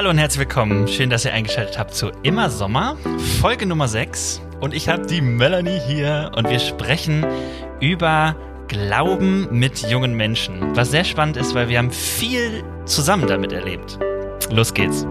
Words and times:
Hallo 0.00 0.08
und 0.08 0.16
herzlich 0.16 0.38
willkommen. 0.38 0.88
Schön, 0.88 1.10
dass 1.10 1.26
ihr 1.26 1.34
eingeschaltet 1.34 1.78
habt 1.78 1.94
zu 1.94 2.08
Immer 2.22 2.48
Sommer, 2.48 2.96
Folge 3.42 3.66
Nummer 3.66 3.86
6. 3.86 4.40
Und 4.58 4.72
ich 4.72 4.88
habe 4.88 5.04
die 5.04 5.20
Melanie 5.20 5.78
hier 5.78 6.32
und 6.34 6.48
wir 6.48 6.58
sprechen 6.58 7.26
über 7.82 8.34
Glauben 8.66 9.46
mit 9.50 9.90
jungen 9.90 10.14
Menschen. 10.14 10.74
Was 10.74 10.90
sehr 10.90 11.04
spannend 11.04 11.36
ist, 11.36 11.54
weil 11.54 11.68
wir 11.68 11.76
haben 11.76 11.90
viel 11.90 12.64
zusammen 12.86 13.26
damit 13.26 13.52
erlebt. 13.52 13.98
Los 14.50 14.72
geht's. 14.72 15.04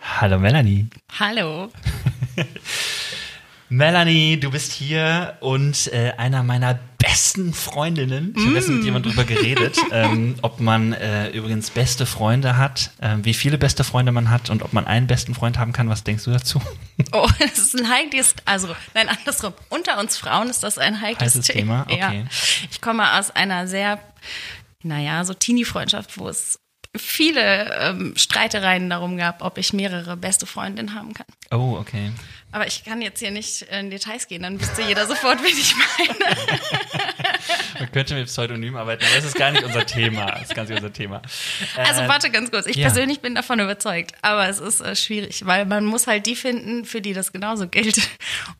Hallo 0.00 0.38
Melanie. 0.38 0.86
Hallo. 1.18 1.68
Melanie, 3.68 4.40
du 4.40 4.50
bist 4.50 4.72
hier 4.72 5.36
und 5.40 5.92
äh, 5.92 6.12
einer 6.16 6.42
meiner 6.42 6.78
besten 7.14 7.54
Freundinnen. 7.54 8.34
Ich 8.36 8.42
habe 8.42 8.50
mm. 8.50 8.54
gestern 8.54 8.74
mit 8.76 8.84
jemandem 8.84 9.12
drüber 9.12 9.24
geredet, 9.24 9.78
ähm, 9.92 10.34
ob 10.42 10.58
man 10.58 10.92
äh, 10.94 11.28
übrigens 11.30 11.70
beste 11.70 12.06
Freunde 12.06 12.56
hat, 12.56 12.90
äh, 13.00 13.16
wie 13.22 13.34
viele 13.34 13.56
beste 13.56 13.84
Freunde 13.84 14.10
man 14.10 14.30
hat 14.30 14.50
und 14.50 14.64
ob 14.64 14.72
man 14.72 14.84
einen 14.84 15.06
besten 15.06 15.32
Freund 15.32 15.56
haben 15.56 15.72
kann. 15.72 15.88
Was 15.88 16.02
denkst 16.02 16.24
du 16.24 16.32
dazu? 16.32 16.60
Oh, 17.12 17.28
das 17.38 17.58
ist 17.58 17.80
ein 17.80 17.88
heikles, 17.88 18.34
also 18.46 18.74
nein, 18.94 19.08
andersrum. 19.08 19.52
Unter 19.68 20.00
uns 20.00 20.16
Frauen 20.16 20.48
ist 20.48 20.64
das 20.64 20.76
ein 20.76 21.00
heikles 21.00 21.36
Heißes 21.36 21.46
Thema. 21.46 21.86
Okay. 21.94 21.98
Ja. 22.00 22.66
Ich 22.70 22.80
komme 22.80 23.18
aus 23.18 23.30
einer 23.30 23.68
sehr, 23.68 24.00
naja, 24.82 25.24
so 25.24 25.34
Teenie-Freundschaft, 25.34 26.18
wo 26.18 26.28
es 26.28 26.58
viele 26.96 27.72
ähm, 27.80 28.14
Streitereien 28.16 28.88
darum 28.88 29.16
gab, 29.16 29.42
ob 29.42 29.58
ich 29.58 29.72
mehrere 29.72 30.16
beste 30.16 30.46
Freundinnen 30.46 30.94
haben 30.94 31.14
kann. 31.14 31.26
Oh, 31.50 31.76
okay. 31.78 32.12
Aber 32.52 32.68
ich 32.68 32.84
kann 32.84 33.02
jetzt 33.02 33.18
hier 33.18 33.32
nicht 33.32 33.62
in 33.62 33.90
Details 33.90 34.28
gehen, 34.28 34.42
dann 34.42 34.60
wüsste 34.60 34.82
jeder 34.82 35.06
sofort, 35.06 35.42
wen 35.42 35.58
ich 35.58 35.74
meine. 35.74 36.36
Man 37.80 37.90
könnte 37.90 38.14
mit 38.14 38.26
Pseudonym 38.26 38.76
arbeiten, 38.76 39.04
aber 39.04 39.16
das 39.16 39.24
ist 39.24 39.34
gar 39.34 39.50
nicht 39.50 39.64
unser 39.64 39.84
Thema. 39.84 40.26
Das 40.26 40.42
ist 40.42 40.54
gar 40.54 40.62
nicht 40.62 40.76
unser 40.76 40.92
Thema. 40.92 41.20
Also 41.76 42.02
äh, 42.02 42.08
warte 42.08 42.30
ganz 42.30 42.52
kurz. 42.52 42.66
Ich 42.66 42.76
ja. 42.76 42.86
persönlich 42.86 43.20
bin 43.20 43.34
davon 43.34 43.58
überzeugt, 43.58 44.12
aber 44.22 44.48
es 44.48 44.60
ist 44.60 44.80
äh, 44.80 44.94
schwierig, 44.94 45.44
weil 45.46 45.66
man 45.66 45.84
muss 45.84 46.06
halt 46.06 46.26
die 46.26 46.36
finden, 46.36 46.84
für 46.84 47.00
die 47.00 47.12
das 47.12 47.32
genauso 47.32 47.66
gilt. 47.66 48.08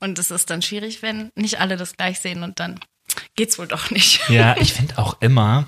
Und 0.01 0.19
es 0.19 0.33
ist 0.33 0.51
dann 0.51 0.63
schwierig, 0.63 1.03
wenn 1.03 1.31
nicht 1.37 1.61
alle 1.61 1.77
das 1.77 1.97
gleich 1.97 2.19
sehen 2.19 2.43
und 2.43 2.59
dann 2.59 2.81
geht's 3.37 3.59
wohl 3.59 3.69
doch 3.69 3.91
nicht. 3.91 4.29
Ja, 4.29 4.57
ich 4.59 4.73
finde 4.73 4.99
auch 4.99 5.21
immer, 5.21 5.67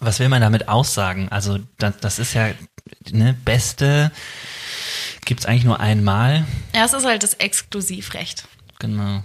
was 0.00 0.18
will 0.18 0.28
man 0.28 0.40
damit 0.40 0.68
aussagen? 0.68 1.28
Also 1.30 1.58
das, 1.78 1.96
das 1.98 2.18
ist 2.18 2.34
ja 2.34 2.50
ne 3.10 3.34
beste 3.44 4.12
gibt 5.24 5.40
es 5.40 5.46
eigentlich 5.46 5.64
nur 5.64 5.80
einmal. 5.80 6.44
Ja, 6.74 6.84
es 6.84 6.92
ist 6.92 7.04
halt 7.04 7.22
das 7.22 7.34
Exklusivrecht. 7.34 8.46
Genau. 8.78 9.22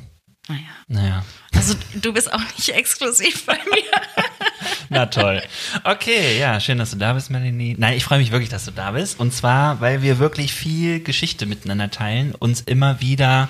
Naja. 0.48 0.62
Naja. 0.88 1.26
Also 1.56 1.76
du 1.94 2.12
bist 2.12 2.34
auch 2.34 2.42
nicht 2.58 2.70
exklusiv 2.70 3.46
bei 3.46 3.54
mir. 3.54 4.26
Na 4.90 5.06
toll. 5.06 5.42
Okay, 5.84 6.40
ja, 6.40 6.60
schön, 6.60 6.78
dass 6.78 6.92
du 6.92 6.98
da 6.98 7.14
bist, 7.14 7.30
Melanie. 7.30 7.76
Nein, 7.78 7.96
ich 7.96 8.04
freue 8.04 8.20
mich 8.20 8.32
wirklich, 8.32 8.50
dass 8.50 8.66
du 8.66 8.72
da 8.72 8.92
bist. 8.92 9.20
Und 9.20 9.34
zwar, 9.34 9.80
weil 9.80 10.02
wir 10.02 10.20
wirklich 10.20 10.54
viel 10.54 11.02
Geschichte 11.02 11.46
miteinander 11.46 11.92
teilen, 11.92 12.36
uns 12.36 12.62
immer 12.62 13.00
wieder 13.00 13.48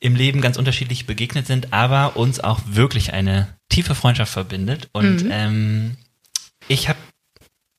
im 0.00 0.16
Leben 0.16 0.40
ganz 0.40 0.56
unterschiedlich 0.56 1.06
begegnet 1.06 1.46
sind, 1.46 1.72
aber 1.72 2.16
uns 2.16 2.40
auch 2.40 2.60
wirklich 2.66 3.12
eine 3.12 3.48
tiefe 3.68 3.94
Freundschaft 3.94 4.32
verbindet. 4.32 4.88
Und 4.92 5.24
mhm. 5.24 5.30
ähm, 5.32 5.96
ich 6.70 6.88
habe 6.88 6.98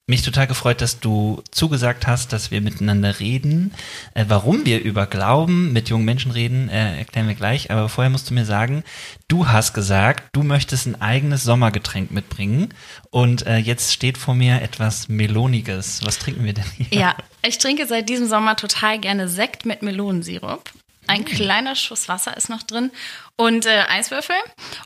mich 0.08 0.22
total 0.24 0.48
gefreut, 0.48 0.82
dass 0.82 1.00
du 1.00 1.42
zugesagt 1.52 2.06
hast, 2.06 2.34
dass 2.34 2.52
wir 2.52 2.60
miteinander 2.60 3.22
reden. 3.22 3.74
Äh, 4.14 4.26
warum 4.28 4.66
wir 4.66 4.82
über 4.82 5.06
Glauben 5.08 5.72
mit 5.72 5.88
jungen 5.88 6.04
Menschen 6.04 6.32
reden, 6.32 6.68
äh, 6.68 6.98
erklären 6.98 7.30
wir 7.30 7.36
gleich. 7.36 7.72
Aber 7.72 7.88
vorher 7.88 8.10
musst 8.10 8.30
du 8.30 8.34
mir 8.34 8.44
sagen, 8.44 8.84
du 9.30 9.48
hast 9.48 9.74
gesagt, 9.74 10.26
du 10.34 10.44
möchtest 10.44 10.88
ein 10.88 11.02
eigenes 11.02 11.44
Sommergetränk 11.44 12.12
mitbringen. 12.12 12.74
Und 13.10 13.48
äh, 13.48 13.58
jetzt 13.58 13.94
steht 13.94 14.18
vor 14.18 14.36
mir 14.36 14.62
etwas 14.62 15.08
Meloniges. 15.08 16.02
Was 16.04 16.20
trinken 16.20 16.44
wir 16.44 16.54
denn 16.54 16.66
hier? 16.78 17.00
Ja, 17.00 17.16
ich 17.42 17.58
trinke 17.58 17.88
seit 17.88 18.10
diesem 18.10 18.28
Sommer 18.28 18.58
total 18.58 19.00
gerne 19.00 19.30
Sekt 19.30 19.66
mit 19.66 19.82
Melonensirup. 19.82 20.70
Ein 21.12 21.26
kleiner 21.26 21.76
Schuss 21.76 22.08
Wasser 22.08 22.38
ist 22.38 22.48
noch 22.48 22.64
drin 22.64 22.90
und 23.36 23.66
äh, 23.66 23.84
Eiswürfel. 23.90 24.36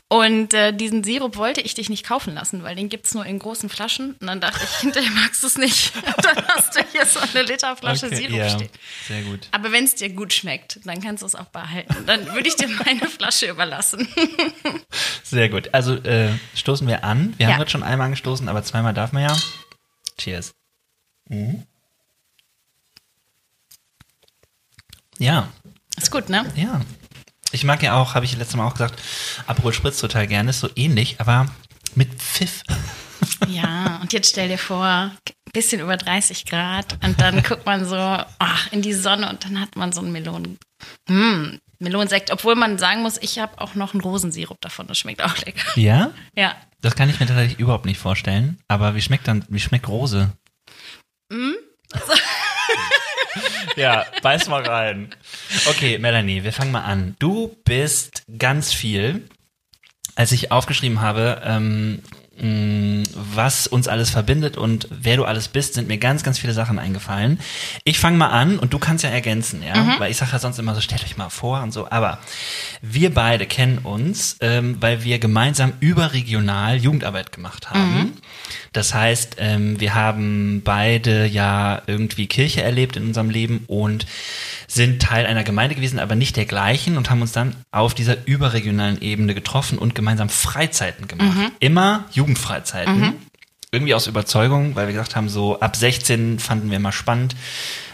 Und 0.07 0.55
äh, 0.55 0.73
diesen 0.73 1.03
Sirup 1.03 1.37
wollte 1.37 1.61
ich 1.61 1.75
dich 1.75 1.87
nicht 1.87 2.03
kaufen 2.03 2.33
lassen, 2.33 2.63
weil 2.63 2.75
den 2.75 2.89
gibt 2.89 3.05
es 3.05 3.13
nur 3.13 3.27
in 3.27 3.37
großen 3.37 3.69
Flaschen. 3.69 4.13
Und 4.13 4.25
dann 4.25 4.41
dachte 4.41 4.59
ich, 4.63 4.75
hinterher 4.81 5.11
magst 5.11 5.43
du 5.43 5.47
es 5.47 5.59
nicht. 5.59 5.93
Dann 6.23 6.47
hast 6.47 6.75
du 6.75 6.83
hier 6.91 7.05
so 7.05 7.19
eine 7.19 7.43
Literflasche 7.43 8.07
okay, 8.07 8.15
Sirup 8.15 8.37
ja, 8.37 8.49
stehen. 8.49 8.69
Sehr 9.07 9.21
gut. 9.21 9.47
Aber 9.51 9.71
wenn 9.71 9.83
es 9.83 9.93
dir 9.93 10.09
gut 10.09 10.33
schmeckt, 10.33 10.79
dann 10.85 10.99
kannst 10.99 11.21
du 11.21 11.27
es 11.27 11.35
auch 11.35 11.45
behalten. 11.45 11.93
Dann 12.07 12.33
würde 12.33 12.47
ich 12.47 12.55
dir 12.55 12.67
meine 12.67 13.07
Flasche 13.07 13.47
überlassen. 13.47 14.07
Sehr 15.23 15.49
gut. 15.49 15.69
Also 15.73 15.93
äh, 15.93 16.31
stoßen 16.55 16.87
wir 16.87 17.03
an. 17.03 17.35
Wir 17.37 17.45
ja. 17.47 17.53
haben 17.53 17.61
jetzt 17.61 17.71
schon 17.71 17.83
einmal 17.83 18.05
angestoßen, 18.05 18.49
aber 18.49 18.63
zweimal 18.63 18.95
darf 18.95 19.11
man 19.11 19.23
ja. 19.23 19.37
Cheers. 20.17 20.55
Mhm. 21.29 21.67
Ja, 25.19 25.49
ist 25.97 26.11
gut, 26.11 26.29
ne? 26.29 26.45
Ja. 26.55 26.81
Ich 27.51 27.63
mag 27.63 27.81
ja 27.83 27.95
auch, 27.95 28.15
habe 28.15 28.25
ich 28.25 28.35
letztes 28.37 28.55
Mal 28.55 28.67
auch 28.67 28.73
gesagt, 28.73 29.01
Aperol 29.47 29.73
Spritz 29.73 29.99
total 29.99 30.27
gerne, 30.27 30.49
ist 30.49 30.59
so 30.59 30.69
ähnlich, 30.75 31.15
aber 31.19 31.47
mit 31.95 32.13
Pfiff. 32.15 32.63
Ja, 33.47 33.99
und 34.01 34.13
jetzt 34.13 34.29
stell 34.29 34.49
dir 34.49 34.57
vor, 34.57 35.11
bisschen 35.55 35.81
über 35.81 35.95
30 35.95 36.45
Grad 36.45 36.97
und 37.03 37.19
dann 37.21 37.41
guckt 37.41 37.65
man 37.65 37.85
so 37.85 37.95
ach, 37.95 38.71
in 38.71 38.81
die 38.81 38.93
Sonne 38.93 39.29
und 39.29 39.45
dann 39.45 39.59
hat 39.61 39.75
man 39.75 39.93
so 39.93 40.01
einen 40.01 40.11
Melonen, 40.11 40.57
mm, 41.07 41.57
Melonensekt, 41.79 42.31
obwohl 42.31 42.55
man 42.55 42.77
sagen 42.77 43.01
muss, 43.01 43.17
ich 43.21 43.39
habe 43.39 43.59
auch 43.59 43.73
noch 43.73 43.93
einen 43.93 44.01
Rosensirup 44.01 44.59
davon, 44.61 44.87
das 44.87 44.97
schmeckt 44.97 45.23
auch 45.23 45.37
lecker. 45.37 45.79
Ja? 45.79 46.11
Ja. 46.35 46.55
Das 46.81 46.95
kann 46.95 47.09
ich 47.09 47.19
mir 47.19 47.25
tatsächlich 47.25 47.57
überhaupt 47.57 47.85
nicht 47.85 47.99
vorstellen, 47.99 48.59
aber 48.67 48.95
wie 48.95 49.01
schmeckt 49.01 49.27
dann, 49.27 49.45
wie 49.47 49.59
schmeckt 49.59 49.87
Rose? 49.87 50.31
Mm? 51.31 51.53
Also 51.93 52.13
ja, 53.75 54.05
beiß 54.21 54.47
mal 54.47 54.63
rein. 54.63 55.09
Okay, 55.67 55.97
Melanie, 55.97 56.43
wir 56.43 56.53
fangen 56.53 56.71
mal 56.71 56.83
an. 56.83 57.15
Du 57.19 57.55
bist 57.65 58.23
ganz 58.37 58.73
viel. 58.73 59.27
Als 60.15 60.31
ich 60.31 60.51
aufgeschrieben 60.51 61.01
habe, 61.01 61.41
ähm, 61.43 62.01
mm, 62.37 63.03
was 63.13 63.67
uns 63.67 63.89
alles 63.89 64.11
verbindet 64.11 64.55
und 64.55 64.87
wer 64.89 65.17
du 65.17 65.25
alles 65.25 65.49
bist, 65.49 65.73
sind 65.73 65.89
mir 65.89 65.97
ganz, 65.97 66.23
ganz 66.23 66.39
viele 66.39 66.53
Sachen 66.53 66.79
eingefallen. 66.79 67.39
Ich 67.83 67.99
fange 67.99 68.17
mal 68.17 68.29
an 68.29 68.57
und 68.57 68.73
du 68.73 68.79
kannst 68.79 69.03
ja 69.03 69.09
ergänzen, 69.09 69.61
ja, 69.61 69.75
mhm. 69.75 69.99
weil 69.99 70.11
ich 70.11 70.15
sage 70.15 70.31
ja 70.31 70.39
sonst 70.39 70.57
immer 70.57 70.73
so, 70.73 70.79
stellt 70.79 71.03
euch 71.03 71.17
mal 71.17 71.29
vor 71.29 71.61
und 71.61 71.73
so. 71.73 71.89
Aber 71.89 72.19
wir 72.81 73.13
beide 73.13 73.45
kennen 73.45 73.79
uns, 73.79 74.37
ähm, 74.39 74.77
weil 74.79 75.03
wir 75.03 75.19
gemeinsam 75.19 75.73
überregional 75.81 76.77
Jugendarbeit 76.77 77.33
gemacht 77.33 77.71
haben. 77.71 77.93
Mhm. 77.93 78.13
Das 78.75 78.93
heißt, 78.93 79.37
ähm, 79.39 79.79
wir 79.79 79.95
haben 79.95 80.61
beide 80.61 81.25
ja 81.25 81.81
irgendwie 81.87 82.27
Kirche 82.27 82.61
erlebt 82.61 82.97
in 82.97 83.07
unserem 83.07 83.29
Leben 83.29 83.63
und 83.67 84.05
sind 84.67 85.01
Teil 85.01 85.25
einer 85.25 85.45
Gemeinde 85.45 85.75
gewesen, 85.75 85.97
aber 85.97 86.15
nicht 86.15 86.35
der 86.35 86.45
gleichen 86.45 86.97
und 86.97 87.09
haben 87.09 87.21
uns 87.21 87.31
dann 87.31 87.55
auf 87.71 87.93
dieser 87.93 88.27
überregionalen 88.27 89.01
Ebene 89.01 89.33
getroffen 89.33 89.77
und 89.77 89.95
gemeinsam 89.95 90.27
Freizeiten 90.27 91.07
gemacht. 91.07 91.37
Mhm. 91.37 91.51
Immer 91.59 92.05
Jugendfreizeiten. 92.11 92.99
Mhm. 92.99 93.13
Irgendwie 93.71 93.93
aus 93.93 94.07
Überzeugung, 94.07 94.75
weil 94.75 94.87
wir 94.87 94.93
gesagt 94.93 95.15
haben, 95.15 95.29
so 95.29 95.57
ab 95.61 95.77
16 95.77 96.39
fanden 96.39 96.69
wir 96.69 96.75
immer 96.75 96.91
spannend. 96.91 97.33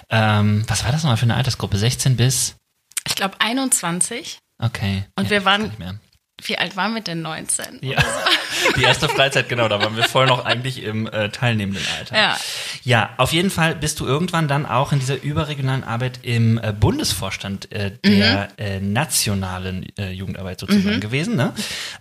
Ähm, 0.10 0.64
was 0.68 0.84
war 0.84 0.92
das 0.92 1.04
nochmal 1.04 1.18
für 1.18 1.24
eine 1.24 1.36
Altersgruppe? 1.36 1.78
16 1.78 2.18
bis? 2.18 2.56
Ich 3.08 3.14
glaube 3.14 3.36
21. 3.38 4.40
Okay. 4.58 5.06
Und 5.16 5.26
ja, 5.26 5.30
wir 5.30 5.46
waren 5.46 5.72
wie 6.44 6.58
alt 6.58 6.76
waren 6.76 6.94
wir 6.94 7.02
denn? 7.02 7.22
19? 7.22 7.80
Ja. 7.82 8.02
So? 8.02 8.74
Die 8.78 8.84
erste 8.84 9.08
Freizeit, 9.08 9.50
genau, 9.50 9.68
da 9.68 9.82
waren 9.82 9.96
wir 9.96 10.04
voll 10.04 10.28
noch 10.28 10.46
eigentlich 10.46 10.84
im 10.84 11.08
äh, 11.08 11.30
teilnehmenden 11.30 11.86
Alter. 11.98 12.16
Ja. 12.16 12.38
Ja, 12.84 13.10
auf 13.18 13.32
jeden 13.32 13.50
Fall 13.50 13.76
bist 13.76 14.00
du 14.00 14.06
irgendwann 14.06 14.48
dann 14.48 14.66
auch 14.66 14.92
in 14.92 15.00
dieser 15.00 15.22
überregionalen 15.22 15.84
Arbeit 15.84 16.20
im 16.24 16.58
äh, 16.58 16.74
Bundesvorstand 16.74 17.72
äh, 17.72 17.92
der 18.04 18.50
mhm. 18.58 18.64
äh, 18.64 18.80
nationalen 18.80 19.86
äh, 19.98 20.12
Jugendarbeit 20.12 20.60
sozusagen 20.60 20.96
mhm. 20.96 21.02
gewesen. 21.02 21.36
Ne? 21.36 21.54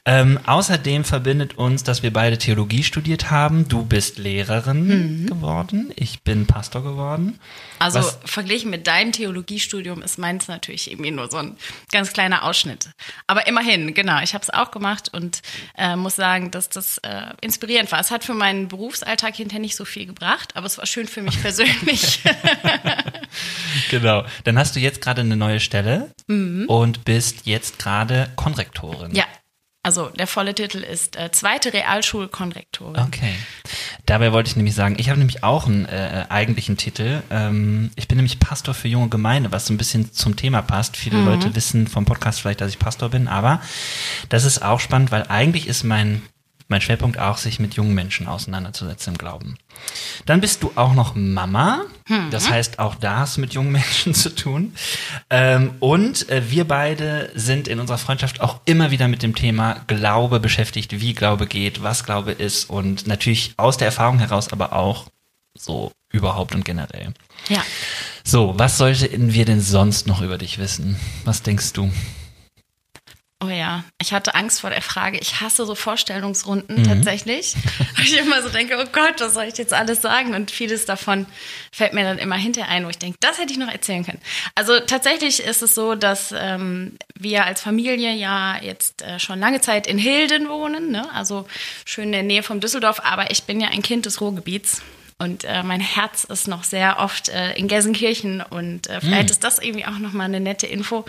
Ähm, 0.04 0.38
außerdem 0.46 1.04
verbindet 1.04 1.58
uns, 1.58 1.82
dass 1.82 2.02
wir 2.02 2.12
beide 2.12 2.38
Theologie 2.38 2.82
studiert 2.82 3.30
haben. 3.30 3.68
Du 3.68 3.84
bist 3.84 4.18
Lehrerin 4.18 5.22
mhm. 5.22 5.26
geworden, 5.26 5.92
ich 5.96 6.22
bin 6.22 6.46
Pastor 6.46 6.82
geworden. 6.82 7.38
Also 7.80 8.00
Was? 8.00 8.18
verglichen 8.26 8.70
mit 8.70 8.86
deinem 8.86 9.10
Theologiestudium 9.10 10.02
ist 10.02 10.18
meins 10.18 10.48
natürlich 10.48 10.90
irgendwie 10.90 11.10
nur 11.10 11.30
so 11.30 11.38
ein 11.38 11.56
ganz 11.90 12.12
kleiner 12.12 12.44
Ausschnitt. 12.44 12.90
Aber 13.26 13.46
immerhin, 13.46 13.94
genau, 13.94 14.20
ich 14.20 14.34
habe 14.34 14.42
es 14.42 14.50
auch 14.50 14.70
gemacht 14.70 15.08
und 15.14 15.40
äh, 15.78 15.96
muss 15.96 16.14
sagen, 16.14 16.50
dass 16.50 16.68
das 16.68 16.98
äh, 16.98 17.32
inspirierend 17.40 17.90
war. 17.90 17.98
Es 17.98 18.10
hat 18.10 18.22
für 18.22 18.34
meinen 18.34 18.68
Berufsalltag 18.68 19.34
hinterher 19.34 19.62
nicht 19.62 19.76
so 19.76 19.86
viel 19.86 20.04
gebracht, 20.04 20.56
aber 20.56 20.66
es 20.66 20.76
war 20.76 20.84
schön 20.84 21.08
für 21.08 21.22
mich 21.22 21.40
persönlich. 21.42 22.20
genau. 23.90 24.26
Dann 24.44 24.58
hast 24.58 24.76
du 24.76 24.80
jetzt 24.80 25.00
gerade 25.00 25.22
eine 25.22 25.36
neue 25.36 25.58
Stelle 25.58 26.10
mhm. 26.26 26.66
und 26.66 27.06
bist 27.06 27.46
jetzt 27.46 27.78
gerade 27.78 28.30
Konrektorin. 28.36 29.14
Ja, 29.14 29.24
also 29.82 30.08
der 30.10 30.26
volle 30.26 30.54
Titel 30.54 30.78
ist 30.78 31.16
äh, 31.16 31.30
zweite 31.32 31.72
Realschulkonrektorin. 31.72 33.02
Okay. 33.02 33.34
Dabei 34.04 34.32
wollte 34.32 34.50
ich 34.50 34.56
nämlich 34.56 34.74
sagen, 34.74 34.96
ich 34.98 35.08
habe 35.08 35.18
nämlich 35.18 35.42
auch 35.42 35.66
einen 35.66 35.86
äh, 35.86 36.26
eigentlichen 36.28 36.76
Titel. 36.76 37.22
Ähm, 37.30 37.90
ich 37.96 38.06
bin 38.06 38.16
nämlich 38.16 38.38
Pastor 38.40 38.74
für 38.74 38.88
junge 38.88 39.08
Gemeinde, 39.08 39.52
was 39.52 39.66
so 39.66 39.72
ein 39.72 39.78
bisschen 39.78 40.12
zum 40.12 40.36
Thema 40.36 40.60
passt. 40.60 40.96
Viele 40.96 41.18
mhm. 41.18 41.26
Leute 41.26 41.54
wissen 41.54 41.86
vom 41.86 42.04
Podcast 42.04 42.40
vielleicht, 42.40 42.60
dass 42.60 42.70
ich 42.70 42.78
Pastor 42.78 43.08
bin, 43.08 43.26
aber 43.26 43.62
das 44.28 44.44
ist 44.44 44.62
auch 44.62 44.80
spannend, 44.80 45.12
weil 45.12 45.24
eigentlich 45.28 45.66
ist 45.66 45.84
mein 45.84 46.22
mein 46.70 46.80
Schwerpunkt 46.80 47.18
auch, 47.18 47.36
sich 47.36 47.58
mit 47.58 47.74
jungen 47.74 47.94
Menschen 47.94 48.26
auseinanderzusetzen 48.26 49.14
im 49.14 49.18
Glauben. 49.18 49.58
Dann 50.26 50.40
bist 50.40 50.62
du 50.62 50.72
auch 50.76 50.94
noch 50.94 51.14
Mama. 51.14 51.82
Das 52.30 52.50
heißt, 52.50 52.78
auch 52.78 52.94
da 52.94 53.18
hast 53.18 53.36
du 53.36 53.40
mit 53.40 53.54
jungen 53.54 53.72
Menschen 53.72 54.14
zu 54.14 54.34
tun. 54.34 54.74
Ähm, 55.28 55.74
und 55.80 56.28
äh, 56.28 56.50
wir 56.50 56.66
beide 56.66 57.30
sind 57.34 57.68
in 57.68 57.80
unserer 57.80 57.98
Freundschaft 57.98 58.40
auch 58.40 58.60
immer 58.64 58.90
wieder 58.90 59.08
mit 59.08 59.22
dem 59.22 59.34
Thema 59.34 59.82
Glaube 59.86 60.40
beschäftigt, 60.40 61.00
wie 61.00 61.14
Glaube 61.14 61.46
geht, 61.46 61.82
was 61.82 62.04
Glaube 62.04 62.32
ist 62.32 62.68
und 62.70 63.06
natürlich 63.06 63.54
aus 63.56 63.76
der 63.76 63.86
Erfahrung 63.86 64.18
heraus, 64.18 64.52
aber 64.52 64.72
auch 64.72 65.06
so 65.56 65.92
überhaupt 66.12 66.54
und 66.54 66.64
generell. 66.64 67.12
Ja. 67.48 67.62
So, 68.24 68.54
was 68.56 68.78
sollten 68.78 69.32
wir 69.32 69.44
denn 69.44 69.60
sonst 69.60 70.06
noch 70.06 70.20
über 70.20 70.38
dich 70.38 70.58
wissen? 70.58 70.96
Was 71.24 71.42
denkst 71.42 71.72
du? 71.72 71.90
Oh 73.42 73.48
ja, 73.48 73.84
ich 73.98 74.12
hatte 74.12 74.34
Angst 74.34 74.60
vor 74.60 74.68
der 74.68 74.82
Frage. 74.82 75.16
Ich 75.18 75.40
hasse 75.40 75.64
so 75.64 75.74
Vorstellungsrunden 75.74 76.82
Mhm. 76.82 76.84
tatsächlich. 76.84 77.54
Weil 77.96 78.04
ich 78.04 78.18
immer 78.18 78.42
so 78.42 78.50
denke, 78.50 78.76
oh 78.78 78.86
Gott, 78.92 79.14
was 79.20 79.32
soll 79.32 79.44
ich 79.44 79.56
jetzt 79.56 79.72
alles 79.72 80.02
sagen? 80.02 80.34
Und 80.34 80.50
vieles 80.50 80.84
davon 80.84 81.24
fällt 81.72 81.94
mir 81.94 82.04
dann 82.04 82.18
immer 82.18 82.36
hinterher 82.36 82.70
ein, 82.70 82.84
wo 82.84 82.90
ich 82.90 82.98
denke, 82.98 83.16
das 83.20 83.38
hätte 83.38 83.52
ich 83.52 83.58
noch 83.58 83.72
erzählen 83.72 84.04
können. 84.04 84.20
Also 84.54 84.78
tatsächlich 84.80 85.40
ist 85.42 85.62
es 85.62 85.74
so, 85.74 85.94
dass 85.94 86.34
ähm, 86.36 86.98
wir 87.18 87.46
als 87.46 87.62
Familie 87.62 88.12
ja 88.12 88.58
jetzt 88.60 89.00
äh, 89.00 89.18
schon 89.18 89.40
lange 89.40 89.62
Zeit 89.62 89.86
in 89.86 89.96
Hilden 89.96 90.50
wohnen, 90.50 90.90
ne? 90.90 91.08
also 91.14 91.46
schön 91.86 92.04
in 92.06 92.12
der 92.12 92.22
Nähe 92.24 92.42
vom 92.42 92.60
Düsseldorf, 92.60 93.00
aber 93.04 93.30
ich 93.30 93.44
bin 93.44 93.58
ja 93.60 93.68
ein 93.68 93.80
Kind 93.82 94.04
des 94.04 94.20
Ruhrgebiets. 94.20 94.82
Und 95.20 95.44
äh, 95.44 95.62
mein 95.62 95.80
Herz 95.80 96.24
ist 96.24 96.48
noch 96.48 96.64
sehr 96.64 96.98
oft 96.98 97.28
äh, 97.28 97.52
in 97.52 97.68
Gelsenkirchen. 97.68 98.40
Und 98.40 98.88
äh, 98.88 99.00
vielleicht 99.00 99.30
ist 99.30 99.44
das 99.44 99.58
irgendwie 99.58 99.84
auch 99.84 99.98
nochmal 99.98 100.24
eine 100.26 100.40
nette 100.40 100.66
Info, 100.66 101.04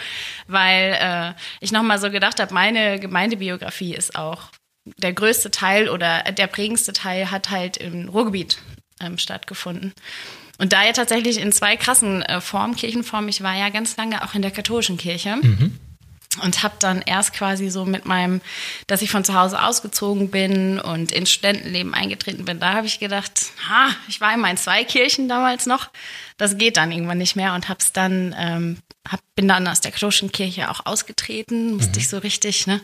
weil 0.47 0.97
äh, 0.99 1.33
ich 1.61 1.71
nochmal 1.71 1.97
so 1.97 2.11
gedacht 2.11 2.41
habe, 2.41 2.53
meine 2.53 2.99
Gemeindebiografie 2.99 3.95
ist 3.95 4.15
auch 4.15 4.49
der 4.97 5.13
größte 5.13 5.49
Teil 5.49 5.87
oder 5.87 6.23
der 6.23 6.47
prägendste 6.47 6.91
Teil 6.91 7.31
hat 7.31 7.51
halt 7.51 7.77
im 7.77 8.09
Ruhrgebiet 8.09 8.57
ähm, 8.99 9.17
stattgefunden. 9.17 9.93
Und 10.57 10.73
da 10.73 10.83
ja 10.83 10.91
tatsächlich 10.91 11.39
in 11.39 11.53
zwei 11.53 11.77
krassen 11.77 12.21
äh, 12.23 12.41
Formen, 12.41 12.75
Kirchenformen, 12.75 13.29
ich 13.29 13.41
war 13.41 13.55
ja 13.55 13.69
ganz 13.69 13.95
lange 13.95 14.23
auch 14.25 14.35
in 14.35 14.41
der 14.41 14.51
katholischen 14.51 14.97
Kirche 14.97 15.37
und 16.41 16.63
habe 16.63 16.75
dann 16.79 17.01
erst 17.01 17.33
quasi 17.33 17.69
so 17.69 17.85
mit 17.85 18.05
meinem, 18.05 18.41
dass 18.87 19.01
ich 19.01 19.11
von 19.11 19.25
zu 19.25 19.33
Hause 19.33 19.61
ausgezogen 19.61 20.31
bin 20.31 20.79
und 20.79 21.11
ins 21.11 21.31
Studentenleben 21.31 21.93
eingetreten 21.93 22.45
bin, 22.45 22.59
da 22.59 22.73
habe 22.73 22.87
ich 22.87 22.99
gedacht, 22.99 23.31
ha, 23.69 23.89
ich 24.07 24.21
war 24.21 24.33
immer 24.33 24.49
in 24.49 24.57
zwei 24.57 24.83
Kirchen 24.85 25.27
damals 25.27 25.65
noch, 25.65 25.89
das 26.37 26.57
geht 26.57 26.77
dann 26.77 26.91
irgendwann 26.91 27.17
nicht 27.17 27.35
mehr 27.35 27.53
und 27.53 27.67
hab's 27.67 27.91
dann, 27.91 28.33
ähm, 28.37 28.77
hab, 29.07 29.19
bin 29.35 29.47
dann 29.47 29.67
aus 29.67 29.81
der 29.81 29.91
katholischen 29.91 30.31
Kirche 30.31 30.69
auch 30.69 30.85
ausgetreten, 30.85 31.75
musste 31.75 31.99
ich 31.99 32.07
so 32.07 32.17
richtig, 32.17 32.65
ne, 32.65 32.79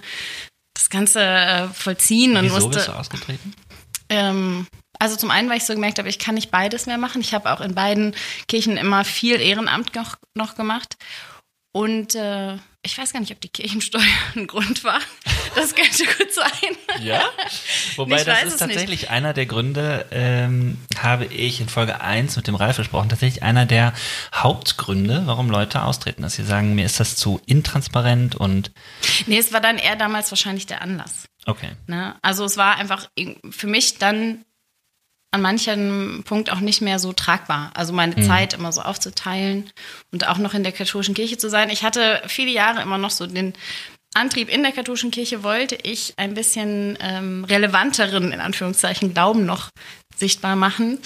das 0.73 0.89
Ganze 0.89 1.21
äh, 1.21 1.67
vollziehen 1.69 2.35
und 2.35 2.43
Wieso 2.43 2.55
musste. 2.55 2.69
bist 2.69 2.87
du 2.89 2.91
ausgetreten? 2.93 3.53
Ähm, 4.09 4.67
also 4.99 5.15
zum 5.15 5.31
einen, 5.31 5.49
weil 5.49 5.57
ich 5.57 5.65
so 5.65 5.73
gemerkt 5.73 5.99
habe, 5.99 6.09
ich 6.09 6.19
kann 6.19 6.35
nicht 6.35 6.51
beides 6.51 6.85
mehr 6.85 6.97
machen. 6.97 7.21
Ich 7.21 7.33
habe 7.33 7.51
auch 7.51 7.61
in 7.61 7.75
beiden 7.75 8.15
Kirchen 8.47 8.77
immer 8.77 9.05
viel 9.05 9.39
Ehrenamt 9.39 9.95
noch, 9.95 10.15
noch 10.33 10.55
gemacht. 10.55 10.97
Und 11.77 12.15
äh, 12.15 12.55
ich 12.81 12.97
weiß 12.97 13.13
gar 13.13 13.19
nicht, 13.19 13.31
ob 13.31 13.39
die 13.39 13.49
Kirchensteuer 13.49 14.01
ein 14.35 14.47
Grund 14.47 14.83
war. 14.83 14.99
Das 15.53 15.75
könnte 15.75 16.05
gut 16.05 16.33
sein. 16.33 17.03
Ja? 17.03 17.21
Wobei 17.97 18.23
das 18.23 18.39
ist 18.39 18.53
es 18.55 18.61
nicht. 18.61 18.73
tatsächlich 18.73 19.09
einer 19.11 19.33
der 19.33 19.45
Gründe, 19.45 20.07
ähm, 20.09 20.79
habe 20.97 21.25
ich 21.25 21.61
in 21.61 21.69
Folge 21.69 22.01
1 22.01 22.35
mit 22.35 22.47
dem 22.47 22.55
Ralf 22.55 22.77
besprochen, 22.77 23.09
tatsächlich 23.09 23.43
einer 23.43 23.67
der 23.67 23.93
Hauptgründe, 24.33 25.21
warum 25.25 25.51
Leute 25.51 25.83
austreten, 25.83 26.23
dass 26.23 26.33
sie 26.33 26.43
sagen, 26.43 26.73
mir 26.73 26.85
ist 26.85 26.99
das 26.99 27.15
zu 27.15 27.39
intransparent 27.45 28.33
und 28.35 28.71
Nee, 29.27 29.37
es 29.37 29.53
war 29.53 29.61
dann 29.61 29.77
eher 29.77 29.95
damals 29.95 30.31
wahrscheinlich 30.31 30.65
der 30.65 30.81
Anlass. 30.81 31.25
okay. 31.45 31.73
Ne? 31.85 32.15
Also 32.23 32.43
es 32.43 32.57
war 32.57 32.77
einfach 32.77 33.07
für 33.51 33.67
mich 33.67 33.99
dann 33.99 34.45
an 35.37 35.41
manchem 35.41 36.23
Punkt 36.25 36.51
auch 36.51 36.59
nicht 36.59 36.81
mehr 36.81 36.99
so 36.99 37.13
tragbar. 37.13 37.71
Also 37.75 37.93
meine 37.93 38.15
Zeit 38.21 38.53
immer 38.53 38.71
so 38.71 38.81
aufzuteilen 38.81 39.71
und 40.11 40.27
auch 40.27 40.37
noch 40.37 40.53
in 40.53 40.63
der 40.63 40.71
katholischen 40.71 41.13
Kirche 41.13 41.37
zu 41.37 41.49
sein. 41.49 41.69
Ich 41.69 41.83
hatte 41.83 42.21
viele 42.27 42.51
Jahre 42.51 42.81
immer 42.81 42.97
noch 42.97 43.11
so 43.11 43.27
den 43.27 43.53
Antrieb 44.13 44.49
in 44.49 44.63
der 44.63 44.71
katholischen 44.71 45.11
Kirche, 45.11 45.43
wollte 45.43 45.77
ich 45.83 46.15
ein 46.17 46.33
bisschen 46.33 46.97
ähm, 47.01 47.43
relevanteren, 47.43 48.31
in 48.31 48.41
Anführungszeichen, 48.41 49.13
Glauben 49.13 49.45
noch 49.45 49.69
sichtbar 50.15 50.55
machen. 50.55 50.97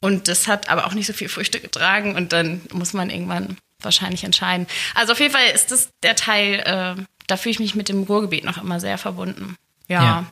Und 0.00 0.26
das 0.26 0.48
hat 0.48 0.68
aber 0.68 0.86
auch 0.86 0.94
nicht 0.94 1.06
so 1.06 1.12
viel 1.12 1.28
Früchte 1.28 1.60
getragen 1.60 2.16
und 2.16 2.32
dann 2.32 2.62
muss 2.72 2.92
man 2.92 3.10
irgendwann 3.10 3.56
wahrscheinlich 3.82 4.24
entscheiden. 4.24 4.66
Also 4.94 5.12
auf 5.12 5.20
jeden 5.20 5.32
Fall 5.32 5.46
ist 5.54 5.70
das 5.70 5.90
der 6.02 6.16
Teil, 6.16 6.54
äh, 6.98 7.02
da 7.28 7.36
fühle 7.36 7.52
ich 7.52 7.60
mich 7.60 7.74
mit 7.74 7.88
dem 7.88 8.02
Ruhrgebiet 8.02 8.44
noch 8.44 8.60
immer 8.60 8.80
sehr 8.80 8.98
verbunden. 8.98 9.56
Ja. 9.90 10.02
Ja. 10.02 10.24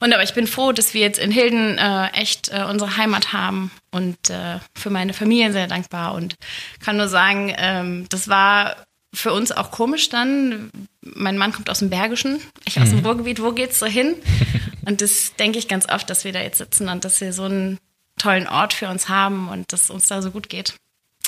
Und 0.00 0.12
aber 0.12 0.22
ich 0.22 0.34
bin 0.34 0.46
froh, 0.46 0.72
dass 0.72 0.92
wir 0.92 1.00
jetzt 1.00 1.18
in 1.18 1.30
Hilden 1.30 1.78
äh, 1.78 2.08
echt 2.08 2.48
äh, 2.48 2.64
unsere 2.68 2.96
Heimat 2.96 3.32
haben 3.32 3.70
und 3.92 4.28
äh, 4.28 4.58
für 4.76 4.90
meine 4.90 5.14
Familie 5.14 5.52
sehr 5.52 5.68
dankbar 5.68 6.14
und 6.14 6.34
kann 6.80 6.96
nur 6.96 7.08
sagen, 7.08 7.54
ähm, 7.56 8.06
das 8.10 8.28
war 8.28 8.76
für 9.14 9.32
uns 9.32 9.52
auch 9.52 9.70
komisch 9.70 10.08
dann. 10.08 10.70
Mein 11.00 11.38
Mann 11.38 11.52
kommt 11.52 11.70
aus 11.70 11.78
dem 11.78 11.90
Bergischen, 11.90 12.40
ich 12.64 12.80
aus 12.80 12.90
dem 12.90 12.98
Ruhrgebiet. 13.06 13.40
Wo 13.40 13.52
geht's 13.52 13.78
so 13.78 13.86
hin? 13.86 14.16
Und 14.86 15.00
das 15.00 15.34
denke 15.36 15.58
ich 15.58 15.68
ganz 15.68 15.88
oft, 15.88 16.10
dass 16.10 16.24
wir 16.24 16.32
da 16.32 16.42
jetzt 16.42 16.58
sitzen 16.58 16.90
und 16.90 17.06
dass 17.06 17.18
wir 17.22 17.32
so 17.32 17.44
einen 17.44 17.78
tollen 18.18 18.46
Ort 18.46 18.74
für 18.74 18.88
uns 18.88 19.08
haben 19.08 19.48
und 19.48 19.72
dass 19.72 19.88
uns 19.88 20.08
da 20.08 20.20
so 20.20 20.30
gut 20.30 20.50
geht. 20.50 20.74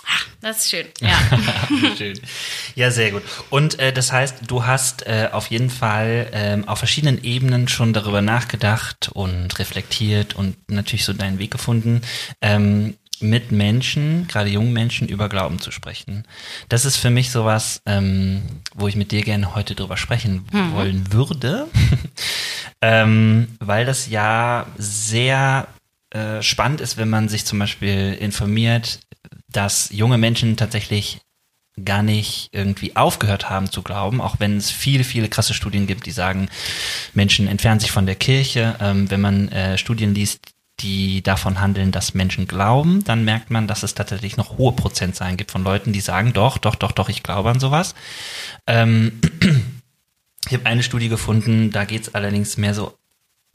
Ah, 0.07 0.19
Das 0.41 0.59
ist 0.59 0.71
schön. 0.71 0.87
Ja. 1.01 1.19
Schön. 1.99 2.19
Ja, 2.77 2.91
sehr 2.93 3.11
gut. 3.11 3.23
Und 3.51 3.79
äh, 3.81 3.93
das 3.93 4.13
heißt, 4.13 4.37
du 4.47 4.65
hast 4.65 5.05
äh, 5.07 5.31
auf 5.33 5.49
jeden 5.49 5.69
Fall 5.71 6.29
ähm, 6.33 6.69
auf 6.69 6.79
verschiedenen 6.79 7.25
Ebenen 7.25 7.67
schon 7.67 7.93
darüber 7.93 8.23
nachgedacht 8.23 9.11
und 9.13 9.59
reflektiert 9.59 10.35
und 10.35 10.57
natürlich 10.71 11.05
so 11.05 11.13
deinen 11.13 11.39
Weg 11.41 11.51
gefunden, 11.51 12.03
ähm, 12.41 12.97
mit 13.19 13.51
Menschen, 13.51 14.29
gerade 14.29 14.51
jungen 14.51 14.73
Menschen, 14.75 15.09
über 15.09 15.29
Glauben 15.29 15.59
zu 15.59 15.71
sprechen. 15.71 16.25
Das 16.69 16.85
ist 16.85 16.97
für 16.99 17.11
mich 17.11 17.31
sowas, 17.31 17.81
ähm, 17.87 18.43
wo 18.75 18.89
ich 18.89 18.95
mit 18.97 19.11
dir 19.11 19.23
gerne 19.23 19.55
heute 19.55 19.75
drüber 19.75 19.97
sprechen 19.97 20.45
wollen 20.75 21.13
würde, 21.13 21.67
ähm, 22.83 23.49
weil 23.59 23.87
das 23.87 24.09
ja 24.09 24.67
sehr 24.77 25.67
äh, 26.11 26.43
spannend 26.43 26.81
ist, 26.83 26.99
wenn 26.99 27.09
man 27.09 27.29
sich 27.29 27.47
zum 27.47 27.59
Beispiel 27.59 28.17
informiert, 28.21 29.01
dass 29.57 29.91
junge 29.93 30.19
Menschen 30.19 30.57
tatsächlich 30.57 31.19
gar 31.85 32.03
nicht 32.03 32.49
irgendwie 32.53 32.97
aufgehört 32.97 33.51
haben 33.51 33.71
zu 33.71 33.83
glauben, 33.83 34.21
auch 34.21 34.37
wenn 34.39 34.57
es 34.57 34.71
viele, 34.71 35.05
viele 35.05 35.29
krasse 35.29 35.55
Studien 35.55 35.87
gibt, 35.87 36.07
die 36.07 36.11
sagen, 36.11 36.49
Menschen 37.13 37.49
entfernen 37.49 37.81
sich 37.81 37.91
von 37.91 38.07
der 38.07 38.15
Kirche. 38.15 38.77
Ähm, 38.81 39.11
wenn 39.11 39.21
man 39.21 39.49
äh, 39.49 39.77
Studien 39.77 40.15
liest, 40.15 40.41
die 40.81 41.23
davon 41.23 41.61
handeln, 41.61 41.93
dass 41.93 42.15
Menschen 42.15 42.47
glauben, 42.47 43.05
dann 43.05 43.25
merkt 43.25 43.51
man, 43.51 43.67
dass 43.67 43.83
es 43.83 43.95
tatsächlich 43.95 44.37
noch 44.37 44.59
hohe 44.59 44.73
Prozentzahlen 44.73 45.37
gibt 45.37 45.51
von 45.51 45.65
Leuten, 45.65 45.93
die 45.93 46.01
sagen, 46.01 46.33
doch, 46.33 46.59
doch, 46.59 46.75
doch, 46.75 46.93
doch, 46.93 47.09
ich 47.09 47.23
glaube 47.23 47.51
an 47.51 47.61
sowas. 47.61 47.95
Ähm, 48.67 49.21
ich 50.49 50.55
habe 50.55 50.67
eine 50.67 50.83
Studie 50.83 51.09
gefunden, 51.09 51.71
da 51.71 51.85
geht 51.85 52.03
es 52.03 52.15
allerdings 52.15 52.57
mehr 52.57 52.75
so 52.75 52.95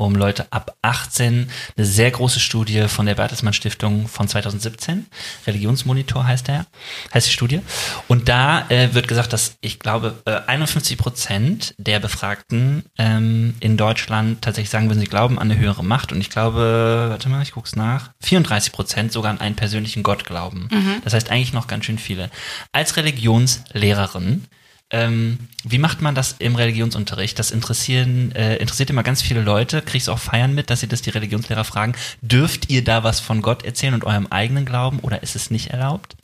um 0.05 0.15
Leute 0.15 0.47
ab 0.51 0.75
18. 0.81 1.49
Eine 1.77 1.85
sehr 1.85 2.11
große 2.11 2.39
Studie 2.39 2.87
von 2.87 3.05
der 3.05 3.15
Bertelsmann 3.15 3.53
Stiftung 3.53 4.07
von 4.07 4.27
2017. 4.27 5.05
Religionsmonitor 5.47 6.25
heißt 6.25 6.47
der, 6.47 6.65
heißt 7.13 7.27
die 7.27 7.31
Studie. 7.31 7.61
Und 8.07 8.29
da 8.29 8.67
äh, 8.69 8.93
wird 8.93 9.07
gesagt, 9.07 9.33
dass 9.33 9.57
ich 9.61 9.79
glaube, 9.79 10.15
äh, 10.25 10.39
51 10.47 10.97
Prozent 10.97 11.75
der 11.77 11.99
Befragten 11.99 12.83
ähm, 12.97 13.55
in 13.59 13.77
Deutschland 13.77 14.41
tatsächlich 14.41 14.69
sagen 14.69 14.89
würden, 14.89 14.99
sie 14.99 15.05
glauben 15.05 15.39
an 15.39 15.51
eine 15.51 15.59
höhere 15.59 15.83
Macht. 15.83 16.11
Und 16.11 16.21
ich 16.21 16.29
glaube, 16.29 17.07
warte 17.09 17.29
mal, 17.29 17.41
ich 17.43 17.51
guck's 17.51 17.75
nach, 17.75 18.11
34 18.23 18.71
Prozent 18.71 19.11
sogar 19.11 19.31
an 19.31 19.39
einen 19.39 19.55
persönlichen 19.55 20.03
Gott 20.03 20.25
glauben. 20.25 20.67
Das 21.03 21.13
heißt 21.13 21.29
eigentlich 21.29 21.53
noch 21.53 21.67
ganz 21.67 21.85
schön 21.85 21.97
viele. 21.97 22.29
Als 22.71 22.97
Religionslehrerin 22.97 24.45
ähm, 24.91 25.39
wie 25.63 25.77
macht 25.77 26.01
man 26.01 26.15
das 26.15 26.35
im 26.39 26.55
Religionsunterricht? 26.55 27.39
Das 27.39 27.51
interessieren, 27.51 28.31
äh, 28.33 28.57
interessiert 28.57 28.89
immer 28.89 29.03
ganz 29.03 29.21
viele 29.21 29.41
Leute. 29.41 29.81
Kriegst 29.81 30.09
auch 30.09 30.19
Feiern 30.19 30.53
mit, 30.53 30.69
dass 30.69 30.81
sie 30.81 30.87
das 30.87 31.01
die 31.01 31.09
Religionslehrer 31.11 31.63
fragen. 31.63 31.93
Dürft 32.21 32.69
ihr 32.69 32.83
da 32.83 33.03
was 33.03 33.19
von 33.19 33.41
Gott 33.41 33.63
erzählen 33.63 33.93
und 33.93 34.03
eurem 34.03 34.27
eigenen 34.27 34.65
Glauben 34.65 34.99
oder 34.99 35.23
ist 35.23 35.35
es 35.35 35.49
nicht 35.51 35.69
erlaubt? 35.71 36.15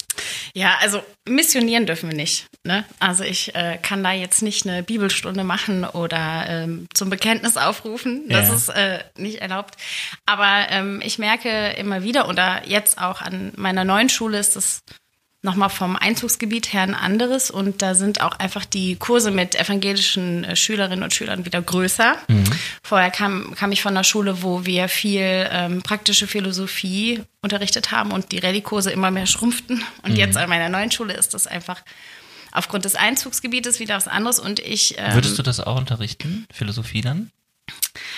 Ja, 0.56 0.78
also 0.82 1.04
missionieren 1.30 1.86
dürfen 1.86 2.10
wir 2.10 2.18
nicht. 2.18 2.48
Ne? 2.64 2.84
Also 3.00 3.24
ich 3.24 3.54
äh, 3.54 3.78
kann 3.82 4.04
da 4.04 4.12
jetzt 4.14 4.42
nicht 4.42 4.68
eine 4.68 4.82
Bibelstunde 4.82 5.44
machen 5.44 5.84
oder 5.86 6.46
ähm, 6.48 6.88
zum 6.94 7.12
Bekenntnis 7.12 7.56
aufrufen. 7.56 8.24
Das 8.28 8.48
Ja. 8.50 8.56
ist 8.56 8.70
äh, 8.70 9.00
nicht 9.16 9.42
erlaubt. 9.42 9.76
Aber 10.26 10.68
ähm, 10.72 11.02
ich 11.06 11.20
merke 11.20 11.70
immer 11.78 12.02
wieder 12.02 12.28
oder 12.28 12.68
jetzt 12.68 12.98
auch 13.00 13.22
an 13.22 13.54
meiner 13.58 13.84
neuen 13.84 14.10
Schule 14.10 14.40
ist 14.40 14.56
das 14.56 14.82
nochmal 15.48 15.70
vom 15.70 15.96
Einzugsgebiet 15.96 16.72
her 16.74 16.84
ein 16.84 16.94
anderes 16.94 17.50
und 17.50 17.82
da 17.82 17.96
sind 17.96 18.22
auch 18.22 18.38
einfach 18.38 18.66
die 18.66 18.96
Kurse 18.98 19.32
mit 19.32 19.56
evangelischen 19.56 20.44
äh, 20.44 20.56
Schülerinnen 20.56 21.02
und 21.04 21.12
Schülern 21.14 21.46
wieder 21.46 21.62
größer. 21.62 22.16
Vorher 22.84 23.10
kam, 23.10 23.56
kam 23.56 23.72
ich 23.72 23.82
von 23.82 23.94
einer 23.94 24.04
Schule, 24.04 24.44
wo 24.44 24.66
wir 24.66 24.88
viel 24.90 25.48
ähm, 25.52 25.82
praktische 25.82 26.28
Philosophie 26.28 27.24
unterrichtet 27.42 27.92
haben 27.92 28.12
und 28.12 28.32
die 28.32 28.38
Rallye-Kurse 28.40 28.92
immer 28.92 29.10
mehr 29.10 29.26
schrumpften. 29.26 29.84
Und 30.04 30.16
jetzt 30.16 30.38
an 30.38 30.50
meiner 30.50 30.70
neuen 30.70 30.92
Schule 30.92 31.14
ist 31.14 31.34
das 31.34 31.48
einfach 31.48 31.82
aufgrund 32.52 32.86
des 32.86 32.96
Einzugsgebietes 32.96 33.80
wieder 33.80 33.96
was 33.96 34.08
anderes 34.08 34.40
und 34.40 34.60
ich 34.60 34.96
ähm, 34.98 35.14
Würdest 35.14 35.38
du 35.40 35.44
das 35.44 35.60
auch 35.60 35.78
unterrichten? 35.78 36.46
Philosophie 36.54 37.02
dann? 37.02 37.32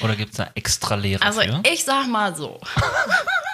Oder 0.01 0.15
gibt 0.15 0.31
es 0.31 0.37
da 0.37 0.49
extra 0.55 0.95
Lehrer 0.95 1.25
Also 1.25 1.41
für? 1.41 1.61
ich 1.71 1.83
sag 1.83 2.07
mal 2.07 2.35
so. 2.35 2.59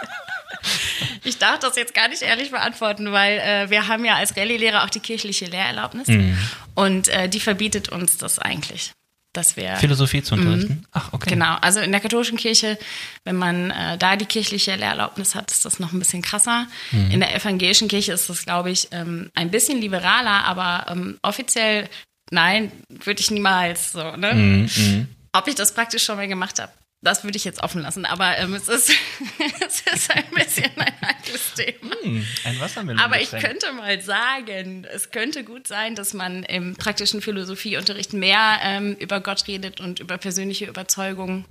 ich 1.23 1.37
darf 1.37 1.59
das 1.59 1.75
jetzt 1.75 1.93
gar 1.93 2.07
nicht 2.07 2.21
ehrlich 2.21 2.51
beantworten, 2.51 3.11
weil 3.11 3.39
äh, 3.39 3.69
wir 3.69 3.87
haben 3.87 4.05
ja 4.05 4.15
als 4.15 4.35
Rallye-Lehrer 4.37 4.83
auch 4.83 4.89
die 4.89 4.99
kirchliche 4.99 5.45
Lehrerlaubnis 5.45 6.07
Mhm. 6.07 6.37
und 6.75 7.07
äh, 7.07 7.27
die 7.29 7.39
verbietet 7.39 7.89
uns 7.89 8.17
das 8.17 8.39
eigentlich, 8.39 8.91
dass 9.33 9.57
wir 9.57 9.75
Philosophie 9.77 10.23
zu 10.23 10.35
unterrichten? 10.35 10.85
Ach, 10.91 11.11
okay. 11.11 11.29
Genau, 11.31 11.55
also 11.61 11.79
in 11.81 11.91
der 11.91 11.99
katholischen 12.01 12.37
Kirche, 12.37 12.77
wenn 13.25 13.35
man 13.35 13.71
äh, 13.71 13.97
da 13.97 14.15
die 14.15 14.25
kirchliche 14.25 14.75
Lehrerlaubnis 14.75 15.35
hat, 15.35 15.51
ist 15.51 15.65
das 15.65 15.79
noch 15.79 15.91
ein 15.91 15.99
bisschen 15.99 16.21
krasser. 16.21 16.67
Mhm. 16.91 17.11
In 17.11 17.19
der 17.19 17.35
evangelischen 17.35 17.87
Kirche 17.87 18.13
ist 18.13 18.29
das, 18.29 18.45
glaube 18.45 18.71
ich, 18.71 18.87
ähm, 18.91 19.29
ein 19.35 19.51
bisschen 19.51 19.81
liberaler, 19.81 20.45
aber 20.45 20.85
ähm, 20.89 21.17
offiziell, 21.21 21.89
nein, 22.31 22.71
würde 22.87 23.19
ich 23.19 23.29
niemals 23.31 23.91
so. 23.91 24.15
Ne? 24.15 24.33
Mhm, 24.33 24.69
mhm. 24.77 25.07
Ob 25.33 25.47
ich 25.49 25.55
das 25.55 25.73
praktisch 25.73 26.05
schon 26.05 26.15
mal 26.15 26.29
gemacht 26.29 26.59
habe, 26.59 26.71
das 27.05 27.23
würde 27.23 27.37
ich 27.37 27.45
jetzt 27.45 27.61
offen 27.63 27.81
lassen. 27.81 28.05
Aber 28.05 28.37
ähm, 28.37 28.53
es, 28.53 28.67
ist, 28.67 28.91
es 29.65 29.81
ist 29.81 30.11
ein 30.11 30.23
bisschen 30.33 30.71
ein 30.75 30.93
heikles 31.01 31.53
Thema. 31.53 31.95
Hm, 32.01 32.25
ein 32.43 32.59
Wassermelon. 32.59 32.99
Aber 32.99 33.21
ich 33.21 33.29
könnte 33.31 33.71
mal 33.73 34.01
sagen, 34.01 34.85
es 34.91 35.11
könnte 35.11 35.43
gut 35.43 35.67
sein, 35.67 35.95
dass 35.95 36.13
man 36.13 36.43
im 36.43 36.75
praktischen 36.75 37.21
Philosophieunterricht 37.21 38.13
mehr 38.13 38.59
ähm, 38.63 38.95
über 38.99 39.21
Gott 39.21 39.47
redet 39.47 39.79
und 39.79 39.99
über 39.99 40.17
persönliche 40.17 40.65
Überzeugungen, 40.65 41.45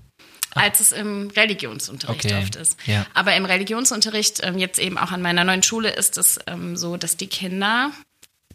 als 0.51 0.81
es 0.81 0.93
im 0.93 1.31
Religionsunterricht 1.31 2.27
Okay, 2.27 2.39
oft 2.43 2.57
ist. 2.57 2.77
ja. 2.87 3.07
Aber 3.15 3.35
im 3.35 3.45
Religionsunterricht, 3.45 4.41
ähm, 4.43 4.59
jetzt 4.59 4.79
eben 4.79 4.99
auch 4.99 5.13
an 5.13 5.23
meiner 5.23 5.45
neuen 5.45 5.63
Schule, 5.63 5.91
ist 5.91 6.19
es 6.19 6.39
ähm, 6.47 6.77
so, 6.77 6.97
dass 6.97 7.17
die 7.17 7.29
Kinder, 7.29 7.93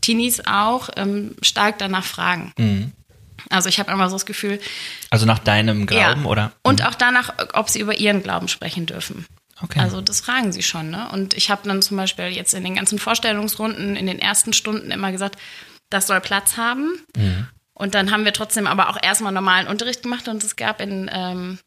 Teenies 0.01 0.41
auch, 0.45 0.89
ähm, 0.95 1.35
stark 1.41 1.77
danach 1.77 2.05
fragen. 2.05 2.53
Mhm. 2.57 2.91
Also 3.49 3.69
ich 3.69 3.79
habe 3.79 3.91
immer 3.91 4.09
so 4.09 4.15
das 4.15 4.25
Gefühl, 4.25 4.59
Also 5.09 5.25
nach 5.25 5.39
deinem 5.39 5.85
Glauben, 5.85 6.23
ja. 6.23 6.29
oder? 6.29 6.51
Und 6.63 6.85
auch 6.85 6.95
danach, 6.95 7.33
ob 7.53 7.69
sie 7.69 7.79
über 7.79 7.97
ihren 7.97 8.23
Glauben 8.23 8.47
sprechen 8.47 8.85
dürfen. 8.85 9.25
Okay. 9.61 9.79
Also 9.79 10.01
das 10.01 10.21
fragen 10.21 10.51
sie 10.51 10.63
schon. 10.63 10.89
Ne? 10.89 11.09
Und 11.11 11.33
ich 11.33 11.49
habe 11.49 11.67
dann 11.67 11.81
zum 11.81 11.97
Beispiel 11.97 12.27
jetzt 12.27 12.53
in 12.53 12.63
den 12.63 12.75
ganzen 12.75 12.99
Vorstellungsrunden 12.99 13.95
in 13.95 14.07
den 14.07 14.19
ersten 14.19 14.53
Stunden 14.53 14.91
immer 14.91 15.11
gesagt, 15.11 15.37
das 15.89 16.07
soll 16.07 16.21
Platz 16.21 16.57
haben. 16.57 16.97
Mhm. 17.17 17.47
Und 17.73 17.95
dann 17.95 18.11
haben 18.11 18.25
wir 18.25 18.33
trotzdem 18.33 18.67
aber 18.67 18.89
auch 18.89 18.97
erstmal 19.01 19.31
normalen 19.31 19.67
Unterricht 19.67 20.03
gemacht 20.03 20.27
und 20.27 20.43
es 20.43 20.55
gab 20.55 20.81
in 20.81 21.09
ähm, 21.13 21.59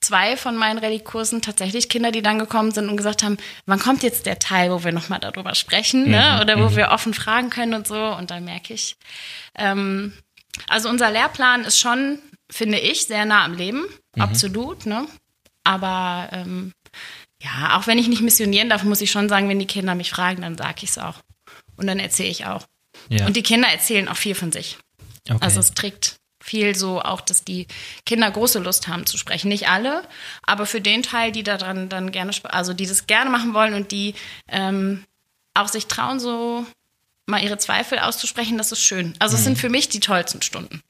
zwei 0.00 0.36
von 0.36 0.56
meinen 0.56 0.78
Rallye-Kursen 0.78 1.40
tatsächlich 1.40 1.88
Kinder, 1.88 2.12
die 2.12 2.22
dann 2.22 2.38
gekommen 2.38 2.70
sind 2.70 2.88
und 2.88 2.96
gesagt 2.96 3.22
haben, 3.22 3.38
wann 3.66 3.78
kommt 3.78 4.02
jetzt 4.02 4.26
der 4.26 4.38
Teil, 4.38 4.70
wo 4.70 4.84
wir 4.84 4.92
nochmal 4.92 5.20
darüber 5.20 5.54
sprechen, 5.54 6.10
ne? 6.10 6.34
Mhm, 6.34 6.40
oder 6.42 6.60
wo 6.60 6.76
wir 6.76 6.90
offen 6.90 7.14
fragen 7.14 7.50
können 7.50 7.74
und 7.74 7.86
so. 7.86 7.96
Und 7.96 8.30
dann 8.30 8.44
merke 8.44 8.74
ich, 8.74 8.96
ähm, 9.56 10.12
also 10.68 10.88
unser 10.88 11.10
Lehrplan 11.10 11.64
ist 11.64 11.78
schon, 11.78 12.18
finde 12.50 12.78
ich, 12.78 13.06
sehr 13.06 13.24
nah 13.24 13.44
am 13.44 13.54
Leben, 13.54 13.84
Mhm. 14.16 14.22
absolut, 14.22 14.86
ne? 14.86 15.06
Aber 15.64 16.28
ähm, 16.32 16.72
ja, 17.42 17.76
auch 17.76 17.86
wenn 17.86 17.98
ich 17.98 18.08
nicht 18.08 18.22
missionieren 18.22 18.68
darf, 18.68 18.84
muss 18.84 19.00
ich 19.00 19.10
schon 19.10 19.28
sagen, 19.28 19.48
wenn 19.48 19.58
die 19.58 19.66
Kinder 19.66 19.94
mich 19.94 20.10
fragen, 20.10 20.42
dann 20.42 20.56
sage 20.56 20.80
ich 20.82 20.90
es 20.90 20.98
auch. 20.98 21.16
Und 21.76 21.86
dann 21.86 21.98
erzähle 21.98 22.28
ich 22.30 22.46
auch. 22.46 22.66
ja. 23.08 23.26
Und 23.26 23.34
die 23.36 23.42
Kinder 23.42 23.68
erzählen 23.68 24.08
auch 24.08 24.16
viel 24.16 24.34
von 24.34 24.52
sich. 24.52 24.78
okay. 25.28 25.38
Also 25.40 25.60
es 25.60 25.74
trägt 25.74 26.16
viel 26.42 26.74
so 26.76 27.00
auch, 27.00 27.22
dass 27.22 27.42
die 27.44 27.66
Kinder 28.04 28.30
große 28.30 28.58
Lust 28.58 28.86
haben 28.88 29.06
zu 29.06 29.16
sprechen. 29.18 29.48
Nicht 29.48 29.68
alle, 29.68 30.06
aber 30.42 30.66
für 30.66 30.80
den 30.82 31.02
Teil, 31.02 31.32
die 31.32 31.42
daran 31.42 31.88
dann 31.88 32.12
gerne, 32.12 32.32
also 32.44 32.74
die 32.74 32.86
das 32.86 33.06
gerne 33.06 33.30
machen 33.30 33.54
wollen 33.54 33.72
und 33.74 33.90
die 33.90 34.14
ähm, 34.48 35.04
auch 35.54 35.68
sich 35.68 35.86
trauen, 35.86 36.20
so 36.20 36.66
mal 37.26 37.42
ihre 37.42 37.58
Zweifel 37.58 37.98
auszusprechen, 37.98 38.58
das 38.58 38.72
ist 38.72 38.82
schön. 38.82 39.14
Also 39.18 39.36
es 39.36 39.44
sind 39.44 39.58
für 39.58 39.68
mich 39.68 39.88
die 39.88 40.00
tollsten 40.00 40.42
Stunden. 40.42 40.82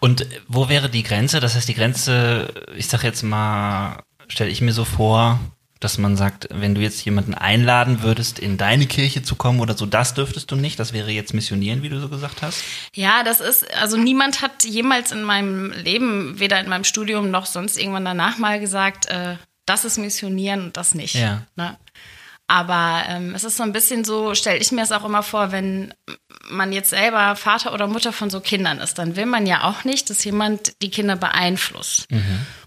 Und 0.00 0.26
wo 0.48 0.68
wäre 0.68 0.88
die 0.88 1.02
Grenze? 1.02 1.40
Das 1.40 1.54
heißt, 1.54 1.68
die 1.68 1.74
Grenze, 1.74 2.52
ich 2.76 2.88
sag 2.88 3.04
jetzt 3.04 3.22
mal, 3.22 4.02
stelle 4.28 4.50
ich 4.50 4.60
mir 4.60 4.72
so 4.72 4.84
vor, 4.84 5.38
dass 5.82 5.98
man 5.98 6.16
sagt, 6.16 6.48
wenn 6.50 6.74
du 6.74 6.80
jetzt 6.80 7.04
jemanden 7.04 7.34
einladen 7.34 8.02
würdest, 8.02 8.38
in 8.38 8.56
deine 8.56 8.86
Kirche 8.86 9.22
zu 9.22 9.34
kommen 9.34 9.60
oder 9.60 9.76
so, 9.76 9.84
das 9.84 10.14
dürftest 10.14 10.50
du 10.50 10.56
nicht. 10.56 10.78
Das 10.78 10.92
wäre 10.92 11.10
jetzt 11.10 11.34
missionieren, 11.34 11.82
wie 11.82 11.88
du 11.88 12.00
so 12.00 12.08
gesagt 12.08 12.42
hast. 12.42 12.62
Ja, 12.94 13.24
das 13.24 13.40
ist, 13.40 13.72
also 13.74 13.96
niemand 13.96 14.42
hat 14.42 14.64
jemals 14.64 15.12
in 15.12 15.24
meinem 15.24 15.72
Leben, 15.72 16.38
weder 16.38 16.60
in 16.60 16.68
meinem 16.68 16.84
Studium 16.84 17.30
noch 17.30 17.46
sonst 17.46 17.78
irgendwann 17.78 18.04
danach 18.04 18.38
mal 18.38 18.60
gesagt, 18.60 19.06
äh, 19.06 19.36
das 19.66 19.84
ist 19.84 19.98
Missionieren 19.98 20.64
und 20.64 20.76
das 20.76 20.94
nicht. 20.94 21.14
Ja. 21.14 21.46
Ne? 21.56 21.76
Aber 22.48 23.04
ähm, 23.08 23.34
es 23.34 23.44
ist 23.44 23.56
so 23.56 23.62
ein 23.62 23.72
bisschen 23.72 24.04
so, 24.04 24.34
stelle 24.34 24.58
ich 24.58 24.72
mir 24.72 24.82
es 24.82 24.92
auch 24.92 25.04
immer 25.04 25.22
vor, 25.22 25.52
wenn 25.52 25.94
man 26.50 26.72
jetzt 26.72 26.90
selber 26.90 27.34
Vater 27.36 27.72
oder 27.72 27.86
Mutter 27.86 28.12
von 28.12 28.28
so 28.30 28.40
Kindern 28.40 28.78
ist, 28.78 28.98
dann 28.98 29.16
will 29.16 29.26
man 29.26 29.46
ja 29.46 29.64
auch 29.64 29.84
nicht, 29.84 30.10
dass 30.10 30.22
jemand 30.24 30.82
die 30.82 30.90
Kinder 30.90 31.16
beeinflusst. 31.16 32.06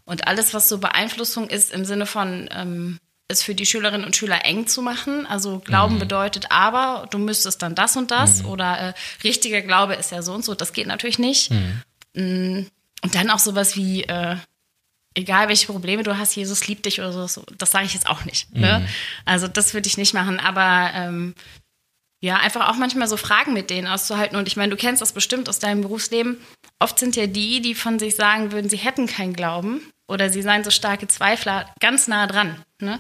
Und 0.06 0.28
alles, 0.28 0.54
was 0.54 0.70
so 0.70 0.80
Beeinflussung 0.80 1.50
ist 1.50 1.72
im 1.72 1.86
Sinne 1.86 2.06
von, 2.08 2.50
ähm, 2.52 3.00
es 3.28 3.42
für 3.44 3.56
die 3.56 3.66
Schülerinnen 3.66 4.06
und 4.06 4.16
Schüler 4.16 4.46
eng 4.46 4.68
zu 4.68 4.82
machen. 4.82 5.26
Also 5.26 5.60
Glauben 5.60 5.96
bedeutet 6.00 6.52
aber, 6.52 7.08
du 7.12 7.18
müsstest 7.18 7.62
dann 7.62 7.74
das 7.76 7.98
und 7.98 8.12
das 8.12 8.42
oder 8.46 8.80
äh, 8.80 8.94
richtiger 9.24 9.62
Glaube 9.62 9.96
ist 9.96 10.12
ja 10.12 10.22
so 10.22 10.34
und 10.34 10.46
so. 10.46 10.56
Das 10.56 10.74
geht 10.74 10.88
natürlich 10.88 11.20
nicht. 11.20 11.52
Mm, 12.14 12.66
Und 13.02 13.16
dann 13.16 13.30
auch 13.30 13.40
sowas 13.40 13.76
wie, 13.76 14.04
äh, 14.04 14.38
egal 15.16 15.48
welche 15.48 15.68
Probleme 15.68 16.04
du 16.04 16.18
hast, 16.18 16.36
Jesus 16.36 16.68
liebt 16.68 16.86
dich 16.86 17.00
oder 17.00 17.28
so, 17.28 17.44
das 17.58 17.72
sage 17.72 17.86
ich 17.86 17.94
jetzt 17.94 18.08
auch 18.08 18.26
nicht. 18.26 18.54
Ne? 18.54 18.88
Also 19.26 19.48
das 19.48 19.74
würde 19.74 19.88
ich 19.88 19.98
nicht 19.98 20.14
machen, 20.14 20.40
aber 20.40 20.92
ähm, 20.94 21.34
ja, 22.22 22.38
einfach 22.38 22.70
auch 22.70 22.76
manchmal 22.76 23.08
so 23.08 23.18
Fragen 23.18 23.54
mit 23.54 23.70
denen 23.70 23.88
auszuhalten. 23.88 24.38
Und 24.38 24.48
ich 24.48 24.58
meine, 24.58 24.72
du 24.72 24.78
kennst 24.78 25.02
das 25.02 25.14
bestimmt 25.14 25.50
aus 25.50 25.60
deinem 25.60 25.82
Berufsleben. 25.82 26.38
Oft 26.80 27.00
sind 27.00 27.16
ja 27.16 27.28
die, 27.28 27.62
die 27.62 27.76
von 27.76 28.00
sich 28.00 28.16
sagen 28.16 28.52
würden, 28.52 28.70
sie 28.70 28.78
hätten 28.78 29.08
keinen 29.08 29.34
Glauben 29.34 29.82
oder 30.08 30.30
sie 30.30 30.42
seien 30.42 30.64
so 30.64 30.72
starke 30.72 31.08
Zweifler, 31.08 31.72
ganz 31.80 32.08
nah 32.08 32.28
dran. 32.28 32.62
Ne? 32.82 33.00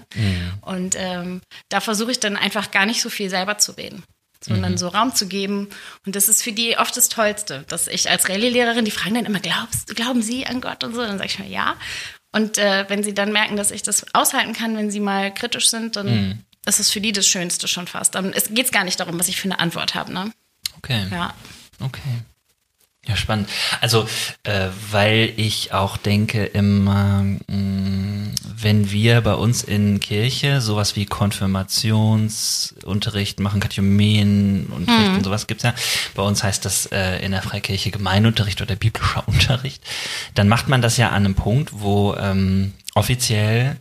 Und 0.61 0.95
ähm, 0.97 1.41
da 1.69 1.79
versuche 1.79 2.11
ich 2.11 2.19
dann 2.19 2.37
einfach 2.37 2.71
gar 2.71 2.85
nicht 2.85 3.01
so 3.01 3.09
viel 3.09 3.29
selber 3.29 3.57
zu 3.57 3.73
reden, 3.73 4.03
sondern 4.45 4.77
so 4.77 4.87
Raum 4.87 5.13
zu 5.13 5.27
geben. 5.27 5.69
Und 6.05 6.15
das 6.15 6.29
ist 6.29 6.43
für 6.43 6.51
die 6.51 6.77
oft 6.77 6.95
das 6.95 7.09
Tollste, 7.09 7.65
dass 7.67 7.87
ich 7.87 8.09
als 8.09 8.29
Rallye-Lehrerin, 8.29 8.85
die 8.85 8.91
fragen 8.91 9.15
dann 9.15 9.25
immer, 9.25 9.39
glaubst, 9.39 9.95
glauben 9.95 10.21
Sie 10.21 10.45
an 10.45 10.61
Gott 10.61 10.83
und 10.83 10.93
so? 10.93 11.01
Dann 11.01 11.17
sage 11.17 11.29
ich 11.29 11.39
mal, 11.39 11.49
ja. 11.49 11.75
Und 12.31 12.57
äh, 12.57 12.85
wenn 12.89 13.01
sie 13.01 13.13
dann 13.13 13.31
merken, 13.31 13.55
dass 13.55 13.71
ich 13.71 13.81
das 13.81 14.13
aushalten 14.13 14.53
kann, 14.53 14.75
wenn 14.75 14.91
sie 14.91 14.99
mal 14.99 15.33
kritisch 15.33 15.69
sind, 15.69 15.95
dann 15.95 16.43
ist 16.65 16.79
es 16.79 16.91
für 16.91 16.99
die 16.99 17.13
das 17.13 17.27
Schönste 17.27 17.67
schon 17.67 17.87
fast. 17.87 18.15
Dann 18.15 18.33
es 18.33 18.53
geht 18.53 18.71
gar 18.71 18.83
nicht 18.83 18.99
darum, 18.99 19.17
was 19.19 19.29
ich 19.29 19.39
für 19.39 19.45
eine 19.45 19.59
Antwort 19.59 19.95
habe. 19.95 20.13
Ne? 20.13 20.31
Okay. 20.77 21.05
Ja. 21.11 21.33
Okay. 21.79 22.01
Ja, 23.07 23.15
spannend. 23.15 23.49
Also, 23.81 24.07
äh, 24.43 24.69
weil 24.89 25.31
ich 25.37 25.73
auch 25.73 25.95
denke, 25.97 26.45
immer, 26.45 27.23
mh, 27.23 27.37
wenn 28.65 28.91
wir 28.91 29.21
bei 29.21 29.35
uns 29.35 29.63
in 29.63 29.99
Kirche 29.99 30.59
sowas 30.59 30.95
wie 30.95 31.05
Konfirmationsunterricht 31.05 33.39
machen, 33.39 33.59
Katechumenen 33.59 34.65
und 34.65 34.89
und 34.89 35.23
sowas 35.23 35.45
gibt's 35.47 35.63
ja. 35.63 35.75
Bei 36.15 36.23
uns 36.23 36.43
heißt 36.43 36.65
das 36.65 36.87
äh, 36.87 37.23
in 37.23 37.31
der 37.31 37.43
Freikirche 37.43 37.91
Gemeinunterricht 37.91 38.63
oder 38.63 38.75
biblischer 38.75 39.23
Unterricht. 39.27 39.83
Dann 40.33 40.49
macht 40.49 40.67
man 40.67 40.81
das 40.81 40.97
ja 40.97 41.09
an 41.09 41.25
einem 41.25 41.35
Punkt, 41.35 41.73
wo 41.73 42.15
ähm, 42.15 42.73
offiziell 42.95 43.77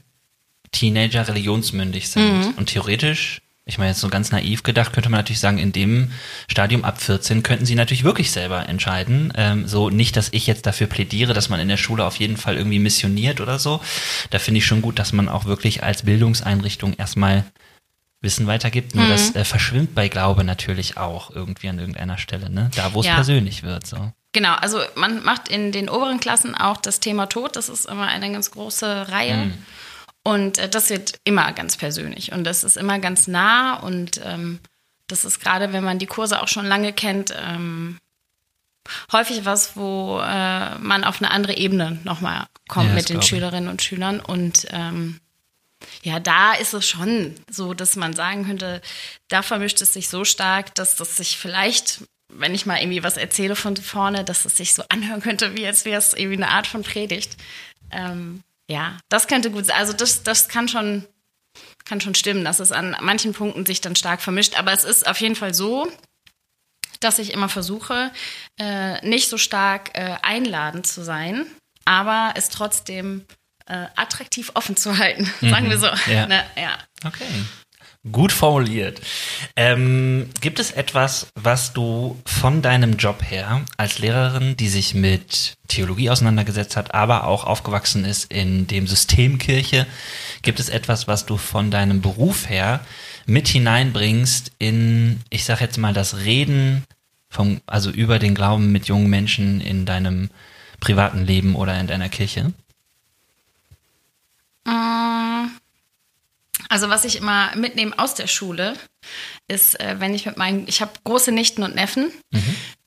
Teenager 0.71 1.27
religionsmündig 1.27 2.11
sind. 2.11 2.53
Und 2.59 2.67
theoretisch, 2.67 3.41
ich 3.67 3.79
meine 3.79 3.91
jetzt 3.91 4.01
so 4.01 4.09
ganz 4.09 4.31
naiv 4.31 4.63
gedacht, 4.63 4.93
könnte 4.93 5.09
man 5.09 5.21
natürlich 5.21 5.41
sagen, 5.41 5.59
in 5.59 5.73
dem 5.73 6.13
Stadium 6.49 6.85
ab 6.85 7.01
14 7.01 7.43
könnten 7.43 7.65
sie 7.65 7.75
natürlich 7.75 8.05
wirklich 8.05 8.31
selber 8.31 8.69
entscheiden. 8.69 9.33
Ähm, 9.37 9.67
so 9.67 9.89
nicht, 9.89 10.17
dass 10.17 10.29
ich 10.33 10.47
jetzt 10.47 10.67
dafür 10.67 10.87
plädiere, 10.87 11.33
dass 11.33 11.49
man 11.49 11.61
in 11.61 11.69
der 11.69 11.79
Schule 11.79 12.05
auf 12.05 12.17
jeden 12.17 12.37
Fall 12.37 12.57
irgendwie 12.57 12.79
missioniert 12.79 13.41
oder 13.41 13.59
so. 13.59 13.81
Da 14.31 14.39
finde 14.39 14.59
ich 14.59 14.67
schon 14.67 14.83
gut, 14.83 14.99
dass 14.99 15.13
man 15.13 15.29
auch 15.31 15.47
wirklich 15.47 15.83
als 15.83 16.03
Bildungseinrichtung 16.03 16.95
erstmal 16.95 17.45
Wissen 18.21 18.47
weitergibt. 18.47 18.95
Nur 18.95 19.07
das 19.07 19.35
äh, 19.35 19.45
verschwimmt 19.45 19.95
bei 19.95 20.09
Glaube 20.09 20.45
natürlich 20.45 20.97
auch 20.99 21.31
irgendwie 21.31 21.69
an 21.69 21.79
irgendeiner 21.79 22.19
Stelle, 22.19 22.51
ne? 22.51 22.71
Da, 22.75 22.93
wo 22.93 23.01
es 23.01 23.07
Ja. 23.07 23.15
persönlich 23.15 23.63
wird. 23.63 23.87
So. 23.87 24.13
Genau, 24.33 24.55
also 24.55 24.81
man 24.95 25.23
macht 25.25 25.49
in 25.49 25.73
den 25.73 25.89
oberen 25.89 26.21
Klassen 26.21 26.55
auch 26.55 26.79
das 26.79 27.01
Thema 27.01 27.27
Tod. 27.27 27.57
Das 27.57 27.69
ist 27.69 27.87
immer 27.87 28.09
eine 28.09 28.31
ganz 28.33 28.51
große 28.51 29.09
Reihe. 29.09 29.53
Und 30.25 30.59
äh, 30.59 30.69
das 30.69 30.91
wird 30.91 31.21
immer 31.25 31.53
ganz 31.53 31.77
persönlich 31.77 32.33
und 32.33 32.45
das 32.45 32.65
ist 32.65 32.77
immer 32.77 32.99
ganz 32.99 33.29
nah 33.29 33.75
und 33.75 34.21
ähm, 34.25 34.59
das 35.07 35.25
ist 35.25 35.39
gerade, 35.39 35.73
wenn 35.73 35.85
man 35.85 35.99
die 35.99 36.07
Kurse 36.07 36.43
auch 36.43 36.49
schon 36.49 36.65
lange 36.67 36.95
kennt, 36.95 37.35
ähm, 37.39 37.99
häufig 39.13 39.45
was, 39.45 39.77
wo 39.77 40.19
äh, 40.21 40.79
man 40.79 41.05
auf 41.05 41.21
eine 41.21 41.31
andere 41.31 41.57
Ebene 41.57 42.01
nochmal 42.05 42.47
kommt 42.69 42.89
Ja, 42.89 42.95
mit 42.95 43.09
den. 43.11 43.21
Schülerinnen 43.23 43.69
und 43.69 43.83
Schülern 43.83 44.21
und 44.21 44.67
ähm, 44.71 45.21
ja, 46.03 46.19
da 46.21 46.55
ist 46.55 46.73
es 46.73 46.89
schon 46.89 47.35
so, 47.51 47.75
dass 47.75 47.95
man 47.95 48.15
sagen 48.15 48.47
könnte, 48.47 48.81
da 49.29 49.43
vermischt 49.43 49.83
es 49.83 49.93
sich 49.93 50.09
so 50.09 50.25
stark, 50.25 50.75
dass 50.75 50.97
das 50.97 51.19
sich 51.19 51.37
vielleicht, 51.37 52.03
wenn 52.31 52.55
ich 52.55 52.65
mal 52.65 52.79
irgendwie 52.81 53.03
was 53.03 53.19
erzähle 53.19 53.57
von 53.57 53.77
vorne, 53.77 54.25
dass 54.25 54.47
es 54.47 54.57
sich 54.57 54.73
so 54.73 54.85
anhören 54.89 55.21
könnte, 55.21 55.55
wie 55.55 55.67
als 55.67 55.85
wäre 55.85 55.99
es 55.99 56.15
irgendwie 56.15 56.43
eine 56.43 56.49
Art 56.49 56.67
von 56.67 56.83
Predigt. 56.83 57.37
Ähm, 57.91 58.43
ja, 58.71 58.97
das 59.09 59.27
könnte 59.27 59.51
gut 59.51 59.67
sein. 59.67 59.77
Also 59.77 59.93
das, 59.93 60.23
das 60.23 60.49
kann 60.49 60.69
schon, 60.69 61.05
kann 61.85 62.01
schon 62.01 62.15
stimmen, 62.15 62.45
dass 62.45 62.61
es 62.61 62.73
an 62.73 62.97
manchen 63.01 63.33
Punkten 63.33 63.67
sich 63.67 63.81
dann 63.81 63.97
stark 63.97 64.23
vermischt. 64.23 64.59
Aber 64.59 64.73
es 64.73 64.85
ist 64.85 65.07
auf 65.07 65.21
jeden 65.21 65.37
Fall 65.37 65.55
so, 65.55 65.91
dass 67.01 67.19
ich 67.19 67.33
immer 67.33 67.49
versuche, 67.49 68.11
äh, 68.59 69.07
nicht 69.07 69.29
so 69.29 69.37
stark 69.37 69.91
äh, 69.95 70.17
einladend 70.23 70.87
zu 70.87 71.03
sein, 71.03 71.47
aber 71.85 72.33
es 72.37 72.49
trotzdem 72.49 73.27
äh, 73.67 73.87
attraktiv 73.97 74.53
offen 74.55 74.77
zu 74.77 74.99
halten, 74.99 75.31
sagen 75.41 75.69
wir 75.69 75.79
so. 75.79 75.89
Ja. 76.11 76.27
Ne? 76.27 76.45
ja. 76.57 76.79
Okay. 77.05 77.27
Gut 78.13 78.33
formuliert. 78.33 79.01
Ähm, 79.57 80.29
gibt 80.43 80.61
es 80.61 80.71
etwas, 80.73 81.29
was 81.35 81.73
du 81.73 82.21
von 82.27 82.61
deinem 82.61 82.99
Job 82.99 83.23
her 83.23 83.63
als 83.79 83.99
Lehrerin, 83.99 84.59
die 84.59 84.69
sich 84.69 84.95
mit 84.95 85.55
Theologie 85.69 86.11
auseinandergesetzt 86.11 86.77
hat, 86.77 86.93
aber 86.93 87.27
auch 87.27 87.45
aufgewachsen 87.45 88.05
ist 88.05 88.31
in 88.31 88.67
dem 88.67 88.87
System 88.87 89.39
Kirche, 89.39 89.87
gibt 90.43 90.61
es 90.61 90.69
etwas, 90.69 91.09
was 91.09 91.25
du 91.25 91.39
von 91.39 91.71
deinem 91.71 92.03
Beruf 92.03 92.51
her 92.51 92.81
mit 93.25 93.49
hineinbringst 93.49 94.53
in, 94.59 95.21
ich 95.31 95.47
sag 95.47 95.63
jetzt 95.63 95.79
mal, 95.79 95.95
das 95.95 96.19
Reden 96.19 96.85
vom, 97.31 97.63
also 97.65 97.89
über 97.91 98.19
den 98.19 98.35
Glauben 98.35 98.71
mit 98.71 98.87
jungen 98.87 99.09
Menschen 99.09 99.63
in 99.63 99.87
deinem 99.87 100.29
privaten 100.79 101.25
Leben 101.25 101.57
oder 101.57 101.81
in 101.81 101.87
deiner 101.87 102.11
Kirche? 102.11 102.53
Also 106.69 106.89
was 106.89 107.05
ich 107.05 107.17
immer 107.17 107.55
mitnehme 107.57 107.99
aus 107.99 108.15
der 108.15 108.27
Schule, 108.27 108.75
ist, 109.49 109.79
äh, 109.81 109.97
wenn 109.99 110.15
ich 110.15 110.27
mit 110.27 110.37
meinen, 110.37 110.67
ich 110.67 110.81
habe 110.81 110.93
große 111.05 111.33
Nichten 111.33 111.63
und 111.63 111.75
Neffen, 111.75 112.11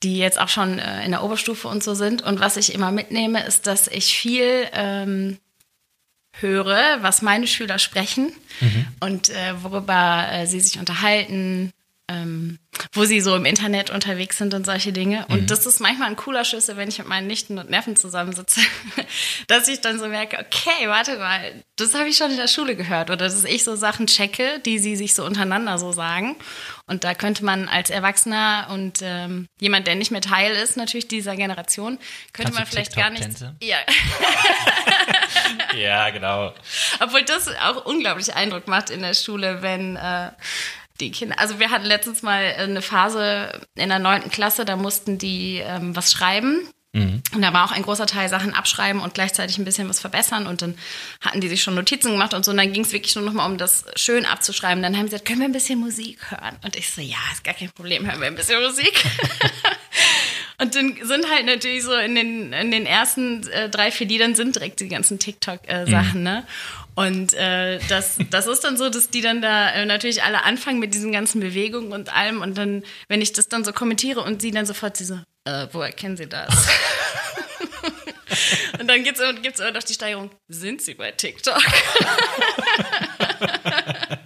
die 0.03 0.17
jetzt 0.17 0.39
auch 0.39 0.49
schon 0.49 0.79
äh, 0.79 1.05
in 1.05 1.11
der 1.11 1.23
Oberstufe 1.23 1.67
und 1.67 1.83
so 1.83 1.93
sind. 1.93 2.21
Und 2.21 2.39
was 2.39 2.57
ich 2.57 2.73
immer 2.73 2.91
mitnehme, 2.91 3.45
ist, 3.45 3.67
dass 3.67 3.87
ich 3.87 4.17
viel 4.17 4.67
ähm, 4.73 5.37
höre, 6.39 6.97
was 7.01 7.21
meine 7.21 7.47
Schüler 7.47 7.79
sprechen 7.79 8.31
und 8.99 9.29
äh, 9.29 9.63
worüber 9.63 10.27
äh, 10.31 10.45
sie 10.47 10.59
sich 10.59 10.79
unterhalten, 10.79 11.71
ähm, 12.09 12.57
wo 12.93 13.03
sie 13.03 13.19
so 13.19 13.35
im 13.35 13.45
Internet 13.45 13.89
unterwegs 13.89 14.37
sind 14.37 14.53
und 14.53 14.65
solche 14.65 14.93
Dinge. 14.93 15.25
Und 15.29 15.51
das 15.51 15.65
ist 15.65 15.81
manchmal 15.81 16.07
ein 16.09 16.15
cooler 16.15 16.45
Schlüssel, 16.45 16.77
wenn 16.77 16.87
ich 16.87 16.99
mit 16.99 17.07
meinen 17.07 17.27
Nichten 17.27 17.59
und 17.59 17.69
Neffen 17.69 17.95
zusammensitze, 17.95 18.61
dass 19.47 19.67
ich 19.67 19.81
dann 19.81 19.99
so 19.99 20.07
merke, 20.07 20.37
okay, 20.37 20.87
warte 20.87 21.17
mal, 21.17 21.63
das 21.75 21.93
habe 21.93 22.07
ich 22.07 22.17
schon 22.17 22.31
in 22.31 22.37
der 22.37 22.47
Schule 22.47 22.75
gehört 22.75 23.09
oder 23.09 23.17
dass 23.27 23.43
ich 23.43 23.63
so 23.63 23.75
Sachen 23.75 24.07
checke, 24.07 24.59
die 24.59 24.79
sie 24.79 24.95
sich 24.95 25.13
so 25.15 25.25
untereinander 25.25 25.77
so 25.77 25.91
sagen. 25.91 26.35
Und 26.85 27.03
da 27.03 27.13
könnte 27.13 27.43
man 27.43 27.67
als 27.67 27.89
Erwachsener 27.89 28.67
und 28.71 28.99
ähm, 29.01 29.47
jemand, 29.59 29.87
der 29.87 29.95
nicht 29.95 30.11
mehr 30.11 30.21
Teil 30.21 30.53
ist, 30.53 30.77
natürlich 30.77 31.09
dieser 31.09 31.35
Generation, 31.35 31.97
könnte 32.31 32.53
Kannst 32.53 32.59
man 32.59 32.65
vielleicht 32.65 32.95
gar 32.95 33.09
nicht. 33.09 33.27
Ja, 33.61 33.77
Ja, 35.75 36.09
genau. 36.09 36.53
obwohl 36.99 37.23
das 37.23 37.47
auch 37.61 37.85
unglaublich 37.85 38.33
Eindruck 38.33 38.67
macht 38.67 38.89
in 38.89 39.01
der 39.01 39.13
Schule, 39.13 39.61
wenn 39.61 39.95
äh, 39.95 40.31
die 40.99 41.11
Kinder, 41.11 41.39
also 41.39 41.59
wir 41.59 41.71
hatten 41.71 41.85
letztens 41.85 42.21
mal 42.21 42.53
eine 42.57 42.81
Phase 42.81 43.61
in 43.75 43.89
der 43.89 43.99
neunten 43.99 44.29
Klasse, 44.29 44.65
da 44.65 44.75
mussten 44.75 45.17
die 45.17 45.61
ähm, 45.63 45.95
was 45.95 46.11
schreiben. 46.11 46.67
Und 47.33 47.41
da 47.41 47.53
war 47.53 47.65
auch 47.65 47.71
ein 47.71 47.83
großer 47.83 48.07
Teil 48.07 48.27
Sachen 48.29 48.53
abschreiben 48.53 49.01
und 49.01 49.13
gleichzeitig 49.13 49.57
ein 49.57 49.65
bisschen 49.65 49.87
was 49.87 49.99
verbessern. 49.99 50.47
Und 50.47 50.61
dann 50.61 50.75
hatten 51.21 51.41
die 51.41 51.47
sich 51.47 51.61
schon 51.61 51.75
Notizen 51.75 52.11
gemacht 52.11 52.33
und 52.33 52.43
so. 52.43 52.51
Und 52.51 52.57
dann 52.57 52.73
ging 52.73 52.83
es 52.83 52.91
wirklich 52.91 53.15
nur 53.15 53.23
noch 53.25 53.33
mal 53.33 53.45
um 53.45 53.57
das 53.57 53.85
schön 53.95 54.25
abzuschreiben. 54.25 54.81
Dann 54.81 54.95
haben 54.95 55.05
sie 55.05 55.11
gesagt, 55.11 55.25
können 55.25 55.41
wir 55.41 55.47
ein 55.47 55.51
bisschen 55.51 55.79
Musik 55.79 56.31
hören? 56.31 56.55
Und 56.63 56.75
ich 56.75 56.89
so, 56.89 57.01
ja, 57.01 57.17
ist 57.33 57.43
gar 57.43 57.53
kein 57.53 57.69
Problem, 57.69 58.07
hören 58.07 58.19
wir 58.19 58.27
ein 58.27 58.35
bisschen 58.35 58.61
Musik. 58.63 59.03
Und 60.59 60.73
dann 60.73 60.97
sind 61.03 61.29
halt 61.29 61.45
natürlich 61.45 61.83
so 61.83 61.93
in 61.93 62.15
den, 62.15 62.51
in 62.51 62.71
den 62.71 62.87
ersten 62.87 63.47
äh, 63.49 63.69
drei, 63.69 63.91
vier 63.91 64.07
Liedern 64.07 64.33
sind 64.33 64.55
direkt 64.55 64.79
die 64.79 64.87
ganzen 64.87 65.19
TikTok-Sachen, 65.19 66.23
ne? 66.23 66.47
Und 66.97 67.35
äh, 67.35 67.77
das, 67.89 68.17
das 68.31 68.47
ist 68.47 68.63
dann 68.63 68.75
so, 68.75 68.89
dass 68.89 69.11
die 69.11 69.21
dann 69.21 69.39
da 69.39 69.69
äh, 69.69 69.85
natürlich 69.85 70.23
alle 70.23 70.43
anfangen 70.43 70.79
mit 70.79 70.95
diesen 70.95 71.11
ganzen 71.11 71.39
Bewegungen 71.39 71.91
und 71.91 72.11
allem. 72.11 72.41
Und 72.41 72.57
dann, 72.57 72.83
wenn 73.07 73.21
ich 73.21 73.33
das 73.33 73.49
dann 73.49 73.63
so 73.63 73.71
kommentiere 73.71 74.21
und 74.21 74.41
sie 74.41 74.49
dann 74.49 74.65
sofort 74.65 74.97
diese, 74.97 75.23
äh, 75.45 75.67
woher 75.73 75.91
kennen 75.91 76.17
sie 76.17 76.25
das? 76.25 76.49
und 78.79 78.87
dann 78.87 79.03
gibt's, 79.03 79.21
gibt's 79.43 79.59
immer 79.59 79.73
noch 79.73 79.83
die 79.83 79.93
Steigerung, 79.93 80.31
sind 80.47 80.81
sie 80.81 80.95
bei 80.95 81.11
TikTok? 81.11 81.61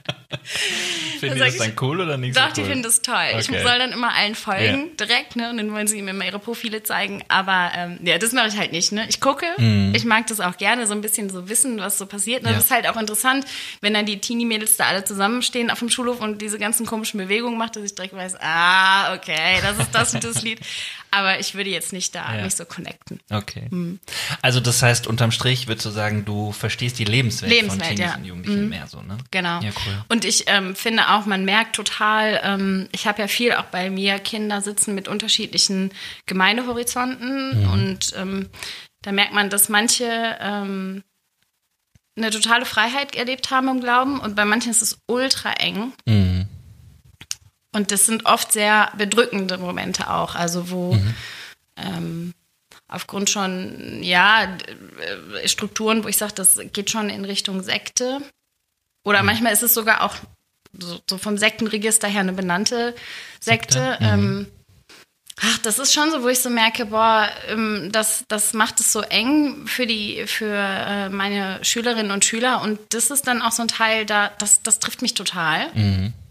Finden 1.19 1.35
die 1.35 1.39
das 1.41 1.57
dann 1.57 1.69
ich- 1.69 1.81
cool 1.81 2.01
oder 2.01 2.17
nicht 2.17 2.35
Doch, 2.37 2.47
so 2.49 2.53
die 2.55 2.61
cool? 2.61 2.67
finden 2.67 2.83
das 2.83 3.01
toll. 3.01 3.15
Ich 3.39 3.49
Okay. 3.49 3.61
soll 3.63 3.77
dann 3.77 3.91
immer 3.91 4.13
allen 4.13 4.35
folgen, 4.35 4.95
direkt, 4.97 5.35
ne? 5.35 5.49
Und 5.49 5.57
dann 5.57 5.71
wollen 5.73 5.87
sie 5.87 5.97
ihm 5.99 6.07
immer 6.07 6.25
ihre 6.25 6.39
Profile 6.39 6.83
zeigen. 6.83 7.23
Aber 7.27 7.71
ähm, 7.75 7.99
ja, 8.03 8.17
das 8.17 8.31
mache 8.31 8.47
ich 8.47 8.57
halt 8.57 8.71
nicht, 8.71 8.91
ne? 8.91 9.05
Ich 9.09 9.19
gucke, 9.21 9.45
ich 9.93 10.05
mag 10.05 10.27
das 10.27 10.39
auch 10.39 10.57
gerne, 10.57 10.87
so 10.87 10.93
ein 10.93 11.01
bisschen 11.01 11.29
so 11.29 11.47
wissen, 11.49 11.79
was 11.79 11.97
so 11.97 12.05
passiert. 12.05 12.43
Ne? 12.43 12.49
Mhm. 12.49 12.53
Ja. 12.53 12.57
Das 12.57 12.65
ist 12.65 12.71
halt 12.71 12.87
auch 12.87 12.97
interessant, 12.97 13.45
wenn 13.81 13.93
dann 13.93 14.05
die 14.05 14.19
Teenie-Mädels 14.19 14.77
da 14.77 14.85
alle 14.85 15.03
zusammenstehen 15.03 15.69
auf 15.69 15.79
dem 15.79 15.89
Schulhof 15.89 16.21
und 16.21 16.41
diese 16.41 16.57
ganzen 16.59 16.85
komischen 16.85 17.19
Bewegungen 17.19 17.57
macht, 17.57 17.75
dass 17.75 17.83
ich 17.83 17.95
direkt 17.95 18.15
weiß, 18.15 18.35
ah, 18.41 19.13
okay, 19.15 19.59
das 19.61 19.77
ist 19.79 19.91
das 19.93 20.13
und 20.15 20.23
das 20.23 20.41
Lied. 20.41 20.59
Aber 21.13 21.39
ich 21.39 21.55
würde 21.55 21.69
jetzt 21.69 21.91
nicht 21.91 22.15
da 22.15 22.35
Ja. 22.35 22.43
mich 22.43 22.55
so 22.55 22.63
connecten. 22.63 23.19
Okay. 23.29 23.67
Hm. 23.69 23.99
Also 24.41 24.61
das 24.61 24.81
heißt, 24.81 25.07
unterm 25.07 25.31
Strich 25.31 25.67
würdest 25.67 25.85
du 25.85 25.89
sagen, 25.89 26.23
du 26.23 26.53
verstehst 26.53 26.99
die 26.99 27.03
Lebenswelt, 27.03 27.51
Lebenswelt, 27.51 27.81
von 27.85 27.95
Teenies 27.95 28.11
ja. 28.11 28.17
und 28.17 28.25
Jugendlichen 28.25 28.69
mehr 28.69 28.87
so, 28.87 29.01
ne? 29.01 29.17
Genau. 29.29 29.61
Ja, 29.61 29.71
cool. 29.85 30.05
Und 30.07 30.23
ich 30.23 30.45
ähm, 30.47 30.75
finde 30.75 31.09
auch, 31.09 31.25
man 31.25 31.43
merkt 31.43 31.75
total, 31.75 32.39
ähm, 32.43 32.87
ich 32.93 33.07
habe 33.07 33.21
ja 33.21 33.27
viel 33.27 33.51
auch 33.53 33.65
bei 33.65 33.89
mir 33.89 34.19
Kinder 34.19 34.61
sitzen 34.61 34.95
mit 34.95 35.07
unterschiedlichen 35.09 35.91
Gemeindehorizonten 36.27 37.67
und 37.67 38.13
ähm, 38.15 38.49
da 39.01 39.11
merkt 39.11 39.33
man, 39.33 39.49
dass 39.49 39.67
manche 39.67 40.37
ähm, 40.39 41.03
eine 42.17 42.29
totale 42.29 42.65
Freiheit 42.65 43.15
erlebt 43.15 43.51
haben 43.51 43.67
im 43.67 43.81
Glauben 43.81 44.19
und 44.19 44.35
bei 44.35 44.45
manchen 44.45 44.71
ist 44.71 44.81
es 44.81 44.99
ultra 45.07 45.53
eng. 45.53 45.93
Mhm. 46.05 46.47
Und 47.73 47.91
das 47.91 48.05
sind 48.05 48.25
oft 48.25 48.51
sehr 48.51 48.91
bedrückende 48.97 49.57
Momente 49.57 50.09
auch, 50.09 50.35
also 50.35 50.71
wo 50.71 50.97
ähm, 51.77 52.33
aufgrund 52.87 53.29
schon, 53.29 54.03
ja, 54.03 54.43
äh, 54.43 55.47
Strukturen, 55.47 56.03
wo 56.03 56.07
ich 56.07 56.17
sage, 56.17 56.33
das 56.35 56.59
geht 56.73 56.91
schon 56.91 57.09
in 57.09 57.25
Richtung 57.25 57.63
Sekte. 57.63 58.21
Oder 59.03 59.23
manchmal 59.23 59.53
ist 59.53 59.63
es 59.63 59.73
sogar 59.73 60.03
auch 60.03 60.15
so, 60.77 60.99
so 61.09 61.17
vom 61.17 61.37
Sektenregister 61.37 62.07
her 62.07 62.21
eine 62.21 62.33
benannte 62.33 62.93
Sekte. 63.39 63.79
Sekte, 63.79 63.97
mhm. 63.99 64.07
Ähm, 64.07 64.47
ach, 65.41 65.57
das 65.59 65.79
ist 65.79 65.93
schon 65.93 66.11
so, 66.11 66.23
wo 66.23 66.27
ich 66.27 66.39
so 66.39 66.49
merke, 66.49 66.85
boah, 66.85 67.29
ähm, 67.47 67.89
das, 67.91 68.25
das 68.27 68.53
macht 68.53 68.79
es 68.79 68.91
so 68.91 69.01
eng 69.01 69.67
für 69.67 69.87
die, 69.87 70.27
für 70.27 70.53
äh, 70.53 71.09
meine 71.09 71.63
Schülerinnen 71.63 72.11
und 72.11 72.25
Schüler. 72.25 72.61
Und 72.61 72.79
das 72.89 73.09
ist 73.09 73.27
dann 73.27 73.41
auch 73.41 73.51
so 73.51 73.63
ein 73.63 73.67
Teil, 73.69 74.05
da, 74.05 74.31
das, 74.37 74.61
das 74.61 74.79
trifft 74.79 75.01
mich 75.01 75.13
total. 75.13 75.71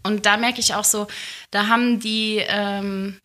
Und 0.03 0.25
da 0.25 0.37
merke 0.37 0.59
ich 0.59 0.73
auch 0.73 0.83
so, 0.83 1.07
da 1.51 1.67
haben 1.67 1.99
die, 1.99 2.43
ähm, 2.47 3.19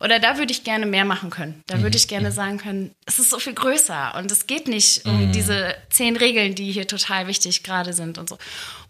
oder 0.00 0.18
da 0.18 0.38
würde 0.38 0.52
ich 0.52 0.64
gerne 0.64 0.86
mehr 0.86 1.04
machen 1.04 1.30
können. 1.30 1.62
Da 1.66 1.82
würde 1.82 1.96
ich 1.96 2.08
gerne 2.08 2.32
sagen 2.32 2.58
können, 2.58 2.94
es 3.06 3.18
ist 3.18 3.30
so 3.30 3.38
viel 3.38 3.54
größer 3.54 4.14
und 4.16 4.30
es 4.30 4.46
geht 4.46 4.68
nicht 4.68 5.04
um 5.06 5.32
diese 5.32 5.74
zehn 5.90 6.16
Regeln, 6.16 6.54
die 6.54 6.72
hier 6.72 6.86
total 6.86 7.26
wichtig 7.26 7.62
gerade 7.62 7.92
sind 7.92 8.18
und 8.18 8.28
so. 8.28 8.38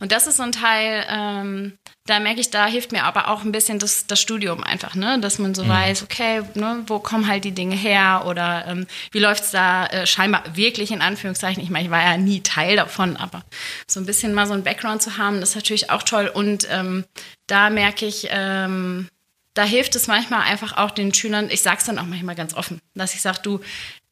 Und 0.00 0.12
das 0.12 0.26
ist 0.26 0.36
so 0.36 0.42
ein 0.42 0.52
Teil, 0.52 1.04
ähm, 1.08 1.78
da 2.06 2.20
merke 2.20 2.40
ich, 2.40 2.50
da 2.50 2.66
hilft 2.66 2.92
mir 2.92 3.04
aber 3.04 3.28
auch 3.28 3.44
ein 3.44 3.52
bisschen 3.52 3.78
das, 3.78 4.06
das 4.06 4.20
Studium 4.20 4.62
einfach, 4.62 4.94
ne? 4.94 5.18
Dass 5.20 5.38
man 5.38 5.54
so 5.54 5.66
weiß, 5.66 6.02
okay, 6.02 6.42
ne, 6.54 6.82
wo 6.86 6.98
kommen 6.98 7.26
halt 7.26 7.44
die 7.44 7.52
Dinge 7.52 7.76
her 7.76 8.24
oder 8.26 8.66
ähm, 8.68 8.86
wie 9.12 9.20
läuft's 9.20 9.52
da 9.52 9.86
äh, 9.86 10.06
scheinbar 10.06 10.42
wirklich 10.54 10.90
in 10.90 11.00
Anführungszeichen. 11.00 11.62
Ich 11.62 11.70
meine, 11.70 11.86
ich 11.86 11.90
war 11.90 12.02
ja 12.02 12.18
nie 12.18 12.42
Teil 12.42 12.76
davon, 12.76 13.16
aber 13.16 13.42
so 13.86 14.00
ein 14.00 14.06
bisschen 14.06 14.34
mal 14.34 14.46
so 14.46 14.52
ein 14.52 14.64
Background 14.64 15.00
zu 15.00 15.16
haben, 15.16 15.40
das 15.40 15.50
ist 15.50 15.56
natürlich 15.56 15.88
auch 15.88 16.02
toll. 16.02 16.30
Und 16.32 16.66
ähm, 16.70 17.04
da 17.46 17.70
merke 17.70 18.04
ich, 18.04 18.28
ähm, 18.30 19.08
da 19.54 19.64
hilft 19.64 19.94
es 19.96 20.06
manchmal 20.06 20.42
einfach 20.42 20.76
auch 20.76 20.90
den 20.90 21.14
Schülern, 21.14 21.48
ich 21.50 21.62
sag's 21.62 21.84
dann 21.84 21.98
auch 21.98 22.04
manchmal 22.06 22.34
ganz 22.34 22.54
offen, 22.54 22.80
dass 22.94 23.14
ich 23.14 23.22
sage, 23.22 23.38
du, 23.42 23.60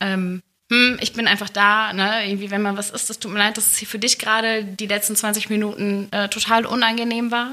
ähm, 0.01 0.43
hm, 0.71 0.99
ich 1.01 1.13
bin 1.13 1.27
einfach 1.27 1.49
da, 1.51 1.93
ne, 1.93 2.27
irgendwie, 2.27 2.51
wenn 2.51 2.63
mal 2.63 2.77
was 2.77 2.91
ist, 2.91 3.11
das 3.11 3.19
tut 3.19 3.33
mir 3.33 3.39
leid, 3.39 3.57
dass 3.57 3.73
es 3.73 3.77
hier 3.77 3.89
für 3.89 3.99
dich 3.99 4.19
gerade 4.19 4.65
die 4.65 4.87
letzten 4.87 5.17
20 5.17 5.51
Minuten 5.51 6.09
äh, 6.13 6.29
total 6.29 6.65
unangenehm 6.65 7.31
war. 7.31 7.51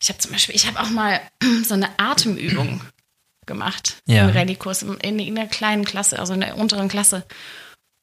Ich 0.00 0.08
habe 0.08 0.18
zum 0.18 0.32
Beispiel, 0.32 0.54
ich 0.54 0.66
habe 0.66 0.80
auch 0.80 0.90
mal 0.90 1.20
so 1.66 1.74
eine 1.74 1.88
Atemübung 1.98 2.80
gemacht 3.46 3.96
Ja. 4.06 4.24
im 4.28 4.30
Rallye-Kurs 4.36 4.82
in, 4.82 4.94
in, 4.98 5.18
in 5.18 5.34
der 5.34 5.46
kleinen 5.46 5.84
Klasse, 5.84 6.18
also 6.18 6.34
in 6.34 6.40
der 6.40 6.56
unteren 6.56 6.88
Klasse. 6.88 7.24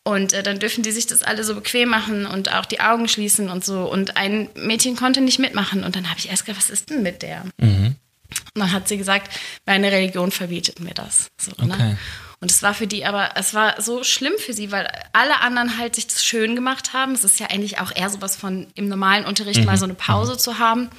Und 0.06 0.34
äh, 0.34 0.43
dann 0.43 0.60
dürfen 0.60 0.84
die 0.84 0.91
sich 0.91 1.08
das 1.08 1.24
alle 1.24 1.43
so 1.46 1.56
bequem 1.56 1.88
machen 1.89 2.26
und 2.26 2.52
auch 2.54 2.65
die 2.65 2.82
Augen 2.82 3.08
schließen 3.08 3.50
und 3.50 3.63
so. 3.63 3.89
Und 3.89 4.17
ein 4.17 4.50
Mädchen 4.56 4.98
konnte 4.98 5.22
nicht 5.22 5.39
mitmachen. 5.39 5.84
Und 5.86 5.96
dann 5.96 6.10
habe 6.10 6.19
ich 6.19 6.30
erst 6.30 6.46
gedacht, 6.46 6.62
was 6.62 6.69
ist 6.69 6.89
denn 6.89 7.04
mit 7.04 7.22
der? 7.22 7.46
Und 8.55 8.61
dann 8.61 8.71
hat 8.71 8.87
sie 8.87 8.97
gesagt, 8.97 9.31
meine 9.65 9.91
Religion 9.91 10.31
verbietet 10.31 10.79
mir 10.79 10.93
das. 10.93 11.27
So, 11.39 11.51
Okay. 11.53 11.65
ne? 11.65 11.97
Und 12.39 12.51
es 12.51 12.61
war 12.61 12.73
für 12.73 12.87
die 12.87 13.05
aber, 13.05 13.37
es 13.37 13.53
war 13.53 13.81
so 13.81 14.03
schlimm 14.03 14.33
für 14.37 14.53
sie, 14.53 14.69
weil 14.71 14.91
alle 15.13 15.39
anderen 15.39 15.77
halt 15.77 15.95
sich 15.95 16.07
das 16.07 16.25
schön 16.25 16.55
gemacht 16.55 16.91
haben. 16.91 17.13
Es 17.13 17.23
ist 17.23 17.39
ja 17.39 17.47
eigentlich 17.47 17.79
auch 17.79 17.95
eher 17.95 18.09
sowas 18.09 18.35
von 18.35 18.67
im 18.75 18.89
normalen 18.89 19.23
Unterricht 19.23 19.63
mal 19.63 19.77
so 19.77 19.85
eine 19.85 19.93
Pause 19.93 20.37
zu 20.37 20.59
haben. 20.59 20.89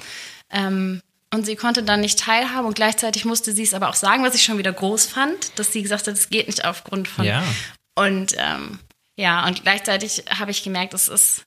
Ähm, 0.49 1.01
und 1.31 1.45
sie 1.45 1.55
konnte 1.55 1.83
dann 1.83 2.01
nicht 2.01 2.17
teilhaben 2.19 2.65
und 2.65 2.75
gleichzeitig 2.75 3.25
musste 3.25 3.51
sie 3.51 3.61
es 3.61 3.75
aber 3.75 3.89
auch 3.89 3.93
sagen, 3.95 4.23
was 4.23 4.33
ich 4.33 4.43
schon 4.43 4.57
wieder 4.57 4.73
groß 4.73 5.05
fand, 5.05 5.57
dass 5.59 5.71
sie 5.71 5.83
gesagt 5.83 6.07
hat, 6.07 6.15
es 6.15 6.29
geht 6.29 6.47
nicht 6.47 6.65
aufgrund 6.65 7.07
von. 7.07 7.25
Ja. 7.25 7.43
Und 7.93 8.33
ähm, 8.39 8.79
ja, 9.15 9.45
und 9.45 9.61
gleichzeitig 9.61 10.23
habe 10.39 10.49
ich 10.49 10.63
gemerkt, 10.63 10.95
es 10.95 11.07
ist 11.07 11.43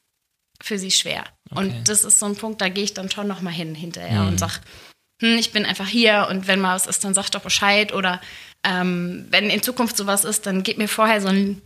für 0.63 0.79
sie 0.79 0.91
schwer. 0.93 1.25
Okay. 1.51 1.59
Und 1.61 1.89
das 1.89 2.05
ist 2.05 2.21
so 2.21 2.27
ein 2.27 2.37
Punkt, 2.37 2.61
da 2.61 2.69
gehe 2.69 2.85
ich 2.85 2.95
dann 2.95 3.11
schon 3.11 3.27
nochmal 3.27 3.53
hin 3.53 3.75
hinterher 3.75 4.23
und 4.23 4.39
sag, 4.39 4.61
hm, 5.21 5.39
ich 5.39 5.53
bin 5.53 5.65
einfach 5.65 5.87
hier 5.87 6.29
und 6.31 6.47
wenn 6.47 6.61
mal 6.61 6.75
was 6.75 6.87
ist, 6.87 7.05
dann 7.05 7.15
sag 7.15 7.31
doch 7.31 7.41
Bescheid 7.41 7.93
oder 7.93 8.21
ähm, 8.65 9.27
wenn 9.31 9.51
in 9.51 9.63
Zukunft 9.63 9.97
sowas 9.97 10.25
ist, 10.25 10.47
dann 10.47 10.63
gib 10.63 10.79
mir 10.79 10.89
vorher 10.89 11.21
so 11.21 11.29
ein, 11.29 11.63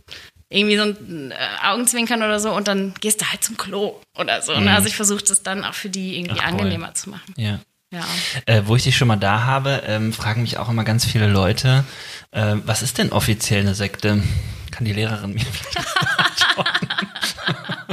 irgendwie 0.49 0.77
so 0.77 0.83
ein 0.83 1.31
äh, 1.31 1.35
Augenzwinkern 1.63 2.21
oder 2.23 2.39
so 2.39 2.51
und 2.51 2.67
dann 2.67 2.93
gehst 2.99 3.21
du 3.21 3.29
halt 3.29 3.43
zum 3.43 3.57
Klo 3.57 3.99
oder 4.17 4.41
so. 4.41 4.55
Mhm. 4.55 4.65
Ne? 4.65 4.75
Also 4.75 4.87
ich 4.87 4.95
versuche 4.95 5.23
das 5.23 5.43
dann 5.43 5.63
auch 5.65 5.73
für 5.73 5.89
die 5.89 6.19
irgendwie 6.19 6.39
Ach, 6.41 6.47
angenehmer 6.47 6.93
zu 6.93 7.09
machen. 7.09 7.33
Ja. 7.37 7.59
Ja. 7.91 8.03
Äh, 8.47 8.63
wo 8.65 8.75
ich 8.75 8.83
dich 8.83 8.97
schon 8.97 9.07
mal 9.07 9.17
da 9.17 9.43
habe, 9.43 9.83
ähm, 9.85 10.13
fragen 10.13 10.41
mich 10.41 10.57
auch 10.57 10.67
immer 10.67 10.83
ganz 10.83 11.05
viele 11.05 11.27
Leute, 11.27 11.83
äh, 12.31 12.55
was 12.65 12.81
ist 12.81 12.97
denn 12.97 13.11
offiziell 13.11 13.61
eine 13.61 13.75
Sekte? 13.75 14.23
Kann 14.71 14.85
die 14.85 14.93
Lehrerin 14.93 15.33
mir 15.33 15.45
vielleicht? 15.45 16.47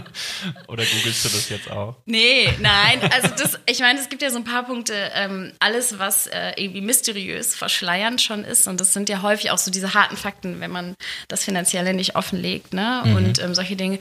Oder 0.68 0.85
googelst 0.85 1.24
du 1.24 1.29
das 1.29 1.48
jetzt 1.48 1.70
auch? 1.70 1.96
Nee, 2.07 2.48
nein, 2.61 3.00
also 3.12 3.29
das, 3.37 3.59
ich 3.66 3.81
meine, 3.81 3.98
es 4.00 4.09
gibt 4.09 4.22
ja 4.22 4.31
so 4.31 4.37
ein 4.38 4.44
paar 4.44 4.64
Punkte, 4.64 4.94
ähm, 5.14 5.53
alles, 5.59 5.98
was 5.98 6.26
äh, 6.26 6.53
irgendwie 6.57 6.81
mysteriös, 6.81 7.55
verschleiernd 7.55 8.20
schon 8.20 8.44
ist, 8.44 8.66
und 8.66 8.81
das 8.81 8.92
sind 8.92 9.09
ja 9.09 9.22
häufig 9.22 9.50
auch 9.50 9.59
so 9.59 9.70
diese 9.70 9.94
harten 9.94 10.16
Fakten, 10.16 10.61
wenn 10.61 10.70
man 10.70 10.94
das 11.29 11.44
Finanzielle 11.44 11.94
nicht 11.94 12.16
offenlegt, 12.16 12.72
ne? 12.74 13.03
Und 13.16 13.38
ähm, 13.40 13.55
solche 13.55 13.76
Dinge. 13.76 13.98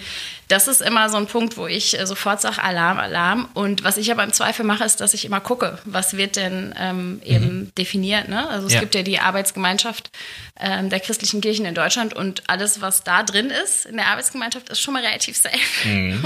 Das 0.47 0.67
ist 0.67 0.81
immer 0.81 1.09
so 1.09 1.17
ein 1.17 1.27
Punkt, 1.27 1.57
wo 1.57 1.67
ich 1.67 1.99
äh, 1.99 2.05
sofort 2.07 2.41
sage, 2.41 2.61
Alarm, 2.63 2.97
Alarm. 2.99 3.49
Und 3.53 3.83
was 3.83 3.97
ich 3.97 4.11
aber 4.11 4.23
im 4.23 4.33
Zweifel 4.33 4.65
mache, 4.65 4.83
ist, 4.83 4.99
dass 5.01 5.13
ich 5.13 5.25
immer 5.25 5.39
gucke, 5.39 5.79
was 5.85 6.17
wird 6.17 6.35
denn 6.35 6.73
ähm, 6.77 7.21
eben 7.23 7.71
definiert, 7.77 8.29
ne? 8.29 8.47
Also 8.49 8.67
es 8.67 8.73
Ja. 8.73 8.79
gibt 8.79 8.95
ja 8.95 9.03
die 9.03 9.19
Arbeitsgemeinschaft 9.19 10.09
ähm, 10.59 10.89
der 10.89 10.99
christlichen 10.99 11.41
Kirchen 11.41 11.65
in 11.65 11.75
Deutschland 11.75 12.13
und 12.13 12.43
alles, 12.47 12.81
was 12.81 13.03
da 13.03 13.23
drin 13.23 13.49
ist 13.49 13.85
in 13.85 13.97
der 13.97 14.07
Arbeitsgemeinschaft, 14.07 14.69
ist 14.69 14.81
schon 14.81 14.93
mal 14.93 15.05
relativ 15.05 15.37
safe. 15.37 15.57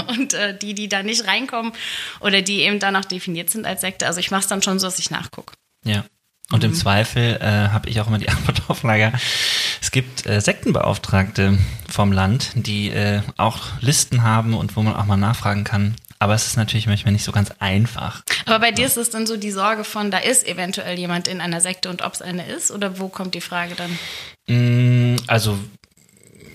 Und 0.08 0.34
äh, 0.34 0.56
die, 0.56 0.74
die 0.74 0.88
da 0.88 1.02
nicht 1.02 1.26
reinkommen 1.26 1.72
oder 2.20 2.42
die 2.42 2.60
eben 2.60 2.78
danach 2.80 3.04
definiert 3.04 3.50
sind 3.50 3.66
als 3.66 3.80
Sekte, 3.80 4.06
also 4.06 4.20
ich 4.20 4.30
mache 4.30 4.42
es 4.42 4.48
dann 4.48 4.62
schon 4.62 4.78
so, 4.78 4.86
dass 4.86 4.98
ich 4.98 5.10
nachgucke. 5.10 5.54
Ja. 5.84 6.04
Und 6.52 6.62
Mhm. 6.62 6.70
im 6.70 6.74
Zweifel 6.74 7.38
äh, 7.40 7.68
habe 7.72 7.88
ich 7.88 8.00
auch 8.00 8.06
immer 8.06 8.18
die 8.18 8.28
Antwort 8.30 8.62
auf 8.68 8.82
Lager. 8.82 9.12
Es 9.80 9.90
gibt 9.90 10.26
äh, 10.26 10.40
Sektenbeauftragte 10.40 11.58
vom 11.90 12.12
Land, 12.12 12.50
die 12.54 12.90
äh, 12.90 13.22
auch 13.38 13.60
Listen 13.80 14.22
haben 14.22 14.54
und 14.54 14.76
wo 14.76 14.82
man 14.82 14.94
auch 14.94 15.06
mal 15.06 15.16
nachfragen 15.16 15.64
kann. 15.64 15.94
Aber 16.18 16.34
es 16.34 16.46
ist 16.46 16.56
natürlich 16.56 16.86
manchmal 16.86 17.12
nicht 17.12 17.24
so 17.24 17.32
ganz 17.32 17.50
einfach. 17.58 18.22
Aber 18.46 18.58
bei 18.60 18.72
dir 18.72 18.86
ist 18.86 18.96
es 18.96 19.10
dann 19.10 19.26
so 19.26 19.36
die 19.36 19.50
Sorge 19.50 19.84
von, 19.84 20.10
da 20.10 20.18
ist 20.18 20.46
eventuell 20.46 20.98
jemand 20.98 21.28
in 21.28 21.40
einer 21.40 21.60
Sekte 21.60 21.90
und 21.90 22.02
ob 22.02 22.12
es 22.14 22.22
eine 22.22 22.46
ist 22.46 22.70
oder 22.70 22.98
wo 22.98 23.08
kommt 23.08 23.34
die 23.34 23.40
Frage 23.40 23.74
dann? 23.74 23.98
Mm, 24.46 25.16
Also 25.26 25.58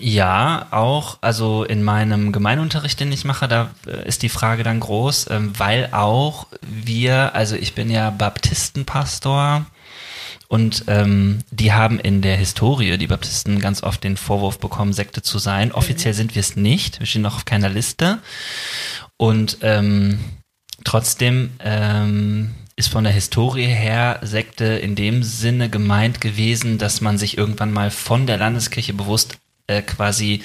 ja, 0.00 0.66
auch. 0.70 1.18
Also 1.20 1.64
in 1.64 1.82
meinem 1.82 2.32
Gemeinunterricht, 2.32 2.98
den 3.00 3.12
ich 3.12 3.24
mache, 3.24 3.48
da 3.48 3.70
äh, 3.86 4.08
ist 4.08 4.22
die 4.22 4.30
Frage 4.30 4.62
dann 4.62 4.80
groß, 4.80 5.28
ähm, 5.30 5.52
weil 5.58 5.90
auch 5.92 6.46
wir, 6.62 7.34
also 7.34 7.54
ich 7.54 7.74
bin 7.74 7.90
ja 7.90 8.08
Baptistenpastor 8.08 9.66
und 10.48 10.84
ähm, 10.88 11.40
die 11.50 11.72
haben 11.74 12.00
in 12.00 12.22
der 12.22 12.36
Historie, 12.36 12.96
die 12.96 13.06
Baptisten, 13.06 13.60
ganz 13.60 13.82
oft 13.82 14.02
den 14.02 14.16
Vorwurf 14.16 14.58
bekommen, 14.58 14.94
Sekte 14.94 15.20
zu 15.22 15.38
sein. 15.38 15.70
Offiziell 15.70 16.14
sind 16.14 16.34
wir 16.34 16.40
es 16.40 16.56
nicht, 16.56 16.98
wir 16.98 17.06
stehen 17.06 17.22
noch 17.22 17.36
auf 17.36 17.44
keiner 17.44 17.68
Liste. 17.68 18.18
Und 19.18 19.58
ähm, 19.60 20.18
trotzdem 20.82 21.50
ähm, 21.60 22.54
ist 22.74 22.88
von 22.88 23.04
der 23.04 23.12
Historie 23.12 23.66
her 23.66 24.18
Sekte 24.22 24.64
in 24.64 24.94
dem 24.94 25.22
Sinne 25.22 25.68
gemeint 25.68 26.22
gewesen, 26.22 26.78
dass 26.78 27.02
man 27.02 27.18
sich 27.18 27.36
irgendwann 27.36 27.72
mal 27.72 27.90
von 27.90 28.26
der 28.26 28.38
Landeskirche 28.38 28.94
bewusst 28.94 29.38
äh, 29.70 29.82
quasi 29.82 30.42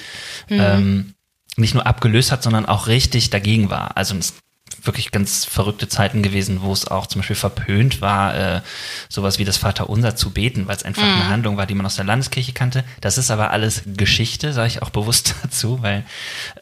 ähm, 0.48 1.14
nicht 1.56 1.74
nur 1.74 1.86
abgelöst 1.86 2.32
hat, 2.32 2.42
sondern 2.42 2.66
auch 2.66 2.86
richtig 2.86 3.30
dagegen 3.30 3.70
war. 3.70 3.96
Also 3.96 4.16
es 4.16 4.34
wirklich 4.82 5.10
ganz 5.10 5.44
verrückte 5.44 5.88
Zeiten 5.88 6.22
gewesen, 6.22 6.62
wo 6.62 6.72
es 6.72 6.86
auch 6.86 7.06
zum 7.06 7.20
Beispiel 7.20 7.36
verpönt 7.36 8.00
war, 8.00 8.34
äh, 8.34 8.60
sowas 9.08 9.38
wie 9.38 9.44
das 9.44 9.56
Vaterunser 9.56 10.16
zu 10.16 10.30
beten, 10.30 10.68
weil 10.68 10.76
es 10.76 10.84
einfach 10.84 11.02
eine 11.02 11.28
Handlung 11.28 11.56
war, 11.56 11.66
die 11.66 11.74
man 11.74 11.86
aus 11.86 11.96
der 11.96 12.04
Landeskirche 12.04 12.52
kannte. 12.52 12.84
Das 13.00 13.18
ist 13.18 13.30
aber 13.30 13.50
alles 13.50 13.82
Geschichte, 13.86 14.52
sage 14.52 14.68
ich 14.68 14.82
auch 14.82 14.90
bewusst 14.90 15.34
dazu, 15.42 15.82
weil 15.82 16.04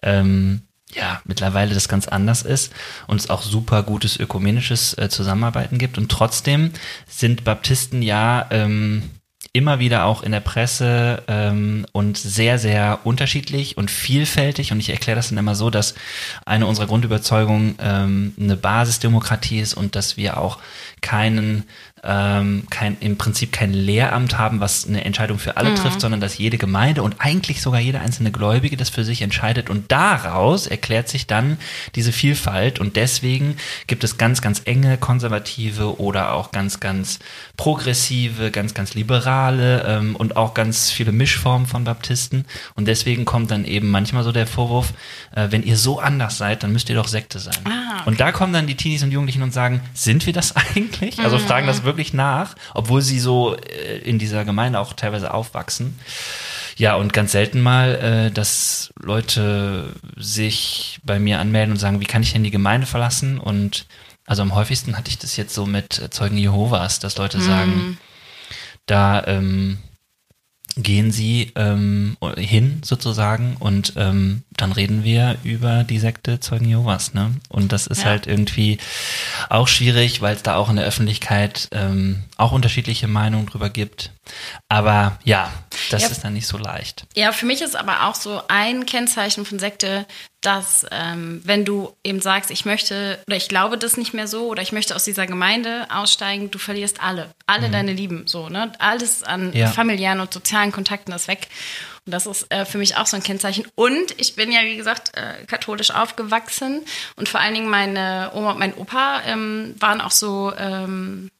ähm, 0.03 0.63
ja, 0.93 1.21
mittlerweile 1.25 1.75
das 1.75 1.89
ganz 1.89 2.07
anders 2.07 2.43
ist 2.43 2.73
und 3.07 3.21
es 3.21 3.29
auch 3.29 3.43
super 3.43 3.83
gutes 3.83 4.19
ökumenisches 4.19 4.97
äh, 4.97 5.09
Zusammenarbeiten 5.09 5.79
gibt. 5.79 5.99
Und 5.99 6.11
trotzdem 6.11 6.73
sind 7.09 7.45
Baptisten 7.45 8.01
ja 8.01 8.47
ähm, 8.51 9.11
immer 9.55 9.79
wieder 9.79 10.05
auch 10.05 10.25
in 10.25 10.33
der 10.33 10.41
Presse 10.41 11.23
ähm, 11.29 11.87
und 11.93 12.19
sehr, 12.19 12.59
sehr 12.59 12.99
unterschiedlich 13.05 13.79
und 13.79 13.89
vielfältig. 13.89 14.73
Und 14.73 14.81
ich 14.81 14.91
erkläre 14.91 15.15
das 15.15 15.29
dann 15.29 15.39
immer 15.39 15.55
so, 15.55 15.71
dass 15.71 15.95
eine 16.45 16.67
unserer 16.67 16.89
Grundüberzeugungen 16.89 17.77
ähm, 17.81 18.35
eine 18.39 18.57
Basisdemokratie 18.57 19.61
ist 19.61 19.75
und 19.75 19.95
dass 19.95 20.17
wir 20.17 20.39
auch 20.39 20.59
keinen 21.01 21.63
ähm, 22.05 22.65
kein, 22.69 22.97
im 23.01 23.17
Prinzip 23.17 23.51
kein 23.51 23.73
Lehramt 23.73 24.37
haben, 24.39 24.61
was 24.61 24.87
eine 24.87 25.05
Entscheidung 25.05 25.39
für 25.39 25.57
alle 25.57 25.75
trifft, 25.75 26.01
sondern 26.01 26.21
dass 26.21 26.37
jede 26.37 26.59
Gemeinde 26.59 27.03
und 27.03 27.17
eigentlich 27.19 27.63
sogar 27.63 27.81
jeder 27.81 28.01
einzelne 28.01 28.31
Gläubige 28.31 28.77
das 28.77 28.91
für 28.91 29.05
sich 29.05 29.23
entscheidet 29.23 29.71
und 29.71 29.91
daraus 29.91 30.67
erklärt 30.67 31.09
sich 31.09 31.27
dann 31.27 31.59
diese 31.95 32.13
Vielfalt 32.13 32.79
und 32.79 32.97
deswegen 32.97 33.57
gibt 33.87 34.05
es 34.05 34.19
ganz, 34.19 34.43
ganz 34.43 34.63
enge 34.67 34.99
konservative 34.99 35.99
oder 35.99 36.35
auch 36.35 36.53
ganz, 36.53 36.81
ganz 36.81 37.21
progressive, 37.57 38.51
ganz, 38.51 38.75
ganz 38.75 38.95
liberale 38.95 39.85
ähm, 39.87 40.17
und 40.17 40.37
auch 40.37 40.53
ganz 40.53 40.91
viele 40.91 41.13
Mischformen 41.13 41.67
von 41.67 41.85
Baptisten 41.85 42.45
und 42.75 42.87
deswegen 42.87 43.25
kommt 43.25 43.51
dann 43.51 43.65
eben 43.65 43.91
manchmal 43.91 44.25
so 44.25 44.33
der 44.33 44.47
Vorwurf, 44.47 44.93
äh, 45.35 45.49
wenn 45.51 45.63
ihr 45.63 45.79
so 45.79 46.01
anders 46.01 46.37
seid, 46.37 46.63
dann 46.63 46.73
müsst 46.73 46.91
ihr 46.91 46.97
doch 46.97 47.09
Sekte 47.09 47.39
sein. 47.39 47.55
Ah, 47.65 48.01
okay. 48.01 48.03
Und 48.11 48.21
da 48.21 48.31
kommen 48.33 48.53
dann 48.53 48.67
die 48.67 48.75
Teenies 48.75 49.03
und 49.03 49.11
Jugendlichen 49.11 49.43
und 49.43 49.55
sagen, 49.55 49.81
sind 49.95 50.27
wir 50.27 50.35
das 50.35 50.55
eigentlich? 50.77 51.19
Also 51.21 51.39
fragen 51.39 51.67
das 51.67 51.85
wirklich 51.85 51.94
nach, 52.15 52.55
obwohl 52.75 53.03
sie 53.03 53.21
so 53.21 53.57
äh, 53.57 53.99
in 53.99 54.19
dieser 54.19 54.45
Gemeinde 54.45 54.79
auch 54.79 54.93
teilweise 54.93 55.33
aufwachsen. 55.33 55.99
Ja, 56.77 56.97
und 56.97 57.13
ganz 57.13 57.33
selten 57.33 57.61
mal, 57.61 57.95
äh, 57.95 58.31
dass 58.31 58.93
Leute 59.01 59.95
sich 60.17 61.01
bei 61.05 61.19
mir 61.19 61.39
anmelden 61.39 61.73
und 61.73 61.79
sagen, 61.79 62.01
wie 62.01 62.07
kann 62.07 62.23
ich 62.23 62.33
denn 62.33 62.43
die 62.43 62.51
Gemeinde 62.51 62.87
verlassen? 62.87 63.39
Und 63.39 63.87
also 64.27 64.43
am 64.43 64.55
häufigsten 64.55 64.97
hatte 64.97 65.11
ich 65.11 65.19
das 65.19 65.37
jetzt 65.37 65.55
so 65.55 65.67
mit 65.67 66.09
Zeugen 66.11 66.37
Jehovas, 66.37 66.99
dass 66.99 67.17
Leute 67.17 67.41
sagen, 67.41 67.99
da 68.87 69.25
ähm, 69.27 69.79
gehen 70.77 71.13
sie 71.13 71.53
ähm, 71.55 72.17
hin 72.37 72.81
sozusagen 72.85 73.57
und 73.61 73.93
ähm, 73.97 74.43
dann 74.57 74.73
reden 74.73 75.05
wir 75.05 75.37
über 75.45 75.85
die 75.85 75.99
Sekte 76.01 76.41
Zeugen 76.41 76.69
Jehovas, 76.69 77.15
ne? 77.15 77.31
Und 77.49 77.71
das 77.73 77.87
ist 77.87 77.99
Ja. 78.03 78.07
halt 78.07 78.27
irgendwie 78.27 78.79
auch 79.51 79.69
schwierig, 79.69 80.21
weil 80.21 80.35
es 80.35 80.43
da 80.43 80.57
auch 80.57 80.71
in 80.71 80.77
der 80.77 80.85
Öffentlichkeit 80.85 81.69
ähm, 81.73 82.25
auch 82.37 82.51
unterschiedliche 82.53 83.07
Meinungen 83.07 83.47
drüber 83.47 83.71
gibt. 83.71 84.11
Aber 84.69 85.19
ja, 85.25 85.53
das 85.91 86.03
Ja. 86.03 86.09
ist 86.09 86.25
dann 86.25 86.33
nicht 86.35 86.47
so 86.49 86.59
leicht. 86.59 87.07
Ja, 87.15 87.31
für 87.33 87.47
mich 87.47 87.63
ist 87.63 87.77
aber 87.77 88.09
auch 88.09 88.15
so 88.17 88.43
ein 88.49 88.85
Kennzeichen 88.87 89.45
von 89.45 89.59
Sekte, 89.61 90.07
dass 90.45 90.87
ähm, 90.91 91.41
wenn 91.45 91.65
du 91.65 91.95
eben 92.05 92.21
sagst, 92.21 92.51
ich 92.51 92.65
möchte 92.65 93.19
oder 93.27 93.37
ich 93.37 93.49
glaube 93.49 93.79
das 93.79 93.97
nicht 93.97 94.15
mehr 94.15 94.29
so 94.29 94.49
oder 94.49 94.63
ich 94.63 94.73
möchte 94.73 94.95
aus 94.95 95.05
dieser 95.05 95.27
Gemeinde 95.27 95.87
aussteigen, 95.91 96.51
du 96.51 96.59
verlierst 96.59 97.03
alle, 97.03 97.31
alle 97.47 97.71
deine 97.71 97.93
Lieben, 97.93 98.27
so 98.27 98.49
ne, 98.49 98.73
alles 98.79 99.23
an 99.23 99.53
Ja. 99.55 99.69
familiären 99.69 100.21
und 100.21 100.33
sozialen 100.33 100.71
Kontakten 100.73 101.13
ist 101.13 101.29
weg. 101.29 101.49
Und 102.07 102.13
das 102.13 102.27
ist 102.27 102.51
äh, 102.53 102.67
für 102.67 102.77
mich 102.77 102.97
auch 102.97 103.07
so 103.07 103.17
ein 103.17 103.23
Kennzeichen. 103.23 103.67
Und 103.75 104.21
ich 104.21 104.37
bin 104.37 104.53
ja, 104.53 104.63
wie 104.65 104.77
gesagt, 104.77 105.13
äh, 105.17 105.45
katholisch 105.47 105.91
aufgewachsen 105.91 106.83
und 107.17 107.29
vor 107.31 107.41
allen 107.41 107.55
Dingen 107.55 107.71
meine 107.71 108.31
Oma 108.35 108.51
und 108.53 108.59
mein 108.59 108.75
Opa 108.75 109.23
ähm, 109.25 109.75
waren 109.81 110.03
auch 110.03 110.11
so 110.11 110.53
ähm, 110.59 111.31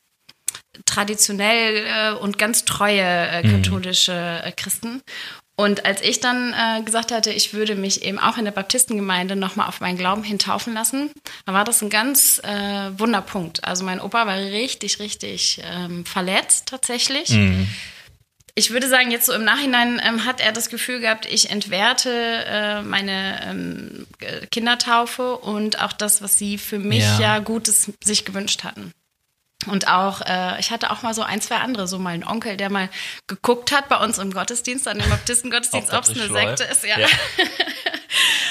traditionell 0.87 1.87
äh, 1.87 2.13
und 2.19 2.39
ganz 2.39 2.65
treue 2.65 3.03
äh, 3.03 3.43
katholische 3.43 4.41
äh, 4.45 4.53
Christen. 4.53 5.03
Und 5.57 5.87
als 5.87 6.03
ich 6.03 6.19
dann 6.19 6.53
äh, 6.53 6.83
gesagt 6.83 7.13
hatte, 7.13 7.31
ich 7.31 7.55
würde 7.55 7.77
mich 7.77 8.03
eben 8.03 8.19
auch 8.19 8.39
in 8.39 8.45
der 8.45 8.53
Baptistengemeinde 8.53 9.37
nochmal 9.37 9.69
auf 9.69 9.81
meinen 9.81 9.97
Glauben 9.97 10.25
hintaufen 10.25 10.75
lassen, 10.75 11.11
dann 11.47 11.55
war 11.55 11.65
das 11.65 11.81
ein 11.81 11.91
ganz 11.91 12.41
äh, 12.43 12.99
Wunderpunkt. 12.99 13.65
Also 13.65 13.85
mein 13.85 14.01
Opa 14.01 14.27
war 14.27 14.37
richtig, 14.37 14.99
richtig 14.99 15.61
ähm, 15.65 16.05
verletzt 16.05 16.67
tatsächlich. 16.67 17.31
Ich 18.57 18.71
würde 18.71 18.89
sagen, 18.89 19.11
jetzt 19.11 19.27
so 19.27 19.33
im 19.33 19.45
Nachhinein 19.45 20.01
ähm, 20.05 20.25
hat 20.25 20.41
er 20.41 20.53
das 20.53 20.69
Gefühl 20.71 21.01
gehabt, 21.01 21.27
ich 21.27 21.51
entwerte 21.51 22.11
äh, 22.11 22.83
meine 22.83 23.41
ähm, 23.45 24.07
Kindertaufe 24.51 25.37
und 25.37 25.81
auch 25.81 25.93
das, 25.93 26.23
was 26.23 26.39
sie 26.39 26.59
für 26.59 26.79
mich 26.79 27.03
Ja. 27.03 27.21
ja, 27.21 27.39
Gutes 27.39 27.93
sich 28.03 28.25
gewünscht 28.25 28.65
hatten. 28.65 28.93
Und 29.67 29.89
auch, 29.89 30.21
äh, 30.23 30.59
ich 30.61 30.71
hatte 30.71 30.91
auch 30.91 31.03
mal 31.03 31.15
so 31.15 31.23
ein, 31.23 31.41
zwei 31.41 31.57
andere, 31.57 31.87
so 31.87 31.99
mal 31.99 32.11
einen 32.11 32.25
Onkel, 32.25 32.57
der 32.57 32.71
mal 32.71 32.89
geguckt 33.27 33.73
hat 33.73 33.89
bei 33.89 33.97
uns 33.97 34.19
im 34.19 34.33
Gottesdienst, 34.33 34.89
an 34.89 34.99
dem 34.99 35.09
Baptistengottesdienst, 35.09 35.93
Ob 35.93 36.05
es 36.05 36.11
eine. 36.11 36.29
Sekte 36.29 36.65
ist, 36.65 36.85
ja. 36.85 36.99
Ja. 36.99 37.09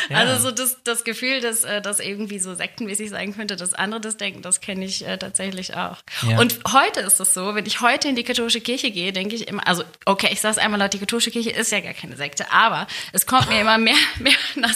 Ja. 0.10 0.17
Also 0.17 0.49
so 0.49 0.52
das, 0.52 0.84
das 0.84 1.04
Gefühl, 1.04 1.41
dass 1.41 1.63
äh, 1.63 1.82
das 1.82 1.99
irgendwie 1.99 2.39
so 2.39 2.54
sektenmäßig 2.54 3.10
sein 3.10 3.36
könnte, 3.36 3.56
dass 3.56 3.73
andere 3.73 4.02
das 4.02 4.17
denken, 4.17 4.41
das 4.41 4.62
kenne 4.62 4.86
ich 4.86 5.06
äh, 5.06 5.17
tatsächlich 5.17 5.76
auch. 5.76 5.97
Ja. 6.28 6.39
Und 6.39 6.60
heute 6.71 7.02
ist 7.02 7.19
es 7.19 7.34
so, 7.34 7.56
wenn 7.56 7.65
ich 7.65 7.82
heute 7.82 8.10
in 8.10 8.15
die 8.15 8.23
katholische 8.23 8.62
Kirche 8.62 8.91
gehe, 8.91 9.13
denke 9.13 9.36
ich 9.36 9.47
immer, 9.47 9.65
also 9.67 9.84
okay, 10.06 10.30
ich 10.32 10.41
sage 10.41 10.54
es 10.54 10.58
einmal 10.58 10.80
laut, 10.80 10.93
die 10.93 10.99
katholische 10.99 11.32
Kirche 11.32 11.52
ist 11.52 11.71
ja 11.71 11.80
gar 11.80 11.93
keine 11.93 12.15
Sekte, 12.15 12.52
aber 12.52 12.88
es 13.12 13.26
kommt 13.26 13.49
mir 13.49 13.62
immer 13.62 13.78
mehr, 13.78 13.95
mehr 14.19 14.34
nach, 14.56 14.73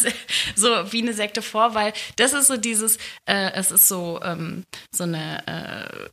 so 0.55 0.69
wie 0.91 1.01
eine 1.01 1.13
Sekte 1.13 1.41
vor, 1.41 1.73
weil 1.73 1.93
das 2.15 2.33
ist 2.33 2.47
so 2.47 2.57
dieses, 2.57 2.97
äh, 3.25 3.51
es 3.53 3.71
ist 3.71 3.87
so, 3.87 4.19
ähm, 4.23 4.63
so 4.91 5.03
eine 5.03 5.45
äh, 5.47 6.09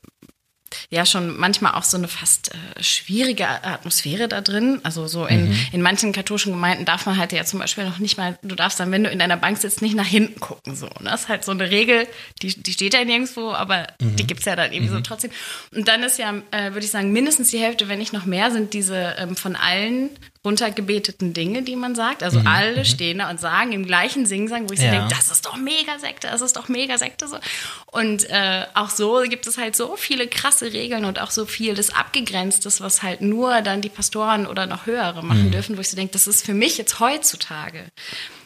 ja 0.91 1.07
schon 1.07 1.37
manchmal 1.37 1.75
auch 1.75 1.83
so 1.83 1.97
eine 1.97 2.09
fast 2.09 2.53
äh, 2.55 2.83
schwierige 2.83 3.49
Atmosphäre 3.49 4.29
da 4.29 4.41
drin. 4.41 4.81
Also 4.83 5.07
so 5.07 5.27
in, 5.27 5.49
mhm. 5.49 5.59
in 5.73 5.83
manchen 5.83 6.13
katholischen 6.13 6.53
Gemeinden 6.53 6.85
darf 6.85 7.07
man 7.07 7.17
halt 7.17 7.33
ja 7.33 7.45
zum 7.45 7.61
Beispiel 7.61 7.85
noch 7.85 7.99
nicht 7.99 8.17
mal, 8.17 8.39
du 8.43 8.55
darfst 8.55 8.81
dann, 8.81 8.91
wenn 8.93 9.05
du 9.05 9.11
in 9.11 9.19
deiner 9.19 9.37
Bank 9.37 9.59
sitzt, 9.59 9.83
nicht 9.83 9.95
nach 9.95 10.07
hinten 10.07 10.41
gucken. 10.41 10.75
So. 10.75 10.87
Und 10.87 11.05
das 11.05 11.23
ist 11.23 11.29
halt 11.29 11.45
so 11.45 11.53
eine 11.53 11.71
Regel, 11.71 12.07
die, 12.43 12.49
die 12.61 12.73
steht 12.73 12.95
ja 12.95 13.05
nirgendwo, 13.05 13.53
aber 13.53 13.87
mhm. 14.01 14.17
die 14.17 14.27
gibt's 14.27 14.45
ja 14.45 14.57
dann 14.57 14.73
irgendwie 14.73 14.93
mhm. 14.93 14.97
so 14.97 15.01
trotzdem. 15.01 15.31
Und 15.75 15.89
dann 15.89 16.03
ist 16.03 16.19
ja, 16.19 16.35
äh, 16.51 16.73
würde 16.73 16.85
ich 16.85 16.91
sagen, 16.91 17.13
mindestens 17.13 17.51
die 17.51 17.59
Hälfte, 17.59 17.89
wenn 17.89 17.99
nicht 17.99 18.13
noch 18.13 18.25
mehr, 18.25 18.51
sind 18.51 18.75
diese 18.75 19.15
ähm, 19.19 19.37
von 19.37 19.57
allen 19.57 20.11
runtergebeteten 20.45 21.33
Dinge, 21.33 21.63
die 21.63 21.77
man 21.77 21.95
sagt. 21.95 22.23
Also 22.23 22.41
mhm. 22.41 22.47
alle 22.47 22.79
mhm. 22.79 22.85
stehen 22.85 23.19
da 23.19 23.31
und 23.31 23.41
sagen 23.41 23.73
im 23.73 23.87
gleichen 23.87 24.27
Singsang, 24.27 24.69
wo 24.69 24.75
ich 24.75 24.81
ja. 24.81 24.87
so 24.87 24.91
denke, 24.93 25.15
das 25.15 25.31
ist 25.31 25.47
doch 25.47 25.57
mega 25.57 25.99
Sekte, 25.99 26.29
das 26.29 26.43
ist 26.43 26.57
doch 26.57 26.69
mega 26.69 26.99
Sekte. 26.99 27.27
So. 27.29 27.39
Und 27.87 28.29
äh, 28.29 28.65
auch 28.75 28.91
so 28.91 29.23
gibt 29.23 29.47
es 29.47 29.57
halt 29.57 29.75
so 29.75 29.97
viele 29.97 30.29
krasse 30.29 30.73
Regeln 30.73 31.05
und 31.05 31.21
auch 31.21 31.31
so 31.31 31.47
viel 31.47 31.75
das 31.75 31.95
Abgegrenztes, 31.95 32.81
was 32.81 33.03
halt 33.03 33.23
nur 33.23 33.63
dann 33.63 33.81
die 33.81 33.89
Pastoren 33.89 34.47
oder 34.47 34.67
noch 34.67 34.87
höhere 34.87 35.25
machen 35.25 35.47
mhm. 35.47 35.51
dürfen, 35.53 35.77
wo 35.77 35.81
ich 35.81 35.89
so 35.89 35.97
denke, 35.97 36.13
das 36.13 36.27
ist 36.27 36.45
für 36.45 36.55
mich 36.55 36.77
jetzt 36.77 37.01
heutzutage 37.01 37.87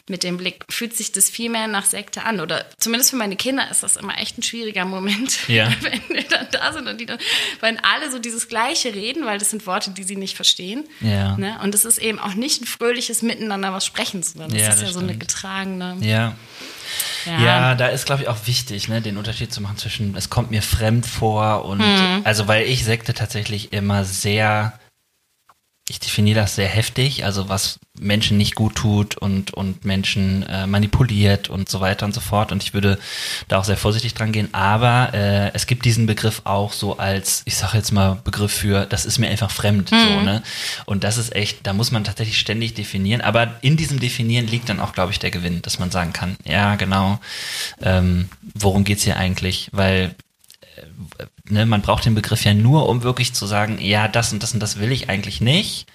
mit 0.09 0.23
dem 0.23 0.37
Blick 0.37 0.63
fühlt 0.69 0.95
sich 0.95 1.11
das 1.11 1.29
viel 1.29 1.49
mehr 1.49 1.67
nach 1.67 1.85
Sekte 1.85 2.23
an. 2.23 2.39
Oder 2.39 2.65
zumindest 2.77 3.11
für 3.11 3.15
meine 3.15 3.35
Kinder 3.35 3.69
ist 3.69 3.83
das 3.83 3.95
immer 3.95 4.17
echt 4.17 4.37
ein 4.37 4.43
schwieriger 4.43 4.85
Moment, 4.85 5.39
ja. 5.47 5.71
wenn 5.81 6.01
wir 6.09 6.23
dann 6.23 6.47
da 6.51 6.73
sind 6.73 6.87
und 6.87 6.99
die 6.99 7.05
dann, 7.05 7.19
weil 7.59 7.77
alle 7.83 8.11
so 8.11 8.19
dieses 8.19 8.47
Gleiche 8.47 8.93
reden, 8.93 9.25
weil 9.25 9.39
das 9.39 9.49
sind 9.49 9.65
Worte, 9.67 9.91
die 9.91 10.03
sie 10.03 10.15
nicht 10.15 10.35
verstehen. 10.35 10.85
Ja. 11.01 11.37
Ne? 11.37 11.59
Und 11.63 11.75
es 11.75 11.85
ist 11.85 11.97
eben 11.97 12.19
auch 12.19 12.33
nicht 12.33 12.61
ein 12.61 12.65
fröhliches 12.65 13.21
Miteinander 13.21 13.73
was 13.73 13.85
sprechen, 13.85 14.23
sondern 14.23 14.51
das 14.51 14.61
ja, 14.61 14.69
ist 14.69 14.75
das 14.75 14.81
ja 14.81 14.87
stimmt. 14.87 14.93
so 14.93 15.09
eine 15.09 15.17
getragene. 15.17 15.97
Ja. 16.01 16.35
Ja. 17.25 17.39
ja, 17.39 17.75
da 17.75 17.87
ist, 17.87 18.05
glaube 18.05 18.23
ich, 18.23 18.27
auch 18.27 18.47
wichtig, 18.47 18.87
ne, 18.87 19.01
den 19.01 19.17
Unterschied 19.17 19.53
zu 19.53 19.61
machen 19.61 19.77
zwischen, 19.77 20.15
es 20.15 20.29
kommt 20.29 20.51
mir 20.51 20.61
fremd 20.61 21.05
vor 21.05 21.65
und, 21.65 21.79
mhm. 21.79 22.21
also, 22.23 22.47
weil 22.47 22.65
ich 22.65 22.83
Sekte 22.83 23.13
tatsächlich 23.13 23.73
immer 23.73 24.05
sehr 24.05 24.73
ich 25.89 25.99
definiere 25.99 26.39
das 26.39 26.55
sehr 26.55 26.67
heftig, 26.67 27.25
also 27.25 27.49
was 27.49 27.79
Menschen 27.99 28.37
nicht 28.37 28.55
gut 28.55 28.75
tut 28.75 29.17
und, 29.17 29.53
und 29.53 29.85
Menschen 29.85 30.43
äh, 30.43 30.67
manipuliert 30.67 31.49
und 31.49 31.67
so 31.67 31.81
weiter 31.81 32.05
und 32.05 32.13
so 32.13 32.21
fort. 32.21 32.51
Und 32.51 32.63
ich 32.63 32.73
würde 32.73 32.97
da 33.47 33.57
auch 33.57 33.63
sehr 33.63 33.77
vorsichtig 33.77 34.13
dran 34.13 34.31
gehen. 34.31 34.49
Aber 34.53 35.13
äh, 35.13 35.51
es 35.53 35.67
gibt 35.67 35.85
diesen 35.85 36.05
Begriff 36.05 36.41
auch 36.45 36.73
so 36.73 36.97
als, 36.97 37.41
ich 37.45 37.55
sage 37.55 37.77
jetzt 37.77 37.91
mal 37.91 38.19
Begriff 38.23 38.53
für, 38.53 38.85
das 38.85 39.05
ist 39.05 39.19
mir 39.19 39.29
einfach 39.29 39.51
fremd. 39.51 39.91
Mhm. 39.91 39.97
So, 39.97 40.21
ne? 40.21 40.43
Und 40.85 41.03
das 41.03 41.17
ist 41.17 41.35
echt, 41.35 41.65
da 41.67 41.73
muss 41.73 41.91
man 41.91 42.03
tatsächlich 42.03 42.39
ständig 42.39 42.73
definieren. 42.73 43.21
Aber 43.21 43.55
in 43.61 43.75
diesem 43.75 43.99
Definieren 43.99 44.47
liegt 44.47 44.69
dann 44.69 44.79
auch, 44.79 44.93
glaube 44.93 45.11
ich, 45.11 45.19
der 45.19 45.31
Gewinn, 45.31 45.61
dass 45.61 45.79
man 45.79 45.91
sagen 45.91 46.13
kann, 46.13 46.37
ja, 46.45 46.75
genau, 46.75 47.19
ähm, 47.81 48.29
worum 48.53 48.83
geht's 48.83 49.03
hier 49.03 49.17
eigentlich? 49.17 49.69
Weil 49.71 50.15
ne, 51.49 51.65
man 51.65 51.81
braucht 51.81 52.05
den 52.05 52.15
Begriff 52.15 52.43
ja 52.45 52.53
nur, 52.53 52.87
um 52.87 53.03
wirklich 53.03 53.33
zu 53.33 53.45
sagen, 53.45 53.77
ja, 53.79 54.07
das 54.07 54.33
und 54.33 54.43
das 54.43 54.53
und 54.53 54.59
das 54.59 54.79
will 54.79 54.91
ich 54.91 55.09
eigentlich 55.09 55.41
nicht. 55.41 55.87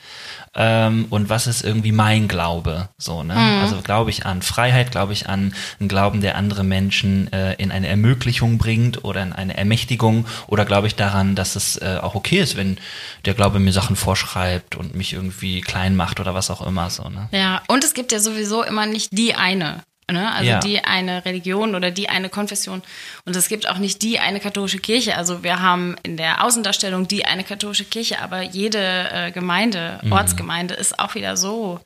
Ähm, 0.56 1.06
und 1.10 1.28
was 1.28 1.46
ist 1.46 1.64
irgendwie 1.64 1.90
mein 1.90 2.28
Glaube? 2.28 2.88
So, 2.96 3.22
ne? 3.22 3.34
Mhm. 3.34 3.60
Also 3.62 3.80
glaube 3.82 4.10
ich 4.10 4.24
an 4.24 4.42
Freiheit, 4.42 4.92
glaube 4.92 5.12
ich 5.12 5.28
an 5.28 5.52
einen 5.80 5.88
Glauben, 5.88 6.20
der 6.20 6.36
andere 6.36 6.62
Menschen 6.62 7.32
äh, 7.32 7.54
in 7.54 7.72
eine 7.72 7.88
Ermöglichung 7.88 8.58
bringt 8.58 9.04
oder 9.04 9.22
in 9.22 9.32
eine 9.32 9.56
Ermächtigung, 9.56 10.26
oder 10.46 10.64
glaube 10.64 10.86
ich 10.86 10.94
daran, 10.94 11.34
dass 11.34 11.56
es 11.56 11.76
äh, 11.78 11.98
auch 12.00 12.14
okay 12.14 12.38
ist, 12.38 12.56
wenn 12.56 12.78
der 13.24 13.34
Glaube 13.34 13.58
mir 13.58 13.72
Sachen 13.72 13.96
vorschreibt 13.96 14.76
und 14.76 14.94
mich 14.94 15.12
irgendwie 15.12 15.60
klein 15.60 15.96
macht 15.96 16.20
oder 16.20 16.34
was 16.34 16.50
auch 16.50 16.64
immer 16.64 16.88
so, 16.90 17.08
ne? 17.08 17.28
Ja, 17.32 17.62
und 17.66 17.82
es 17.82 17.94
gibt 17.94 18.12
ja 18.12 18.20
sowieso 18.20 18.62
immer 18.62 18.86
nicht 18.86 19.16
die 19.18 19.34
eine 19.34 19.82
Ne? 20.10 20.32
Also 20.32 20.50
ja. 20.50 20.58
die 20.60 20.84
eine 20.84 21.24
Religion 21.24 21.74
oder 21.74 21.90
die 21.90 22.08
eine 22.08 22.28
Konfession. 22.28 22.82
Und 23.24 23.36
es 23.36 23.48
gibt 23.48 23.68
auch 23.68 23.78
nicht 23.78 24.02
die 24.02 24.18
eine 24.18 24.40
katholische 24.40 24.78
Kirche. 24.78 25.16
Also 25.16 25.42
wir 25.42 25.60
haben 25.60 25.96
in 26.02 26.16
der 26.16 26.44
Außendarstellung 26.44 27.08
die 27.08 27.24
eine 27.24 27.44
katholische 27.44 27.84
Kirche, 27.84 28.20
aber 28.20 28.42
jede 28.42 29.10
äh, 29.10 29.30
Gemeinde, 29.30 30.00
mhm. 30.02 30.12
Ortsgemeinde 30.12 30.74
ist 30.74 30.98
auch 30.98 31.14
wieder 31.14 31.36
so 31.36 31.80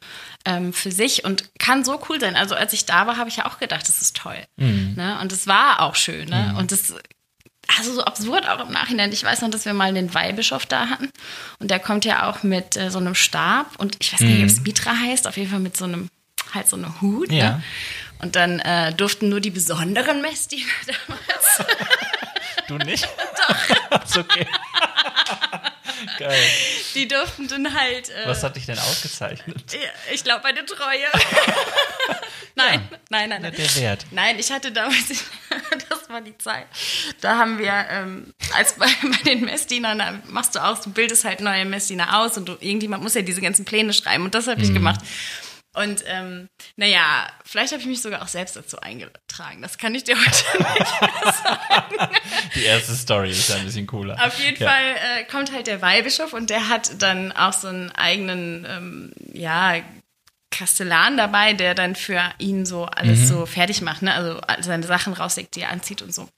ähm, 0.44 0.72
für 0.72 0.90
sich 0.90 1.24
und 1.24 1.44
kann 1.59 1.85
so 1.85 2.00
cool 2.09 2.18
sein. 2.20 2.35
Also 2.35 2.54
als 2.54 2.72
ich 2.72 2.87
da 2.87 3.07
war, 3.07 3.16
habe 3.18 3.28
ich 3.28 3.37
ja 3.37 3.46
auch 3.46 3.59
gedacht, 3.59 3.88
das 3.88 4.00
ist 4.00 4.16
toll. 4.16 4.42
Mhm. 4.57 4.94
Ne? 4.96 5.18
Und 5.20 5.33
es 5.33 5.46
war 5.46 5.81
auch 5.81 5.94
schön. 5.94 6.28
Ne? 6.28 6.50
Mhm. 6.52 6.57
Und 6.59 6.72
das 6.72 6.94
also 7.76 7.92
so 7.92 8.02
absurd 8.02 8.48
auch 8.48 8.66
im 8.66 8.72
Nachhinein. 8.72 9.12
Ich 9.12 9.22
weiß 9.22 9.42
noch, 9.42 9.50
dass 9.50 9.66
wir 9.66 9.74
mal 9.74 9.92
den 9.92 10.14
Weihbischof 10.14 10.66
da 10.66 10.88
hatten. 10.88 11.11
Und 11.59 11.70
der 11.70 11.78
kommt 11.78 12.04
ja 12.04 12.28
auch 12.28 12.42
mit 12.42 12.76
äh, 12.76 12.90
so 12.90 12.98
einem 12.98 13.14
Stab. 13.14 13.78
Und 13.78 13.96
ich 14.00 14.12
weiß 14.12 14.20
gar 14.20 14.26
nicht, 14.28 14.40
ob 14.40 14.46
es 14.46 14.59
mhm. 14.59 14.62
Mitra 14.64 14.92
heißt. 14.96 15.28
Auf 15.28 15.37
jeden 15.37 15.50
Fall 15.50 15.61
mit 15.61 15.76
so 15.76 15.85
einem, 15.85 16.09
halt 16.54 16.68
so 16.68 16.76
einem 16.76 17.00
Hut. 17.00 17.30
Ne? 17.30 17.38
Ja. 17.38 17.50
Ne? 17.50 17.62
Und 18.20 18.34
dann 18.34 18.58
äh, 18.61 18.92
durften 18.94 19.28
nur 19.28 19.40
die 19.40 19.50
besonderen 19.50 20.20
Messdiener 20.22 20.64
damals. 21.06 21.70
du 22.66 22.78
nicht? 22.78 23.08
Doch. 23.90 24.04
ist 24.04 24.18
okay. 24.18 24.46
Geil. 26.18 26.42
Die 26.94 27.08
durften 27.08 27.48
dann 27.48 27.74
halt. 27.74 28.11
Äh, 28.11 28.26
Was 28.26 28.42
hat 28.42 28.56
dich 28.56 28.66
denn 28.66 28.78
ausgezeichnet? 28.78 29.64
Ich 30.12 30.22
glaube, 30.22 30.42
meine 30.42 30.64
Treue. 30.64 31.06
nein, 32.54 32.88
ja, 32.90 32.98
nein, 33.11 33.28
nein, 33.28 33.42
nein. 33.42 33.54
Der 33.56 33.74
Wert. 33.76 34.06
Nein, 34.11 34.38
ich 34.38 34.50
hatte 34.50 34.70
damals, 34.70 35.08
das 35.88 36.08
war 36.08 36.20
die 36.20 36.37
Zeit. 36.38 36.66
Da 37.20 37.37
haben 37.37 37.58
wir, 37.58 37.72
ähm, 37.90 38.32
als 38.54 38.74
bei, 38.74 38.87
bei 39.02 39.30
den 39.30 39.44
Messdienern, 39.44 39.98
da 39.98 40.18
machst 40.26 40.54
du 40.54 40.64
auch, 40.64 40.78
du 40.78 40.90
bildest 40.90 41.24
halt 41.24 41.40
neue 41.40 41.64
Messdiener 41.64 42.20
aus 42.20 42.37
und 42.37 42.48
du, 42.48 42.52
irgendjemand 42.61 43.02
muss 43.02 43.14
ja 43.14 43.22
diese 43.22 43.40
ganzen 43.40 43.64
Pläne 43.64 43.92
schreiben 43.92 44.24
und 44.24 44.34
das 44.34 44.46
habe 44.46 44.61
ich 44.61 44.68
mhm. 44.68 44.74
gemacht. 44.74 45.00
Und 45.78 46.04
ähm, 46.06 46.48
naja, 46.76 47.28
vielleicht 47.44 47.72
habe 47.72 47.80
ich 47.80 47.86
mich 47.88 48.02
sogar 48.02 48.22
auch 48.22 48.28
selbst 48.28 48.56
dazu 48.56 48.80
eingetragen. 48.80 49.62
Das 49.62 49.78
kann 49.78 49.94
ich 49.94 50.04
dir 50.04 50.16
heute 50.16 50.28
nicht 50.58 51.36
sagen. 51.36 52.16
Die 52.54 52.64
erste 52.64 52.94
Story 52.94 53.30
ist 53.30 53.48
ja 53.48 53.56
ein 53.56 53.64
bisschen 53.64 53.86
cooler. 53.86 54.16
Auf 54.26 54.38
jeden 54.40 54.60
ja. 54.62 54.68
Fall 54.68 54.84
äh, 54.84 55.24
kommt 55.24 55.52
halt 55.52 55.66
der 55.66 55.80
Weihbischof 55.80 56.32
und 56.32 56.50
der 56.50 56.68
hat 56.68 57.00
dann 57.00 57.32
auch 57.32 57.52
so 57.52 57.68
einen 57.68 57.90
eigenen, 57.92 58.66
ähm, 58.68 59.12
ja, 59.32 59.76
Kastellan 60.50 61.16
dabei, 61.16 61.52
der 61.52 61.74
dann 61.74 61.94
für 61.94 62.22
ihn 62.38 62.66
so 62.66 62.86
alles 62.86 63.20
mhm. 63.20 63.26
so 63.26 63.46
fertig 63.46 63.82
macht, 63.82 64.02
ne? 64.02 64.14
Also 64.14 64.40
seine 64.60 64.86
Sachen 64.86 65.12
rauslegt, 65.12 65.54
die 65.54 65.60
er 65.60 65.70
anzieht 65.70 66.02
und 66.02 66.14
so. 66.14 66.28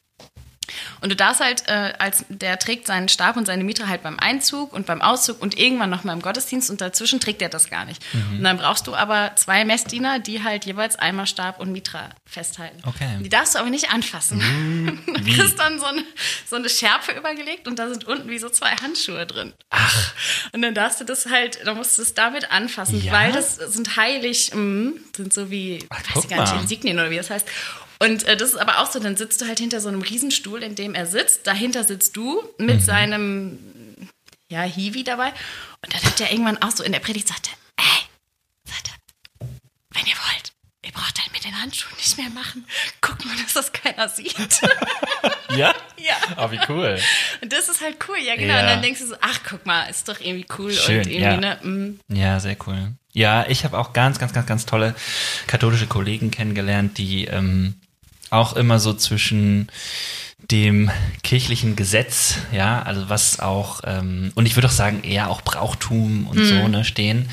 Und 1.01 1.11
du 1.11 1.17
darfst 1.17 1.41
halt, 1.41 1.69
äh, 1.69 1.93
als 1.99 2.25
der 2.29 2.59
trägt 2.59 2.87
seinen 2.87 3.09
Stab 3.09 3.37
und 3.37 3.47
seine 3.47 3.65
Mitra 3.65 3.89
halt 3.89 4.03
beim 4.03 4.19
Einzug 4.19 4.73
und 4.73 4.87
beim 4.87 5.03
Auszug 5.03 5.41
und 5.41 5.59
irgendwann 5.59 5.91
nochmal 5.91 6.15
im 6.15 6.23
Gottesdienst 6.23 6.71
und 6.71 6.81
dazwischen 6.81 7.21
trägt 7.21 7.43
er 7.43 7.49
das 7.49 7.71
gar 7.71 7.85
nicht. 7.85 8.03
Mhm. 8.13 8.39
Und 8.39 8.45
dann 8.45 8.59
brauchst 8.59 8.87
du 8.87 8.95
aber 8.95 9.33
zwei 9.37 9.65
Messdiener, 9.65 10.19
die 10.19 10.43
halt 10.43 10.65
jeweils 10.65 10.97
einmal 10.97 11.27
Stab 11.27 11.61
und 11.61 11.73
Mitra 11.73 12.11
festhalten. 12.25 12.83
Okay. 12.87 13.19
Die 13.21 13.29
darfst 13.29 13.55
du 13.55 13.59
aber 13.59 13.71
nicht 13.71 13.93
anfassen. 13.93 14.39
Mhm. 14.39 15.01
Du 15.21 15.37
kriegst 15.37 15.59
dann 15.59 15.79
so 15.79 15.85
eine, 15.85 16.03
so 16.49 16.57
eine 16.57 16.69
Schärpe 16.69 17.13
übergelegt 17.13 17.69
und 17.69 17.79
da 17.79 17.89
sind 17.89 18.05
unten 18.05 18.29
wie 18.31 18.39
so 18.39 18.49
zwei 18.49 18.71
Handschuhe 18.71 19.27
drin. 19.27 19.53
Ach. 19.69 20.13
Und 20.53 20.63
dann 20.63 20.75
darfst 20.75 21.01
du 21.01 21.05
das 21.05 21.27
halt, 21.27 21.61
dann 21.65 21.77
musst 21.77 21.99
du 21.99 22.03
es 22.03 22.15
damit 22.15 22.51
anfassen, 22.51 23.03
ja? 23.03 23.13
weil 23.13 23.33
das 23.33 23.57
sind 23.57 23.97
heilig, 23.97 24.53
mh, 24.55 24.93
sind 25.17 25.33
so 25.33 25.51
wie, 25.51 25.85
Ach, 25.91 25.99
weiß 25.99 26.25
ich 26.25 26.31
gar 26.31 26.41
nicht, 26.43 26.63
Insignien 26.63 26.99
oder 26.99 27.11
wie 27.11 27.17
das 27.17 27.31
heißt. 27.31 27.47
Und 28.03 28.25
äh, 28.25 28.37
das 28.37 28.51
ist 28.51 28.57
aber 28.57 28.79
auch 28.79 28.91
so, 28.91 28.99
dann 28.99 29.17
sitzt 29.17 29.41
du 29.41 29.47
halt 29.47 29.59
hinter 29.59 29.81
so 29.81 29.89
einem 29.89 30.03
Riesenstuhl, 30.03 30.63
in 30.63 30.75
dem 30.75 30.95
er 30.95 31.07
sitzt. 31.07 31.47
Dahinter 31.47 31.85
sitzt 31.85 32.17
du 32.17 32.43
mit 32.59 32.77
mhm. 32.77 32.81
seinem 32.81 33.59
ja, 34.49 34.63
Hiwi 34.63 35.05
dabei. 35.05 35.29
Und 35.83 35.95
dann 35.95 36.03
hat 36.03 36.21
er 36.21 36.33
irgendwann 36.33 36.61
auch 36.63 36.71
so 36.71 36.83
in 36.83 36.93
der 36.93 36.99
Predigt 36.99 37.29
sagte, 37.29 37.51
ey, 37.77 37.85
sagt 38.65 38.89
er, 38.89 39.49
wenn 39.91 40.07
ihr 40.07 40.15
wollt, 40.15 40.53
ihr 40.85 40.93
braucht 40.93 41.21
halt 41.21 41.33
mit 41.33 41.45
den 41.45 41.61
Handschuhen 41.61 41.97
nicht 41.97 42.17
mehr 42.17 42.31
machen. 42.31 42.67
Guck 43.03 43.25
mal, 43.25 43.37
dass 43.37 43.53
das 43.53 43.73
keiner 43.73 44.09
sieht. 44.09 44.35
ja? 45.51 45.75
Ja. 45.99 46.17
Oh, 46.39 46.51
wie 46.51 46.61
cool. 46.69 46.99
Und 47.43 47.53
das 47.53 47.69
ist 47.69 47.83
halt 47.83 47.97
cool, 48.09 48.19
ja 48.19 48.35
genau. 48.37 48.55
Ja. 48.55 48.61
Und 48.61 48.67
dann 48.67 48.83
denkst 48.83 49.01
du 49.01 49.09
so, 49.09 49.17
ach, 49.21 49.41
guck 49.49 49.67
mal, 49.67 49.85
ist 49.85 50.09
doch 50.09 50.21
irgendwie 50.21 50.47
cool. 50.59 50.73
Schön, 50.73 50.99
und 50.99 51.07
irgendwie, 51.07 51.23
ja. 51.23 51.37
ne, 51.37 51.59
mm. 51.63 52.01
Ja, 52.09 52.41
sehr 52.41 52.57
cool. 52.67 52.93
Ja, 53.13 53.47
ich 53.47 53.65
habe 53.65 53.79
auch 53.79 53.93
ganz, 53.93 54.19
ganz, 54.19 54.33
ganz, 54.33 54.47
ganz 54.47 54.67
tolle 54.67 54.95
katholische 55.47 55.87
Kollegen 55.87 56.31
kennengelernt, 56.31 56.97
die 56.97 57.27
ähm, 57.27 57.81
auch 58.31 58.55
immer 58.55 58.79
so 58.79 58.95
zwischen 58.95 59.71
dem 60.51 60.91
kirchlichen 61.23 61.77
Gesetz, 61.77 62.37
ja, 62.53 62.83
also 62.83 63.09
was 63.09 63.41
auch, 63.41 63.83
ähm, 63.85 64.33
und 64.35 64.47
ich 64.47 64.57
würde 64.57 64.67
auch 64.67 64.73
sagen, 64.73 65.03
eher 65.05 65.31
auch 65.31 65.43
Brauchtum 65.43 66.27
und 66.27 66.39
mhm. 66.39 66.45
so, 66.45 66.69
ne, 66.69 66.85
stehen. 66.85 67.29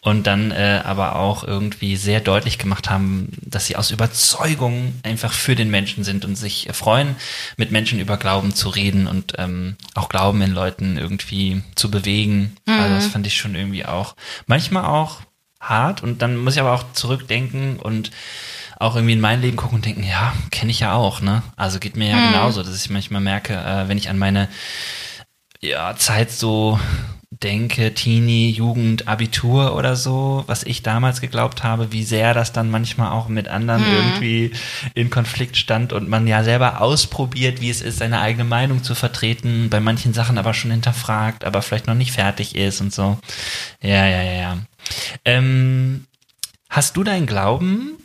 Und 0.00 0.26
dann 0.26 0.50
äh, 0.50 0.80
aber 0.84 1.16
auch 1.16 1.44
irgendwie 1.44 1.96
sehr 1.96 2.20
deutlich 2.20 2.58
gemacht 2.58 2.90
haben, 2.90 3.32
dass 3.40 3.66
sie 3.66 3.76
aus 3.76 3.90
Überzeugung 3.90 4.94
einfach 5.02 5.32
für 5.32 5.56
den 5.56 5.70
Menschen 5.70 6.04
sind 6.04 6.24
und 6.24 6.36
sich 6.36 6.68
freuen, 6.72 7.16
mit 7.56 7.72
Menschen 7.72 7.98
über 7.98 8.16
Glauben 8.16 8.54
zu 8.54 8.68
reden 8.68 9.06
und 9.06 9.34
ähm, 9.38 9.76
auch 9.94 10.08
Glauben 10.08 10.40
in 10.42 10.52
Leuten 10.52 10.98
irgendwie 10.98 11.62
zu 11.74 11.90
bewegen. 11.90 12.56
Mhm. 12.66 12.74
Also 12.74 12.94
das 12.94 13.06
fand 13.06 13.26
ich 13.26 13.36
schon 13.36 13.54
irgendwie 13.54 13.86
auch, 13.86 14.14
manchmal 14.46 14.84
auch 14.84 15.20
hart 15.60 16.02
und 16.02 16.22
dann 16.22 16.36
muss 16.36 16.54
ich 16.54 16.60
aber 16.60 16.72
auch 16.72 16.92
zurückdenken 16.92 17.78
und 17.78 18.10
auch 18.82 18.96
irgendwie 18.96 19.14
in 19.14 19.20
mein 19.20 19.40
Leben 19.40 19.56
gucken 19.56 19.76
und 19.76 19.84
denken, 19.84 20.02
ja, 20.02 20.32
kenne 20.50 20.70
ich 20.70 20.80
ja 20.80 20.94
auch, 20.94 21.20
ne? 21.20 21.42
Also 21.56 21.78
geht 21.78 21.96
mir 21.96 22.08
ja 22.08 22.16
hm. 22.16 22.32
genauso, 22.32 22.62
dass 22.62 22.84
ich 22.84 22.90
manchmal 22.90 23.20
merke, 23.20 23.54
äh, 23.54 23.88
wenn 23.88 23.98
ich 23.98 24.08
an 24.08 24.18
meine 24.18 24.48
ja, 25.60 25.94
Zeit 25.96 26.30
so 26.32 26.78
denke, 27.30 27.94
Teenie, 27.94 28.50
Jugend, 28.50 29.08
Abitur 29.08 29.74
oder 29.74 29.96
so, 29.96 30.44
was 30.46 30.64
ich 30.64 30.82
damals 30.82 31.20
geglaubt 31.20 31.64
habe, 31.64 31.92
wie 31.92 32.04
sehr 32.04 32.34
das 32.34 32.52
dann 32.52 32.70
manchmal 32.70 33.10
auch 33.12 33.28
mit 33.28 33.48
anderen 33.48 33.82
mhm. 33.82 33.96
irgendwie 33.96 34.52
in 34.94 35.10
Konflikt 35.10 35.56
stand 35.56 35.92
und 35.92 36.08
man 36.08 36.26
ja 36.26 36.44
selber 36.44 36.80
ausprobiert, 36.80 37.60
wie 37.60 37.70
es 37.70 37.82
ist, 37.82 37.98
seine 37.98 38.20
eigene 38.20 38.44
Meinung 38.44 38.82
zu 38.82 38.94
vertreten, 38.94 39.70
bei 39.70 39.80
manchen 39.80 40.12
Sachen 40.12 40.38
aber 40.38 40.54
schon 40.54 40.70
hinterfragt, 40.70 41.44
aber 41.44 41.62
vielleicht 41.62 41.86
noch 41.86 41.94
nicht 41.94 42.12
fertig 42.12 42.54
ist 42.54 42.80
und 42.80 42.92
so. 42.92 43.18
Ja, 43.80 44.06
ja, 44.06 44.22
ja, 44.22 44.32
ja. 44.32 44.58
Ähm, 45.24 46.06
hast 46.68 46.96
du 46.96 47.04
deinen 47.04 47.26
Glauben 47.26 48.01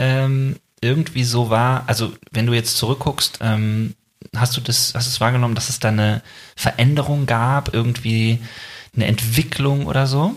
ähm, 0.00 0.56
irgendwie 0.80 1.24
so 1.24 1.50
war, 1.50 1.84
also 1.86 2.12
wenn 2.32 2.46
du 2.46 2.54
jetzt 2.54 2.78
zurückguckst, 2.78 3.38
ähm, 3.42 3.94
hast 4.34 4.56
du 4.56 4.62
das, 4.62 4.94
hast 4.94 5.06
du 5.06 5.10
es 5.10 5.20
wahrgenommen, 5.20 5.54
dass 5.54 5.68
es 5.68 5.78
da 5.78 5.88
eine 5.88 6.22
Veränderung 6.56 7.26
gab, 7.26 7.74
irgendwie 7.74 8.40
eine 8.94 9.06
Entwicklung 9.06 9.86
oder 9.86 10.06
so? 10.06 10.34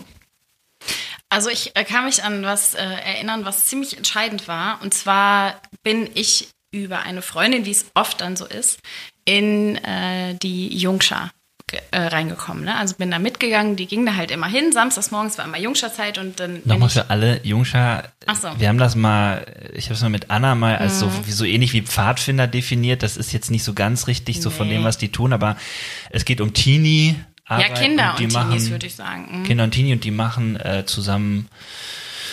Also 1.30 1.48
ich 1.48 1.74
äh, 1.76 1.84
kann 1.84 2.04
mich 2.04 2.22
an 2.22 2.42
was 2.42 2.74
äh, 2.74 2.82
erinnern, 2.84 3.46
was 3.46 3.66
ziemlich 3.66 3.96
entscheidend 3.96 4.46
war. 4.48 4.82
Und 4.82 4.92
zwar 4.92 5.60
bin 5.82 6.10
ich 6.14 6.50
über 6.70 7.00
eine 7.00 7.22
Freundin, 7.22 7.64
wie 7.64 7.70
es 7.70 7.86
oft 7.94 8.20
dann 8.20 8.36
so 8.36 8.44
ist, 8.44 8.80
in 9.24 9.76
äh, 9.76 10.34
die 10.34 10.76
Jungschar 10.76 11.30
äh, 11.72 11.98
reingekommen. 11.98 12.64
Ne? 12.64 12.76
Also 12.76 12.94
bin 12.96 13.10
da 13.10 13.18
mitgegangen, 13.18 13.76
die 13.76 13.86
ging 13.86 14.04
da 14.04 14.16
halt 14.16 14.30
immer 14.30 14.46
hin. 14.46 14.70
Samstags 14.72 15.10
morgens 15.10 15.38
war 15.38 15.46
immer 15.46 15.58
Jungscha-Zeit 15.58 16.18
und 16.18 16.38
dann. 16.38 16.60
Nochmal 16.64 16.90
für 16.90 17.08
alle, 17.08 17.40
Jungscha, 17.42 18.04
so. 18.34 18.48
wir 18.58 18.68
haben 18.68 18.78
das 18.78 18.96
mal, 18.96 19.46
ich 19.74 19.86
habe 19.86 19.94
es 19.94 20.02
mal 20.02 20.10
mit 20.10 20.30
Anna 20.30 20.54
mal 20.54 20.76
als 20.76 20.96
mhm. 20.96 21.10
so, 21.26 21.32
so 21.32 21.44
ähnlich 21.44 21.72
wie 21.72 21.80
Pfadfinder 21.82 22.46
definiert. 22.46 23.02
Das 23.02 23.16
ist 23.16 23.32
jetzt 23.32 23.50
nicht 23.50 23.64
so 23.64 23.72
ganz 23.72 24.06
richtig, 24.08 24.42
so 24.42 24.50
nee. 24.50 24.54
von 24.56 24.68
dem, 24.68 24.84
was 24.84 24.98
die 24.98 25.10
tun, 25.10 25.32
aber 25.32 25.56
es 26.10 26.24
geht 26.24 26.40
um 26.40 26.52
Teenie. 26.52 27.16
Arbeit 27.46 27.68
ja, 27.70 27.74
Kinder 27.74 28.10
und, 28.10 28.18
die 28.20 28.24
und 28.24 28.30
Teenies, 28.30 28.70
würde 28.70 28.86
ich 28.86 28.94
sagen. 28.94 29.40
Mhm. 29.40 29.44
Kinder 29.44 29.64
und 29.64 29.70
Teenie 29.70 29.92
und 29.94 30.04
die 30.04 30.10
machen 30.10 30.56
äh, 30.56 30.84
zusammen. 30.86 31.48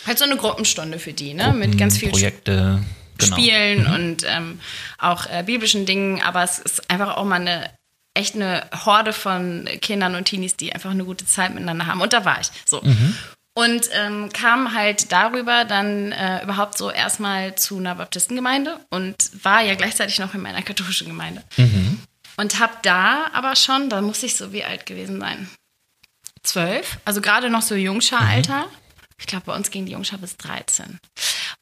Halt 0.06 0.17
so 0.17 0.26
eine 0.26 0.36
Gruppenstunde 0.36 1.00
für 1.00 1.13
die, 1.13 1.34
ne? 1.34 1.46
Gruppen, 1.46 1.60
mit 1.60 1.78
ganz 1.78 1.98
vielen 1.98 2.12
Projekte. 2.12 2.82
Genau. 3.17 3.36
Spielen 3.36 3.84
mhm. 3.84 3.94
und 3.94 4.26
ähm, 4.28 4.60
auch 4.98 5.26
äh, 5.28 5.44
biblischen 5.46 5.86
Dingen, 5.86 6.22
aber 6.22 6.44
es 6.44 6.60
ist 6.60 6.89
einfach 6.89 7.17
auch 7.17 7.26
mal 7.26 7.39
eine 7.39 7.70
echt 8.13 8.36
eine 8.36 8.67
Horde 8.86 9.13
von 9.13 9.67
Kindern 9.82 10.15
und 10.15 10.26
Teenies, 10.26 10.58
die 10.58 10.74
einfach 10.74 10.91
eine 10.91 11.06
gute 11.06 11.26
Zeit 11.26 11.54
miteinander 11.54 11.86
haben. 11.86 12.02
Und 12.02 12.13
da 12.13 12.26
war 12.26 12.39
ich. 12.41 12.52
So. 12.65 12.82
Mhm. 12.82 13.15
Und 13.54 13.89
ähm, 13.93 14.30
kam 14.32 14.74
halt 14.74 15.12
darüber 15.12 15.65
dann 15.65 16.13
äh, 16.13 16.43
überhaupt 16.43 16.78
so 16.78 16.89
erstmal 16.89 17.56
zu 17.56 17.78
einer 17.78 17.95
Baptistengemeinde 17.95 18.80
und 18.89 19.15
war 19.43 19.62
ja 19.62 19.76
gleichzeitig 19.76 20.19
noch 20.19 20.34
in 20.34 20.41
meiner 20.41 20.62
katholischen 20.62 21.08
Gemeinde. 21.08 21.43
Mhm. 21.58 22.02
Und 22.38 22.60
hab 22.60 22.82
da 22.84 23.30
aber 23.34 23.56
schon, 23.58 23.89
da 23.89 24.02
muss 24.02 24.24
ich 24.24 24.38
so 24.38 24.54
wie 24.54 24.63
alt 24.63 24.86
gewesen 24.86 25.19
sein. 25.19 25.50
Zwölf, 26.43 26.97
also 27.04 27.21
gerade 27.21 27.50
noch 27.50 27.62
so 27.62 27.76
Jungscha-Alter. 27.76 28.65
Mhm. 28.65 28.81
Ich 29.22 29.28
glaube, 29.28 29.46
bei 29.46 29.56
uns 29.56 29.72
ging 29.72 29.86
die 29.86 29.94
Jungschar 29.94 30.20
bis 30.20 30.36
13. 30.38 31.00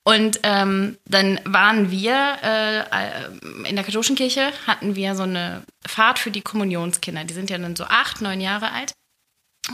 Und 0.03 0.39
ähm, 0.43 0.97
dann 1.05 1.39
waren 1.43 1.91
wir 1.91 2.37
äh, 2.41 2.79
äh, 2.79 3.67
in 3.67 3.75
der 3.75 3.85
katholischen 3.85 4.15
Kirche, 4.15 4.51
hatten 4.65 4.95
wir 4.95 5.13
so 5.13 5.23
eine 5.23 5.63
Fahrt 5.85 6.19
für 6.19 6.31
die 6.31 6.41
Kommunionskinder. 6.41 7.25
Die 7.25 7.33
sind 7.33 7.49
ja 7.49 7.57
dann 7.57 7.75
so 7.75 7.83
acht, 7.83 8.21
neun 8.21 8.41
Jahre 8.41 8.71
alt. 8.71 8.93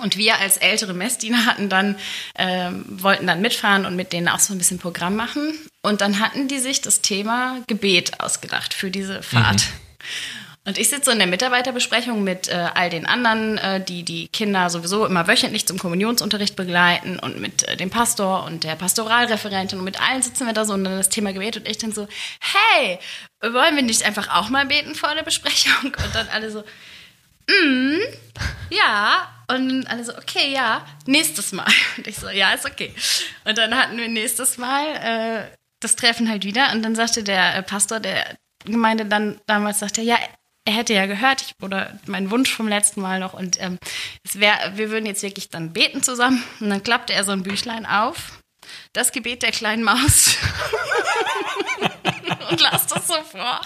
Und 0.02 0.18
wir 0.18 0.40
als 0.40 0.58
ältere 0.58 0.94
Messdiener 0.94 1.46
hatten 1.46 1.70
dann, 1.70 1.96
ähm, 2.38 2.84
wollten 2.90 3.28
dann 3.28 3.40
mitfahren 3.40 3.86
und 3.86 3.96
mit 3.96 4.12
denen 4.12 4.28
auch 4.28 4.40
so 4.40 4.54
ein 4.54 4.58
bisschen 4.58 4.80
Programm 4.80 5.16
machen. 5.16 5.54
Und 5.84 6.02
dann 6.02 6.20
hatten 6.20 6.48
die 6.48 6.60
sich 6.60 6.82
das 6.82 7.02
Thema 7.02 7.62
Gebet 7.68 8.20
ausgedacht 8.20 8.74
für 8.74 8.92
diese 8.92 9.22
Fahrt. 9.22 9.62
Mhm. 9.62 10.45
Und 10.68 10.80
ich 10.80 10.90
sitze 10.90 11.12
in 11.12 11.20
der 11.20 11.28
Mitarbeiterbesprechung 11.28 12.24
mit 12.24 12.48
äh, 12.48 12.70
all 12.74 12.90
den 12.90 13.06
anderen, 13.06 13.60
äh, 13.60 13.84
die 13.84 14.02
die 14.04 14.28
Kinder 14.30 14.72
sowieso 14.72 15.06
immer 15.06 15.28
wöchentlich 15.28 15.68
zum 15.68 15.78
Kommunionsunterricht 15.78 16.56
begleiten 16.56 17.20
und 17.20 17.40
mit 17.40 17.68
äh, 17.68 17.78
dem 17.78 17.92
Pastor 17.92 18.44
und 18.46 18.64
der 18.64 18.76
Pastoralreferentin 18.76 19.78
und 19.78 19.86
mit 19.86 20.02
allen 20.02 20.24
sitzen 20.24 20.48
wir 20.48 20.54
da 20.54 20.66
so 20.66 20.74
und 20.74 20.84
dann 20.84 20.98
das 20.98 21.10
Thema 21.10 21.34
Gebet 21.34 21.58
und 21.58 21.68
ich 21.68 21.78
dann 21.78 21.92
so, 21.92 22.08
hey, 22.40 22.98
wollen 23.44 23.76
wir 23.76 23.84
nicht 23.84 24.04
einfach 24.04 24.36
auch 24.36 24.50
mal 24.50 24.66
beten 24.66 24.96
vor 24.96 25.14
der 25.14 25.22
Besprechung? 25.22 25.94
Und 26.04 26.16
dann 26.16 26.28
alle 26.30 26.50
so, 26.50 26.64
mm, 27.48 28.00
ja. 28.72 29.32
Und 29.48 29.86
alle 29.86 30.04
so, 30.04 30.18
okay, 30.18 30.52
ja, 30.52 30.84
nächstes 31.06 31.52
Mal. 31.52 31.68
Und 31.98 32.08
ich 32.08 32.16
so, 32.16 32.28
ja, 32.30 32.54
ist 32.54 32.66
okay. 32.66 32.92
Und 33.44 33.56
dann 33.60 33.76
hatten 33.78 33.98
wir 33.98 34.08
nächstes 34.08 34.58
Mal 34.58 34.96
äh, 34.96 35.56
das 35.80 35.96
Treffen 35.96 36.28
halt 36.28 36.44
wieder 36.44 36.72
und 36.74 36.82
dann 36.82 36.96
sagte 36.96 37.24
der 37.24 37.56
äh, 37.56 37.62
Pastor 37.62 38.00
der 38.00 38.36
Gemeinde 38.64 39.06
dann 39.06 39.40
damals, 39.46 39.78
sagte 39.78 40.02
ja, 40.02 40.18
er 40.66 40.74
hätte 40.74 40.94
ja 40.94 41.06
gehört, 41.06 41.42
ich, 41.42 41.54
oder 41.64 41.98
mein 42.08 42.32
Wunsch 42.32 42.52
vom 42.52 42.68
letzten 42.68 43.02
Mal 43.02 43.20
noch, 43.20 43.34
und 43.34 43.62
ähm, 43.62 43.78
es 44.24 44.40
wär, 44.40 44.74
wir 44.76 44.90
würden 44.90 45.06
jetzt 45.06 45.22
wirklich 45.22 45.50
dann 45.50 45.74
beten 45.74 46.04
zusammen. 46.04 46.44
Und 46.60 46.70
dann 46.70 46.84
klappte 46.84 47.14
er 47.14 47.24
so 47.24 47.32
ein 47.32 47.44
Büchlein 47.44 47.86
auf. 47.86 48.40
Das 48.94 49.12
Gebet 49.12 49.44
der 49.44 49.52
kleinen 49.52 49.84
Maus. 49.84 50.38
und 52.50 52.62
las 52.62 52.88
das 52.88 53.08
so 53.08 53.14
vor. 53.14 53.62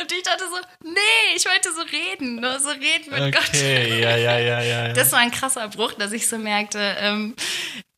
Und 0.00 0.10
ich 0.10 0.22
dachte 0.22 0.44
so, 0.44 0.56
nee, 0.84 1.36
ich 1.36 1.44
wollte 1.44 1.72
so 1.72 1.82
reden, 1.82 2.40
nur 2.40 2.58
so 2.58 2.70
reden 2.70 3.10
mit 3.10 3.20
okay, 3.20 3.30
Gott. 3.30 3.48
Okay, 3.48 4.00
ja, 4.00 4.16
ja, 4.16 4.38
ja, 4.38 4.62
ja. 4.62 4.92
Das 4.92 5.12
war 5.12 5.18
ein 5.18 5.30
krasser 5.30 5.68
Bruch, 5.68 5.94
dass 5.94 6.12
ich 6.12 6.28
so 6.28 6.38
merkte, 6.38 6.96
ähm, 7.00 7.34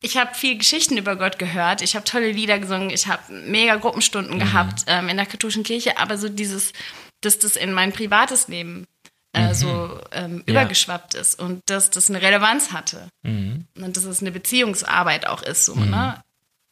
ich 0.01 0.17
habe 0.17 0.33
viel 0.33 0.57
Geschichten 0.57 0.97
über 0.97 1.15
Gott 1.15 1.39
gehört, 1.39 1.81
ich 1.81 1.95
habe 1.95 2.05
tolle 2.05 2.31
Lieder 2.31 2.59
gesungen, 2.59 2.89
ich 2.89 3.07
habe 3.07 3.31
mega 3.31 3.75
Gruppenstunden 3.75 4.35
mhm. 4.35 4.39
gehabt 4.39 4.83
ähm, 4.87 5.09
in 5.09 5.17
der 5.17 5.25
katholischen 5.25 5.63
Kirche, 5.63 5.97
aber 5.97 6.17
so 6.17 6.27
dieses 6.27 6.73
dass 7.21 7.39
das 7.39 7.55
in 7.55 7.73
mein 7.73 7.91
privates 7.91 8.47
Leben 8.47 8.87
äh, 9.33 9.47
mhm. 9.47 9.53
so 9.53 10.01
ähm, 10.11 10.43
ja. 10.45 10.53
übergeschwappt 10.53 11.13
ist 11.13 11.39
und 11.39 11.61
dass 11.67 11.89
das 11.89 12.09
eine 12.09 12.21
Relevanz 12.21 12.71
hatte 12.71 13.07
mhm. 13.23 13.65
und 13.77 13.95
dass 13.95 14.03
es 14.03 14.21
eine 14.21 14.31
Beziehungsarbeit 14.31 15.27
auch 15.27 15.41
ist, 15.41 15.65
so, 15.65 15.75
mhm. 15.75 15.89
ne? 15.91 16.23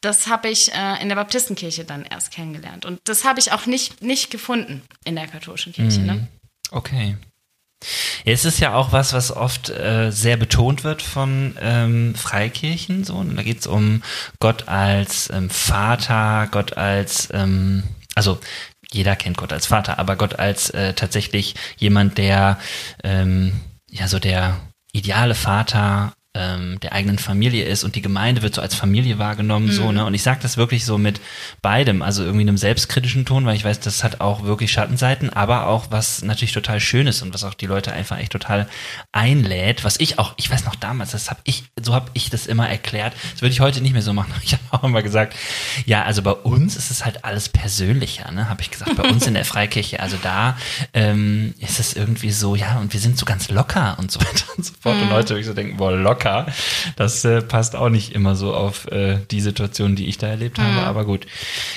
Das 0.01 0.27
habe 0.27 0.47
ich 0.47 0.71
äh, 0.71 1.01
in 1.01 1.09
der 1.09 1.17
Baptistenkirche 1.17 1.83
dann 1.83 2.05
erst 2.05 2.31
kennengelernt 2.31 2.85
und 2.85 3.01
das 3.03 3.25
habe 3.25 3.41
ich 3.41 3.51
auch 3.51 3.65
nicht, 3.65 4.01
nicht 4.01 4.31
gefunden 4.31 4.81
in 5.03 5.15
der 5.15 5.27
katholischen 5.27 5.73
Kirche. 5.73 5.99
Ne? 5.99 6.13
Mhm. 6.13 6.27
Okay. 6.71 7.17
Ja, 8.25 8.33
es 8.33 8.45
ist 8.45 8.59
ja 8.59 8.73
auch 8.73 8.91
was, 8.91 9.13
was 9.13 9.31
oft 9.31 9.69
äh, 9.69 10.11
sehr 10.11 10.37
betont 10.37 10.83
wird 10.83 11.01
von 11.01 11.55
ähm, 11.61 12.13
Freikirchen. 12.15 13.03
So. 13.03 13.15
Und 13.15 13.35
da 13.35 13.43
geht 13.43 13.59
es 13.59 13.67
um 13.67 14.03
Gott 14.39 14.67
als 14.67 15.29
ähm, 15.29 15.49
Vater, 15.49 16.47
Gott 16.51 16.75
als, 16.75 17.29
ähm, 17.31 17.83
also 18.15 18.39
jeder 18.93 19.15
kennt 19.15 19.37
Gott 19.37 19.53
als 19.53 19.67
Vater, 19.67 19.99
aber 19.99 20.15
Gott 20.15 20.39
als 20.39 20.69
äh, 20.71 20.93
tatsächlich 20.93 21.55
jemand, 21.77 22.17
der 22.17 22.57
ähm, 23.03 23.53
ja 23.89 24.07
so 24.07 24.19
der 24.19 24.59
ideale 24.91 25.35
Vater 25.35 26.13
ähm, 26.35 26.79
der 26.81 26.93
eigenen 26.93 27.17
Familie 27.17 27.65
ist 27.65 27.83
und 27.83 27.95
die 27.95 28.03
Gemeinde 28.03 28.43
wird 28.43 28.53
so 28.53 28.61
als 28.61 28.75
Familie 28.75 29.17
wahrgenommen, 29.17 29.65
mhm. 29.67 29.71
so, 29.71 29.91
ne? 29.91 30.05
Und 30.05 30.13
ich 30.13 30.21
sage 30.21 30.39
das 30.43 30.57
wirklich 30.57 30.85
so 30.85 30.99
mit 30.99 31.19
beidem, 31.63 32.03
also 32.03 32.23
irgendwie 32.23 32.43
einem 32.43 32.57
selbstkritischen 32.57 33.25
Ton, 33.25 33.47
weil 33.47 33.55
ich 33.55 33.65
weiß, 33.65 33.79
das 33.79 34.03
hat 34.03 34.21
auch 34.21 34.43
wirklich 34.43 34.71
Schattenseiten, 34.71 35.31
aber 35.31 35.65
auch 35.65 35.87
was 35.89 36.21
natürlich 36.21 36.51
total 36.51 36.79
schön 36.79 37.07
ist 37.07 37.23
und 37.23 37.33
was 37.33 37.43
auch 37.43 37.55
die 37.55 37.65
Leute 37.65 37.93
einfach 37.93 38.19
echt 38.19 38.31
total 38.31 38.69
einlädt, 39.11 39.83
was 39.83 39.99
ich 39.99 40.19
auch, 40.19 40.35
ich 40.37 40.51
weiß 40.51 40.65
noch 40.65 40.75
damals, 40.75 41.11
das 41.11 41.31
habe 41.31 41.39
ich, 41.45 41.63
so 41.81 41.95
habe 41.95 42.11
ich 42.13 42.29
das 42.29 42.45
immer 42.45 42.69
erklärt, 42.69 43.13
das 43.31 43.41
würde 43.41 43.53
ich 43.53 43.59
heute 43.59 43.81
nicht 43.81 43.93
mehr 43.93 44.03
so 44.03 44.13
machen. 44.13 44.33
Ich 44.49 44.53
habe 44.53 44.63
auch 44.71 44.83
immer 44.83 45.03
gesagt, 45.03 45.35
ja, 45.85 46.03
also 46.03 46.23
bei 46.23 46.31
uns 46.31 46.75
ist 46.75 46.89
es 46.89 47.05
halt 47.05 47.23
alles 47.23 47.49
persönlicher, 47.49 48.31
ne? 48.31 48.49
Habe 48.49 48.61
ich 48.61 48.71
gesagt, 48.71 48.95
bei 48.95 49.07
uns 49.07 49.27
in 49.27 49.35
der 49.35 49.45
Freikirche, 49.49 49.99
also 49.99 50.17
da 50.23 50.57
ähm, 50.93 51.53
ist 51.59 51.79
es 51.79 51.93
irgendwie 51.93 52.31
so, 52.31 52.55
ja, 52.55 52.79
und 52.79 52.93
wir 52.93 52.99
sind 52.99 53.17
so 53.17 53.25
ganz 53.25 53.49
locker 53.49 53.95
und 53.99 54.11
so 54.11 54.19
weiter 54.21 54.45
und 54.57 54.65
so 54.65 54.73
fort. 54.79 54.95
Mhm. 54.95 55.03
Und 55.03 55.09
Leute 55.09 55.29
würde 55.29 55.41
ich 55.41 55.45
so 55.45 55.53
denken, 55.53 55.77
boah, 55.77 55.91
locker 55.91 56.18
locker. 56.19 56.45
Das 56.95 57.23
äh, 57.25 57.41
passt 57.41 57.75
auch 57.75 57.89
nicht 57.89 58.13
immer 58.13 58.35
so 58.35 58.53
auf 58.53 58.87
äh, 58.91 59.19
die 59.31 59.41
Situation, 59.41 59.95
die 59.95 60.07
ich 60.07 60.17
da 60.17 60.27
erlebt 60.27 60.57
mhm. 60.57 60.63
habe, 60.63 60.87
aber 60.87 61.05
gut. 61.05 61.25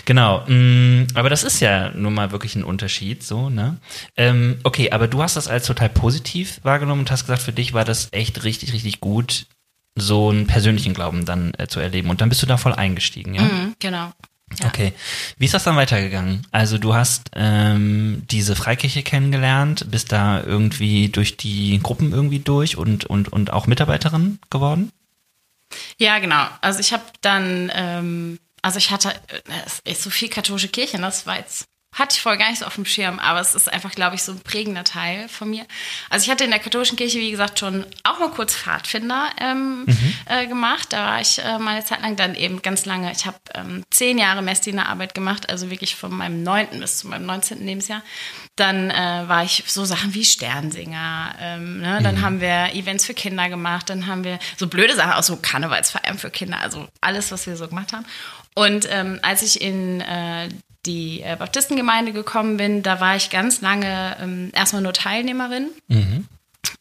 Genau. 0.04 0.44
Mm, 0.46 1.06
aber 1.14 1.30
das 1.30 1.44
ist 1.44 1.60
ja 1.60 1.90
nun 1.90 2.14
mal 2.14 2.32
wirklich 2.32 2.56
ein 2.56 2.64
Unterschied, 2.64 3.22
so, 3.22 3.48
ne? 3.48 3.76
Ähm, 4.16 4.58
okay, 4.64 4.90
aber 4.90 5.08
du 5.08 5.22
hast 5.22 5.36
das 5.36 5.48
als 5.48 5.66
total 5.66 5.88
positiv 5.88 6.60
wahrgenommen 6.62 7.02
und 7.02 7.10
hast 7.10 7.24
gesagt, 7.24 7.42
für 7.42 7.52
dich 7.52 7.72
war 7.72 7.84
das 7.84 8.08
echt 8.12 8.44
richtig, 8.44 8.72
richtig 8.72 9.00
gut, 9.00 9.46
so 9.94 10.30
einen 10.30 10.46
persönlichen 10.46 10.94
Glauben 10.94 11.24
dann 11.24 11.52
äh, 11.58 11.68
zu 11.68 11.80
erleben. 11.80 12.10
Und 12.10 12.20
dann 12.20 12.28
bist 12.28 12.42
du 12.42 12.46
da 12.46 12.56
voll 12.56 12.72
eingestiegen, 12.72 13.34
ja? 13.34 13.42
Mhm, 13.42 13.74
genau. 13.78 14.12
Ja. 14.60 14.66
Okay. 14.66 14.92
Wie 15.38 15.44
ist 15.44 15.54
das 15.54 15.64
dann 15.64 15.76
weitergegangen? 15.76 16.46
Also 16.50 16.78
du 16.78 16.94
hast 16.94 17.30
ähm, 17.34 18.22
diese 18.30 18.56
Freikirche 18.56 19.02
kennengelernt, 19.02 19.90
bist 19.90 20.12
da 20.12 20.42
irgendwie 20.42 21.08
durch 21.08 21.36
die 21.36 21.78
Gruppen 21.82 22.12
irgendwie 22.12 22.38
durch 22.38 22.76
und, 22.76 23.04
und, 23.04 23.32
und 23.32 23.52
auch 23.52 23.66
Mitarbeiterin 23.66 24.38
geworden? 24.50 24.92
Ja, 25.98 26.18
genau. 26.18 26.46
Also 26.60 26.80
ich 26.80 26.92
habe 26.92 27.04
dann, 27.20 27.70
ähm, 27.74 28.38
also 28.60 28.78
ich 28.78 28.90
hatte 28.90 29.12
äh, 29.84 29.94
so 29.94 30.10
viel 30.10 30.28
katholische 30.28 30.68
Kirche, 30.68 30.98
das 30.98 31.26
war 31.26 31.38
jetzt 31.38 31.66
hatte 31.92 32.14
ich 32.14 32.22
vorher 32.22 32.38
gar 32.38 32.48
nicht 32.48 32.60
so 32.60 32.64
auf 32.64 32.74
dem 32.74 32.86
Schirm, 32.86 33.18
aber 33.18 33.40
es 33.40 33.54
ist 33.54 33.70
einfach, 33.70 33.90
glaube 33.92 34.16
ich, 34.16 34.22
so 34.22 34.32
ein 34.32 34.40
prägender 34.40 34.82
Teil 34.82 35.28
von 35.28 35.50
mir. 35.50 35.66
Also 36.08 36.24
ich 36.24 36.30
hatte 36.30 36.44
in 36.44 36.50
der 36.50 36.58
katholischen 36.58 36.96
Kirche, 36.96 37.18
wie 37.18 37.30
gesagt, 37.30 37.58
schon 37.58 37.84
auch 38.02 38.18
mal 38.18 38.30
kurz 38.30 38.54
Pfadfinder 38.54 39.28
ähm, 39.38 39.84
mhm. 39.84 40.14
äh, 40.26 40.46
gemacht. 40.46 40.92
Da 40.92 41.06
war 41.06 41.20
ich 41.20 41.38
äh, 41.38 41.58
mal 41.58 41.72
eine 41.72 41.84
Zeit 41.84 42.00
lang 42.00 42.16
dann 42.16 42.34
eben 42.34 42.62
ganz 42.62 42.86
lange. 42.86 43.12
Ich 43.12 43.26
habe 43.26 43.36
ähm, 43.54 43.84
zehn 43.90 44.16
Jahre 44.16 44.40
Messdienerarbeit 44.40 45.14
gemacht, 45.14 45.50
also 45.50 45.70
wirklich 45.70 45.94
von 45.94 46.16
meinem 46.16 46.42
neunten 46.42 46.80
bis 46.80 46.98
zu 46.98 47.08
meinem 47.08 47.26
neunzehnten 47.26 47.66
Lebensjahr. 47.66 48.02
Dann 48.56 48.90
äh, 48.90 49.28
war 49.28 49.44
ich 49.44 49.64
so 49.66 49.84
Sachen 49.84 50.14
wie 50.14 50.24
Sternsinger. 50.24 51.34
Ähm, 51.40 51.80
ne? 51.80 52.00
Dann 52.02 52.16
mhm. 52.16 52.22
haben 52.22 52.40
wir 52.40 52.74
Events 52.74 53.04
für 53.04 53.14
Kinder 53.14 53.50
gemacht. 53.50 53.90
Dann 53.90 54.06
haben 54.06 54.24
wir 54.24 54.38
so 54.56 54.66
blöde 54.66 54.94
Sachen, 54.94 55.12
auch 55.12 55.22
so 55.22 55.36
Karnevalsfeiern 55.36 56.18
für 56.18 56.30
Kinder. 56.30 56.58
Also 56.60 56.88
alles, 57.02 57.30
was 57.32 57.46
wir 57.46 57.56
so 57.56 57.68
gemacht 57.68 57.92
haben. 57.92 58.06
Und 58.54 58.86
ähm, 58.90 59.18
als 59.22 59.42
ich 59.42 59.60
in 59.60 60.00
äh, 60.00 60.48
die 60.86 61.22
äh, 61.22 61.36
Baptistengemeinde 61.36 62.12
gekommen 62.12 62.56
bin, 62.56 62.82
da 62.82 63.00
war 63.00 63.16
ich 63.16 63.30
ganz 63.30 63.60
lange 63.60 64.16
ähm, 64.20 64.50
erstmal 64.54 64.82
nur 64.82 64.92
Teilnehmerin. 64.92 65.70
Mhm. 65.88 66.26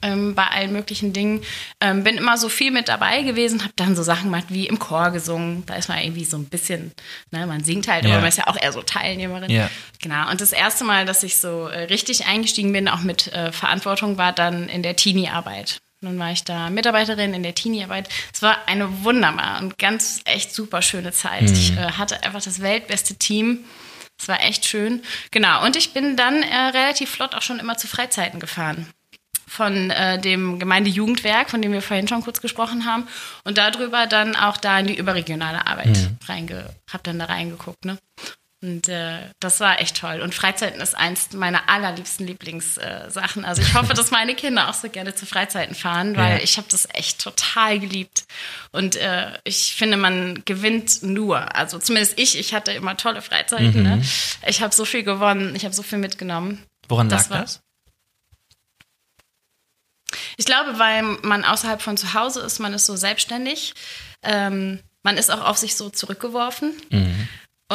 Ähm, 0.03 0.35
bei 0.35 0.47
allen 0.47 0.73
möglichen 0.73 1.13
Dingen. 1.13 1.41
Ähm, 1.79 2.03
bin 2.03 2.17
immer 2.17 2.37
so 2.37 2.49
viel 2.49 2.71
mit 2.71 2.87
dabei 2.87 3.21
gewesen, 3.21 3.61
habe 3.61 3.73
dann 3.75 3.95
so 3.95 4.01
Sachen 4.01 4.25
gemacht 4.25 4.45
wie 4.49 4.67
im 4.67 4.79
Chor 4.79 5.11
gesungen. 5.11 5.63
Da 5.67 5.75
ist 5.75 5.89
man 5.89 5.99
irgendwie 5.99 6.23
so 6.23 6.37
ein 6.37 6.45
bisschen, 6.45 6.91
ne, 7.31 7.45
man 7.45 7.63
singt 7.63 7.87
halt, 7.87 8.05
ja. 8.05 8.11
aber 8.11 8.21
man 8.21 8.29
ist 8.29 8.37
ja 8.37 8.47
auch 8.47 8.59
eher 8.59 8.71
so 8.71 8.81
Teilnehmerin. 8.81 9.51
Ja. 9.51 9.69
Genau. 9.99 10.29
Und 10.29 10.41
das 10.41 10.53
erste 10.53 10.83
Mal, 10.83 11.05
dass 11.05 11.21
ich 11.23 11.37
so 11.37 11.67
äh, 11.67 11.83
richtig 11.83 12.25
eingestiegen 12.25 12.73
bin, 12.73 12.87
auch 12.87 13.01
mit 13.01 13.31
äh, 13.33 13.51
Verantwortung, 13.51 14.17
war 14.17 14.33
dann 14.33 14.69
in 14.69 14.81
der 14.81 14.95
Teenie-Arbeit. 14.95 15.81
Nun 16.03 16.17
war 16.17 16.31
ich 16.31 16.43
da 16.43 16.71
Mitarbeiterin 16.71 17.35
in 17.35 17.43
der 17.43 17.53
Teenie-Arbeit. 17.53 18.09
Es 18.33 18.41
war 18.41 18.67
eine 18.67 19.03
wunderbare 19.03 19.63
und 19.63 19.77
ganz 19.77 20.21
echt 20.25 20.53
super 20.53 20.81
schöne 20.81 21.11
Zeit. 21.11 21.43
Mhm. 21.43 21.53
Ich 21.53 21.77
äh, 21.77 21.91
hatte 21.91 22.23
einfach 22.23 22.41
das 22.41 22.61
weltbeste 22.61 23.15
Team. 23.15 23.65
Es 24.21 24.27
war 24.27 24.41
echt 24.43 24.65
schön. 24.65 25.01
Genau. 25.31 25.65
Und 25.65 25.75
ich 25.75 25.93
bin 25.93 26.15
dann 26.15 26.43
äh, 26.43 26.55
relativ 26.55 27.09
flott 27.09 27.33
auch 27.33 27.41
schon 27.41 27.59
immer 27.59 27.77
zu 27.77 27.87
Freizeiten 27.87 28.39
gefahren. 28.39 28.87
Von 29.47 29.89
äh, 29.89 30.19
dem 30.19 30.59
Gemeindejugendwerk, 30.59 31.49
von 31.49 31.61
dem 31.61 31.73
wir 31.73 31.81
vorhin 31.81 32.07
schon 32.07 32.21
kurz 32.21 32.39
gesprochen 32.39 32.85
haben. 32.85 33.07
Und 33.43 33.57
darüber 33.57 34.05
dann 34.05 34.35
auch 34.35 34.57
da 34.57 34.79
in 34.79 34.87
die 34.87 34.97
überregionale 34.97 35.65
Arbeit 35.65 35.97
mhm. 35.97 36.17
reinge, 36.27 36.75
hab 36.91 37.03
dann 37.03 37.17
da 37.17 37.25
reingeguckt, 37.25 37.83
ne? 37.83 37.97
Und 38.63 38.87
äh, 38.89 39.21
das 39.39 39.59
war 39.59 39.79
echt 39.79 39.97
toll. 39.97 40.21
Und 40.21 40.35
Freizeiten 40.35 40.81
ist 40.81 40.95
eins 40.95 41.33
meiner 41.33 41.67
allerliebsten 41.67 42.27
Lieblingssachen. 42.27 43.43
Äh, 43.43 43.47
also 43.47 43.63
ich 43.63 43.73
hoffe, 43.73 43.93
dass 43.95 44.11
meine 44.11 44.35
Kinder 44.35 44.69
auch 44.69 44.75
so 44.75 44.87
gerne 44.87 45.15
zu 45.15 45.25
Freizeiten 45.25 45.73
fahren, 45.73 46.15
weil 46.15 46.37
ja. 46.37 46.43
ich 46.43 46.57
habe 46.57 46.67
das 46.69 46.87
echt 46.93 47.19
total 47.19 47.79
geliebt. 47.79 48.25
Und 48.71 48.97
äh, 48.97 49.31
ich 49.45 49.73
finde, 49.73 49.97
man 49.97 50.43
gewinnt 50.45 51.01
nur. 51.01 51.55
Also 51.55 51.79
zumindest 51.79 52.19
ich, 52.19 52.37
ich 52.37 52.53
hatte 52.53 52.71
immer 52.71 52.95
tolle 52.97 53.23
Freizeiten. 53.23 53.81
Ne? 53.81 53.95
Mhm. 53.95 54.01
Ne? 54.01 54.05
Ich 54.45 54.61
habe 54.61 54.75
so 54.75 54.85
viel 54.85 55.01
gewonnen, 55.01 55.55
ich 55.55 55.65
habe 55.65 55.73
so 55.73 55.81
viel 55.81 55.97
mitgenommen. 55.97 56.63
Woran 56.87 57.09
das 57.09 57.29
lag 57.29 57.41
das? 57.41 57.61
Ich 60.37 60.45
glaube, 60.45 60.77
weil 60.77 61.01
man 61.01 61.43
außerhalb 61.45 61.81
von 61.81 61.97
zu 61.97 62.13
Hause 62.13 62.41
ist, 62.41 62.59
man 62.59 62.73
ist 62.73 62.85
so 62.85 62.95
selbstständig. 62.95 63.73
Ähm, 64.21 64.81
man 65.01 65.17
ist 65.17 65.31
auch 65.31 65.41
auf 65.41 65.57
sich 65.57 65.75
so 65.75 65.89
zurückgeworfen. 65.89 66.73
Mhm. 66.91 67.27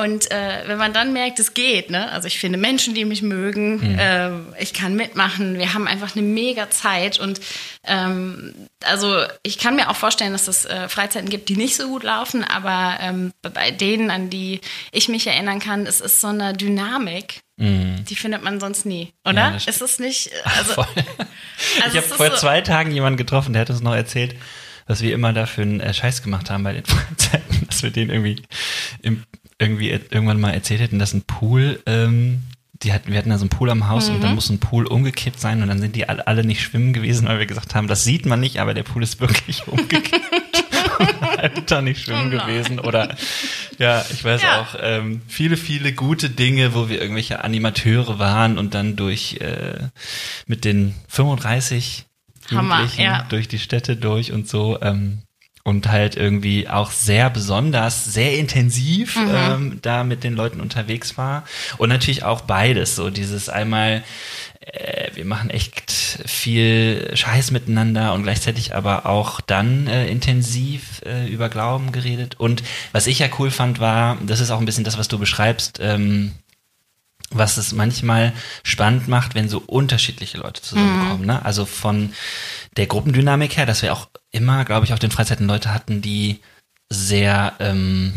Und 0.03 0.31
äh, 0.31 0.65
wenn 0.67 0.77
man 0.77 0.93
dann 0.93 1.15
merkt, 1.15 1.39
es 1.39 1.55
geht, 1.55 1.89
ne? 1.89 2.11
Also 2.13 2.29
ich 2.29 2.39
finde 2.39 2.59
Menschen, 2.59 2.93
die 2.93 3.07
mich 3.07 3.23
mögen, 3.23 3.93
mhm. 3.93 3.99
äh, 3.99 4.31
ich 4.61 4.75
kann 4.75 4.95
mitmachen, 4.95 5.59
wir 5.59 5.73
haben 5.73 5.87
einfach 5.87 6.15
eine 6.15 6.23
mega 6.23 6.69
Zeit 6.69 7.19
und 7.19 7.41
ähm, 7.85 8.55
also 8.85 9.23
ich 9.43 9.57
kann 9.57 9.75
mir 9.75 9.89
auch 9.89 9.97
vorstellen, 9.97 10.33
dass 10.33 10.49
es 10.49 10.67
äh, 10.67 10.91
Freizeiten 10.91 11.31
gibt, 11.31 11.49
die 11.49 11.57
nicht 11.57 11.77
so 11.77 11.89
gut 11.89 12.03
laufen, 12.03 12.45
aber 12.45 12.99
ähm, 13.01 13.33
bei 13.41 13.71
denen, 13.71 14.11
an 14.11 14.29
die 14.29 14.61
ich 14.93 15.09
mich 15.09 15.27
erinnern 15.27 15.61
kann, 15.61 15.87
es 15.87 16.03
ist 16.03 16.21
so 16.21 16.27
eine 16.27 16.53
Dynamik, 16.53 17.41
mhm. 17.57 18.05
die 18.05 18.17
findet 18.17 18.43
man 18.43 18.61
sonst 18.61 18.85
nie, 18.85 19.15
oder? 19.25 19.53
Ja, 19.53 19.57
ist 19.57 19.81
es 19.81 19.99
nicht? 19.99 20.31
Also, 20.45 20.83
also 21.83 21.97
ich 21.97 21.97
habe 21.97 22.03
vor 22.03 22.31
so 22.33 22.37
zwei 22.37 22.61
Tagen 22.61 22.91
jemanden 22.91 23.17
getroffen, 23.17 23.55
der 23.55 23.63
hat 23.63 23.71
uns 23.71 23.81
noch 23.81 23.95
erzählt, 23.95 24.37
was 24.87 25.01
wir 25.01 25.15
immer 25.15 25.33
da 25.33 25.47
für 25.47 25.63
einen 25.63 25.81
äh, 25.81 25.95
Scheiß 25.95 26.23
gemacht 26.23 26.51
haben 26.51 26.65
bei 26.65 26.75
den 26.75 26.85
Freizeiten, 26.87 27.67
dass 27.67 27.83
wir 27.83 27.91
den 27.91 28.11
irgendwie 28.11 28.43
im 29.01 29.25
irgendwie 29.59 29.91
irgendwann 29.91 30.41
mal 30.41 30.53
erzählt 30.53 30.81
hätten, 30.81 30.99
dass 30.99 31.15
ein 31.15 31.23
Pool, 31.23 31.81
ähm, 31.87 32.43
die 32.83 32.93
hatten, 32.93 33.11
wir 33.11 33.19
hatten 33.19 33.31
da 33.31 33.39
so 33.39 33.45
einen 33.45 33.51
Pool 33.51 33.71
am 33.71 33.89
Haus 33.89 34.09
mhm. 34.09 34.17
und 34.17 34.25
dann 34.25 34.35
muss 34.35 34.51
ein 34.51 34.61
Pool 34.61 34.87
umgekippt 34.87 35.41
sein 35.41 35.63
und 35.63 35.69
dann 35.69 35.81
sind 35.81 35.97
die 35.97 36.09
alle, 36.09 36.27
alle 36.27 36.45
nicht 36.45 36.63
schwimmen 36.63 36.93
gewesen, 36.93 37.27
weil 37.27 37.39
wir 37.39 37.47
gesagt 37.47 37.75
haben, 37.75 37.89
das 37.89 38.05
sieht 38.05 38.27
man 38.27 38.41
nicht, 38.41 38.59
aber 38.59 38.75
der 38.75 38.83
Pool 38.83 39.03
ist 39.03 39.21
wirklich 39.21 39.67
umgekippt. 39.69 40.25
und 41.57 41.71
da 41.71 41.83
nicht 41.83 42.03
schwimmen 42.03 42.33
oh 42.35 42.39
gewesen 42.39 42.81
oder 42.81 43.17
ja, 43.79 44.05
ich 44.11 44.25
weiß 44.25 44.43
ja. 44.43 44.61
auch 44.63 44.77
ähm, 44.81 45.23
viele, 45.27 45.57
viele 45.57 45.93
gute 45.93 46.31
Dinge, 46.31 46.75
wo 46.75 46.89
wir 46.89 47.01
irgendwelche 47.01 47.45
Animateure 47.45 48.19
waren 48.19 48.59
und 48.59 48.75
dann 48.75 48.97
durch 48.97 49.39
äh, 49.41 49.89
mit 50.47 50.65
den 50.65 50.95
35 51.09 52.07
Hammer, 52.51 52.77
Jugendlichen 52.77 53.03
ja. 53.03 53.27
durch 53.29 53.49
die 53.49 53.59
Städte 53.59 53.97
durch 53.97 54.33
und 54.33 54.49
so. 54.49 54.81
Ähm, 54.81 55.23
und 55.67 55.89
halt 55.89 56.15
irgendwie 56.15 56.69
auch 56.69 56.93
sehr 56.93 57.29
besonders, 57.29 58.05
sehr 58.05 58.39
intensiv 58.39 59.17
mhm. 59.17 59.31
ähm, 59.35 59.79
da 59.83 60.05
mit 60.05 60.23
den 60.23 60.37
Leuten 60.37 60.61
unterwegs 60.61 61.19
war. 61.19 61.45
Und 61.77 61.89
natürlich 61.89 62.23
auch 62.23 62.43
beides, 62.43 62.95
so 62.95 63.11
dieses 63.11 63.49
einmal, 63.49 64.05
äh, 64.61 65.11
wir 65.15 65.25
machen 65.25 65.51
echt 65.51 65.91
viel 65.91 67.11
Scheiß 67.15 67.51
miteinander 67.51 68.15
und 68.15 68.23
gleichzeitig 68.23 68.77
aber 68.77 69.07
auch 69.07 69.41
dann 69.41 69.89
äh, 69.89 70.07
intensiv 70.07 71.03
äh, 71.05 71.27
über 71.27 71.49
Glauben 71.49 71.91
geredet. 71.91 72.39
Und 72.39 72.63
was 72.93 73.09
ich 73.09 73.19
ja 73.19 73.27
cool 73.41 73.51
fand, 73.51 73.81
war, 73.81 74.19
das 74.25 74.39
ist 74.39 74.53
auch 74.53 74.61
ein 74.61 74.67
bisschen 74.67 74.85
das, 74.85 74.99
was 74.99 75.09
du 75.09 75.19
beschreibst, 75.19 75.81
ähm, 75.83 76.31
was 77.31 77.57
es 77.57 77.73
manchmal 77.73 78.33
spannend 78.63 79.09
macht, 79.09 79.35
wenn 79.35 79.49
so 79.49 79.61
unterschiedliche 79.67 80.39
Leute 80.39 80.63
zusammenkommen. 80.63 81.23
Mhm. 81.23 81.27
Ne? 81.27 81.45
Also 81.45 81.65
von 81.65 82.13
der 82.77 82.87
Gruppendynamik 82.87 83.57
her, 83.57 83.67
dass 83.67 83.83
wir 83.83 83.93
auch 83.93 84.09
immer, 84.31 84.65
glaube 84.65 84.85
ich, 84.85 84.93
auf 84.93 84.99
den 84.99 85.11
Freizeiten 85.11 85.47
Leute 85.47 85.73
hatten, 85.73 86.03
die 86.03 86.41
sehr, 86.89 87.55
ähm, 87.59 88.13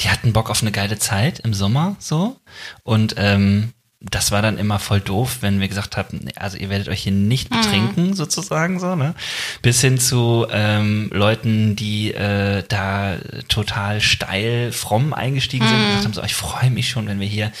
die 0.00 0.10
hatten 0.10 0.32
Bock 0.32 0.50
auf 0.50 0.62
eine 0.62 0.72
geile 0.72 0.98
Zeit 0.98 1.40
im 1.40 1.54
Sommer 1.54 1.96
so. 1.98 2.36
Und 2.82 3.14
ähm, 3.18 3.72
das 4.00 4.30
war 4.30 4.42
dann 4.42 4.58
immer 4.58 4.78
voll 4.78 5.00
doof, 5.00 5.38
wenn 5.40 5.58
wir 5.58 5.68
gesagt 5.68 5.96
haben, 5.96 6.28
also 6.36 6.58
ihr 6.58 6.68
werdet 6.68 6.88
euch 6.88 7.02
hier 7.02 7.12
nicht 7.12 7.50
mhm. 7.50 7.56
betrinken, 7.56 8.06
mhm. 8.08 8.14
sozusagen 8.14 8.78
so, 8.78 8.94
ne? 8.94 9.14
Bis 9.62 9.80
hin 9.80 9.98
zu 9.98 10.46
ähm, 10.50 11.10
Leuten, 11.12 11.76
die 11.76 12.12
äh, 12.12 12.62
da 12.68 13.16
total 13.48 14.02
steil 14.02 14.70
fromm 14.72 15.14
eingestiegen 15.14 15.64
mhm. 15.64 15.70
sind 15.70 15.78
und 15.78 15.86
gesagt 15.86 16.04
haben, 16.04 16.12
so, 16.12 16.22
ich 16.24 16.34
freue 16.34 16.70
mich 16.70 16.90
schon, 16.90 17.08
wenn 17.08 17.20
wir 17.20 17.26
hier 17.26 17.52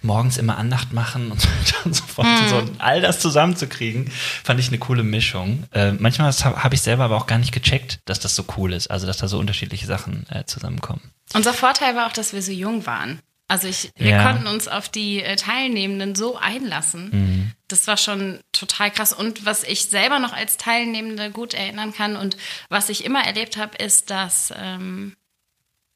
morgens 0.00 0.38
immer 0.38 0.56
Andacht 0.56 0.94
machen 0.94 1.30
und 1.30 1.40
so 1.40 1.48
weiter 1.48 1.76
und 1.84 1.94
so 1.94 2.04
fort. 2.04 2.28
Mhm. 2.28 2.38
Und 2.38 2.48
so, 2.48 2.56
und 2.56 2.80
all 2.80 3.02
das 3.02 3.20
zusammenzukriegen, 3.20 4.10
fand 4.42 4.58
ich 4.60 4.68
eine 4.68 4.78
coole 4.78 5.02
Mischung. 5.02 5.64
Äh, 5.72 5.92
manchmal 5.92 6.32
habe 6.32 6.64
hab 6.64 6.72
ich 6.72 6.80
selber 6.80 7.04
aber 7.04 7.16
auch 7.16 7.26
gar 7.26 7.38
nicht 7.38 7.52
gecheckt, 7.52 8.00
dass 8.06 8.20
das 8.20 8.34
so 8.34 8.46
cool 8.56 8.72
ist, 8.72 8.90
also 8.90 9.06
dass 9.06 9.18
da 9.18 9.28
so 9.28 9.38
unterschiedliche 9.38 9.86
Sachen 9.86 10.24
äh, 10.30 10.44
zusammenkommen. 10.44 11.02
Unser 11.34 11.52
Vorteil 11.52 11.94
war 11.94 12.06
auch, 12.06 12.12
dass 12.12 12.32
wir 12.32 12.40
so 12.42 12.52
jung 12.52 12.86
waren. 12.86 13.20
Also 13.46 13.68
ich, 13.68 13.90
wir 13.96 14.10
ja. 14.10 14.22
konnten 14.24 14.46
uns 14.46 14.68
auf 14.68 14.88
die 14.88 15.22
äh, 15.22 15.36
Teilnehmenden 15.36 16.14
so 16.14 16.36
einlassen. 16.36 17.10
Mhm. 17.12 17.52
Das 17.68 17.86
war 17.86 17.96
schon 17.96 18.40
total 18.52 18.90
krass. 18.90 19.12
Und 19.12 19.44
was 19.44 19.64
ich 19.64 19.86
selber 19.86 20.18
noch 20.18 20.32
als 20.32 20.56
Teilnehmende 20.56 21.30
gut 21.30 21.54
erinnern 21.54 21.92
kann 21.92 22.16
und 22.16 22.36
was 22.68 22.88
ich 22.88 23.04
immer 23.04 23.24
erlebt 23.24 23.56
habe, 23.56 23.76
ist, 23.76 24.10
dass 24.10 24.52
ähm, 24.56 25.14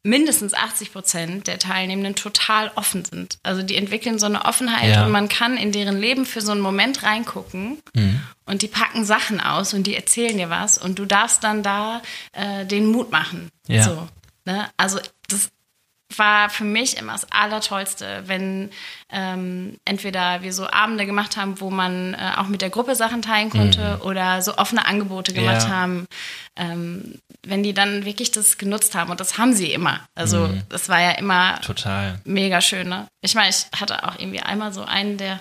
mindestens 0.03 0.55
80 0.55 0.93
Prozent 0.93 1.47
der 1.47 1.59
Teilnehmenden 1.59 2.15
total 2.15 2.71
offen 2.77 3.05
sind. 3.05 3.39
Also 3.43 3.63
die 3.63 3.77
entwickeln 3.77 4.19
so 4.19 4.27
eine 4.27 4.45
Offenheit 4.45 4.95
ja. 4.95 5.05
und 5.05 5.11
man 5.11 5.29
kann 5.29 5.57
in 5.57 5.73
deren 5.73 5.99
Leben 5.99 6.25
für 6.25 6.41
so 6.41 6.53
einen 6.53 6.61
Moment 6.61 7.03
reingucken 7.03 7.79
mhm. 7.95 8.23
und 8.45 8.63
die 8.63 8.69
packen 8.69 9.05
Sachen 9.05 9.41
aus 9.41 9.75
und 9.75 9.87
die 9.87 9.97
erzählen 9.97 10.37
dir 10.37 10.51
was 10.51 10.79
und 10.79 10.99
du 10.99 11.05
darfst 11.05 11.45
dann 11.45 11.63
da 11.63 12.03
äh, 12.33 12.65
den 12.65 12.87
Mut 12.87 13.11
machen. 13.11 13.51
Ja. 13.67 13.83
So, 13.83 14.09
ne? 14.45 14.69
Also 14.77 14.99
das 15.29 15.51
war 16.17 16.49
für 16.49 16.65
mich 16.65 16.97
immer 16.97 17.13
das 17.13 17.31
Allertollste, 17.31 18.23
wenn 18.27 18.71
ähm, 19.11 19.79
entweder 19.85 20.43
wir 20.43 20.53
so 20.53 20.69
Abende 20.69 21.05
gemacht 21.05 21.37
haben, 21.37 21.61
wo 21.61 21.71
man 21.71 22.15
äh, 22.15 22.33
auch 22.37 22.49
mit 22.49 22.63
der 22.63 22.71
Gruppe 22.71 22.95
Sachen 22.95 23.21
teilen 23.21 23.51
konnte 23.51 23.97
mhm. 23.97 24.07
oder 24.07 24.41
so 24.41 24.57
offene 24.57 24.87
Angebote 24.87 25.35
gemacht 25.35 25.65
ja. 25.65 25.69
haben, 25.69 26.07
ähm, 26.57 27.21
wenn 27.47 27.63
die 27.63 27.75
dann 27.75 28.05
wirklich 28.05 28.31
das 28.31 28.57
genutzt 28.57 28.95
haben. 28.95 29.11
Und 29.11 29.21
das 29.21 29.37
haben 29.37 29.53
sie 29.53 29.71
immer. 29.73 30.01
Also 30.15 30.49
mhm. 30.49 30.63
das 30.71 30.89
war 30.89 31.01
ja 31.01 31.11
immer 31.13 31.61
Total. 31.61 32.21
mega 32.25 32.61
schön. 32.61 32.89
Ne? 32.89 33.07
Ich 33.21 33.35
meine, 33.35 33.51
ich 33.51 33.67
hatte 33.79 34.09
auch 34.09 34.19
irgendwie 34.19 34.41
einmal 34.41 34.73
so 34.73 34.85
einen, 34.85 35.19
der 35.19 35.41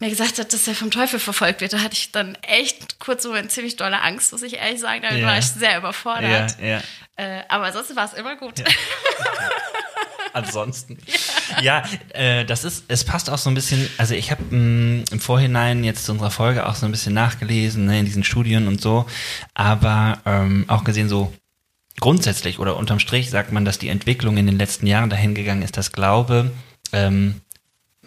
mir 0.00 0.08
gesagt 0.08 0.38
hat, 0.38 0.52
dass 0.52 0.66
er 0.66 0.74
vom 0.74 0.90
Teufel 0.90 1.20
verfolgt 1.20 1.60
wird, 1.60 1.74
da 1.74 1.80
hatte 1.80 1.94
ich 1.94 2.10
dann 2.10 2.34
echt 2.42 2.98
kurz 2.98 3.22
so 3.22 3.32
eine 3.32 3.48
ziemlich 3.48 3.76
dolle 3.76 4.00
Angst, 4.00 4.32
muss 4.32 4.42
ich 4.42 4.54
ehrlich 4.54 4.80
sagen. 4.80 5.02
Damit 5.02 5.20
ja. 5.20 5.26
war 5.26 5.38
ich 5.38 5.46
sehr 5.46 5.76
überfordert. 5.76 6.56
Ja, 6.58 6.66
ja. 6.66 6.82
Äh, 7.20 7.42
aber 7.48 7.70
sonst 7.70 7.94
war 7.94 8.06
es 8.06 8.14
immer 8.14 8.36
gut. 8.36 8.60
Ja. 8.60 8.64
Ansonsten. 10.32 10.96
Ja, 11.60 11.82
äh, 12.14 12.46
das 12.46 12.64
ist, 12.64 12.84
es 12.88 13.04
passt 13.04 13.28
auch 13.28 13.36
so 13.36 13.50
ein 13.50 13.54
bisschen, 13.54 13.90
also 13.98 14.14
ich 14.14 14.30
habe 14.30 14.42
mm, 14.44 15.04
im 15.10 15.20
Vorhinein 15.20 15.84
jetzt 15.84 16.06
zu 16.06 16.12
unserer 16.12 16.30
Folge 16.30 16.66
auch 16.66 16.76
so 16.76 16.86
ein 16.86 16.92
bisschen 16.92 17.12
nachgelesen, 17.12 17.84
ne, 17.84 17.98
in 17.98 18.06
diesen 18.06 18.24
Studien 18.24 18.68
und 18.68 18.80
so, 18.80 19.04
aber 19.52 20.18
ähm, 20.24 20.64
auch 20.68 20.84
gesehen 20.84 21.10
so, 21.10 21.30
grundsätzlich 21.98 22.58
oder 22.58 22.76
unterm 22.76 23.00
Strich 23.00 23.28
sagt 23.28 23.52
man, 23.52 23.66
dass 23.66 23.78
die 23.78 23.88
Entwicklung 23.88 24.38
in 24.38 24.46
den 24.46 24.56
letzten 24.56 24.86
Jahren 24.86 25.10
dahin 25.10 25.34
gegangen 25.34 25.60
ist, 25.60 25.76
dass 25.76 25.92
Glaube 25.92 26.50
ähm, 26.92 27.42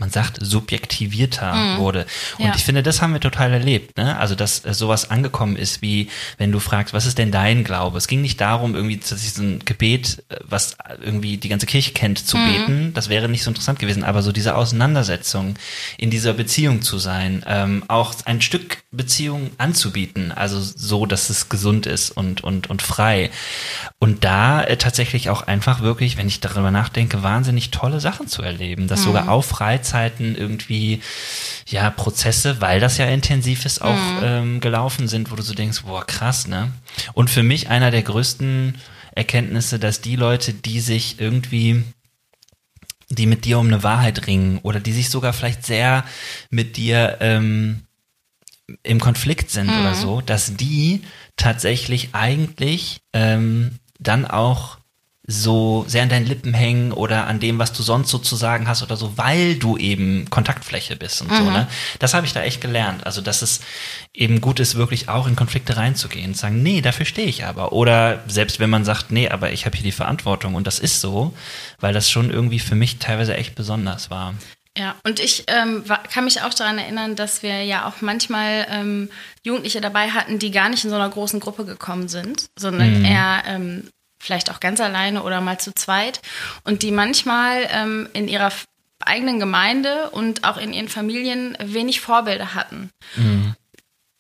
man 0.04 0.10
sagt, 0.12 0.38
subjektivierter 0.42 1.54
Mhm. 1.54 1.78
wurde. 1.78 2.06
Und 2.38 2.46
Ja. 2.46 2.54
ich 2.56 2.64
finde, 2.64 2.84
das 2.84 3.02
haben 3.02 3.14
wir 3.14 3.20
total 3.22 3.54
erlebt, 3.54 3.98
ne? 3.98 4.18
Also, 4.18 4.36
dass 4.36 4.66
äh, 4.66 4.74
sowas 4.74 5.10
angekommen 5.10 5.56
ist, 5.56 5.82
wie 5.82 6.10
wenn 6.38 6.52
du 6.52 6.60
fragst, 6.60 6.94
was 6.94 7.06
ist 7.06 7.18
denn 7.18 7.32
dein 7.32 7.64
Glaube? 7.64 7.98
Es 7.98 8.08
ging 8.08 8.22
nicht 8.22 8.42
darum, 8.42 8.76
irgendwie, 8.76 8.96
ich 8.96 9.34
so 9.34 9.42
ein 9.42 9.60
Gebet, 9.64 10.24
äh, 10.30 10.36
was 10.44 10.76
irgendwie 11.02 11.38
die 11.38 11.50
ganze 11.50 11.66
Kirche 11.66 11.92
kennt, 11.94 12.22
Mhm. 12.22 12.26
zu 12.26 12.38
beten. 12.38 12.94
Das 12.94 13.08
wäre 13.10 13.30
nicht 13.30 13.44
so 13.44 13.50
interessant 13.52 13.80
gewesen, 13.80 14.04
aber 14.04 14.22
so 14.22 14.32
diese 14.32 14.56
Auseinandersetzung, 14.56 15.56
in 15.98 16.10
dieser 16.10 16.34
Beziehung 16.34 16.82
zu 16.82 16.98
sein, 16.98 17.44
ähm, 17.48 17.84
auch 17.88 18.14
ein 18.26 18.42
Stück 18.42 18.84
Beziehung 18.92 19.52
anzubieten, 19.58 20.32
also 20.32 20.60
so, 20.62 21.06
dass 21.06 21.30
es 21.30 21.50
gesund 21.50 21.86
ist 21.88 22.12
und, 22.12 22.44
und, 22.44 22.70
und 22.70 22.82
frei. 22.82 23.32
Und 24.00 24.24
da 24.24 24.64
äh, 24.64 24.78
tatsächlich 24.78 25.30
auch 25.30 25.42
einfach 25.48 25.82
wirklich, 25.82 26.18
wenn 26.18 26.28
ich 26.28 26.42
darüber 26.42 26.70
nachdenke, 26.72 27.24
wahnsinnig 27.24 27.72
tolle 27.72 28.00
Sachen 28.00 28.28
zu 28.28 28.42
erleben, 28.44 28.88
dass 28.88 29.04
sogar 29.04 29.30
auf 29.30 29.46
Freizeiten 29.94 30.36
irgendwie 30.36 31.02
ja 31.68 31.90
Prozesse, 31.92 32.62
weil 32.62 32.80
das 32.80 32.98
ja 32.98 33.06
intensiv 33.06 33.66
ist, 33.66 33.82
auch 33.82 34.22
ähm, 34.24 34.60
gelaufen 34.60 35.08
sind, 35.08 35.32
wo 35.32 35.36
du 35.36 35.44
so 35.44 35.54
denkst, 35.54 35.84
boah 35.84 36.06
krass, 36.06 36.48
ne? 36.48 36.72
Und 37.14 37.30
für 37.30 37.44
mich 37.44 37.70
einer 37.70 37.92
der 37.92 38.02
größten 38.02 38.76
Erkenntnisse, 39.16 39.78
dass 39.78 40.02
die 40.02 40.16
Leute, 40.16 40.54
die 40.54 40.80
sich 40.80 41.20
irgendwie 41.20 41.84
die 43.10 43.28
mit 43.28 43.46
dir 43.46 43.60
um 43.60 43.68
eine 43.68 43.84
Wahrheit 43.84 44.26
ringen 44.26 44.58
oder 44.64 44.80
die 44.80 44.94
sich 44.94 45.12
sogar 45.12 45.34
vielleicht 45.34 45.64
sehr 45.66 46.04
mit 46.50 46.78
dir 46.78 47.18
ähm, 47.20 47.84
im 48.82 49.00
Konflikt 49.00 49.52
sind 49.52 49.70
oder 49.70 49.94
so, 49.94 50.22
dass 50.22 50.56
die 50.56 51.02
tatsächlich 51.38 52.10
eigentlich 52.14 53.02
ähm, 53.14 53.78
dann 54.00 54.26
auch 54.26 54.80
so 55.26 55.86
sehr 55.88 56.04
an 56.04 56.10
deinen 56.10 56.26
Lippen 56.26 56.54
hängen 56.54 56.92
oder 56.92 57.28
an 57.28 57.40
dem, 57.40 57.58
was 57.58 57.72
du 57.72 57.82
sonst 57.82 58.10
sozusagen 58.10 58.68
hast 58.68 58.84
oder 58.84 58.98
so, 58.98 59.18
weil 59.18 59.56
du 59.56 59.78
eben 59.78 60.30
Kontaktfläche 60.30 60.98
bist 60.98 61.22
und 61.22 61.34
so, 61.34 61.50
ne? 61.50 61.68
Das 62.00 62.14
habe 62.14 62.26
ich 62.26 62.34
da 62.34 62.44
echt 62.44 62.60
gelernt. 62.60 63.06
Also, 63.06 63.22
dass 63.22 63.42
es 63.42 63.62
eben 64.14 64.42
gut 64.42 64.60
ist, 64.60 64.76
wirklich 64.76 65.08
auch 65.08 65.26
in 65.26 65.38
Konflikte 65.38 65.78
reinzugehen 65.78 66.32
und 66.32 66.38
sagen, 66.38 66.62
nee, 66.62 66.82
dafür 66.82 67.06
stehe 67.06 67.28
ich 67.28 67.46
aber. 67.46 67.72
Oder 67.72 68.22
selbst 68.28 68.60
wenn 68.60 68.70
man 68.70 68.84
sagt, 68.84 69.12
nee, 69.12 69.30
aber 69.30 69.54
ich 69.54 69.66
habe 69.66 69.78
hier 69.78 69.86
die 69.86 69.94
Verantwortung 69.94 70.56
und 70.56 70.68
das 70.68 70.80
ist 70.80 71.00
so, 71.00 71.34
weil 71.80 71.94
das 71.94 72.10
schon 72.10 72.30
irgendwie 72.30 72.60
für 72.60 72.76
mich 72.76 73.00
teilweise 73.00 73.38
echt 73.38 73.56
besonders 73.56 74.10
war. 74.10 74.34
Ja, 74.78 74.96
und 75.06 75.20
ich 75.20 75.46
ähm, 75.48 75.84
kann 76.12 76.26
mich 76.26 76.42
auch 76.42 76.54
daran 76.54 76.80
erinnern, 76.80 77.16
dass 77.16 77.44
wir 77.44 77.64
ja 77.64 77.88
auch 77.88 78.02
manchmal 78.02 78.66
ähm, 78.70 79.10
Jugendliche 79.44 79.82
dabei 79.82 80.10
hatten, 80.10 80.40
die 80.40 80.52
gar 80.52 80.68
nicht 80.68 80.84
in 80.84 80.90
so 80.90 80.96
einer 80.96 81.10
großen 81.10 81.40
Gruppe 81.40 81.64
gekommen 81.64 82.08
sind, 82.08 82.48
sondern 82.58 83.06
eher 83.06 83.44
ähm, 83.46 83.88
vielleicht 84.24 84.50
auch 84.50 84.60
ganz 84.60 84.80
alleine 84.80 85.24
oder 85.24 85.42
mal 85.42 85.60
zu 85.60 85.74
zweit 85.74 86.22
und 86.64 86.82
die 86.82 86.92
manchmal 86.92 87.68
ähm, 87.70 88.10
in 88.14 88.28
ihrer 88.28 88.52
eigenen 89.06 89.40
Gemeinde 89.40 90.10
und 90.12 90.46
auch 90.46 90.58
in 90.58 90.74
ihren 90.74 90.88
Familien 90.88 91.58
wenig 91.62 92.00
Vorbilder 92.00 92.54
hatten. 92.54 92.90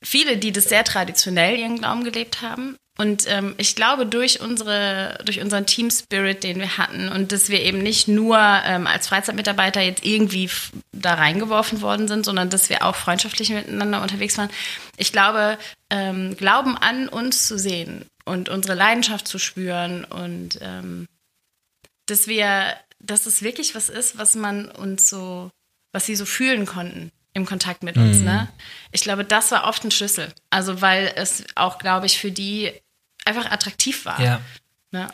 Viele, 0.03 0.37
die 0.37 0.51
das 0.51 0.65
sehr 0.65 0.83
traditionell 0.83 1.57
ihren 1.57 1.79
Glauben 1.79 2.03
gelebt 2.03 2.41
haben. 2.41 2.75
Und 2.99 3.25
ähm, 3.27 3.55
ich 3.57 3.75
glaube, 3.75 4.05
durch 4.05 4.39
unsere, 4.41 5.17
durch 5.25 5.41
unseren 5.41 5.65
Team 5.65 5.89
Spirit, 5.89 6.43
den 6.43 6.59
wir 6.59 6.77
hatten, 6.77 7.09
und 7.09 7.31
dass 7.31 7.49
wir 7.49 7.61
eben 7.61 7.79
nicht 7.79 8.07
nur 8.07 8.37
ähm, 8.37 8.85
als 8.85 9.07
Freizeitmitarbeiter 9.07 9.81
jetzt 9.81 10.05
irgendwie 10.05 10.49
da 10.91 11.15
reingeworfen 11.15 11.81
worden 11.81 12.07
sind, 12.07 12.23
sondern 12.23 12.51
dass 12.51 12.69
wir 12.69 12.85
auch 12.85 12.95
freundschaftlich 12.95 13.49
miteinander 13.49 14.01
unterwegs 14.01 14.37
waren. 14.37 14.51
Ich 14.97 15.11
glaube, 15.11 15.57
ähm, 15.89 16.37
Glauben 16.37 16.77
an 16.77 17.07
uns 17.07 17.47
zu 17.47 17.57
sehen 17.57 18.05
und 18.25 18.49
unsere 18.49 18.75
Leidenschaft 18.75 19.27
zu 19.27 19.39
spüren 19.39 20.05
und 20.05 20.59
ähm, 20.61 21.07
dass 22.05 22.27
wir, 22.27 22.75
dass 22.99 23.25
es 23.25 23.41
wirklich 23.41 23.75
was 23.75 23.89
ist, 23.89 24.17
was 24.17 24.35
man 24.35 24.69
uns 24.69 25.09
so, 25.09 25.51
was 25.91 26.05
sie 26.05 26.15
so 26.15 26.25
fühlen 26.25 26.65
konnten 26.65 27.11
im 27.33 27.45
Kontakt 27.45 27.83
mit 27.83 27.97
uns. 27.97 28.19
Ne? 28.19 28.47
Ich 28.91 29.01
glaube, 29.01 29.25
das 29.25 29.51
war 29.51 29.65
oft 29.67 29.83
ein 29.83 29.91
Schlüssel. 29.91 30.31
Also 30.49 30.81
weil 30.81 31.11
es 31.15 31.43
auch, 31.55 31.79
glaube 31.79 32.05
ich, 32.05 32.19
für 32.19 32.31
die 32.31 32.71
einfach 33.25 33.49
attraktiv 33.49 34.05
war. 34.05 34.21
Ja. 34.21 34.41
Ne? 34.93 35.07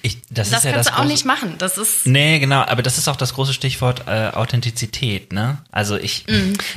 Ich, 0.00 0.16
das, 0.30 0.48
Das 0.50 0.60
ist 0.60 0.64
ja 0.64 0.72
kannst 0.72 0.88
das 0.88 0.94
du 0.94 1.00
auch 1.00 1.04
große- 1.04 1.08
nicht 1.08 1.24
machen. 1.26 1.54
Das 1.58 1.76
ist 1.76 2.06
Nee, 2.06 2.38
genau, 2.38 2.62
aber 2.62 2.82
das 2.82 2.96
ist 2.96 3.08
auch 3.08 3.16
das 3.16 3.34
große 3.34 3.52
Stichwort 3.52 4.04
äh, 4.08 4.28
Authentizität, 4.30 5.32
ne? 5.34 5.58
Also 5.70 5.96
ich, 5.98 6.24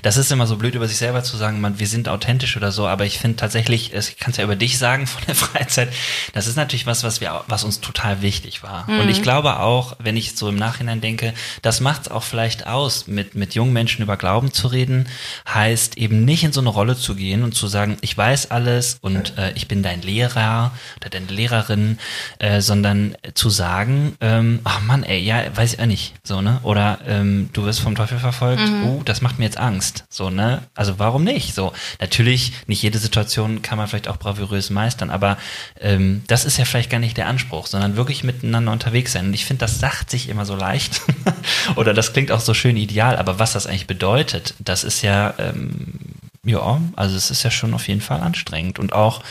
das 0.02 0.18
ist 0.18 0.32
immer 0.34 0.46
so 0.48 0.58
blöd 0.58 0.76
über 0.76 0.86
sich 0.88 0.98
selber 0.98 1.24
zu 1.24 1.38
sagen, 1.38 1.62
man, 1.62 1.80
wir 1.80 1.88
sind 1.88 2.10
authentisch 2.10 2.58
oder 2.58 2.74
so, 2.74 2.88
aber 2.88 3.06
ich 3.06 3.20
finde 3.20 3.38
tatsächlich, 3.38 3.94
ich 3.94 4.18
kann 4.18 4.32
es 4.32 4.38
ja 4.38 4.44
über 4.44 4.58
dich 4.58 4.78
sagen 4.78 5.08
von 5.08 5.22
der 5.28 5.36
Freizeit, 5.36 5.94
das 6.34 6.48
ist 6.48 6.58
natürlich 6.58 6.86
was, 6.86 7.04
was 7.04 7.22
wir, 7.22 7.42
was 7.48 7.64
uns 7.64 7.80
total 7.80 8.22
wichtig 8.22 8.64
war. 8.64 8.86
Und 8.90 9.08
ich 9.10 9.22
glaube 9.22 9.60
auch, 9.60 9.96
wenn 10.00 10.18
ich 10.18 10.36
so 10.36 10.50
im 10.50 10.58
Nachhinein 10.58 11.00
denke, 11.00 11.34
das 11.62 11.80
macht 11.80 12.02
es 12.02 12.08
auch 12.12 12.24
vielleicht 12.24 12.68
aus, 12.68 13.08
mit, 13.08 13.34
mit 13.34 13.56
jungen 13.56 13.72
Menschen 13.72 14.02
über 14.04 14.18
Glauben 14.18 14.52
zu 14.52 14.68
reden, 14.68 15.08
heißt 15.48 15.98
eben 15.98 16.26
nicht 16.26 16.44
in 16.44 16.52
so 16.52 16.60
eine 16.60 16.70
Rolle 16.70 16.98
zu 16.98 17.16
gehen 17.16 17.44
und 17.44 17.56
zu 17.56 17.68
sagen, 17.68 17.98
ich 18.02 18.18
weiß 18.18 18.52
alles 18.52 18.98
und 19.00 19.38
äh, 19.38 19.54
ich 19.56 19.70
bin 19.70 19.84
dein 19.84 20.02
Lehrer 20.02 20.72
oder 21.00 21.10
deine 21.10 21.28
Lehrerin, 21.28 21.98
äh, 22.42 22.60
sondern 22.60 23.16
zu 23.36 23.52
sagen, 23.52 24.16
ähm, 24.20 24.62
ach 24.64 24.82
Mann, 24.82 25.04
ey, 25.04 25.20
ja, 25.20 25.44
weiß 25.56 25.74
ich 25.74 25.80
auch 25.80 25.86
nicht, 25.86 26.16
so, 26.24 26.42
ne? 26.42 26.60
Oder 26.64 26.98
ähm, 27.06 27.52
du 27.54 27.66
wirst 27.66 27.82
vom 27.82 27.94
Teufel 27.94 28.18
verfolgt, 28.18 28.68
uh, 28.84 29.04
das 29.06 29.22
macht 29.22 29.38
mir 29.38 29.46
jetzt 29.46 29.60
Angst, 29.60 30.06
so, 30.10 30.32
ne? 30.32 30.64
Also 30.74 30.98
warum 30.98 31.24
nicht? 31.24 31.54
So, 31.54 31.72
natürlich, 32.00 32.54
nicht 32.66 32.82
jede 32.82 32.98
Situation 32.98 33.62
kann 33.62 33.78
man 33.78 33.88
vielleicht 33.88 34.08
auch 34.08 34.18
bravourös 34.18 34.72
meistern, 34.72 35.12
aber 35.12 35.38
ähm, 35.80 36.24
das 36.26 36.44
ist 36.44 36.58
ja 36.58 36.66
vielleicht 36.66 36.90
gar 36.90 36.98
nicht 36.98 37.16
der 37.16 37.28
Anspruch, 37.28 37.68
sondern 37.68 37.96
wirklich 37.96 38.24
miteinander 38.24 38.72
unterwegs 38.72 39.12
sein. 39.12 39.28
Und 39.28 39.36
ich 39.36 39.46
finde, 39.46 39.60
das 39.60 39.80
sagt 39.80 40.10
sich 40.10 40.28
immer 40.28 40.46
so 40.46 40.56
leicht 40.56 41.02
oder 41.76 41.94
das 41.94 42.12
klingt 42.12 42.32
auch 42.32 42.40
so 42.40 42.56
schön 42.56 42.76
ideal, 42.76 43.18
aber 43.18 43.38
was 43.38 43.54
das 43.54 43.68
eigentlich 43.68 43.86
bedeutet, 43.86 44.56
das 44.58 44.84
ist 44.84 45.04
ja 45.04 45.36
ähm, 45.38 46.00
ja, 46.44 46.82
also 46.96 47.16
es 47.16 47.30
ist 47.30 47.44
ja 47.44 47.52
schon 47.52 47.76
auf 47.76 47.88
jeden 47.88 48.02
Fall 48.02 48.20
anstrengend. 48.20 48.80
Und 48.80 48.94
auch, 48.94 49.22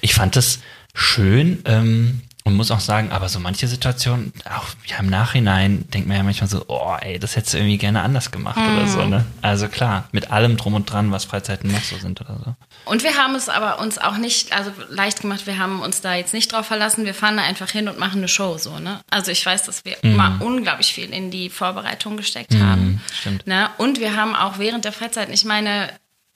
ich 0.00 0.12
fand 0.14 0.36
es 0.36 0.58
schön 0.92 1.62
ähm, 1.66 2.22
und 2.44 2.54
muss 2.54 2.70
auch 2.70 2.80
sagen, 2.80 3.12
aber 3.12 3.28
so 3.28 3.38
manche 3.38 3.68
Situationen, 3.68 4.32
auch 4.44 4.66
ja, 4.86 4.98
im 4.98 5.06
Nachhinein 5.06 5.88
denkt 5.90 6.08
man 6.08 6.16
ja 6.16 6.22
manchmal 6.22 6.48
so, 6.48 6.64
oh 6.68 6.96
ey, 7.00 7.18
das 7.18 7.36
hättest 7.36 7.54
du 7.54 7.58
irgendwie 7.58 7.78
gerne 7.78 8.02
anders 8.02 8.30
gemacht 8.30 8.58
oder 8.58 8.86
so, 8.86 9.04
ne? 9.04 9.24
Also 9.42 9.68
klar, 9.68 10.08
mit 10.12 10.30
allem 10.30 10.56
drum 10.56 10.74
und 10.74 10.90
dran, 10.90 11.12
was 11.12 11.24
Freizeiten 11.24 11.70
noch 11.70 11.82
so 11.82 11.96
sind 11.98 12.20
oder 12.20 12.38
so. 12.44 12.54
Und 12.84 13.04
wir 13.04 13.16
haben 13.16 13.34
es 13.34 13.48
aber 13.48 13.78
uns 13.78 13.98
auch 13.98 14.16
nicht, 14.16 14.52
also 14.52 14.72
leicht 14.88 15.20
gemacht, 15.20 15.46
wir 15.46 15.58
haben 15.58 15.80
uns 15.80 16.00
da 16.00 16.14
jetzt 16.14 16.34
nicht 16.34 16.52
drauf 16.52 16.66
verlassen, 16.66 17.04
wir 17.04 17.14
fahren 17.14 17.36
da 17.36 17.44
einfach 17.44 17.70
hin 17.70 17.88
und 17.88 17.98
machen 17.98 18.18
eine 18.18 18.28
Show 18.28 18.58
so, 18.58 18.78
ne? 18.78 19.00
Also 19.10 19.30
ich 19.30 19.44
weiß, 19.44 19.64
dass 19.64 19.84
wir 19.84 19.96
mal 20.02 20.38
unglaublich 20.40 20.92
viel 20.92 21.10
in 21.10 21.30
die 21.30 21.48
Vorbereitung 21.50 22.16
gesteckt 22.16 22.54
haben. 22.54 23.00
stimmt. 23.12 23.46
Ne? 23.46 23.70
Und 23.78 24.00
wir 24.00 24.16
haben 24.16 24.34
auch 24.34 24.58
während 24.58 24.84
der 24.84 24.92
Freizeit, 24.92 25.28
ich 25.30 25.44
meine, 25.44 25.90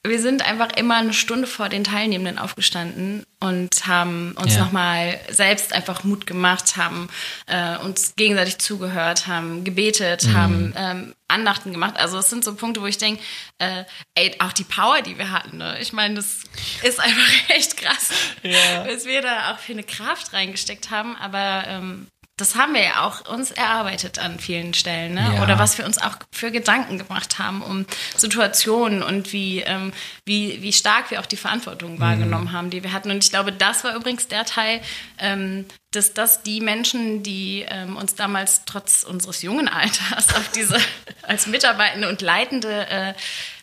wir 0.09 0.21
sind 0.21 0.43
einfach 0.47 0.73
immer 0.77 0.97
eine 0.97 1.13
Stunde 1.13 1.47
vor 1.47 1.69
den 1.69 1.85
Teilnehmenden 1.85 2.39
aufgestanden 2.39 3.25
und 3.41 3.87
haben 3.87 4.33
uns 4.41 4.55
Ja. 4.55 4.65
nochmal 4.65 5.21
selbst 5.31 5.73
einfach 5.73 6.05
Mut 6.05 6.27
gemacht, 6.27 6.77
haben 6.77 7.09
äh, 7.47 7.77
uns 7.79 8.15
gegenseitig 8.17 8.59
zugehört, 8.59 9.27
haben 9.27 9.65
gebetet, 9.65 10.29
haben 10.33 10.73
ähm, 10.77 11.15
Andachten 11.29 11.73
gemacht. 11.73 11.97
Also 11.99 12.19
es 12.19 12.31
sind 12.31 12.45
so 12.45 12.55
Punkte, 12.55 12.81
wo 12.81 12.87
ich 12.87 12.99
denke, 12.99 13.23
äh, 13.59 13.85
ey, 14.15 14.35
auch 14.39 14.53
die 14.53 14.65
Power, 14.65 15.03
die 15.03 15.19
wir 15.19 15.31
hatten, 15.31 15.59
ne? 15.59 15.77
ich 15.81 15.93
meine, 15.93 16.15
das 16.15 16.45
ist 16.83 17.01
einfach 17.01 17.29
echt 17.49 17.77
krass, 17.77 18.11
was 18.87 19.05
wir 19.05 19.23
da 19.23 19.53
auch 19.53 19.59
für 19.59 19.73
eine 19.73 19.83
Kraft 19.83 20.33
reingesteckt 20.33 20.91
haben, 20.91 21.17
aber 21.17 21.65
ähm, 21.69 22.07
das 22.39 22.55
haben 22.55 22.75
wir 22.75 22.83
ja 22.83 23.07
auch 23.07 23.27
uns 23.27 23.51
erarbeitet 23.51 24.19
an 24.19 24.39
vielen 24.39 24.75
Stellen, 24.75 25.15
ne? 25.15 25.37
Ja. 25.37 25.43
Oder 25.43 25.59
was 25.59 25.79
wir 25.79 25.87
uns 25.87 25.97
auch 25.97 26.17
für 26.31 26.51
Gedanken 26.51 26.99
gemacht 26.99 27.39
haben 27.39 27.63
um 27.63 27.87
Situationen 28.15 29.03
und 29.03 29.33
wie, 29.33 29.61
ähm, 29.61 29.93
wie, 30.27 30.61
wie 30.61 30.75
stark 30.75 31.11
wir 31.11 31.21
auch 31.21 31.27
die 31.27 31.39
Verantwortung 31.39 31.99
wahrgenommen 31.99 32.53
haben, 32.53 32.69
die 32.69 32.83
wir 32.83 32.93
hatten. 32.93 33.11
Und 33.11 33.25
ich 33.25 33.31
glaube, 33.31 33.53
das 33.53 33.85
war 33.85 33.97
übrigens 33.97 34.29
der 34.29 34.45
Teil, 34.45 34.83
ähm, 35.19 35.65
dass 35.93 36.13
das 36.13 36.43
die 36.43 36.61
Menschen, 36.61 37.23
die 37.23 37.65
ähm, 37.67 37.97
uns 37.97 38.17
damals 38.17 38.67
trotz 38.67 39.03
unseres 39.03 39.41
jungen 39.41 39.69
Alters 39.69 40.35
auf 40.35 40.51
diese 40.55 40.77
als 41.23 41.47
Mitarbeitende 41.47 42.07
und 42.07 42.21
Leitende 42.21 42.87
äh, 42.89 43.15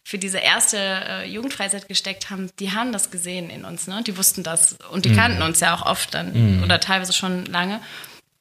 für 0.04 0.18
diese 0.18 0.40
erste 0.40 0.78
äh, 0.80 1.30
Jugendfreizeit 1.30 1.88
gesteckt 1.88 2.32
haben, 2.32 2.50
die 2.60 2.72
haben 2.72 2.92
das 2.92 3.12
gesehen 3.12 3.52
in 3.52 3.66
uns, 3.66 3.86
ne? 3.86 4.02
Die 4.06 4.18
wussten 4.18 4.42
das 4.42 4.78
und 4.90 5.06
die 5.06 5.14
kannten 5.14 5.44
uns 5.44 5.60
ja 5.60 5.76
auch 5.76 5.86
oft 5.86 6.14
dann 6.14 6.62
oder 6.64 6.80
teilweise 6.80 7.14
schon 7.14 7.46
lange. 7.46 7.80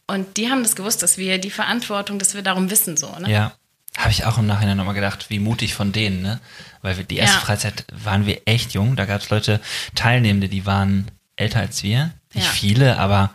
Und 0.07 0.37
die 0.37 0.51
haben 0.51 0.63
das 0.63 0.77
gewusst, 0.77 1.03
dass 1.03 1.17
wir 1.19 1.39
die 1.39 1.51
Verantwortung, 1.51 2.19
dass 2.19 2.35
wir 2.35 2.43
darum 2.43 2.71
wissen, 2.71 2.97
so, 2.97 3.15
ne? 3.19 3.31
Ja. 3.31 3.53
Habe 3.97 4.11
ich 4.11 4.25
auch 4.25 4.39
im 4.39 4.47
Nachhinein 4.47 4.79
nochmal 4.79 4.95
gedacht, 4.95 5.27
wie 5.29 5.39
mutig 5.39 5.75
von 5.75 5.93
denen, 5.93 6.23
ne? 6.23 6.41
Weil 6.81 6.97
wir 6.97 7.05
die 7.05 7.17
erste 7.19 7.37
Ja. 7.37 7.43
Freizeit 7.45 7.85
waren 7.93 8.25
wir 8.27 8.41
echt 8.47 8.73
jung. 8.73 8.97
Da 8.97 9.05
gab 9.05 9.21
es 9.21 9.29
Leute, 9.31 9.61
Teilnehmende, 9.95 10.49
die 10.49 10.65
waren 10.67 11.11
älter 11.37 11.61
als 11.61 11.83
wir. 11.83 12.11
Nicht 12.35 12.47
Ja. 12.47 12.53
viele, 12.53 12.99
aber 12.99 13.31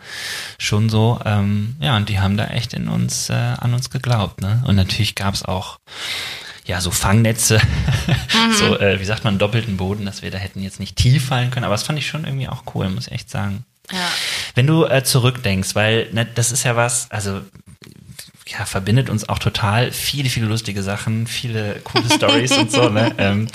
schon 0.58 0.88
so. 0.88 1.20
Ähm, 1.24 1.76
ja, 1.80 1.96
und 1.96 2.08
die 2.08 2.18
haben 2.18 2.36
da 2.36 2.46
echt 2.48 2.74
in 2.74 2.88
uns, 2.88 3.30
äh, 3.30 3.34
an 3.34 3.72
uns 3.72 3.90
geglaubt, 3.90 4.40
ne? 4.40 4.62
Und 4.66 4.74
natürlich 4.76 5.14
gab 5.14 5.34
es 5.34 5.44
auch 5.44 5.78
ja, 6.66 6.82
so 6.82 6.90
Fangnetze, 6.90 7.60
so, 8.58 8.78
äh, 8.78 9.00
wie 9.00 9.04
sagt 9.06 9.24
man, 9.24 9.38
doppelten 9.38 9.78
Boden, 9.78 10.04
dass 10.04 10.20
wir 10.20 10.30
da 10.30 10.36
hätten 10.36 10.60
jetzt 10.62 10.80
nicht 10.80 10.96
tief 10.96 11.28
fallen 11.28 11.50
können, 11.50 11.64
aber 11.64 11.72
das 11.74 11.84
fand 11.84 11.98
ich 11.98 12.06
schon 12.06 12.24
irgendwie 12.26 12.46
auch 12.48 12.64
cool, 12.74 12.90
muss 12.90 13.06
ich 13.06 13.12
echt 13.12 13.30
sagen. 13.30 13.64
Ja. 13.92 14.08
Wenn 14.54 14.66
du 14.66 14.84
äh, 14.84 15.02
zurückdenkst, 15.02 15.74
weil 15.74 16.08
ne, 16.12 16.26
das 16.26 16.52
ist 16.52 16.64
ja 16.64 16.76
was, 16.76 17.10
also 17.10 17.40
ja, 18.48 18.64
verbindet 18.64 19.10
uns 19.10 19.28
auch 19.28 19.38
total 19.38 19.92
viele, 19.92 20.30
viele 20.30 20.46
lustige 20.46 20.82
Sachen, 20.82 21.26
viele 21.26 21.80
coole 21.84 22.08
Stories 22.10 22.52
und 22.52 22.72
so, 22.72 22.88
ne? 22.88 23.14
Ähm, 23.18 23.48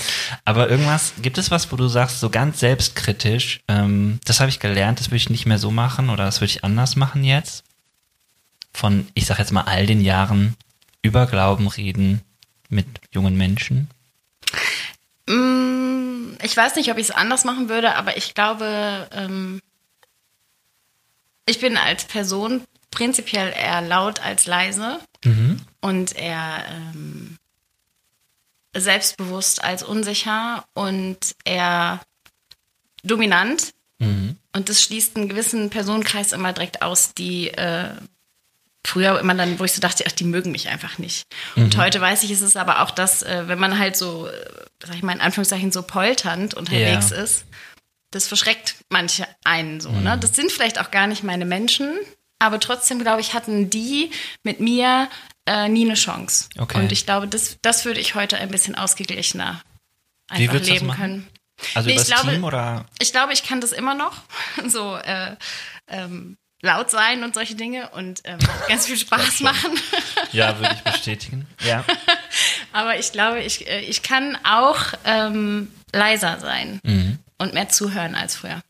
aber 0.45 0.69
irgendwas, 0.69 1.13
gibt 1.21 1.37
es 1.37 1.49
was, 1.49 1.71
wo 1.71 1.75
du 1.75 1.87
sagst, 1.87 2.19
so 2.19 2.29
ganz 2.29 2.59
selbstkritisch, 2.59 3.61
ähm, 3.67 4.19
das 4.25 4.39
habe 4.39 4.49
ich 4.49 4.59
gelernt, 4.59 4.99
das 4.99 5.07
würde 5.07 5.17
ich 5.17 5.29
nicht 5.29 5.45
mehr 5.45 5.57
so 5.57 5.71
machen 5.71 6.09
oder 6.09 6.25
das 6.25 6.41
würde 6.41 6.51
ich 6.51 6.63
anders 6.63 6.95
machen 6.95 7.23
jetzt? 7.23 7.63
Von, 8.73 9.07
ich 9.13 9.25
sag 9.25 9.39
jetzt 9.39 9.51
mal, 9.51 9.61
all 9.61 9.85
den 9.85 10.01
Jahren 10.01 10.55
über 11.01 11.27
Glauben 11.27 11.67
reden 11.67 12.21
mit 12.69 12.87
jungen 13.11 13.37
Menschen? 13.37 13.89
Mm, 15.27 16.35
ich 16.43 16.55
weiß 16.55 16.75
nicht, 16.75 16.91
ob 16.91 16.97
ich 16.97 17.05
es 17.05 17.11
anders 17.11 17.45
machen 17.45 17.69
würde, 17.69 17.95
aber 17.95 18.17
ich 18.17 18.33
glaube, 18.33 19.07
ähm, 19.11 19.61
ich 21.45 21.59
bin 21.59 21.77
als 21.77 22.05
Person 22.05 22.63
prinzipiell 22.91 23.51
eher 23.55 23.81
laut 23.81 24.19
als 24.21 24.45
leise 24.45 24.99
Mhm. 25.25 25.59
und 25.81 26.15
eher 26.15 26.63
ähm, 26.69 27.37
selbstbewusst 28.75 29.63
als 29.63 29.83
unsicher 29.83 30.65
und 30.73 31.17
eher 31.45 32.01
dominant. 33.03 33.73
Mhm. 33.99 34.37
Und 34.53 34.69
das 34.69 34.81
schließt 34.83 35.15
einen 35.15 35.29
gewissen 35.29 35.69
Personenkreis 35.69 36.31
immer 36.31 36.53
direkt 36.53 36.81
aus, 36.81 37.13
die 37.13 37.49
äh, 37.49 37.89
früher 38.85 39.19
immer 39.19 39.33
dann, 39.35 39.59
wo 39.59 39.63
ich 39.63 39.73
so 39.73 39.81
dachte, 39.81 40.03
ach, 40.07 40.11
die 40.11 40.23
mögen 40.25 40.51
mich 40.51 40.69
einfach 40.69 40.97
nicht. 40.97 41.25
Und 41.55 41.77
heute 41.77 42.01
weiß 42.01 42.23
ich, 42.23 42.31
ist 42.31 42.41
es 42.41 42.55
aber 42.55 42.81
auch 42.81 42.91
das, 42.91 43.23
äh, 43.23 43.47
wenn 43.47 43.59
man 43.59 43.79
halt 43.79 43.95
so, 43.95 44.27
äh, 44.27 44.45
sag 44.85 44.95
ich 44.95 45.03
mal 45.03 45.13
in 45.13 45.21
Anführungszeichen, 45.21 45.71
so 45.71 45.83
polternd 45.83 46.53
unterwegs 46.53 47.11
Ja. 47.11 47.17
ist, 47.23 47.45
das 48.15 48.27
verschreckt 48.27 48.75
manche 48.89 49.27
einen 49.43 49.79
so. 49.81 49.89
Ne? 49.91 50.17
Das 50.19 50.35
sind 50.35 50.51
vielleicht 50.51 50.79
auch 50.79 50.91
gar 50.91 51.07
nicht 51.07 51.23
meine 51.23 51.45
Menschen, 51.45 51.97
aber 52.39 52.59
trotzdem, 52.59 52.99
glaube 52.99 53.21
ich, 53.21 53.33
hatten 53.33 53.69
die 53.69 54.11
mit 54.43 54.59
mir 54.59 55.09
äh, 55.45 55.67
nie 55.69 55.85
eine 55.85 55.95
Chance. 55.95 56.49
Okay. 56.57 56.77
Und 56.79 56.91
ich 56.91 57.05
glaube, 57.05 57.27
das, 57.27 57.57
das 57.61 57.85
würde 57.85 57.99
ich 57.99 58.15
heute 58.15 58.37
ein 58.37 58.49
bisschen 58.49 58.75
ausgeglichener 58.75 59.61
einfach 60.29 60.59
leben 60.61 60.91
können. 60.91 61.27
Also 61.75 61.89
Nee, 61.89 61.95
ich 61.95 62.05
glaube- 62.05 62.31
Team 62.31 62.43
oder? 62.43 62.85
Ich 62.99 63.11
glaube, 63.11 63.33
ich 63.33 63.43
kann 63.43 63.61
das 63.61 63.71
immer 63.71 63.93
noch. 63.95 64.21
So 64.67 64.95
äh, 64.97 65.35
ähm, 65.87 66.37
laut 66.61 66.89
sein 66.89 67.23
und 67.23 67.33
solche 67.35 67.55
Dinge 67.55 67.89
und 67.89 68.21
ähm, 68.23 68.39
ganz 68.69 68.85
viel 68.87 68.97
Spaß 68.97 69.41
machen. 69.41 69.71
Ja, 70.31 70.57
würde 70.57 70.73
ich 70.73 70.81
bestätigen. 70.81 71.45
Ja. 71.63 71.83
Aber 72.71 72.97
ich 72.97 73.11
glaube, 73.11 73.41
ich, 73.43 73.67
äh, 73.67 73.81
ich 73.81 74.01
kann 74.01 74.35
auch 74.43 74.79
ähm, 75.05 75.71
leiser 75.91 76.39
sein 76.39 76.79
Mhm. 76.83 77.02
Und 77.37 77.53
mehr 77.53 77.69
zuhören 77.69 78.15
als 78.15 78.35
früher. 78.35 78.61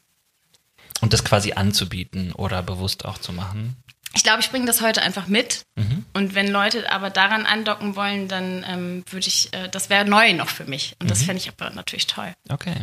Und 1.01 1.13
das 1.13 1.23
quasi 1.23 1.53
anzubieten 1.53 2.31
oder 2.33 2.61
bewusst 2.63 3.05
auch 3.05 3.17
zu 3.17 3.33
machen. 3.33 3.75
Ich 4.15 4.23
glaube, 4.23 4.41
ich 4.41 4.51
bringe 4.51 4.65
das 4.67 4.81
heute 4.81 5.01
einfach 5.01 5.27
mit. 5.27 5.63
Mhm. 5.75 6.05
Und 6.13 6.35
wenn 6.35 6.47
Leute 6.47 6.89
aber 6.91 7.09
daran 7.09 7.45
andocken 7.45 7.95
wollen, 7.95 8.27
dann 8.27 8.63
ähm, 8.67 9.03
würde 9.09 9.27
ich, 9.27 9.51
äh, 9.53 9.69
das 9.69 9.89
wäre 9.89 10.05
neu 10.05 10.33
noch 10.33 10.49
für 10.49 10.65
mich. 10.65 10.95
Und 11.01 11.09
das 11.09 11.21
Mhm. 11.21 11.25
fände 11.25 11.41
ich 11.41 11.49
aber 11.49 11.71
natürlich 11.71 12.07
toll. 12.07 12.31
Okay. 12.49 12.75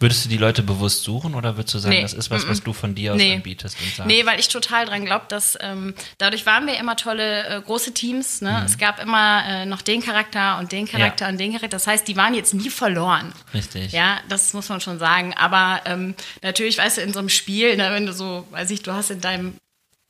Würdest 0.00 0.24
du 0.24 0.28
die 0.28 0.36
Leute 0.38 0.62
bewusst 0.62 1.02
suchen 1.04 1.34
oder 1.34 1.56
würdest 1.56 1.74
du 1.74 1.78
sagen, 1.78 1.94
Nee. 1.96 2.02
das 2.02 2.12
ist 2.12 2.30
was, 2.30 2.48
was 2.48 2.62
du 2.62 2.72
von 2.72 2.94
dir 2.94 3.12
aus 3.14 3.18
Nee. 3.18 3.34
anbietest 3.34 3.76
und 3.80 3.94
sagst? 3.94 4.06
Nee, 4.06 4.24
weil 4.26 4.38
ich 4.40 4.48
total 4.48 4.86
dran 4.86 5.04
glaube, 5.04 5.26
dass 5.28 5.56
ähm, 5.60 5.94
dadurch 6.18 6.46
waren 6.46 6.66
wir 6.66 6.78
immer 6.78 6.96
tolle 6.96 7.46
äh, 7.46 7.60
große 7.60 7.94
Teams. 7.94 8.40
Ne? 8.42 8.50
Mhm. 8.60 8.66
Es 8.66 8.78
gab 8.78 9.02
immer 9.02 9.42
äh, 9.46 9.66
noch 9.66 9.82
den 9.82 10.02
Charakter 10.02 10.58
und 10.58 10.72
den 10.72 10.86
Charakter 10.88 11.28
und 11.28 11.38
den 11.38 11.52
Charakter. 11.52 11.68
Das 11.76 11.86
heißt, 11.86 12.06
die 12.08 12.16
waren 12.16 12.34
jetzt 12.34 12.54
nie 12.54 12.70
verloren. 12.70 13.32
Richtig. 13.54 13.92
Ja, 13.92 14.18
das 14.28 14.52
muss 14.54 14.68
man 14.68 14.80
schon 14.80 14.98
sagen. 14.98 15.34
Aber 15.34 15.80
ähm, 15.84 16.14
natürlich, 16.42 16.78
weißt 16.78 16.98
du, 16.98 17.00
in 17.02 17.12
so 17.12 17.18
einem 17.18 17.28
Spiel, 17.28 17.76
ne, 17.76 17.90
wenn 17.92 18.06
du 18.06 18.12
so, 18.12 18.46
weiß 18.50 18.70
ich, 18.70 18.82
du 18.82 18.92
hast 18.92 19.10
in 19.10 19.20
deinem, 19.20 19.54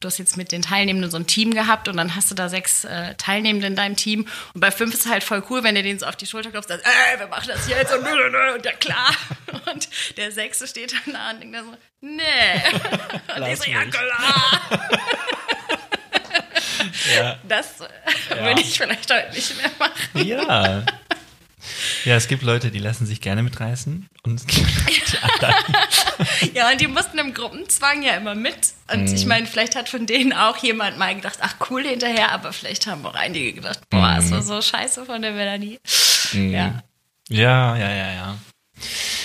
du 0.01 0.09
hast 0.09 0.18
jetzt 0.18 0.36
mit 0.36 0.53
den 0.53 0.62
Teilnehmenden 0.62 1.11
so 1.11 1.16
ein 1.16 1.26
Team 1.26 1.55
gehabt 1.55 1.88
und 1.88 1.97
dann 1.97 2.14
hast 2.14 2.30
du 2.30 2.34
da 2.34 2.49
sechs 2.49 2.84
äh, 2.84 3.14
Teilnehmende 3.14 3.66
in 3.66 3.76
deinem 3.76 3.97
Team. 3.97 4.26
Und 4.53 4.61
bei 4.61 4.70
fünf 4.70 4.92
ist 4.92 5.07
es 5.07 5.11
halt 5.11 5.24
voll 5.24 5.42
cool, 5.49 5.62
wenn 5.62 5.74
du 5.74 5.82
denen 5.82 5.99
so 5.99 6.07
auf 6.07 6.16
die 6.16 6.26
Schulter 6.26 6.51
klopfst, 6.51 6.68
sagst, 6.68 6.86
ey, 6.86 7.18
wir 7.18 7.28
machen 7.28 7.49
das 7.49 7.68
jetzt 7.68 7.94
und, 7.94 8.03
nö, 8.03 8.11
nö, 8.11 8.30
nö, 8.30 8.55
und 8.55 8.64
ja 8.64 8.72
klar. 8.72 9.11
Und 9.72 9.88
der 10.16 10.30
Sechste 10.30 10.66
steht 10.68 10.92
dann 10.92 11.14
da 11.14 11.30
und 11.30 11.40
denkt 11.40 11.57
dann 11.57 11.64
so, 11.64 11.76
nee. 12.01 12.22
Und 13.36 13.42
ich 13.42 13.49
Lass 13.49 13.59
so, 13.61 13.70
ja 13.70 13.84
klar. 13.84 14.62
Ja. 17.16 17.38
Das 17.49 17.80
äh, 17.80 18.44
würde 18.44 18.61
ich 18.61 18.76
vielleicht 18.76 19.12
heute 19.12 19.34
nicht 19.34 19.57
mehr 19.57 19.70
machen. 19.78 20.26
Ja. 20.26 20.84
Ja, 22.05 22.17
es 22.17 22.29
gibt 22.29 22.43
Leute, 22.43 22.71
die 22.71 22.79
lassen 22.79 23.07
sich 23.07 23.21
gerne 23.21 23.43
mitreißen 23.43 24.09
und 24.23 24.35
es 24.41 24.47
gibt 24.47 24.67
die 25.12 25.19
anderen. 25.23 25.55
Ja, 26.55 26.71
und 26.71 26.81
die 26.81 26.87
mussten 26.87 27.19
im 27.19 27.35
Gruppenzwang 27.35 28.03
ja 28.03 28.14
immer 28.17 28.35
mit. 28.35 28.57
Und 28.93 29.12
ich 29.12 29.27
meine, 29.27 29.47
vielleicht 29.47 29.77
hat 29.77 29.89
von 29.89 30.07
denen 30.07 30.33
auch 30.33 30.57
jemand 30.59 30.99
mal 30.99 31.14
gedacht, 31.14 31.39
ach 31.41 31.55
cool 31.71 31.85
hinterher, 31.85 32.33
aber 32.33 32.53
vielleicht 32.53 32.87
haben 32.87 33.05
auch 33.05 33.14
einige 33.14 33.53
gedacht, 33.55 33.81
boah, 33.91 34.17
es 34.19 34.31
war 34.31 34.43
so 34.43 34.61
scheiße 34.62 35.05
von 35.07 35.23
der 35.23 35.33
Melanie. 35.33 35.81
Ja. 36.33 36.83
Ja, 37.29 37.77
ja, 37.77 37.91
ja, 37.91 38.12
ja. 38.12 38.37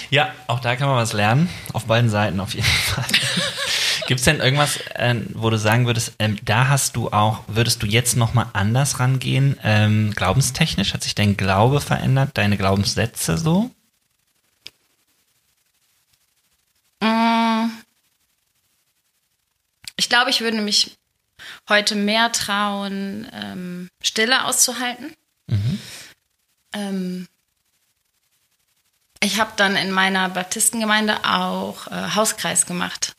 Ja, 0.09 0.33
auch 0.47 0.59
da 0.59 0.75
kann 0.75 0.87
man 0.89 0.97
was 0.97 1.13
lernen. 1.13 1.49
Auf 1.73 1.85
beiden 1.85 2.09
Seiten 2.09 2.39
auf 2.39 2.53
jeden 2.53 2.65
Fall. 2.65 3.05
Gibt 4.11 4.19
es 4.19 4.25
denn 4.25 4.41
irgendwas, 4.41 4.75
äh, 4.95 5.15
wo 5.35 5.49
du 5.49 5.57
sagen 5.57 5.85
würdest, 5.85 6.15
ähm, 6.19 6.37
da 6.43 6.67
hast 6.67 6.97
du 6.97 7.11
auch, 7.11 7.45
würdest 7.47 7.81
du 7.81 7.87
jetzt 7.87 8.17
nochmal 8.17 8.47
anders 8.51 8.99
rangehen, 8.99 9.57
ähm, 9.63 10.11
glaubenstechnisch? 10.13 10.93
Hat 10.93 11.01
sich 11.01 11.15
dein 11.15 11.37
Glaube 11.37 11.79
verändert, 11.79 12.31
deine 12.33 12.57
Glaubenssätze 12.57 13.37
so? 13.37 13.71
Ich 19.95 20.09
glaube, 20.09 20.29
ich 20.29 20.41
würde 20.41 20.59
mich 20.59 20.97
heute 21.69 21.95
mehr 21.95 22.33
trauen, 22.33 23.29
ähm, 23.31 23.89
Stille 24.03 24.43
auszuhalten. 24.43 25.15
Ähm, 26.73 27.29
ich 29.21 29.39
habe 29.39 29.53
dann 29.55 29.77
in 29.77 29.89
meiner 29.91 30.27
Baptistengemeinde 30.27 31.23
auch 31.23 31.87
äh, 31.87 32.13
Hauskreis 32.13 32.65
gemacht. 32.65 33.15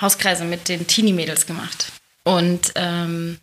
Hauskreise 0.00 0.44
mit 0.44 0.68
den 0.68 0.86
Teenie-Mädels 0.86 1.46
gemacht. 1.46 1.92
Und 2.24 2.72
ähm, 2.74 3.38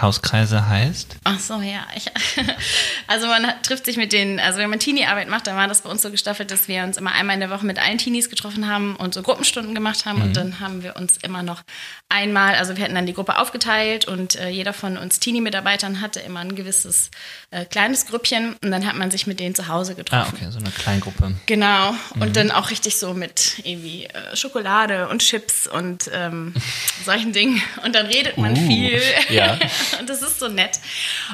Hauskreise 0.00 0.68
heißt? 0.68 1.16
Ach 1.24 1.38
so, 1.38 1.60
ja. 1.60 1.86
Ich, 1.96 2.10
also 3.06 3.26
man 3.26 3.46
trifft 3.62 3.84
sich 3.86 3.96
mit 3.96 4.12
den, 4.12 4.40
also 4.40 4.58
wenn 4.58 4.70
man 4.70 4.78
Teenie-Arbeit 4.80 5.28
macht, 5.28 5.46
dann 5.46 5.56
war 5.56 5.68
das 5.68 5.82
bei 5.82 5.90
uns 5.90 6.02
so 6.02 6.10
gestaffelt, 6.10 6.50
dass 6.50 6.68
wir 6.68 6.82
uns 6.84 6.96
immer 6.96 7.12
einmal 7.12 7.34
in 7.34 7.40
der 7.40 7.50
Woche 7.50 7.64
mit 7.66 7.78
allen 7.78 7.98
Teenies 7.98 8.30
getroffen 8.30 8.68
haben 8.68 8.96
und 8.96 9.14
so 9.14 9.22
Gruppenstunden 9.22 9.74
gemacht 9.74 10.04
haben. 10.06 10.22
Und 10.22 10.36
dann 10.36 10.60
haben 10.60 10.82
wir 10.82 10.96
uns 10.96 11.16
immer 11.18 11.42
noch 11.42 11.62
einmal, 12.08 12.54
also 12.56 12.76
wir 12.76 12.84
hatten 12.84 12.94
dann 12.94 13.06
die 13.06 13.14
Gruppe 13.14 13.38
aufgeteilt 13.38 14.06
und 14.06 14.36
äh, 14.36 14.48
jeder 14.48 14.72
von 14.72 14.96
uns 14.96 15.20
Teenie-Mitarbeitern 15.20 16.00
hatte 16.00 16.20
immer 16.20 16.40
ein 16.40 16.54
gewisses 16.54 17.10
äh, 17.50 17.64
kleines 17.64 18.06
Grüppchen 18.06 18.56
und 18.62 18.70
dann 18.70 18.86
hat 18.86 18.96
man 18.96 19.10
sich 19.10 19.26
mit 19.26 19.40
denen 19.40 19.54
zu 19.54 19.68
Hause 19.68 19.92
Ah, 19.92 19.94
getroffen. 19.96 20.34
okay, 20.36 20.46
so 20.50 20.58
eine 20.58 20.70
Kleingruppe. 20.70 21.34
Genau. 21.46 21.94
Und 22.18 22.36
dann 22.36 22.50
auch 22.50 22.70
richtig 22.70 22.96
so 22.96 23.14
mit 23.14 23.58
irgendwie 23.64 24.06
äh, 24.06 24.36
Schokolade 24.36 25.08
und 25.08 25.20
Chips 25.22 25.66
und 25.66 26.10
ähm, 26.12 26.54
solchen 27.04 27.32
Dingen. 27.32 27.62
Und 27.84 27.94
dann 27.94 28.06
redet 28.06 28.38
man 28.38 28.52
Uh, 28.52 28.66
viel. 28.66 29.00
ja. 29.30 29.58
und 30.00 30.08
das 30.08 30.22
ist 30.22 30.38
so 30.38 30.48
nett. 30.48 30.80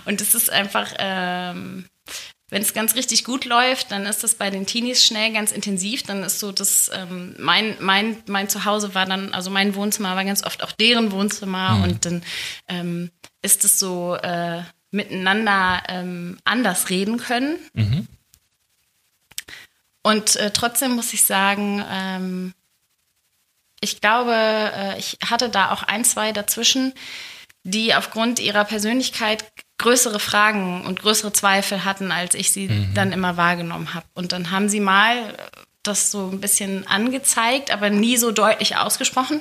Und 0.05 0.21
es 0.21 0.35
ist 0.35 0.51
einfach, 0.51 0.93
ähm, 0.99 1.87
wenn 2.49 2.63
es 2.63 2.75
ganz 2.75 2.97
richtig 2.97 3.25
gut 3.25 3.45
läuft, 3.45 3.93
dann 3.93 4.07
ist 4.07 4.25
das 4.25 4.35
bei 4.35 4.51
den 4.51 4.67
Teenies 4.67 5.05
schnell 5.05 5.33
ganz 5.33 5.53
intensiv. 5.53 6.03
Dann 6.03 6.23
ist 6.25 6.41
so 6.41 6.51
das, 6.53 6.91
ähm, 6.93 7.35
mein, 7.39 7.77
mein, 7.81 8.17
mein 8.27 8.49
Zuhause 8.49 8.95
war 8.95 9.07
dann, 9.07 9.33
also 9.33 9.51
mein 9.51 9.75
Wohnzimmer 9.75 10.17
war 10.17 10.25
ganz 10.25 10.45
oft 10.45 10.63
auch 10.63 10.73
deren 10.73 11.13
Wohnzimmer. 11.13 11.81
Und 11.85 12.05
dann 12.05 12.23
ähm, 12.69 13.11
ist 13.43 13.65
es 13.65 13.79
so 13.79 14.17
äh, 14.17 14.63
miteinander 14.91 15.83
ähm, 15.89 16.39
anders 16.45 16.91
reden 16.91 17.19
können. 17.19 17.57
Und 20.03 20.37
äh, 20.37 20.51
trotzdem 20.51 20.93
muss 20.93 21.13
ich 21.13 21.25
sagen, 21.25 21.85
ähm, 21.89 22.55
ich 23.81 24.01
glaube, 24.01 24.35
äh, 24.35 24.99
ich 24.99 25.19
hatte 25.25 25.49
da 25.49 25.73
auch 25.73 25.83
ein, 25.83 26.05
zwei 26.05 26.33
dazwischen, 26.33 26.93
die 27.65 27.95
aufgrund 27.95 28.39
ihrer 28.39 28.65
Persönlichkeit 28.65 29.45
größere 29.79 30.21
Fragen 30.21 30.85
und 30.85 31.01
größere 31.01 31.33
Zweifel 31.33 31.85
hatten, 31.85 32.13
als 32.13 32.35
ich 32.35 32.53
sie 32.53 32.69
dann 32.95 33.13
immer 33.13 33.37
wahrgenommen 33.37 33.95
habe. 33.95 34.07
Und 34.15 34.33
dann 34.33 34.51
haben 34.51 34.69
sie 34.69 34.81
mal 34.81 35.17
äh, 35.17 35.35
das 35.83 36.11
so 36.11 36.31
ein 36.31 36.41
bisschen 36.41 36.87
angezeigt, 36.87 37.71
aber 37.71 37.91
nie 37.91 38.17
so 38.17 38.31
deutlich 38.31 38.77
ausgesprochen. 38.77 39.41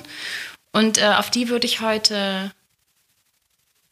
Und 0.72 0.98
äh, 0.98 1.14
auf 1.16 1.30
die 1.30 1.48
würde 1.48 1.66
ich 1.66 1.80
heute, 1.80 2.52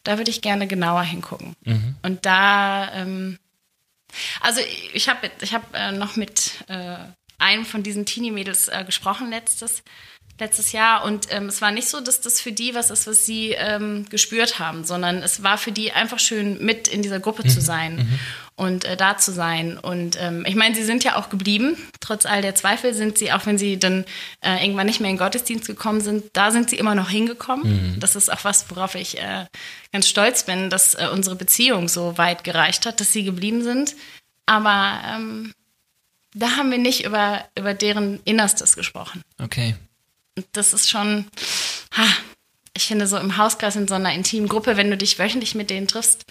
da 0.04 0.16
würde 0.16 0.30
ich 0.30 0.40
gerne 0.40 0.66
genauer 0.66 1.02
hingucken. 1.02 1.54
Und 2.02 2.24
da, 2.24 2.92
ähm, 2.94 3.38
also 4.40 4.60
ich 4.94 5.08
habe 5.08 5.30
ich 5.42 5.52
hab, 5.52 5.74
äh, 5.74 5.92
noch 5.92 6.16
mit 6.16 6.64
äh, 6.68 6.96
einem 7.38 7.66
von 7.66 7.82
diesen 7.82 8.06
Teenie-Mädels 8.06 8.68
äh, 8.68 8.84
gesprochen 8.84 9.28
letztes 9.30 9.82
letztes 10.38 10.72
Jahr 10.72 11.04
und 11.04 11.26
ähm, 11.30 11.46
es 11.46 11.60
war 11.60 11.70
nicht 11.70 11.88
so, 11.88 12.00
dass 12.00 12.20
das 12.20 12.40
für 12.40 12.52
die 12.52 12.74
was 12.74 12.90
ist, 12.90 13.06
was 13.06 13.26
sie 13.26 13.52
ähm, 13.52 14.06
gespürt 14.08 14.58
haben, 14.58 14.84
sondern 14.84 15.22
es 15.22 15.42
war 15.42 15.58
für 15.58 15.72
die 15.72 15.92
einfach 15.92 16.18
schön, 16.18 16.64
mit 16.64 16.88
in 16.88 17.02
dieser 17.02 17.20
Gruppe 17.20 17.42
mhm. 17.44 17.48
zu 17.48 17.60
sein 17.60 17.96
mhm. 17.96 18.18
und 18.56 18.84
äh, 18.84 18.96
da 18.96 19.16
zu 19.18 19.32
sein. 19.32 19.78
Und 19.78 20.16
ähm, 20.20 20.44
ich 20.46 20.54
meine, 20.54 20.74
sie 20.74 20.84
sind 20.84 21.02
ja 21.02 21.16
auch 21.16 21.28
geblieben, 21.28 21.76
trotz 22.00 22.24
all 22.24 22.42
der 22.42 22.54
Zweifel 22.54 22.94
sind 22.94 23.18
sie, 23.18 23.32
auch 23.32 23.46
wenn 23.46 23.58
sie 23.58 23.78
dann 23.78 24.04
äh, 24.40 24.64
irgendwann 24.64 24.86
nicht 24.86 25.00
mehr 25.00 25.10
in 25.10 25.16
den 25.16 25.22
Gottesdienst 25.22 25.66
gekommen 25.66 26.00
sind, 26.00 26.24
da 26.32 26.50
sind 26.50 26.70
sie 26.70 26.76
immer 26.76 26.94
noch 26.94 27.10
hingekommen. 27.10 27.94
Mhm. 27.94 28.00
Das 28.00 28.14
ist 28.14 28.32
auch 28.32 28.44
was, 28.44 28.70
worauf 28.70 28.94
ich 28.94 29.18
äh, 29.18 29.46
ganz 29.92 30.08
stolz 30.08 30.44
bin, 30.44 30.70
dass 30.70 30.94
äh, 30.94 31.08
unsere 31.12 31.36
Beziehung 31.36 31.88
so 31.88 32.16
weit 32.16 32.44
gereicht 32.44 32.86
hat, 32.86 33.00
dass 33.00 33.12
sie 33.12 33.24
geblieben 33.24 33.62
sind. 33.62 33.96
Aber 34.46 35.00
ähm, 35.04 35.52
da 36.32 36.56
haben 36.56 36.70
wir 36.70 36.78
nicht 36.78 37.04
über, 37.04 37.44
über 37.58 37.74
deren 37.74 38.20
Innerstes 38.24 38.76
gesprochen. 38.76 39.22
Okay 39.38 39.74
das 40.52 40.72
ist 40.72 40.88
schon, 40.88 41.26
ha, 41.92 42.06
ich 42.74 42.86
finde 42.86 43.06
so 43.06 43.18
im 43.18 43.36
Hauskreis 43.36 43.76
in 43.76 43.88
so 43.88 43.94
einer 43.94 44.12
intimen 44.12 44.48
Gruppe, 44.48 44.76
wenn 44.76 44.90
du 44.90 44.96
dich 44.96 45.18
wöchentlich 45.18 45.54
mit 45.54 45.70
denen 45.70 45.88
triffst, 45.88 46.26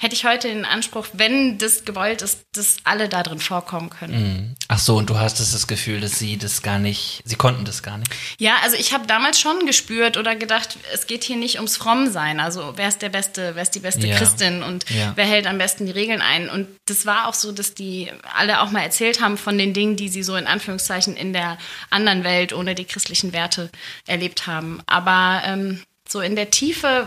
hätte 0.00 0.14
ich 0.14 0.24
heute 0.24 0.48
den 0.48 0.64
Anspruch, 0.64 1.06
wenn 1.12 1.58
das 1.58 1.84
gewollt 1.84 2.22
ist, 2.22 2.40
dass 2.54 2.78
alle 2.84 3.10
da 3.10 3.22
drin 3.22 3.38
vorkommen 3.38 3.90
können. 3.90 4.22
Mhm. 4.22 4.54
Ach 4.68 4.78
so, 4.78 4.96
und 4.96 5.10
du 5.10 5.18
hast 5.18 5.40
das 5.40 5.66
Gefühl, 5.66 6.00
dass 6.00 6.18
sie 6.18 6.38
das 6.38 6.62
gar 6.62 6.78
nicht, 6.78 7.20
sie 7.26 7.36
konnten 7.36 7.66
das 7.66 7.82
gar 7.82 7.98
nicht. 7.98 8.10
Ja, 8.38 8.54
also 8.62 8.76
ich 8.76 8.94
habe 8.94 9.06
damals 9.06 9.38
schon 9.38 9.66
gespürt 9.66 10.16
oder 10.16 10.36
gedacht, 10.36 10.78
es 10.94 11.06
geht 11.06 11.22
hier 11.24 11.36
nicht 11.36 11.56
ums 11.56 11.76
Frommsein. 11.76 12.40
Also 12.40 12.72
wer 12.76 12.88
ist 12.88 13.02
der 13.02 13.10
beste, 13.10 13.54
wer 13.54 13.62
ist 13.62 13.74
die 13.74 13.80
beste 13.80 14.06
ja. 14.06 14.16
Christin 14.16 14.62
und 14.62 14.88
ja. 14.88 15.12
wer 15.16 15.26
hält 15.26 15.46
am 15.46 15.58
besten 15.58 15.84
die 15.84 15.92
Regeln 15.92 16.22
ein. 16.22 16.48
Und 16.48 16.66
das 16.86 17.04
war 17.04 17.28
auch 17.28 17.34
so, 17.34 17.52
dass 17.52 17.74
die 17.74 18.10
alle 18.34 18.62
auch 18.62 18.70
mal 18.70 18.80
erzählt 18.80 19.20
haben 19.20 19.36
von 19.36 19.58
den 19.58 19.74
Dingen, 19.74 19.96
die 19.96 20.08
sie 20.08 20.22
so 20.22 20.34
in 20.34 20.46
Anführungszeichen 20.46 21.14
in 21.14 21.34
der 21.34 21.58
anderen 21.90 22.24
Welt 22.24 22.54
ohne 22.54 22.74
die 22.74 22.86
christlichen 22.86 23.34
Werte 23.34 23.70
erlebt 24.06 24.46
haben. 24.46 24.80
Aber 24.86 25.42
ähm, 25.44 25.82
so 26.08 26.20
in 26.20 26.36
der 26.36 26.50
Tiefe 26.50 27.06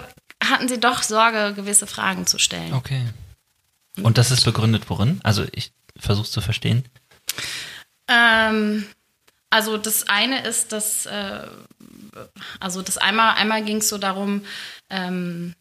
hatten 0.50 0.68
sie 0.68 0.80
doch 0.80 1.04
Sorge, 1.04 1.54
gewisse 1.56 1.88
Fragen 1.88 2.28
zu 2.28 2.38
stellen. 2.38 2.74
Okay. 2.74 3.02
Und 4.02 4.18
das 4.18 4.32
ist 4.32 4.44
begründet 4.44 4.90
worin? 4.90 5.20
Also 5.24 5.46
ich 5.52 5.72
versuche 5.98 6.30
zu 6.30 6.42
verstehen. 6.42 6.86
Ähm, 8.08 8.86
also 9.50 9.78
das 9.78 10.10
eine 10.10 10.44
ist, 10.46 10.72
dass 10.72 11.06
äh, 11.06 11.48
also 12.60 12.82
das 12.82 12.98
einmal 12.98 13.36
einmal 13.36 13.64
ging 13.64 13.78
es 13.78 13.90
so 13.90 13.98
darum 13.98 14.46
ähm, 14.90 15.54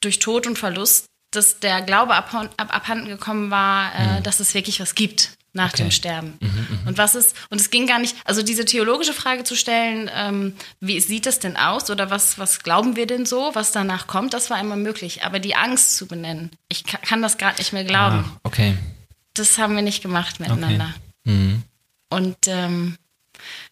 durch 0.00 0.18
Tod 0.18 0.46
und 0.46 0.58
Verlust, 0.58 1.06
dass 1.30 1.60
der 1.60 1.80
Glaube 1.82 2.14
ab, 2.14 2.34
ab, 2.34 2.74
abhanden 2.74 3.08
gekommen 3.08 3.50
war, 3.50 3.94
äh, 3.94 4.18
mhm. 4.18 4.22
dass 4.22 4.40
es 4.40 4.54
wirklich 4.54 4.80
was 4.80 4.94
gibt 4.94 5.36
nach 5.52 5.72
okay. 5.72 5.82
dem 5.82 5.90
Sterben. 5.90 6.38
Mhm, 6.40 6.48
mh. 6.48 6.88
Und 6.88 6.98
was 6.98 7.14
ist, 7.14 7.36
und 7.50 7.60
es 7.60 7.70
ging 7.70 7.86
gar 7.86 7.98
nicht, 7.98 8.16
also 8.24 8.42
diese 8.42 8.64
theologische 8.64 9.12
Frage 9.12 9.44
zu 9.44 9.54
stellen, 9.54 10.10
ähm, 10.14 10.54
wie 10.80 11.00
sieht 11.00 11.26
das 11.26 11.38
denn 11.38 11.56
aus 11.56 11.90
oder 11.90 12.10
was, 12.10 12.38
was 12.38 12.62
glauben 12.62 12.96
wir 12.96 13.06
denn 13.06 13.26
so, 13.26 13.50
was 13.54 13.72
danach 13.72 14.06
kommt, 14.06 14.32
das 14.34 14.50
war 14.50 14.58
immer 14.60 14.76
möglich. 14.76 15.24
Aber 15.24 15.38
die 15.38 15.54
Angst 15.54 15.96
zu 15.96 16.06
benennen, 16.06 16.50
ich 16.68 16.84
kann, 16.84 17.22
das 17.22 17.36
gerade 17.36 17.58
nicht 17.58 17.72
mehr 17.72 17.84
glauben. 17.84 18.24
Ah, 18.26 18.40
okay. 18.44 18.76
Das 19.34 19.58
haben 19.58 19.74
wir 19.74 19.82
nicht 19.82 20.02
gemacht 20.02 20.40
miteinander. 20.40 20.94
Okay. 21.24 21.34
Mhm. 21.34 21.62
Und 22.08 22.36
ähm, 22.46 22.96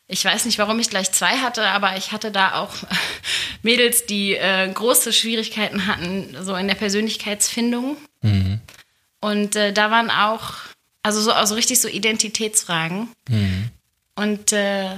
ich 0.07 0.24
weiß 0.24 0.45
nicht, 0.45 0.59
warum 0.59 0.78
ich 0.81 0.91
gleich 0.91 1.12
zwei 1.12 1.39
hatte, 1.39 1.66
aber 1.66 1.97
ich 1.97 2.12
hatte 2.12 2.31
da 2.31 2.55
auch 2.55 2.74
Mädels, 3.62 4.07
die 4.07 4.35
äh, 4.35 4.70
große 4.70 5.12
Schwierigkeiten 5.12 5.87
hatten, 5.87 6.37
so 6.43 6.55
in 6.57 6.68
der 6.68 6.74
Persönlichkeitsfindung. 6.74 7.97
Mhm. 8.22 8.61
Und 9.20 9.57
äh, 9.57 9.72
da 9.72 9.91
waren 9.91 10.11
auch 10.11 10.55
also 11.03 11.21
so 11.21 11.33
also 11.33 11.55
richtig 11.55 11.81
so 11.81 11.89
Identitätsfragen. 11.89 13.09
Mhm. 13.29 13.71
Und 14.17 14.53
äh, 14.53 14.97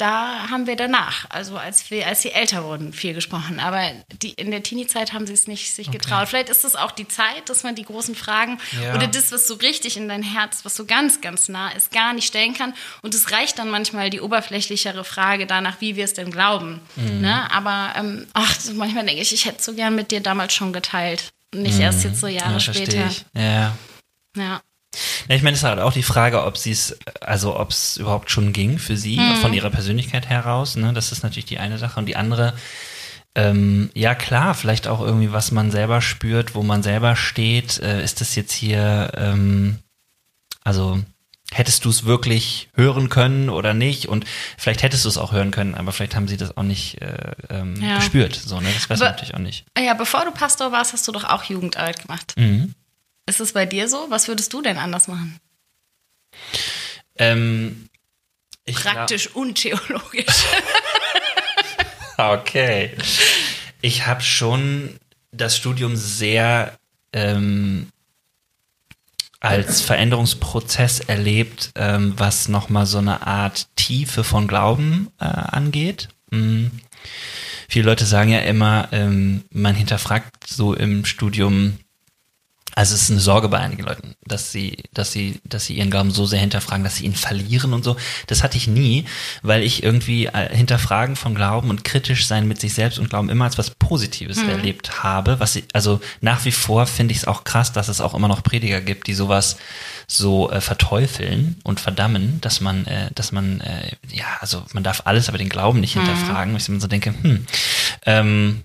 da 0.00 0.48
haben 0.50 0.66
wir 0.66 0.76
danach, 0.76 1.26
also 1.28 1.58
als 1.58 1.90
wir, 1.90 2.06
als 2.06 2.22
sie 2.22 2.30
älter 2.30 2.64
wurden, 2.64 2.92
viel 2.92 3.12
gesprochen. 3.12 3.60
Aber 3.60 3.82
die, 4.22 4.30
in 4.30 4.50
der 4.50 4.62
Teenie-Zeit 4.62 5.12
haben 5.12 5.26
sie 5.26 5.34
es 5.34 5.46
nicht 5.46 5.74
sich 5.74 5.88
okay. 5.88 5.98
getraut. 5.98 6.28
Vielleicht 6.28 6.48
ist 6.48 6.64
es 6.64 6.74
auch 6.74 6.90
die 6.90 7.06
Zeit, 7.06 7.48
dass 7.48 7.64
man 7.64 7.74
die 7.74 7.84
großen 7.84 8.14
Fragen 8.14 8.58
ja. 8.82 8.94
oder 8.94 9.06
das, 9.06 9.30
was 9.30 9.46
so 9.46 9.54
richtig 9.54 9.98
in 9.98 10.08
dein 10.08 10.22
Herz, 10.22 10.64
was 10.64 10.74
so 10.74 10.86
ganz, 10.86 11.20
ganz 11.20 11.48
nah 11.48 11.70
ist, 11.70 11.92
gar 11.92 12.14
nicht 12.14 12.26
stellen 12.26 12.54
kann. 12.54 12.72
Und 13.02 13.14
es 13.14 13.30
reicht 13.30 13.58
dann 13.58 13.70
manchmal 13.70 14.08
die 14.08 14.20
oberflächlichere 14.20 15.04
Frage 15.04 15.46
danach, 15.46 15.80
wie 15.80 15.96
wir 15.96 16.04
es 16.04 16.14
denn 16.14 16.30
glauben. 16.30 16.80
Mhm. 16.96 17.20
Ne? 17.20 17.52
Aber 17.52 17.92
ähm, 17.96 18.26
ach, 18.32 18.56
manchmal 18.72 19.04
denke 19.04 19.20
ich, 19.20 19.34
ich 19.34 19.44
hätte 19.44 19.62
so 19.62 19.74
gern 19.74 19.94
mit 19.94 20.10
dir 20.10 20.20
damals 20.20 20.54
schon 20.54 20.72
geteilt. 20.72 21.32
Nicht 21.54 21.76
mhm. 21.76 21.82
erst 21.82 22.04
jetzt 22.04 22.20
so 22.20 22.26
Jahre 22.26 22.54
ja, 22.54 22.60
später. 22.60 23.06
Ich. 23.06 23.24
Ja. 23.34 23.76
Ja. 24.36 24.62
Ja, 25.28 25.36
ich 25.36 25.42
meine, 25.42 25.54
es 25.54 25.62
ist 25.62 25.68
halt 25.68 25.78
auch 25.78 25.92
die 25.92 26.02
Frage, 26.02 26.44
ob 26.44 26.56
sie 26.56 26.72
es, 26.72 26.98
also 27.20 27.58
ob 27.58 27.70
es 27.70 27.96
überhaupt 27.96 28.30
schon 28.30 28.52
ging 28.52 28.78
für 28.78 28.96
sie, 28.96 29.18
mhm. 29.18 29.36
von 29.36 29.52
ihrer 29.52 29.70
Persönlichkeit 29.70 30.28
heraus. 30.28 30.76
Ne? 30.76 30.92
Das 30.92 31.12
ist 31.12 31.22
natürlich 31.22 31.44
die 31.44 31.58
eine 31.58 31.78
Sache. 31.78 32.00
Und 32.00 32.06
die 32.06 32.16
andere, 32.16 32.54
ähm, 33.34 33.90
ja 33.94 34.14
klar, 34.14 34.54
vielleicht 34.54 34.88
auch 34.88 35.00
irgendwie, 35.00 35.32
was 35.32 35.52
man 35.52 35.70
selber 35.70 36.00
spürt, 36.00 36.54
wo 36.54 36.62
man 36.62 36.82
selber 36.82 37.14
steht. 37.14 37.78
Äh, 37.78 38.02
ist 38.02 38.20
das 38.20 38.34
jetzt 38.34 38.52
hier, 38.52 39.12
ähm, 39.16 39.78
also 40.64 41.00
hättest 41.52 41.84
du 41.84 41.90
es 41.90 42.04
wirklich 42.04 42.68
hören 42.74 43.08
können 43.08 43.48
oder 43.48 43.74
nicht? 43.74 44.06
Und 44.06 44.24
vielleicht 44.56 44.82
hättest 44.82 45.04
du 45.04 45.08
es 45.08 45.18
auch 45.18 45.32
hören 45.32 45.50
können, 45.50 45.74
aber 45.74 45.92
vielleicht 45.92 46.16
haben 46.16 46.28
sie 46.28 46.36
das 46.36 46.56
auch 46.56 46.62
nicht 46.62 47.00
äh, 47.00 47.32
ähm, 47.48 47.80
ja. 47.80 47.96
gespürt. 47.96 48.34
So, 48.34 48.60
ne? 48.60 48.68
Das 48.72 48.90
weiß 48.90 48.98
man 48.98 49.10
natürlich 49.10 49.34
auch 49.34 49.40
nicht. 49.40 49.64
Ja, 49.78 49.94
bevor 49.94 50.24
du 50.24 50.32
Pastor 50.32 50.72
warst, 50.72 50.92
hast 50.92 51.06
du 51.06 51.12
doch 51.12 51.24
auch 51.24 51.44
Jugendarbeit 51.44 52.02
gemacht. 52.02 52.34
Mhm. 52.36 52.74
Ist 53.30 53.38
es 53.38 53.52
bei 53.52 53.64
dir 53.64 53.86
so? 53.88 54.06
Was 54.08 54.26
würdest 54.26 54.52
du 54.52 54.60
denn 54.60 54.76
anders 54.76 55.06
machen? 55.06 55.38
Ähm, 57.16 57.88
Praktisch 58.66 59.26
glaub... 59.26 59.36
und 59.36 59.54
theologisch. 59.54 60.46
okay. 62.18 62.90
Ich 63.80 64.04
habe 64.08 64.20
schon 64.20 64.98
das 65.30 65.56
Studium 65.56 65.94
sehr 65.94 66.76
ähm, 67.12 67.92
als 69.38 69.80
Veränderungsprozess 69.80 70.98
erlebt, 70.98 71.70
ähm, 71.76 72.14
was 72.16 72.48
nochmal 72.48 72.86
so 72.86 72.98
eine 72.98 73.28
Art 73.28 73.68
Tiefe 73.76 74.24
von 74.24 74.48
Glauben 74.48 75.06
äh, 75.20 75.26
angeht. 75.26 76.08
Mhm. 76.32 76.72
Viele 77.68 77.84
Leute 77.84 78.06
sagen 78.06 78.30
ja 78.30 78.40
immer, 78.40 78.88
ähm, 78.90 79.44
man 79.52 79.76
hinterfragt 79.76 80.48
so 80.48 80.74
im 80.74 81.04
Studium 81.04 81.78
also 82.74 82.94
es 82.94 83.02
ist 83.02 83.10
eine 83.10 83.20
Sorge 83.20 83.48
bei 83.48 83.58
einigen 83.58 83.82
Leuten, 83.82 84.14
dass 84.24 84.52
sie, 84.52 84.84
dass 84.94 85.12
sie, 85.12 85.40
dass 85.44 85.66
sie 85.66 85.74
ihren 85.74 85.90
Glauben 85.90 86.10
so 86.10 86.26
sehr 86.26 86.38
hinterfragen, 86.38 86.84
dass 86.84 86.96
sie 86.96 87.04
ihn 87.04 87.14
verlieren 87.14 87.72
und 87.72 87.84
so. 87.84 87.96
Das 88.26 88.42
hatte 88.42 88.56
ich 88.56 88.68
nie, 88.68 89.06
weil 89.42 89.62
ich 89.62 89.82
irgendwie 89.82 90.26
äh, 90.26 90.54
hinterfragen 90.54 91.16
von 91.16 91.34
Glauben 91.34 91.70
und 91.70 91.84
kritisch 91.84 92.26
sein 92.26 92.46
mit 92.46 92.60
sich 92.60 92.74
selbst 92.74 92.98
und 92.98 93.10
Glauben 93.10 93.28
immer 93.28 93.44
als 93.44 93.58
was 93.58 93.70
Positives 93.70 94.42
mhm. 94.42 94.50
erlebt 94.50 95.02
habe. 95.02 95.40
Was 95.40 95.56
ich, 95.56 95.64
also 95.72 96.00
nach 96.20 96.44
wie 96.44 96.52
vor 96.52 96.86
finde 96.86 97.12
ich 97.12 97.18
es 97.18 97.24
auch 97.26 97.44
krass, 97.44 97.72
dass 97.72 97.88
es 97.88 98.00
auch 98.00 98.14
immer 98.14 98.28
noch 98.28 98.42
Prediger 98.42 98.80
gibt, 98.80 99.06
die 99.06 99.14
sowas 99.14 99.56
so 100.06 100.50
äh, 100.50 100.60
verteufeln 100.60 101.60
und 101.64 101.80
verdammen, 101.80 102.40
dass 102.40 102.60
man, 102.60 102.86
äh, 102.86 103.10
dass 103.14 103.32
man, 103.32 103.60
äh, 103.60 103.92
ja, 104.12 104.26
also 104.40 104.64
man 104.72 104.82
darf 104.82 105.02
alles, 105.04 105.28
aber 105.28 105.38
den 105.38 105.48
Glauben 105.48 105.80
nicht 105.80 105.96
mhm. 105.96 106.06
hinterfragen. 106.06 106.56
Ich 106.56 106.64
so 106.64 106.86
denke, 106.86 107.14
hm, 107.22 107.46
ähm, 108.06 108.62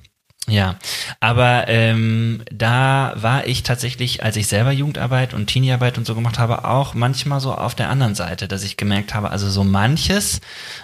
ja, 0.47 0.77
aber 1.19 1.67
ähm, 1.69 2.43
da 2.51 3.13
war 3.15 3.47
ich 3.47 3.63
tatsächlich, 3.63 4.23
als 4.23 4.35
ich 4.35 4.45
selber 4.47 4.71
Jugendarbeit 4.71 5.33
und 5.33 5.47
Teenie-Arbeit 5.47 5.97
und 5.97 6.05
so 6.05 6.13
gemacht 6.13 6.37
habe, 6.37 6.65
auch 6.65 6.93
manchmal 6.93 7.39
so 7.39 7.51
auf 7.53 7.73
der 7.73 7.89
anderen 7.89 8.13
Seite, 8.13 8.47
dass 8.47 8.63
ich 8.63 8.77
gemerkt 8.77 9.15
habe, 9.15 9.31
also 9.31 9.49
so 9.49 9.63
manches, 9.63 10.41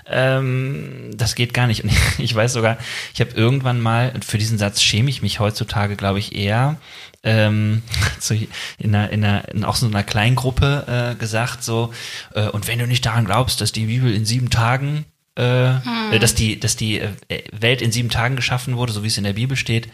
ähm, 0.07 1.11
das 1.13 1.35
geht 1.35 1.53
gar 1.53 1.67
nicht. 1.67 1.83
Und 1.83 1.91
ich 2.17 2.33
weiß 2.33 2.53
sogar, 2.53 2.77
ich 3.13 3.21
habe 3.21 3.31
irgendwann 3.31 3.79
mal, 3.79 4.13
für 4.25 4.39
diesen 4.39 4.57
Satz 4.57 4.81
schäme 4.81 5.11
ich 5.11 5.21
mich 5.21 5.39
heutzutage, 5.39 5.95
glaube 5.95 6.17
ich, 6.17 6.35
eher, 6.35 6.77
ähm, 7.21 7.83
so 8.19 8.33
in 8.33 8.95
einer, 8.95 9.11
in 9.11 9.23
einer, 9.23 9.47
in 9.49 9.63
auch 9.63 9.75
so 9.75 9.85
einer 9.85 10.03
Kleingruppe 10.03 11.11
äh, 11.13 11.15
gesagt, 11.19 11.63
so, 11.63 11.93
äh, 12.33 12.47
und 12.47 12.67
wenn 12.67 12.79
du 12.79 12.87
nicht 12.87 13.05
daran 13.05 13.25
glaubst, 13.25 13.61
dass 13.61 13.71
die 13.71 13.85
Bibel 13.85 14.11
in 14.11 14.25
sieben 14.25 14.49
Tagen 14.49 15.05
äh, 15.35 15.43
hm. 15.43 16.19
dass 16.19 16.35
die, 16.35 16.59
dass 16.59 16.75
die 16.75 16.99
äh, 16.99 17.09
Welt 17.51 17.81
in 17.81 17.91
sieben 17.91 18.09
Tagen 18.09 18.35
geschaffen 18.35 18.75
wurde, 18.75 18.91
so 18.91 19.03
wie 19.03 19.07
es 19.07 19.17
in 19.17 19.23
der 19.23 19.33
Bibel 19.33 19.55
steht, 19.55 19.89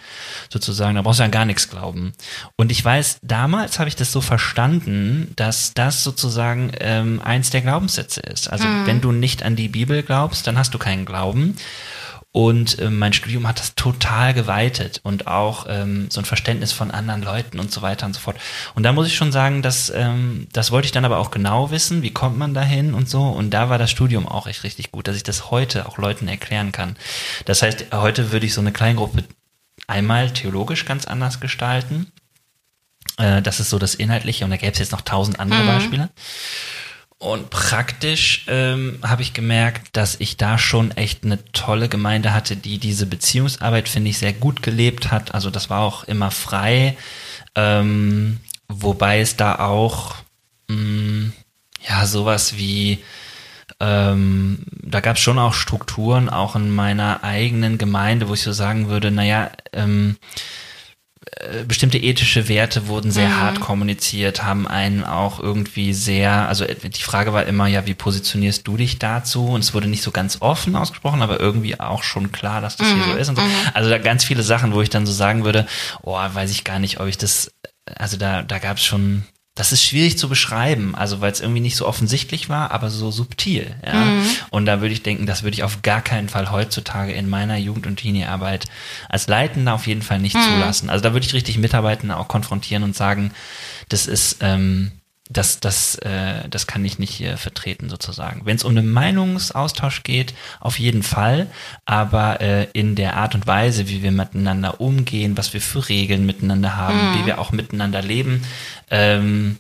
sozusagen, 0.50 0.96
da 0.96 1.02
brauchst 1.02 1.20
du 1.20 1.24
an 1.24 1.32
gar 1.32 1.46
nichts 1.46 1.70
glauben. 1.70 2.14
Und 2.56 2.72
ich 2.72 2.84
weiß, 2.84 3.20
damals 3.22 3.78
habe 3.80 3.88
ich 3.88 3.96
das 3.96 4.12
so 4.12 4.22
verstanden, 4.22 5.34
dass 5.36 5.74
das 5.74 6.04
sozusagen 6.04 6.72
ähm, 6.80 7.22
eins 7.24 7.52
der 7.52 7.62
Glaubenssätze 7.62 8.22
ist. 8.22 8.52
Also 8.52 8.66
hm. 8.66 8.88
wenn 8.88 9.02
du 9.02 9.12
nicht 9.12 9.44
an 9.44 9.56
die 9.56 9.68
Bibel 9.68 10.02
glaubst, 10.02 10.48
dann 10.48 10.58
hast 10.58 10.74
du 10.74 10.80
keinen 10.80 11.06
Glauben. 11.06 11.56
Und 12.38 12.78
äh, 12.78 12.92
mein 12.92 13.14
Studium 13.14 13.48
hat 13.48 13.58
das 13.58 13.74
total 13.74 14.36
geweitet 14.36 15.00
und 15.02 15.26
auch 15.26 15.66
ähm, 15.68 16.06
so 16.12 16.22
ein 16.22 16.26
Verständnis 16.26 16.72
von 16.72 16.92
anderen 16.92 17.24
Leuten 17.24 17.58
und 17.58 17.72
so 17.72 17.82
weiter 17.82 18.06
und 18.06 18.14
so 18.14 18.20
fort. 18.20 18.38
Und 18.76 18.84
da 18.84 18.94
muss 18.94 19.08
ich 19.08 19.16
schon 19.16 19.32
sagen, 19.32 19.64
dass, 19.64 19.90
ähm, 19.90 20.46
das 20.54 20.70
wollte 20.70 20.86
ich 20.86 20.92
dann 20.92 21.04
aber 21.04 21.18
auch 21.18 21.32
genau 21.32 21.72
wissen, 21.72 22.04
wie 22.04 22.12
kommt 22.12 22.38
man 22.38 22.54
dahin 22.54 22.94
und 22.94 23.10
so. 23.10 23.24
Und 23.24 23.56
da 23.56 23.72
war 23.72 23.80
das 23.80 23.90
Studium 23.90 24.28
auch 24.28 24.46
echt 24.46 24.64
richtig 24.64 24.92
gut, 24.92 25.08
dass 25.08 25.16
ich 25.16 25.24
das 25.24 25.50
heute 25.50 25.88
auch 25.88 25.98
Leuten 25.98 26.28
erklären 26.28 26.72
kann. 26.72 26.96
Das 27.46 27.64
heißt, 27.64 27.88
heute 27.92 28.32
würde 28.32 28.46
ich 28.46 28.54
so 28.54 28.62
eine 28.62 28.72
Kleingruppe 28.72 29.24
einmal 29.88 30.30
theologisch 30.30 30.86
ganz 30.86 31.06
anders 31.06 31.40
gestalten. 31.40 32.12
Äh, 33.18 33.42
das 33.42 33.60
ist 33.60 33.72
so 33.72 33.80
das 33.80 33.96
Inhaltliche 33.96 34.46
und 34.46 34.52
da 34.52 34.58
gäbe 34.58 34.74
es 34.74 34.78
jetzt 34.78 34.92
noch 34.92 35.02
tausend 35.02 35.40
andere 35.40 35.64
mhm. 35.64 35.68
Beispiele. 35.68 36.10
Und 37.20 37.50
praktisch 37.50 38.46
ähm, 38.48 39.00
habe 39.02 39.24
ich 39.24 39.34
gemerkt, 39.34 39.98
dass 39.98 40.20
ich 40.20 40.38
da 40.38 40.60
schon 40.60 40.92
echt 40.92 41.24
eine 41.24 41.44
tolle 41.52 41.90
Gemeinde 41.90 42.32
hatte, 42.34 42.56
die 42.56 42.78
diese 42.78 43.08
Beziehungsarbeit, 43.08 43.90
finde 43.90 44.12
ich, 44.12 44.20
sehr 44.20 44.34
gut 44.34 44.62
gelebt 44.62 45.12
hat. 45.12 45.34
Also 45.34 45.50
das 45.50 45.70
war 45.72 45.82
auch 45.82 46.04
immer 46.04 46.30
frei, 46.30 46.96
ähm, 47.56 48.40
wobei 48.68 49.20
es 49.20 49.36
da 49.36 49.56
auch 49.60 50.16
mh, 50.68 50.76
mm, 50.76 51.34
ja 51.90 52.06
sowas 52.06 52.56
wie 52.56 53.04
ähm, 53.80 54.60
da 54.72 55.02
gab 55.02 55.18
es 55.18 55.22
schon 55.22 55.40
auch 55.40 55.54
Strukturen, 55.54 56.30
auch 56.30 56.56
in 56.56 56.74
meiner 56.74 57.24
eigenen 57.24 57.78
Gemeinde, 57.78 58.28
wo 58.30 58.34
ich 58.34 58.42
so 58.42 58.52
sagen 58.52 58.90
würde, 58.90 59.12
naja, 59.12 59.52
ähm, 59.74 60.18
äh, 60.22 60.67
bestimmte 61.68 61.98
ethische 61.98 62.48
Werte 62.48 62.88
wurden 62.88 63.12
sehr 63.12 63.30
mhm. 63.30 63.42
hart 63.42 63.60
kommuniziert, 63.60 64.44
haben 64.44 64.68
einen 64.68 65.04
auch 65.04 65.40
irgendwie 65.40 65.94
sehr, 65.94 66.48
also 66.48 66.66
äh, 66.66 66.76
die 66.76 67.02
Frage 67.02 67.34
war 67.34 67.46
immer, 67.46 67.68
ja, 67.68 67.86
wie 67.86 67.94
positionierst 67.94 68.68
du 68.68 68.78
dich 68.78 69.00
dazu? 69.00 69.48
Und 69.48 69.62
es 69.62 69.74
wurde 69.74 69.88
nicht 69.88 70.04
so 70.04 70.12
ganz 70.12 70.38
offen 70.42 70.76
ausgesprochen, 70.76 71.22
aber 71.22 71.40
irgendwie 71.40 71.80
auch 71.80 72.04
schon 72.04 72.32
klar, 72.32 72.62
dass 72.62 72.78
das 72.78 72.88
mhm. 72.88 72.96
hier 72.96 73.14
so 73.14 73.20
ist 73.20 73.30
und 73.30 73.36
so. 73.38 73.42
Mhm. 73.42 73.52
Also 73.74 73.90
da 73.90 73.98
ganz 73.98 74.24
viele 74.24 74.44
Sachen, 74.44 74.74
wo 74.74 74.82
ich 74.82 74.90
dann 74.90 75.06
so 75.06 75.14
sagen 75.14 75.44
würde, 75.46 75.68
oh, 76.02 76.18
weiß 76.18 76.52
ich 76.52 76.64
gar 76.64 76.80
nicht, 76.80 77.00
ob 77.00 77.08
ich 77.08 77.18
das, 77.18 77.52
also 77.96 78.18
da, 78.18 78.42
da 78.42 78.60
gab 78.60 78.78
es 78.78 78.86
schon 78.86 79.24
das 79.58 79.72
ist 79.72 79.84
schwierig 79.84 80.20
zu 80.20 80.30
beschreiben, 80.30 80.94
also 80.94 81.20
weil 81.20 81.32
es 81.32 81.42
irgendwie 81.42 81.62
nicht 81.62 81.76
so 81.76 81.88
offensichtlich 81.88 82.48
war, 82.48 82.70
aber 82.70 82.92
so 82.92 83.10
subtil. 83.10 83.76
Ja? 83.84 84.06
Mhm. 84.06 84.26
Und 84.52 84.66
da 84.68 84.82
würde 84.82 84.94
ich 84.94 85.02
denken, 85.02 85.26
das 85.26 85.42
würde 85.42 85.56
ich 85.56 85.64
auf 85.64 85.82
gar 85.82 86.02
keinen 86.02 86.30
Fall 86.30 86.52
heutzutage 86.52 87.12
in 87.12 87.28
meiner 87.28 87.58
Jugend- 87.58 87.88
und 87.88 87.96
Teenie-Arbeit 87.96 88.66
als 89.10 89.28
Leitender 89.28 89.74
auf 89.74 89.88
jeden 89.88 90.04
Fall 90.04 90.20
nicht 90.20 90.36
mhm. 90.36 90.44
zulassen. 90.44 90.92
Also 90.92 91.02
da 91.02 91.14
würde 91.14 91.26
ich 91.26 91.34
richtig 91.34 91.58
Mitarbeitende 91.58 92.18
auch 92.18 92.28
konfrontieren 92.28 92.84
und 92.84 92.96
sagen, 92.96 93.32
das 93.90 94.06
ist, 94.06 94.38
ähm, 94.42 94.92
das, 95.30 95.60
das, 95.60 95.96
äh, 95.96 96.48
das 96.50 96.68
kann 96.68 96.86
ich 96.86 97.00
nicht 97.00 97.14
hier 97.14 97.38
vertreten 97.38 97.90
sozusagen. 97.90 98.46
Wenn 98.46 98.56
es 98.56 98.64
um 98.64 98.78
einen 98.78 98.92
Meinungsaustausch 98.92 100.04
geht, 100.04 100.34
auf 100.60 100.80
jeden 100.80 101.04
Fall, 101.04 101.48
aber 101.86 102.42
äh, 102.42 102.68
in 102.74 102.96
der 102.96 103.18
Art 103.18 103.36
und 103.36 103.48
Weise, 103.48 103.90
wie 103.90 104.04
wir 104.04 104.12
miteinander 104.12 104.80
umgehen, 104.80 105.38
was 105.38 105.54
wir 105.54 105.62
für 105.62 105.90
Regeln 105.90 106.26
miteinander 106.26 106.76
haben, 106.76 107.12
mhm. 107.12 107.20
wie 107.20 107.26
wir 107.26 107.40
auch 107.40 107.52
miteinander 107.52 108.02
leben, 108.02 108.44
ähm, 108.90 109.60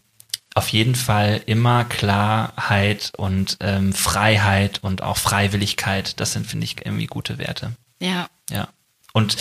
auf 0.55 0.70
jeden 0.70 0.95
Fall 0.95 1.41
immer 1.45 1.86
Klarheit 1.86 3.13
und 3.15 3.57
ähm, 3.59 3.93
Freiheit 3.93 4.80
und 4.82 5.03
auch 5.03 5.18
Freiwilligkeit. 5.18 6.20
Das 6.20 6.34
sind, 6.34 6.47
finde 6.47 6.65
ich, 6.65 6.84
irgendwie 6.84 7.05
gute 7.05 7.38
Werte. 7.38 7.74
Ja. 7.99 8.28
Ja. 8.49 8.68
Und 9.13 9.38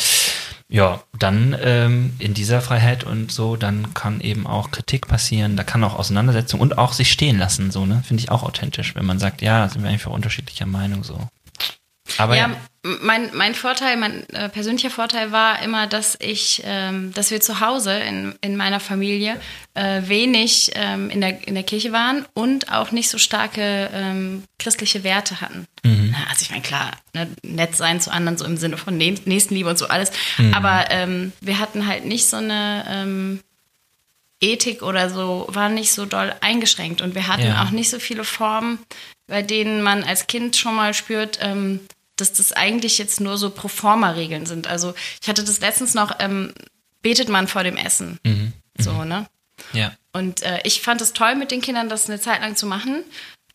ja, 0.68 1.00
dann 1.16 1.56
ähm, 1.60 2.14
in 2.18 2.34
dieser 2.34 2.60
Freiheit 2.60 3.04
und 3.04 3.30
so, 3.30 3.56
dann 3.56 3.94
kann 3.94 4.20
eben 4.20 4.46
auch 4.46 4.72
Kritik 4.72 5.06
passieren, 5.06 5.56
da 5.56 5.62
kann 5.62 5.84
auch 5.84 5.96
Auseinandersetzung 5.96 6.60
und 6.60 6.76
auch 6.76 6.92
sich 6.92 7.12
stehen 7.12 7.38
lassen, 7.38 7.70
so, 7.70 7.86
ne? 7.86 8.02
Finde 8.04 8.22
ich 8.22 8.30
auch 8.30 8.42
authentisch, 8.42 8.94
wenn 8.96 9.06
man 9.06 9.20
sagt, 9.20 9.42
ja, 9.42 9.68
sind 9.68 9.82
wir 9.84 9.90
einfach 9.90 10.10
unterschiedlicher 10.10 10.66
Meinung, 10.66 11.04
so. 11.04 11.20
Aber 12.18 12.36
ja, 12.36 12.48
ja. 12.48 12.56
Mein, 13.00 13.30
mein 13.34 13.54
Vorteil, 13.54 13.96
mein 13.96 14.28
äh, 14.30 14.48
persönlicher 14.48 14.90
Vorteil 14.90 15.32
war 15.32 15.62
immer, 15.62 15.86
dass 15.86 16.16
ich, 16.20 16.62
ähm, 16.64 17.12
dass 17.14 17.30
wir 17.30 17.40
zu 17.40 17.60
Hause 17.60 17.96
in, 17.98 18.34
in 18.40 18.56
meiner 18.56 18.80
Familie 18.80 19.40
äh, 19.74 20.02
wenig 20.06 20.70
ähm, 20.74 21.10
in, 21.10 21.20
der, 21.20 21.46
in 21.46 21.54
der 21.54 21.64
Kirche 21.64 21.92
waren 21.92 22.24
und 22.34 22.72
auch 22.72 22.92
nicht 22.92 23.08
so 23.08 23.18
starke 23.18 23.90
ähm, 23.92 24.44
christliche 24.58 25.04
Werte 25.04 25.40
hatten. 25.40 25.66
Mhm. 25.84 26.14
Also 26.28 26.42
ich 26.42 26.50
meine, 26.50 26.62
klar, 26.62 26.92
ne, 27.14 27.28
nett 27.42 27.76
sein 27.76 28.00
zu 28.00 28.10
anderen, 28.10 28.38
so 28.38 28.44
im 28.44 28.56
Sinne 28.56 28.76
von 28.76 28.96
Nächstenliebe 28.96 29.68
und 29.68 29.78
so 29.78 29.88
alles. 29.88 30.12
Mhm. 30.38 30.54
Aber 30.54 30.90
ähm, 30.90 31.32
wir 31.40 31.58
hatten 31.58 31.86
halt 31.86 32.04
nicht 32.04 32.26
so 32.26 32.36
eine 32.36 32.84
ähm, 32.88 33.40
Ethik 34.40 34.82
oder 34.82 35.08
so, 35.10 35.46
war 35.48 35.68
nicht 35.68 35.92
so 35.92 36.04
doll 36.04 36.34
eingeschränkt. 36.40 37.00
Und 37.00 37.14
wir 37.14 37.26
hatten 37.26 37.46
ja. 37.46 37.62
auch 37.62 37.70
nicht 37.70 37.90
so 37.90 37.98
viele 37.98 38.24
Formen, 38.24 38.78
bei 39.26 39.42
denen 39.42 39.82
man 39.82 40.04
als 40.04 40.26
Kind 40.26 40.56
schon 40.56 40.74
mal 40.74 40.94
spürt, 40.94 41.38
ähm, 41.40 41.80
dass 42.16 42.32
das 42.32 42.52
eigentlich 42.52 42.98
jetzt 42.98 43.20
nur 43.20 43.38
so 43.38 43.50
Proforma-Regeln 43.50 44.46
sind. 44.46 44.66
Also 44.66 44.94
ich 45.20 45.28
hatte 45.28 45.44
das 45.44 45.60
letztens 45.60 45.94
noch, 45.94 46.16
ähm, 46.18 46.52
betet 47.02 47.28
man 47.28 47.46
vor 47.46 47.62
dem 47.62 47.76
Essen. 47.76 48.18
Mhm. 48.24 48.52
So, 48.78 48.92
mhm. 48.92 49.08
ne? 49.08 49.26
Ja. 49.72 49.94
Und 50.12 50.42
äh, 50.42 50.60
ich 50.64 50.80
fand 50.80 51.00
es 51.00 51.12
toll, 51.12 51.34
mit 51.34 51.50
den 51.50 51.60
Kindern 51.60 51.88
das 51.88 52.08
eine 52.08 52.20
Zeit 52.20 52.40
lang 52.40 52.56
zu 52.56 52.66
machen, 52.66 53.04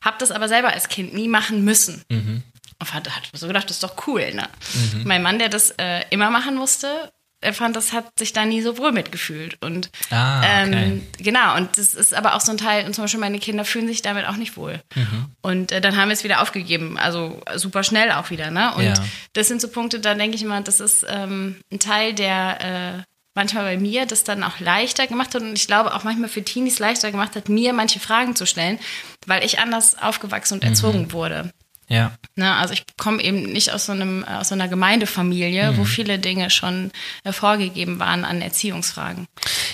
hab 0.02 0.20
das 0.20 0.32
aber 0.32 0.48
selber 0.48 0.70
als 0.70 0.90
Kind 0.90 1.14
nie 1.14 1.28
machen 1.28 1.64
müssen. 1.64 2.04
Mhm. 2.10 2.44
Und 2.80 2.94
hat, 2.94 3.10
hat 3.16 3.30
so 3.34 3.48
gedacht, 3.48 3.66
das 3.66 3.78
ist 3.78 3.84
doch 3.84 4.08
cool, 4.08 4.34
ne? 4.34 4.48
Mhm. 4.74 5.04
Mein 5.06 5.22
Mann, 5.22 5.38
der 5.38 5.50
das 5.50 5.72
äh, 5.78 6.04
immer 6.10 6.32
machen 6.32 6.56
musste, 6.56 7.12
er 7.42 7.54
fand, 7.54 7.76
das 7.76 7.92
hat 7.92 8.18
sich 8.18 8.34
da 8.34 8.46
nie 8.46 8.62
so 8.62 8.78
wohl 8.78 8.92
mitgefühlt. 8.92 9.58
Und 9.62 9.90
ah, 10.12 10.40
okay. 10.40 10.74
ähm, 10.74 11.08
genau, 11.18 11.58
und 11.58 11.78
das 11.78 11.96
ist 11.96 12.14
aber 12.14 12.36
auch 12.36 12.42
so 12.42 12.52
ein 12.52 12.58
Teil, 12.58 12.86
und 12.86 12.94
zum 12.94 13.04
Beispiel 13.04 13.20
meine 13.20 13.40
Kinder 13.40 13.66
fühlen 13.66 13.88
sich 13.88 14.02
damit 14.04 14.28
auch 14.28 14.38
nicht 14.38 14.56
wohl. 14.58 14.80
Mhm. 14.96 15.26
Und 15.42 15.72
äh, 15.72 15.82
dann 15.82 15.98
haben 15.98 16.10
wir 16.10 16.14
es 16.14 16.24
wieder 16.24 16.42
aufgegeben, 16.42 16.98
also 16.98 17.42
super 17.56 17.84
schnell 17.84 18.12
auch 18.12 18.30
wieder, 18.30 18.52
ne? 18.52 18.74
Und 18.76 18.84
ja. 18.86 18.94
das 19.34 19.48
sind 19.48 19.60
so 19.60 19.68
Punkte, 19.68 20.00
da 20.00 20.14
denke 20.14 20.36
ich 20.36 20.44
immer, 20.44 20.62
das 20.62 20.80
ist 20.80 21.06
ähm, 21.10 21.58
ein 21.72 21.80
Teil, 21.80 22.14
der 22.14 23.00
äh, 23.00 23.04
manchmal 23.34 23.64
bei 23.64 23.78
mir 23.78 24.06
das 24.06 24.24
dann 24.24 24.44
auch 24.44 24.60
leichter 24.60 25.08
gemacht 25.08 25.34
hat 25.34 25.42
und 25.42 25.54
ich 25.54 25.68
glaube 25.68 25.96
auch 25.96 26.04
manchmal 26.04 26.30
für 26.30 26.44
Teenies 26.44 26.80
leichter 26.80 27.12
gemacht 27.12 27.36
hat, 27.36 27.50
mir 27.50 27.74
manche 27.74 28.00
Fragen 28.00 28.36
zu 28.36 28.46
stellen, 28.46 28.80
weil 29.26 29.44
ich 29.44 29.60
anders 29.60 29.98
aufgewachsen 29.98 30.56
und 30.56 30.64
erzogen 30.64 31.04
mhm. 31.04 31.12
wurde. 31.12 31.52
Ja. 31.92 32.14
Na, 32.38 32.60
also 32.60 32.74
ich 32.74 32.86
komme 32.98 33.22
eben 33.22 33.44
nicht 33.52 33.74
aus 33.74 33.88
so, 33.88 33.92
einem, 33.92 34.24
aus 34.24 34.48
so 34.48 34.56
einer 34.56 34.70
Gemeindefamilie, 34.70 35.74
mhm. 35.74 35.78
wo 35.78 35.84
viele 35.84 36.20
Dinge 36.20 36.50
schon 36.50 36.90
äh, 37.26 37.34
vorgegeben 37.34 38.00
waren 38.00 38.24
an 38.24 38.42
Erziehungsfragen. 38.42 39.28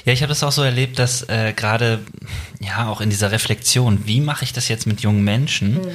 Ja, 0.04 0.14
ich 0.14 0.24
habe 0.24 0.30
das 0.30 0.42
auch 0.42 0.52
so 0.52 0.64
erlebt, 0.64 0.98
dass 0.98 1.30
äh, 1.30 1.54
gerade 1.56 2.00
ja 2.60 2.88
auch 2.88 3.02
in 3.02 3.12
dieser 3.12 3.32
Reflexion, 3.32 4.08
wie 4.08 4.20
mache 4.20 4.46
ich 4.46 4.52
das 4.52 4.68
jetzt 4.68 4.88
mit 4.88 5.02
jungen 5.02 5.24
Menschen, 5.24 5.76
mhm. 5.76 5.90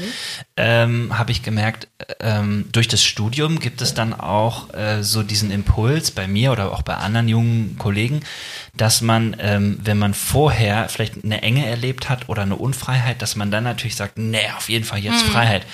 ähm, 0.56 1.18
habe 1.18 1.32
ich 1.32 1.42
gemerkt, 1.42 1.88
ähm, 2.20 2.66
durch 2.70 2.86
das 2.86 3.02
Studium 3.02 3.58
gibt 3.58 3.82
es 3.82 3.92
dann 3.92 4.14
auch 4.14 4.72
äh, 4.74 5.02
so 5.02 5.24
diesen 5.24 5.50
Impuls 5.50 6.12
bei 6.12 6.28
mir 6.28 6.52
oder 6.52 6.70
auch 6.70 6.82
bei 6.82 6.94
anderen 6.94 7.26
jungen 7.26 7.76
Kollegen, 7.78 8.20
dass 8.76 9.00
man, 9.00 9.34
ähm, 9.40 9.80
wenn 9.82 9.98
man 9.98 10.14
vorher 10.14 10.88
vielleicht 10.88 11.24
eine 11.24 11.42
Enge 11.42 11.66
erlebt 11.66 12.08
hat 12.08 12.28
oder 12.28 12.42
eine 12.42 12.54
Unfreiheit, 12.54 13.22
dass 13.22 13.34
man 13.34 13.50
dann 13.50 13.64
natürlich 13.64 13.96
sagt, 13.96 14.18
nee, 14.18 14.38
auf 14.56 14.68
jeden 14.68 14.84
Fall 14.84 15.00
jetzt 15.00 15.26
mhm. 15.26 15.30
Freiheit. 15.30 15.66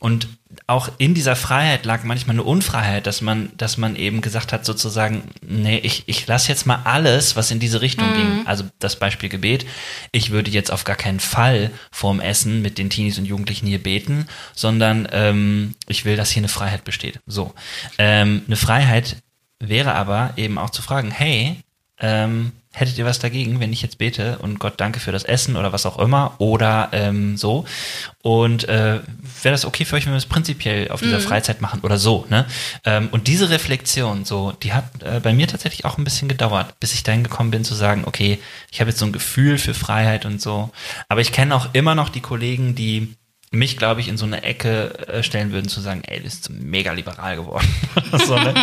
Und 0.00 0.28
auch 0.66 0.90
in 0.98 1.14
dieser 1.14 1.36
Freiheit 1.36 1.84
lag 1.84 2.04
manchmal 2.04 2.34
eine 2.34 2.42
Unfreiheit, 2.42 3.06
dass 3.06 3.20
man, 3.20 3.50
dass 3.56 3.78
man 3.78 3.96
eben 3.96 4.20
gesagt 4.20 4.52
hat, 4.52 4.64
sozusagen, 4.64 5.24
nee, 5.46 5.78
ich, 5.78 6.04
ich 6.06 6.26
lasse 6.26 6.48
jetzt 6.48 6.66
mal 6.66 6.80
alles, 6.84 7.36
was 7.36 7.50
in 7.50 7.58
diese 7.58 7.80
Richtung 7.80 8.10
mhm. 8.10 8.14
ging. 8.14 8.46
Also 8.46 8.64
das 8.78 8.96
Beispiel 8.96 9.28
Gebet. 9.28 9.66
Ich 10.12 10.30
würde 10.30 10.50
jetzt 10.50 10.70
auf 10.70 10.84
gar 10.84 10.96
keinen 10.96 11.20
Fall 11.20 11.70
vorm 11.90 12.20
Essen 12.20 12.62
mit 12.62 12.78
den 12.78 12.90
Teenies 12.90 13.18
und 13.18 13.24
Jugendlichen 13.24 13.66
hier 13.66 13.82
beten, 13.82 14.26
sondern 14.54 15.08
ähm, 15.12 15.74
ich 15.88 16.04
will, 16.04 16.16
dass 16.16 16.30
hier 16.30 16.40
eine 16.40 16.48
Freiheit 16.48 16.84
besteht. 16.84 17.20
So. 17.26 17.54
Ähm, 17.98 18.42
eine 18.46 18.56
Freiheit 18.56 19.16
wäre 19.58 19.94
aber 19.94 20.32
eben 20.36 20.58
auch 20.58 20.70
zu 20.70 20.82
fragen, 20.82 21.10
hey, 21.10 21.56
ähm, 22.00 22.52
hättet 22.78 22.98
ihr 22.98 23.04
was 23.04 23.18
dagegen, 23.18 23.60
wenn 23.60 23.72
ich 23.72 23.82
jetzt 23.82 23.98
bete 23.98 24.38
und 24.38 24.58
Gott 24.58 24.74
danke 24.76 25.00
für 25.00 25.12
das 25.12 25.24
Essen 25.24 25.56
oder 25.56 25.72
was 25.72 25.86
auch 25.86 25.98
immer 25.98 26.34
oder 26.38 26.90
ähm, 26.92 27.36
so? 27.36 27.64
Und 28.22 28.68
äh, 28.68 29.00
wäre 29.42 29.52
das 29.52 29.64
okay 29.64 29.84
für 29.84 29.96
euch, 29.96 30.06
wenn 30.06 30.12
wir 30.12 30.18
das 30.18 30.26
prinzipiell 30.26 30.90
auf 30.90 31.00
dieser 31.00 31.18
mhm. 31.18 31.22
Freizeit 31.22 31.60
machen 31.60 31.80
oder 31.82 31.98
so? 31.98 32.26
Ne? 32.28 32.46
Ähm, 32.84 33.08
und 33.10 33.26
diese 33.26 33.50
Reflexion, 33.50 34.24
so, 34.24 34.52
die 34.62 34.72
hat 34.72 35.02
äh, 35.02 35.20
bei 35.20 35.32
mir 35.32 35.48
tatsächlich 35.48 35.84
auch 35.84 35.98
ein 35.98 36.04
bisschen 36.04 36.28
gedauert, 36.28 36.78
bis 36.80 36.94
ich 36.94 37.02
dahin 37.02 37.24
gekommen 37.24 37.50
bin 37.50 37.64
zu 37.64 37.74
sagen, 37.74 38.04
okay, 38.06 38.38
ich 38.70 38.80
habe 38.80 38.90
jetzt 38.90 39.00
so 39.00 39.06
ein 39.06 39.12
Gefühl 39.12 39.58
für 39.58 39.74
Freiheit 39.74 40.24
und 40.24 40.40
so. 40.40 40.70
Aber 41.08 41.20
ich 41.20 41.32
kenne 41.32 41.54
auch 41.54 41.68
immer 41.72 41.94
noch 41.94 42.08
die 42.08 42.20
Kollegen, 42.20 42.74
die 42.74 43.16
mich, 43.50 43.78
glaube 43.78 44.00
ich, 44.00 44.08
in 44.08 44.18
so 44.18 44.26
eine 44.26 44.42
Ecke 44.42 45.08
äh, 45.08 45.22
stellen 45.22 45.52
würden, 45.52 45.68
zu 45.68 45.80
sagen, 45.80 46.02
ey, 46.06 46.18
du 46.18 46.24
bist 46.24 46.50
mega 46.50 46.92
liberal 46.92 47.36
geworden. 47.36 47.66
so, 48.26 48.36
ne? 48.36 48.54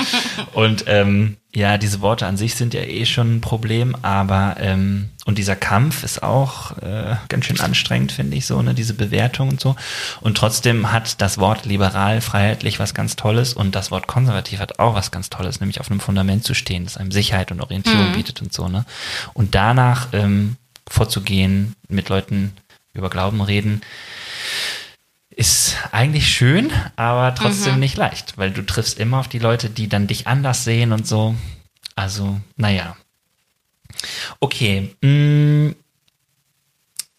Und 0.54 0.86
ähm, 0.88 1.38
ja, 1.54 1.78
diese 1.78 2.02
Worte 2.02 2.28
an 2.28 2.38
sich 2.38 2.56
sind 2.56 2.74
ja 2.74 2.82
eh 2.82 3.06
schon 3.06 3.38
ein 3.38 3.42
Problem, 3.42 3.96
aber 4.04 4.58
ähm, 4.60 5.10
und 5.26 5.40
dieser 5.40 5.56
Kampf 5.56 6.04
ist 6.04 6.22
auch 6.22 6.78
äh, 6.80 7.16
ganz 7.30 7.46
schön 7.46 7.60
anstrengend, 7.60 8.12
finde 8.12 8.38
ich, 8.38 8.46
so, 8.46 8.62
ne, 8.62 8.76
diese 8.76 8.94
Bewertung 8.94 9.50
und 9.50 9.60
so. 9.60 9.76
Und 10.22 10.38
trotzdem 10.38 10.92
hat 10.92 11.20
das 11.20 11.40
Wort 11.40 11.66
liberal, 11.66 12.22
freiheitlich 12.22 12.80
was 12.80 12.94
ganz 12.94 13.16
Tolles 13.16 13.54
und 13.54 13.74
das 13.74 13.90
Wort 13.90 14.06
konservativ 14.06 14.60
hat 14.60 14.78
auch 14.78 14.94
was 14.94 15.10
ganz 15.10 15.32
Tolles, 15.32 15.62
nämlich 15.62 15.80
auf 15.80 15.90
einem 15.90 16.00
Fundament 16.00 16.44
zu 16.44 16.54
stehen, 16.54 16.84
das 16.84 16.98
einem 16.98 17.12
Sicherheit 17.12 17.52
und 17.52 17.62
Orientierung 17.62 18.10
mhm. 18.10 18.16
bietet 18.16 18.42
und 18.44 18.54
so, 18.54 18.68
ne? 18.68 18.86
Und 19.34 19.56
danach 19.56 20.10
ähm, 20.14 20.58
vorzugehen, 20.88 21.74
mit 21.88 22.10
Leuten 22.10 22.54
über 22.94 23.10
Glauben 23.10 23.42
reden, 23.42 23.82
ist 25.30 25.76
eigentlich 25.92 26.28
schön, 26.28 26.72
aber 26.96 27.36
trotzdem 27.36 27.76
mhm. 27.76 27.80
nicht 27.82 27.98
leicht, 27.98 28.38
weil 28.38 28.52
du 28.52 28.66
triffst 28.66 29.00
immer 29.00 29.20
auf 29.20 29.28
die 29.28 29.40
Leute, 29.40 29.70
die 29.70 29.90
dann 29.90 30.08
dich 30.08 30.28
anders 30.28 30.64
sehen 30.64 30.92
und 30.92 31.08
so. 31.08 31.36
Also, 31.96 32.40
naja. 32.56 32.96
Okay. 34.40 34.96
Mh, 35.02 35.10
mm, 35.10 35.76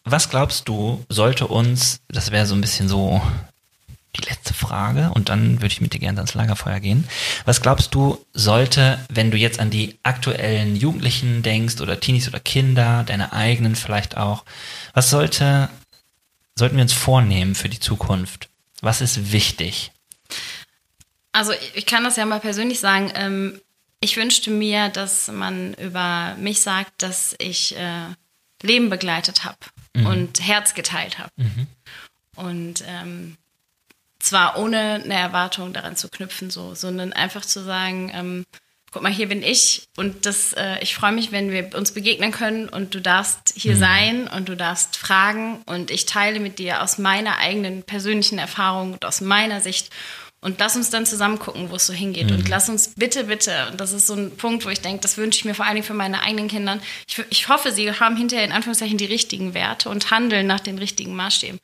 was 0.05 0.31
glaubst 0.31 0.68
du, 0.68 1.05
sollte 1.09 1.49
uns, 1.49 2.01
das 2.09 2.31
wäre 2.31 2.47
so 2.47 2.55
ein 2.55 2.61
bisschen 2.61 2.89
so 2.89 3.20
die 4.16 4.29
letzte 4.29 4.55
Frage 4.55 5.11
und 5.14 5.29
dann 5.29 5.57
würde 5.61 5.72
ich 5.72 5.81
mit 5.81 5.93
dir 5.93 5.99
gerne 5.99 6.18
ans 6.18 6.35
Lagerfeuer 6.35 6.81
gehen. 6.81 7.07
Was 7.45 7.61
glaubst 7.61 7.95
du, 7.95 8.24
sollte, 8.33 8.99
wenn 9.11 9.31
du 9.31 9.37
jetzt 9.37 9.59
an 9.59 9.68
die 9.68 9.99
aktuellen 10.05 10.77
Jugendlichen 10.77 11.43
denkst 11.43 11.81
oder 11.81 12.01
Teenies 12.01 12.29
oder 12.29 12.41
Kinder, 12.41 13.05
deine 13.05 13.33
eigenen 13.33 13.74
vielleicht 13.74 14.16
auch, 14.16 14.45
was 14.95 15.11
sollte 15.11 15.68
sollten 16.59 16.76
wir 16.76 16.82
uns 16.82 16.92
vornehmen 16.92 17.54
für 17.54 17.68
die 17.68 17.80
Zukunft? 17.80 18.48
Was 18.80 19.00
ist 19.00 19.32
wichtig? 19.32 19.92
Also 21.32 21.52
ich 21.74 21.86
kann 21.86 22.04
das 22.04 22.16
ja 22.16 22.24
mal 22.24 22.40
persönlich 22.40 22.80
sagen. 22.80 23.12
Ähm, 23.14 23.61
ich 24.00 24.16
wünschte 24.16 24.50
mir, 24.50 24.88
dass 24.88 25.28
man 25.28 25.74
über 25.74 26.34
mich 26.38 26.61
sagt, 26.61 27.02
dass 27.02 27.34
ich 27.38 27.76
äh, 27.76 28.07
Leben 28.62 28.90
begleitet 28.90 29.44
habe 29.44 29.59
mhm. 29.94 30.07
und 30.07 30.40
Herz 30.40 30.74
geteilt 30.74 31.18
habe. 31.18 31.30
Mhm. 31.36 31.66
Und 32.36 32.84
ähm, 32.86 33.36
zwar 34.18 34.59
ohne 34.59 35.02
eine 35.04 35.14
Erwartung 35.14 35.72
daran 35.72 35.96
zu 35.96 36.09
knüpfen, 36.09 36.50
so, 36.50 36.74
sondern 36.74 37.12
einfach 37.12 37.44
zu 37.44 37.62
sagen, 37.62 38.11
ähm, 38.14 38.46
guck 38.97 39.03
mal, 39.03 39.12
hier 39.12 39.28
bin 39.28 39.42
ich 39.42 39.88
und 39.99 40.24
das, 40.24 40.55
äh, 40.55 40.78
ich 40.80 40.94
freue 40.94 41.12
mich, 41.12 41.30
wenn 41.30 41.51
wir 41.51 41.74
uns 41.74 41.92
begegnen 41.92 42.30
können 42.30 42.66
und 42.66 42.94
du 42.94 43.01
darfst 43.03 43.53
hier 43.55 43.74
mhm. 43.74 43.78
sein 43.78 44.28
und 44.28 44.49
du 44.49 44.57
darfst 44.57 44.97
fragen 44.97 45.61
und 45.66 45.90
ich 45.90 46.07
teile 46.07 46.40
mit 46.40 46.59
dir 46.59 46.82
aus 46.82 46.97
meiner 46.97 47.36
eigenen 47.36 47.82
persönlichen 47.82 48.38
Erfahrung 48.38 48.94
und 48.94 49.05
aus 49.05 49.20
meiner 49.20 49.61
Sicht 49.61 49.90
und 50.40 50.59
lass 50.61 50.76
uns 50.76 50.88
dann 50.88 51.05
zusammen 51.05 51.38
gucken, 51.38 51.68
wo 51.70 51.76
es 51.76 51.86
so 51.86 51.92
hingeht. 51.92 52.30
Mhm. 52.30 52.36
Und 52.36 52.49
lass 52.49 52.70
uns 52.70 52.94
bitte, 52.97 53.24
bitte, 53.24 53.68
und 53.70 53.82
das 53.82 53.92
ist 53.92 54.07
so 54.07 54.14
ein 54.14 54.34
Punkt, 54.34 54.64
wo 54.64 54.70
ich 54.70 54.80
denke, 54.80 55.03
das 55.03 55.18
wünsche 55.18 55.40
ich 55.40 55.44
mir 55.44 55.55
vor 55.55 55.66
allen 55.66 55.74
Dingen 55.74 55.86
für 55.86 55.92
meine 55.92 56.22
eigenen 56.22 56.49
Kinder. 56.49 56.78
Ich, 57.07 57.22
ich 57.28 57.49
hoffe, 57.51 57.72
sie 57.72 57.92
haben 57.92 58.16
hinterher 58.16 58.47
in 58.47 58.53
Anführungszeichen 58.53 58.97
die 58.97 59.05
richtigen 59.05 59.53
Werte 59.53 59.90
und 59.90 60.11
handeln 60.11 60.47
nach 60.47 60.61
den 60.61 60.78
richtigen 60.78 61.14
Maßstäben, 61.14 61.59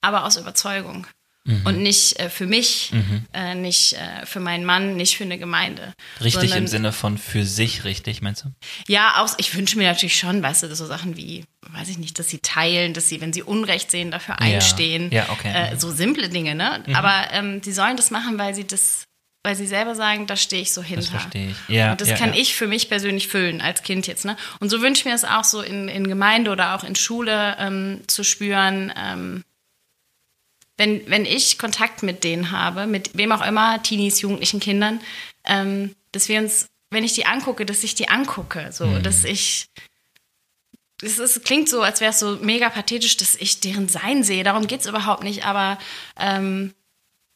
aber 0.00 0.24
aus 0.24 0.36
Überzeugung. 0.36 1.06
Mhm. 1.44 1.66
Und 1.66 1.78
nicht 1.78 2.20
äh, 2.20 2.30
für 2.30 2.46
mich, 2.46 2.90
mhm. 2.92 3.24
äh, 3.32 3.54
nicht 3.56 3.94
äh, 3.94 4.24
für 4.26 4.38
meinen 4.38 4.64
Mann, 4.64 4.96
nicht 4.96 5.16
für 5.16 5.24
eine 5.24 5.38
Gemeinde. 5.38 5.92
Richtig 6.20 6.50
sondern, 6.50 6.58
im 6.58 6.66
Sinne 6.68 6.92
von 6.92 7.18
für 7.18 7.44
sich, 7.44 7.82
richtig, 7.84 8.22
meinst 8.22 8.44
du? 8.44 8.52
Ja, 8.86 9.14
auch, 9.16 9.28
ich 9.38 9.56
wünsche 9.56 9.76
mir 9.76 9.88
natürlich 9.88 10.16
schon, 10.16 10.40
weißt 10.40 10.62
du, 10.62 10.76
so 10.76 10.86
Sachen 10.86 11.16
wie, 11.16 11.44
weiß 11.70 11.88
ich 11.88 11.98
nicht, 11.98 12.18
dass 12.20 12.28
sie 12.28 12.38
teilen, 12.38 12.94
dass 12.94 13.08
sie, 13.08 13.20
wenn 13.20 13.32
sie 13.32 13.42
Unrecht 13.42 13.90
sehen, 13.90 14.12
dafür 14.12 14.38
einstehen. 14.38 15.10
Ja, 15.10 15.24
ja 15.24 15.32
okay. 15.32 15.72
Äh, 15.72 15.76
so 15.76 15.90
simple 15.90 16.28
Dinge, 16.28 16.54
ne? 16.54 16.84
Mhm. 16.86 16.94
Aber 16.94 17.32
ähm, 17.32 17.60
die 17.60 17.72
sollen 17.72 17.96
das 17.96 18.12
machen, 18.12 18.38
weil 18.38 18.54
sie 18.54 18.66
das 18.66 19.04
weil 19.44 19.56
sie 19.56 19.66
selber 19.66 19.96
sagen, 19.96 20.28
da 20.28 20.36
stehe 20.36 20.62
ich 20.62 20.72
so 20.72 20.82
hinter. 20.82 21.00
Das 21.00 21.10
verstehe 21.10 21.50
ich. 21.50 21.56
Ja, 21.68 21.92
und 21.92 22.00
das 22.00 22.10
ja, 22.10 22.16
kann 22.16 22.32
ja. 22.32 22.40
ich 22.40 22.54
für 22.54 22.68
mich 22.68 22.88
persönlich 22.88 23.26
füllen 23.26 23.60
als 23.60 23.82
Kind 23.82 24.06
jetzt. 24.06 24.24
Ne? 24.24 24.36
Und 24.60 24.68
so 24.68 24.80
wünsche 24.82 25.00
ich 25.00 25.04
mir 25.04 25.14
es 25.14 25.24
auch 25.24 25.42
so 25.42 25.62
in, 25.62 25.88
in 25.88 26.06
Gemeinde 26.06 26.52
oder 26.52 26.76
auch 26.76 26.84
in 26.84 26.94
Schule 26.94 27.56
ähm, 27.58 28.02
zu 28.06 28.22
spüren, 28.22 28.92
ähm, 28.96 29.42
wenn, 30.82 31.08
wenn 31.08 31.24
ich 31.24 31.58
Kontakt 31.58 32.02
mit 32.02 32.24
denen 32.24 32.50
habe, 32.50 32.88
mit 32.88 33.16
wem 33.16 33.30
auch 33.30 33.46
immer, 33.46 33.80
Teenies, 33.84 34.20
Jugendlichen, 34.20 34.58
Kindern, 34.58 35.00
ähm, 35.44 35.94
dass 36.10 36.28
wir 36.28 36.40
uns, 36.40 36.66
wenn 36.90 37.04
ich 37.04 37.12
die 37.12 37.24
angucke, 37.24 37.64
dass 37.64 37.84
ich 37.84 37.94
die 37.94 38.08
angucke, 38.08 38.70
so, 38.72 38.86
mhm. 38.86 39.02
dass 39.04 39.22
ich, 39.22 39.68
es 41.00 41.20
ist, 41.20 41.44
klingt 41.44 41.68
so, 41.68 41.82
als 41.82 42.00
wäre 42.00 42.10
es 42.10 42.18
so 42.18 42.36
mega 42.42 42.68
pathetisch, 42.68 43.16
dass 43.16 43.36
ich 43.36 43.60
deren 43.60 43.86
Sein 43.88 44.24
sehe. 44.24 44.42
Darum 44.42 44.66
geht 44.66 44.80
es 44.80 44.86
überhaupt 44.86 45.22
nicht, 45.22 45.46
aber 45.46 45.78
ähm, 46.18 46.74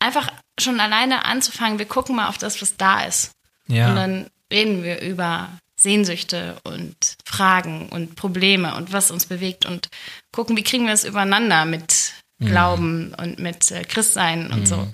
einfach 0.01 0.29
schon 0.59 0.81
alleine 0.81 1.25
anzufangen, 1.25 1.79
wir 1.79 1.87
gucken 1.87 2.17
mal 2.17 2.29
auf 2.29 2.39
das, 2.39 2.61
was 2.61 2.77
da 2.77 3.05
ist. 3.05 3.31
Ja. 3.69 3.91
Und 3.91 3.97
dann 3.97 4.31
reden 4.53 4.83
wir 4.83 5.03
über 5.03 5.51
Sehnsüchte 5.77 6.57
und 6.65 6.97
Fragen 7.25 7.91
und 7.91 8.17
Probleme 8.17 8.75
und 8.75 8.93
was 8.93 9.13
uns 9.13 9.27
bewegt 9.27 9.67
und 9.67 9.89
gucken, 10.33 10.57
wie 10.57 10.65
kriegen 10.65 10.87
wir 10.87 10.95
es 10.95 11.05
übereinander 11.05 11.65
mit 11.65 12.16
mhm. 12.39 12.47
Glauben 12.47 13.15
und 13.15 13.39
mit 13.39 13.71
äh, 13.71 13.85
Christsein 13.85 14.51
und 14.51 14.61
mhm. 14.61 14.67
so. 14.67 14.89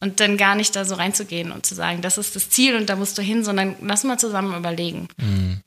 Und 0.00 0.20
dann 0.20 0.36
gar 0.36 0.54
nicht 0.54 0.76
da 0.76 0.84
so 0.84 0.94
reinzugehen 0.94 1.52
und 1.52 1.64
zu 1.64 1.74
sagen, 1.74 2.02
das 2.02 2.18
ist 2.18 2.36
das 2.36 2.50
Ziel 2.50 2.76
und 2.76 2.90
da 2.90 2.96
musst 2.96 3.16
du 3.16 3.22
hin, 3.22 3.44
sondern 3.44 3.76
lass 3.80 4.04
mal 4.04 4.18
zusammen 4.18 4.56
überlegen. 4.56 5.08
Mhm. 5.16 5.62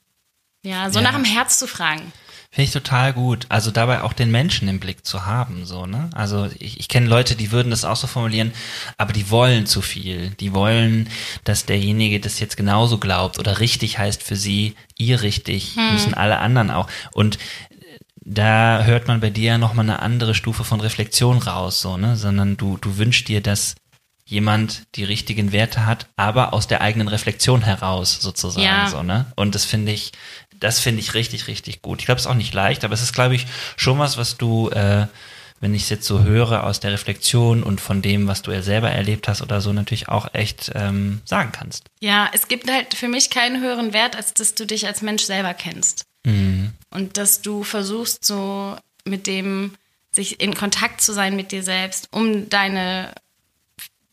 Ja, 0.64 0.89
so 0.91 1.00
ja. 1.00 1.04
nach 1.04 1.16
dem 1.16 1.26
Herz 1.26 1.58
zu 1.58 1.68
fragen. 1.68 2.12
Finde 2.52 2.64
ich 2.64 2.72
total 2.72 3.14
gut. 3.14 3.45
Also 3.50 3.70
dabei 3.70 4.02
auch 4.02 4.12
den 4.12 4.32
Menschen 4.32 4.68
im 4.68 4.80
Blick 4.80 5.06
zu 5.06 5.28
haben, 5.28 5.68
so, 5.68 5.86
ne? 5.86 6.10
Also 6.16 6.50
ich, 6.58 6.80
ich 6.80 6.88
kenne 6.88 7.08
Leute, 7.08 7.36
die 7.36 7.52
würden 7.52 7.70
das 7.70 7.86
auch 7.86 7.95
so 7.95 8.08
formulieren, 8.08 8.54
aber 8.97 9.14
die 9.14 9.30
wollen 9.30 9.68
zu 9.68 9.84
viel. 9.84 10.32
Die 10.39 10.52
wollen, 10.52 11.10
dass 11.43 11.68
derjenige 11.68 12.20
das 12.20 12.39
jetzt 12.39 12.58
genauso 12.58 12.97
glaubt 12.97 13.38
oder 13.38 13.60
richtig 13.60 14.00
heißt 14.00 14.24
für 14.24 14.36
sie, 14.36 14.76
ihr 14.97 15.22
richtig, 15.22 15.76
hm. 15.76 15.93
müssen 15.93 16.14
alle 16.16 16.39
anderen 16.39 16.72
auch. 16.72 16.88
Und 17.14 17.38
da 18.22 18.84
hört 18.84 19.07
man 19.07 19.20
bei 19.20 19.30
dir 19.30 19.51
ja 19.51 19.57
nochmal 19.57 19.86
eine 19.86 20.01
andere 20.01 20.36
Stufe 20.36 20.63
von 20.63 20.82
Reflexion 20.82 21.38
raus, 21.38 21.82
so, 21.82 21.97
ne? 21.97 22.15
Sondern 22.15 22.57
du, 22.57 22.78
du 22.78 22.97
wünschst 22.97 23.28
dir, 23.28 23.41
dass 23.41 23.76
jemand 24.26 24.84
die 24.95 25.03
richtigen 25.03 25.51
Werte 25.51 25.86
hat, 25.86 26.07
aber 26.15 26.53
aus 26.53 26.67
der 26.67 26.82
eigenen 26.82 27.07
Reflexion 27.07 27.63
heraus, 27.63 28.20
sozusagen, 28.22 28.65
ja. 28.65 28.88
so, 28.88 29.01
ne? 29.01 29.26
Und 29.36 29.55
das 29.55 29.65
finde 29.65 29.91
ich, 29.91 30.11
das 30.59 30.80
finde 30.80 31.01
ich 31.01 31.13
richtig, 31.13 31.47
richtig 31.47 31.82
gut. 31.82 31.99
Ich 31.99 32.05
glaube, 32.05 32.20
es 32.20 32.26
ist 32.26 32.32
auch 32.32 32.36
nicht 32.36 32.53
leicht, 32.53 32.84
aber 32.84 32.93
es 32.93 33.01
ist, 33.01 33.13
glaube 33.13 33.36
ich, 33.36 33.47
schon 33.76 33.97
was, 33.97 34.17
was 34.17 34.38
du, 34.38 34.70
äh, 34.70 35.07
wenn 35.61 35.74
ich 35.74 35.84
es 35.84 35.89
jetzt 35.89 36.05
so 36.05 36.24
höre, 36.24 36.63
aus 36.63 36.80
der 36.80 36.91
Reflexion 36.91 37.63
und 37.63 37.82
von 37.82 38.01
dem, 38.01 38.28
was 38.28 38.43
du 38.43 38.51
ja 38.51 38.61
selber 38.61 38.91
erlebt 38.91 39.28
hast 39.28 39.41
oder 39.41 39.61
so, 39.61 39.74
natürlich 39.74 40.09
auch 40.09 40.34
echt 40.34 40.72
ähm, 40.76 41.22
sagen 41.26 41.51
kannst. 41.51 41.86
Ja, 41.99 42.30
es 42.34 42.47
gibt 42.47 42.72
halt 42.72 42.93
für 42.93 43.07
mich 43.07 43.30
keinen 43.30 43.61
höheren 43.61 43.93
Wert, 43.93 44.15
als 44.15 44.34
dass 44.34 44.53
du 44.53 44.65
dich 44.65 44.86
als 44.86 45.01
Mensch 45.01 45.24
selber 45.24 45.53
kennst. 45.53 46.05
Mhm. 46.26 46.59
Und 46.92 47.18
dass 47.18 47.42
du 47.42 47.64
versuchst, 47.64 48.26
so 48.26 48.76
mit 49.06 49.28
dem, 49.28 49.76
sich 50.12 50.42
in 50.42 50.56
Kontakt 50.56 51.02
zu 51.02 51.14
sein 51.14 51.36
mit 51.36 51.52
dir 51.52 51.64
selbst, 51.64 52.08
um 52.12 52.50
deine 52.50 53.14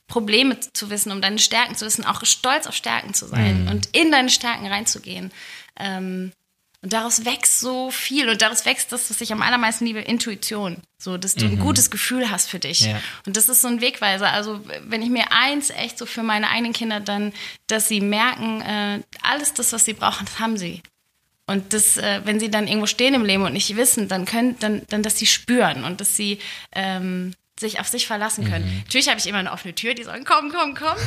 Probleme 0.08 0.58
zu 0.60 0.90
wissen, 0.90 1.10
um 1.10 1.20
deine 1.20 1.38
Stärken 1.38 1.74
zu 1.74 1.84
wissen, 1.84 2.04
auch 2.04 2.24
stolz 2.24 2.66
auf 2.66 2.74
Stärken 2.74 3.14
zu 3.14 3.26
sein 3.26 3.64
mhm. 3.64 3.70
und 3.70 3.88
in 3.92 4.12
deine 4.12 4.30
Stärken 4.30 4.66
reinzugehen. 4.66 5.32
Ähm, 5.78 6.32
und 6.82 6.92
daraus 6.92 7.24
wächst 7.24 7.58
so 7.58 7.90
viel 7.90 8.28
und 8.28 8.42
daraus 8.42 8.64
wächst 8.64 8.92
das, 8.92 9.10
was 9.10 9.20
ich 9.20 9.32
am 9.32 9.42
allermeisten 9.42 9.86
liebe, 9.86 10.00
Intuition. 10.00 10.76
So, 10.98 11.16
dass 11.16 11.34
du 11.34 11.46
mhm. 11.46 11.52
ein 11.52 11.58
gutes 11.58 11.90
Gefühl 11.90 12.30
hast 12.30 12.48
für 12.48 12.60
dich. 12.60 12.80
Ja. 12.82 13.00
Und 13.26 13.36
das 13.36 13.48
ist 13.48 13.62
so 13.62 13.68
ein 13.68 13.80
Wegweiser. 13.80 14.30
Also, 14.30 14.60
wenn 14.84 15.02
ich 15.02 15.10
mir 15.10 15.32
eins 15.32 15.70
echt 15.70 15.98
so 15.98 16.06
für 16.06 16.22
meine 16.22 16.48
eigenen 16.48 16.72
Kinder 16.72 17.00
dann, 17.00 17.32
dass 17.66 17.88
sie 17.88 18.00
merken, 18.00 18.60
äh, 18.60 19.02
alles 19.22 19.54
das, 19.54 19.72
was 19.72 19.84
sie 19.84 19.94
brauchen, 19.94 20.26
das 20.26 20.38
haben 20.38 20.56
sie. 20.56 20.82
Und 21.46 21.72
das, 21.72 21.96
äh, 21.96 22.22
wenn 22.24 22.40
sie 22.40 22.50
dann 22.50 22.66
irgendwo 22.66 22.86
stehen 22.86 23.14
im 23.14 23.24
Leben 23.24 23.44
und 23.44 23.52
nicht 23.52 23.76
wissen, 23.76 24.08
dann 24.08 24.24
können, 24.24 24.58
dann, 24.58 24.82
dann, 24.88 25.02
dass 25.02 25.18
sie 25.18 25.26
spüren 25.26 25.84
und 25.84 26.00
dass 26.00 26.16
sie 26.16 26.38
ähm, 26.72 27.34
sich 27.58 27.80
auf 27.80 27.88
sich 27.88 28.06
verlassen 28.06 28.48
können. 28.50 28.66
Mhm. 28.66 28.82
Natürlich 28.84 29.08
habe 29.08 29.18
ich 29.18 29.26
immer 29.26 29.38
eine 29.38 29.52
offene 29.52 29.74
Tür, 29.74 29.94
die 29.94 30.02
sagen, 30.02 30.24
komm, 30.26 30.52
komm, 30.52 30.74
komm. 30.74 30.96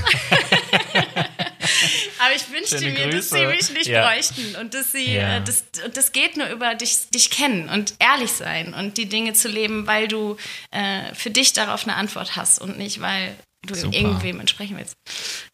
Aber 2.19 2.35
ich 2.35 2.49
wünschte 2.51 2.79
Schöne 2.79 2.93
mir, 2.93 3.09
Grüße. 3.09 3.35
dass 3.35 3.39
sie 3.39 3.45
mich 3.45 3.69
nicht 3.71 3.87
ja. 3.87 4.07
bräuchten 4.07 4.55
und 4.55 4.73
dass 4.73 4.91
sie, 4.91 5.13
ja. 5.13 5.37
äh, 5.37 5.43
das, 5.43 5.65
das 5.93 6.11
geht 6.11 6.37
nur 6.37 6.47
über 6.49 6.73
dich, 6.73 7.09
dich 7.09 7.29
kennen 7.29 7.69
und 7.69 7.93
ehrlich 7.99 8.31
sein 8.31 8.73
und 8.73 8.97
die 8.97 9.07
Dinge 9.07 9.33
zu 9.33 9.47
leben, 9.47 9.85
weil 9.85 10.07
du 10.07 10.37
äh, 10.71 11.13
für 11.13 11.29
dich 11.29 11.53
darauf 11.53 11.83
eine 11.83 11.95
Antwort 11.95 12.35
hast 12.35 12.59
und 12.59 12.79
nicht, 12.79 12.99
weil 12.99 13.35
du 13.65 13.75
Super. 13.75 13.95
irgendwem 13.95 14.39
entsprechen 14.39 14.77
willst. 14.77 14.95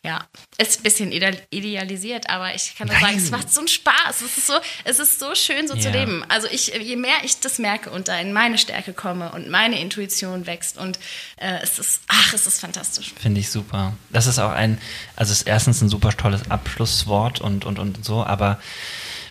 Ja, 0.03 0.28
ist 0.58 0.80
ein 0.80 0.84
bisschen 0.84 1.12
idealisiert, 1.12 2.30
aber 2.30 2.53
ich 2.53 2.76
kann 2.78 2.88
nur 2.88 2.99
sagen, 2.99 3.18
es 3.18 3.32
macht 3.32 3.51
so 3.51 3.62
einen 3.62 3.68
Spaß. 3.68 4.22
Es 4.22 4.38
ist 4.38 4.47
so, 4.47 4.53
es 4.84 4.99
ist 4.99 5.20
so 5.20 5.34
schön, 5.34 5.68
so 5.68 5.74
ja. 5.74 5.82
zu 5.82 5.89
leben. 5.89 6.24
Also 6.30 6.47
ich, 6.51 6.68
je 6.68 6.95
mehr 6.95 7.16
ich 7.24 7.39
das 7.39 7.58
merke 7.58 7.89
und 7.89 8.08
da 8.08 8.20
in 8.20 8.32
meine 8.32 8.58
Stärke 8.58 8.93
komme 8.93 9.32
und 9.32 9.49
meine 9.49 9.80
Intuition 9.80 10.45
wächst 10.45 10.78
und 10.78 10.99
äh, 11.38 11.60
es 11.64 11.80
ist, 11.80 12.01
ach, 12.08 12.34
es 12.34 12.45
ist 12.45 12.60
fantastisch. 12.60 13.14
Finde 13.20 13.41
ich 13.41 13.49
super. 13.49 13.93
Das 14.12 14.28
ist 14.28 14.38
auch 14.38 14.51
ein, 14.51 14.80
also 15.16 15.32
es 15.32 15.39
ist 15.39 15.47
erstens 15.47 15.82
ein 15.82 15.89
super 15.89 16.12
tolles 16.12 16.51
Abschlusswort 16.51 17.41
und, 17.41 17.66
und, 17.66 17.80
und 17.80 18.06
so, 18.06 18.24
aber 18.24 18.60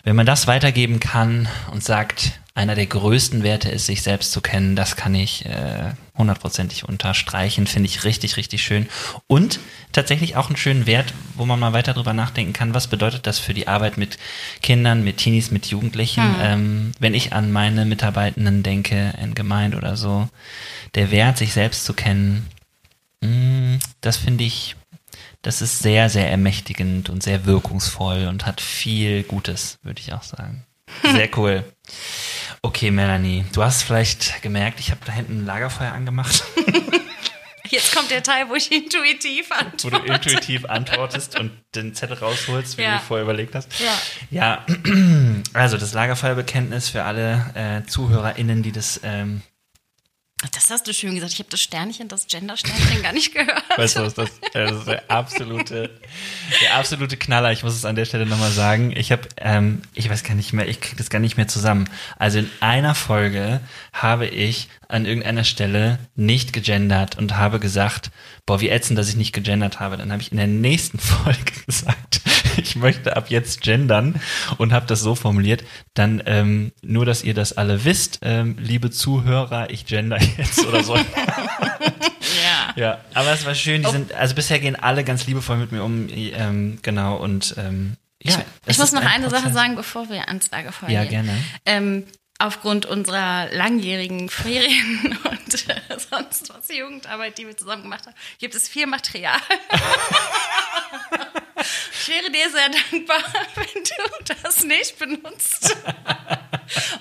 wenn 0.03 0.15
man 0.15 0.25
das 0.25 0.47
weitergeben 0.47 0.99
kann 0.99 1.47
und 1.71 1.83
sagt, 1.83 2.39
einer 2.55 2.73
der 2.73 2.85
größten 2.85 3.43
Werte 3.43 3.69
ist, 3.69 3.85
sich 3.85 4.01
selbst 4.01 4.31
zu 4.31 4.39
kennen, 4.39 4.77
das 4.77 4.95
kann 4.95 5.13
ich 5.13 5.45
äh, 5.45 5.91
hundertprozentig 6.17 6.87
unterstreichen, 6.87 7.67
finde 7.67 7.89
ich 7.89 8.05
richtig, 8.05 8.37
richtig 8.37 8.63
schön. 8.63 8.87
Und 9.27 9.59
tatsächlich 9.91 10.37
auch 10.37 10.47
einen 10.47 10.55
schönen 10.55 10.85
Wert, 10.87 11.13
wo 11.35 11.45
man 11.45 11.59
mal 11.59 11.73
weiter 11.73 11.93
drüber 11.93 12.13
nachdenken 12.13 12.53
kann, 12.53 12.73
was 12.73 12.87
bedeutet 12.87 13.27
das 13.27 13.39
für 13.39 13.53
die 13.53 13.67
Arbeit 13.67 13.97
mit 13.97 14.17
Kindern, 14.61 15.03
mit 15.03 15.17
Teenies, 15.17 15.51
mit 15.51 15.65
Jugendlichen. 15.65 16.23
Hm. 16.23 16.35
Ähm, 16.39 16.91
wenn 16.97 17.13
ich 17.13 17.33
an 17.33 17.51
meine 17.51 17.83
Mitarbeitenden 17.83 18.63
denke, 18.63 19.13
in 19.21 19.35
Gemeinde 19.35 19.75
oder 19.75 19.97
so, 19.97 20.29
der 20.95 21.11
Wert, 21.11 21.37
sich 21.37 21.51
selbst 21.51 21.83
zu 21.83 21.93
kennen, 21.93 22.47
mh, 23.21 23.29
mm, 23.29 23.79
das 23.99 24.15
finde 24.15 24.45
ich 24.45 24.77
das 25.41 25.61
ist 25.61 25.77
sehr, 25.77 26.09
sehr 26.09 26.31
ermächtigend 26.31 27.09
und 27.09 27.21
sehr 27.21 27.45
wirkungsvoll 27.45 28.25
und 28.25 28.47
hat 28.47 28.61
viel 28.61 29.21
Gutes, 29.21 29.77
würde 29.83 30.01
ich 30.01 30.11
auch 30.11 30.23
sagen. 30.23 30.65
Sehr 31.03 31.29
cool. 31.37 31.63
Okay, 32.61 32.91
Melanie, 32.91 33.45
du 33.53 33.63
hast 33.63 33.83
vielleicht 33.83 34.41
gemerkt, 34.41 34.79
ich 34.79 34.91
habe 34.91 35.01
da 35.05 35.11
hinten 35.11 35.41
ein 35.41 35.45
Lagerfeuer 35.45 35.91
angemacht. 35.91 36.43
Jetzt 37.69 37.95
kommt 37.95 38.11
der 38.11 38.23
Teil, 38.23 38.49
wo 38.49 38.55
ich 38.55 38.71
intuitiv 38.71 39.51
antworte. 39.51 39.97
Wo 40.01 40.07
du 40.07 40.13
intuitiv 40.13 40.65
antwortest 40.65 41.39
und 41.39 41.51
den 41.75 41.93
Zettel 41.93 42.17
rausholst, 42.17 42.77
wie 42.77 42.83
ja. 42.83 42.97
du 42.97 43.03
vorher 43.03 43.23
überlegt 43.23 43.55
hast. 43.55 43.69
Ja. 43.79 43.97
Ja, 44.29 44.65
also 45.53 45.77
das 45.77 45.93
Lagerfeuerbekenntnis 45.93 46.89
für 46.89 47.03
alle 47.03 47.51
äh, 47.55 47.87
ZuhörerInnen, 47.87 48.63
die 48.63 48.71
das 48.71 49.01
ähm, 49.03 49.41
Das 50.53 50.69
hast 50.69 50.85
du 50.85 50.93
schön 50.93 51.15
gesagt. 51.15 51.31
Ich 51.31 51.39
habe 51.39 51.49
das 51.49 51.61
Sternchen, 51.61 52.09
das 52.09 52.27
Gender-Sternchen 52.27 53.01
gar 53.01 53.13
nicht 53.13 53.33
gehört. 53.33 53.63
Weißt 53.77 53.95
du, 53.95 54.01
was 54.01 54.15
das, 54.15 54.29
das 54.51 54.71
ist 54.71 54.87
der 54.87 55.09
absolute, 55.09 55.89
der 56.61 56.75
absolute 56.75 57.15
Knaller. 57.15 57.53
Ich 57.53 57.63
muss 57.63 57.73
es 57.73 57.85
an 57.85 57.95
der 57.95 58.03
Stelle 58.03 58.25
nochmal 58.25 58.51
sagen. 58.51 58.93
Ich 58.95 59.13
habe, 59.13 59.29
ähm, 59.37 59.81
ich 59.93 60.09
weiß 60.09 60.23
gar 60.23 60.35
nicht 60.35 60.51
mehr, 60.51 60.67
ich 60.67 60.81
kriege 60.81 60.97
das 60.97 61.09
gar 61.09 61.19
nicht 61.19 61.37
mehr 61.37 61.47
zusammen. 61.47 61.89
Also 62.17 62.39
in 62.39 62.51
einer 62.59 62.95
Folge 62.95 63.61
habe 63.93 64.27
ich 64.27 64.67
an 64.89 65.05
irgendeiner 65.05 65.45
Stelle 65.45 65.99
nicht 66.15 66.51
gegendert 66.51 67.17
und 67.17 67.37
habe 67.37 67.61
gesagt, 67.61 68.11
boah, 68.45 68.59
wie 68.59 68.69
ätzend, 68.69 68.99
dass 68.99 69.07
ich 69.07 69.15
nicht 69.15 69.33
gegendert 69.33 69.79
habe. 69.79 69.95
Dann 69.95 70.11
habe 70.11 70.21
ich 70.21 70.31
in 70.31 70.37
der 70.37 70.47
nächsten 70.47 70.99
Folge 70.99 71.53
gesagt, 71.65 72.21
ich 72.65 72.75
möchte 72.75 73.15
ab 73.15 73.29
jetzt 73.29 73.61
gendern 73.61 74.19
und 74.57 74.73
habe 74.73 74.87
das 74.87 74.99
so 75.01 75.13
formuliert, 75.15 75.63
dann 75.93 76.21
ähm, 76.25 76.71
nur, 76.81 77.05
dass 77.05 77.23
ihr 77.23 77.33
das 77.35 77.53
alle 77.53 77.85
wisst, 77.85 78.19
ähm, 78.23 78.57
liebe 78.59 78.89
Zuhörer, 78.89 79.69
ich 79.69 79.85
gender 79.85 80.19
jetzt 80.37 80.65
oder 80.65 80.83
so. 80.83 80.97
Ja. 82.43 82.73
ja, 82.75 82.97
aber 83.13 83.31
es 83.31 83.45
war 83.45 83.55
schön, 83.55 83.81
die 83.81 83.87
Oh. 83.87 83.91
sind, 83.91 84.13
also 84.13 84.35
bisher 84.35 84.59
gehen 84.59 84.75
alle 84.75 85.03
ganz 85.03 85.25
liebevoll 85.27 85.57
mit 85.57 85.71
mir 85.71 85.83
um, 85.83 86.07
ähm, 86.09 86.79
genau, 86.81 87.15
und 87.17 87.55
ähm, 87.57 87.95
ja. 88.21 88.41
Ich, 88.65 88.77
muss 88.77 88.91
noch 88.91 89.01
ein 89.01 89.07
eine 89.07 89.29
Sache 89.29 89.43
Prozess. 89.43 89.53
sagen, 89.53 89.75
bevor 89.75 90.09
wir 90.09 90.27
ans 90.27 90.49
Lagerfeuer 90.51 90.89
Ja, 90.89 91.05
gerne. 91.05 91.31
Ähm, 91.65 92.05
aufgrund 92.39 92.85
unserer 92.87 93.47
langjährigen 93.51 94.29
Ferien 94.29 95.17
und 95.29 95.69
äh, 95.69 95.75
sonst 96.09 96.51
was 96.53 96.67
Jugendarbeit, 96.75 97.37
die 97.37 97.47
wir 97.47 97.55
zusammen 97.55 97.83
gemacht 97.83 98.05
haben, 98.07 98.15
gibt 98.39 98.55
es 98.55 98.67
viel 98.67 98.87
Material. 98.87 99.39
ich 102.05 102.13
wäre 102.13 102.31
dir 102.31 102.49
sehr 102.51 102.69
dankbar, 102.91 103.17
wenn 103.55 103.83
du 103.83 104.33
das 104.43 104.63
nicht 104.63 104.99
benutzt. 104.99 105.75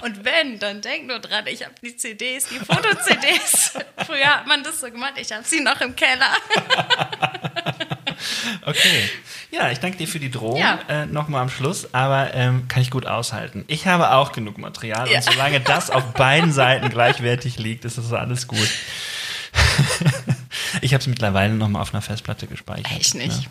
Und 0.03 0.25
wenn, 0.25 0.59
dann 0.59 0.81
denk 0.81 1.07
nur 1.07 1.19
dran, 1.19 1.47
ich 1.47 1.63
habe 1.65 1.75
die 1.83 1.97
CDs, 1.97 2.47
die 2.49 2.59
Foto-CDs. 2.59 3.73
Früher 4.07 4.27
hat 4.27 4.47
man 4.47 4.63
das 4.63 4.81
so 4.81 4.91
gemacht, 4.91 5.15
ich 5.17 5.33
habe 5.33 5.45
sie 5.45 5.61
noch 5.61 5.81
im 5.81 5.97
Keller. 5.97 6.33
Okay. 8.67 9.09
Ja, 9.51 9.71
ich 9.71 9.79
danke 9.79 9.99
dir 9.99 10.09
für 10.09 10.19
die 10.19 10.31
Drohung 10.31 10.57
Ja. 10.59 10.79
äh, 10.89 11.07
nochmal 11.07 11.43
am 11.43 11.49
Schluss, 11.51 11.93
aber 11.95 12.33
ähm, 12.35 12.67
kann 12.69 12.83
ich 12.83 12.91
gut 12.91 13.07
aushalten. 13.07 13.65
Ich 13.69 13.87
habe 13.87 14.13
auch 14.13 14.33
genug 14.33 14.59
Material 14.59 15.09
Ja. 15.11 15.19
und 15.19 15.25
solange 15.25 15.61
das 15.61 15.91
auf 15.91 16.13
beiden 16.15 16.53
Seiten 16.53 16.89
gleichwertig 16.89 17.59
liegt, 17.59 17.85
ist 17.85 17.99
das 17.99 18.13
alles 18.13 18.49
gut. 18.49 18.69
ich 20.81 20.93
habe 20.95 21.01
es 21.01 21.07
mittlerweile 21.07 21.55
nochmal 21.55 21.83
auf 21.83 21.93
einer 21.95 22.03
Festplatte 22.03 22.47
gespeichert. 22.47 22.91
Ich 22.99 23.15
nicht. 23.15 23.43
Ne? 23.43 23.47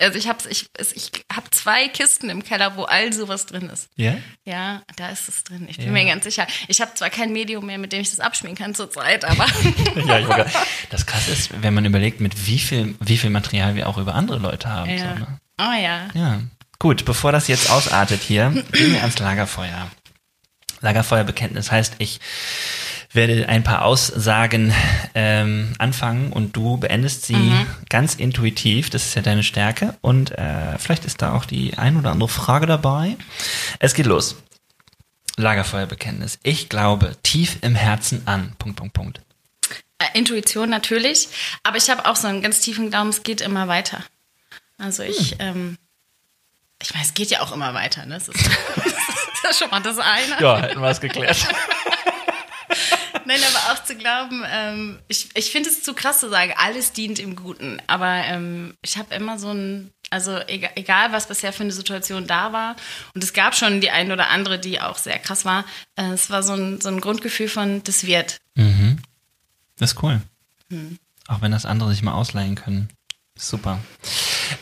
Also 0.00 0.18
ich 0.18 0.28
habe 0.28 0.38
ich, 0.50 0.66
ich 0.94 1.10
hab 1.34 1.52
zwei 1.54 1.88
Kisten 1.88 2.28
im 2.28 2.44
Keller, 2.44 2.76
wo 2.76 2.84
all 2.84 3.12
sowas 3.12 3.46
drin 3.46 3.70
ist. 3.70 3.88
Ja? 3.96 4.16
Ja, 4.44 4.82
da 4.96 5.08
ist 5.08 5.28
es 5.30 5.44
drin. 5.44 5.66
Ich 5.68 5.78
bin 5.78 5.86
Ja. 5.86 5.92
mir 5.92 6.04
ganz 6.04 6.24
sicher. 6.24 6.46
Ich 6.68 6.80
habe 6.82 6.92
zwar 6.94 7.08
kein 7.08 7.32
Medium 7.32 7.64
mehr, 7.64 7.78
mit 7.78 7.92
dem 7.92 8.02
ich 8.02 8.10
das 8.10 8.20
abspielen 8.20 8.54
kann 8.54 8.74
zurzeit, 8.74 9.24
aber 9.24 9.46
ja, 10.06 10.18
ich 10.18 10.26
grad- 10.26 10.50
Das 10.90 11.06
krasse 11.06 11.30
ist, 11.30 11.62
wenn 11.62 11.72
man 11.72 11.84
überlegt, 11.86 12.20
mit 12.20 12.46
wie 12.46 12.58
viel, 12.58 12.94
wie 13.00 13.16
viel 13.16 13.30
Material 13.30 13.74
wir 13.74 13.88
auch 13.88 13.96
über 13.96 14.14
andere 14.14 14.38
Leute 14.38 14.68
haben. 14.68 14.90
ja. 14.90 14.98
So, 14.98 15.04
ne? 15.20 15.38
Oh 15.60 15.72
ja. 15.82 16.08
Ja, 16.14 16.40
gut, 16.78 17.04
bevor 17.04 17.32
das 17.32 17.48
jetzt 17.48 17.70
ausartet 17.70 18.20
hier, 18.22 18.50
gehen 18.72 18.92
wir 18.92 19.00
ans 19.00 19.18
Lagerfeuer. 19.18 19.90
Lagerfeuerbekenntnis 20.80 21.70
heißt, 21.70 21.94
ich 21.98 22.20
werde 23.14 23.48
ein 23.48 23.62
paar 23.62 23.84
Aussagen 23.84 24.74
ähm, 25.14 25.74
anfangen 25.78 26.32
und 26.32 26.56
du 26.56 26.78
beendest 26.78 27.26
sie 27.26 27.52
ganz 27.88 28.14
intuitiv. 28.14 28.90
Das 28.90 29.04
ist 29.06 29.14
ja 29.14 29.22
deine 29.22 29.42
Stärke. 29.42 29.96
Und 30.00 30.30
äh, 30.32 30.78
vielleicht 30.78 31.04
ist 31.04 31.20
da 31.20 31.34
auch 31.34 31.44
die 31.44 31.76
ein 31.76 31.96
oder 31.96 32.10
andere 32.10 32.28
Frage 32.28 32.66
dabei. 32.66 33.16
Es 33.78 33.94
geht 33.94 34.06
los. 34.06 34.36
Lagerfeuerbekenntnis. 35.36 36.38
Ich 36.42 36.68
glaube 36.68 37.16
tief 37.22 37.58
im 37.62 37.74
Herzen 37.74 38.22
an. 38.26 38.54
Punkt, 38.58 38.76
Punkt, 38.76 38.94
Punkt. 38.94 39.20
Äh, 39.98 40.18
Intuition 40.18 40.68
natürlich, 40.68 41.28
aber 41.62 41.76
ich 41.76 41.90
habe 41.90 42.06
auch 42.06 42.16
so 42.16 42.28
einen 42.28 42.42
ganz 42.42 42.60
tiefen 42.60 42.90
Glauben, 42.90 43.10
es 43.10 43.22
geht 43.22 43.40
immer 43.40 43.68
weiter. 43.68 44.02
Also 44.78 45.02
ich, 45.02 45.36
ähm, 45.38 45.78
ich 46.82 46.92
meine, 46.92 47.04
es 47.04 47.14
geht 47.14 47.30
ja 47.30 47.40
auch 47.40 47.52
immer 47.52 47.72
weiter. 47.74 48.04
Ne? 48.06 48.14
Das, 48.14 48.28
ist, 48.28 48.46
das 48.76 48.86
ist 48.86 49.44
ja 49.44 49.52
schon 49.54 49.70
mal 49.70 49.80
das 49.80 49.98
eine. 49.98 50.40
Ja, 50.40 50.60
hätten 50.60 50.80
wir 50.80 50.88
es 50.88 51.00
geklärt. 51.00 51.46
Nein, 53.26 53.40
aber 53.48 53.72
auch 53.72 53.84
zu 53.84 53.96
glauben, 53.96 54.42
ähm, 54.50 54.98
ich, 55.08 55.30
ich 55.34 55.50
finde 55.50 55.70
es 55.70 55.82
zu 55.82 55.94
krass 55.94 56.20
zu 56.20 56.28
sagen, 56.28 56.52
alles 56.56 56.92
dient 56.92 57.18
im 57.18 57.36
Guten. 57.36 57.80
Aber 57.86 58.08
ähm, 58.24 58.74
ich 58.82 58.96
habe 58.98 59.14
immer 59.14 59.38
so 59.38 59.50
ein, 59.52 59.90
also 60.10 60.38
egal, 60.46 60.72
egal, 60.74 61.12
was 61.12 61.28
bisher 61.28 61.52
für 61.52 61.62
eine 61.62 61.72
Situation 61.72 62.26
da 62.26 62.52
war, 62.52 62.76
und 63.14 63.22
es 63.24 63.32
gab 63.32 63.54
schon 63.54 63.80
die 63.80 63.90
eine 63.90 64.12
oder 64.12 64.28
andere, 64.28 64.58
die 64.58 64.80
auch 64.80 64.98
sehr 64.98 65.18
krass 65.18 65.44
war, 65.44 65.64
äh, 65.96 66.10
es 66.10 66.30
war 66.30 66.42
so 66.42 66.54
ein, 66.54 66.80
so 66.80 66.88
ein 66.88 67.00
Grundgefühl 67.00 67.48
von, 67.48 67.82
das 67.84 68.06
wird. 68.06 68.38
Das 69.78 69.92
ist 69.92 70.02
cool. 70.02 70.20
Auch 71.28 71.40
wenn 71.40 71.52
das 71.52 71.66
andere 71.66 71.90
sich 71.90 72.02
mal 72.02 72.14
ausleihen 72.14 72.54
können. 72.54 72.88
Super. 73.36 73.78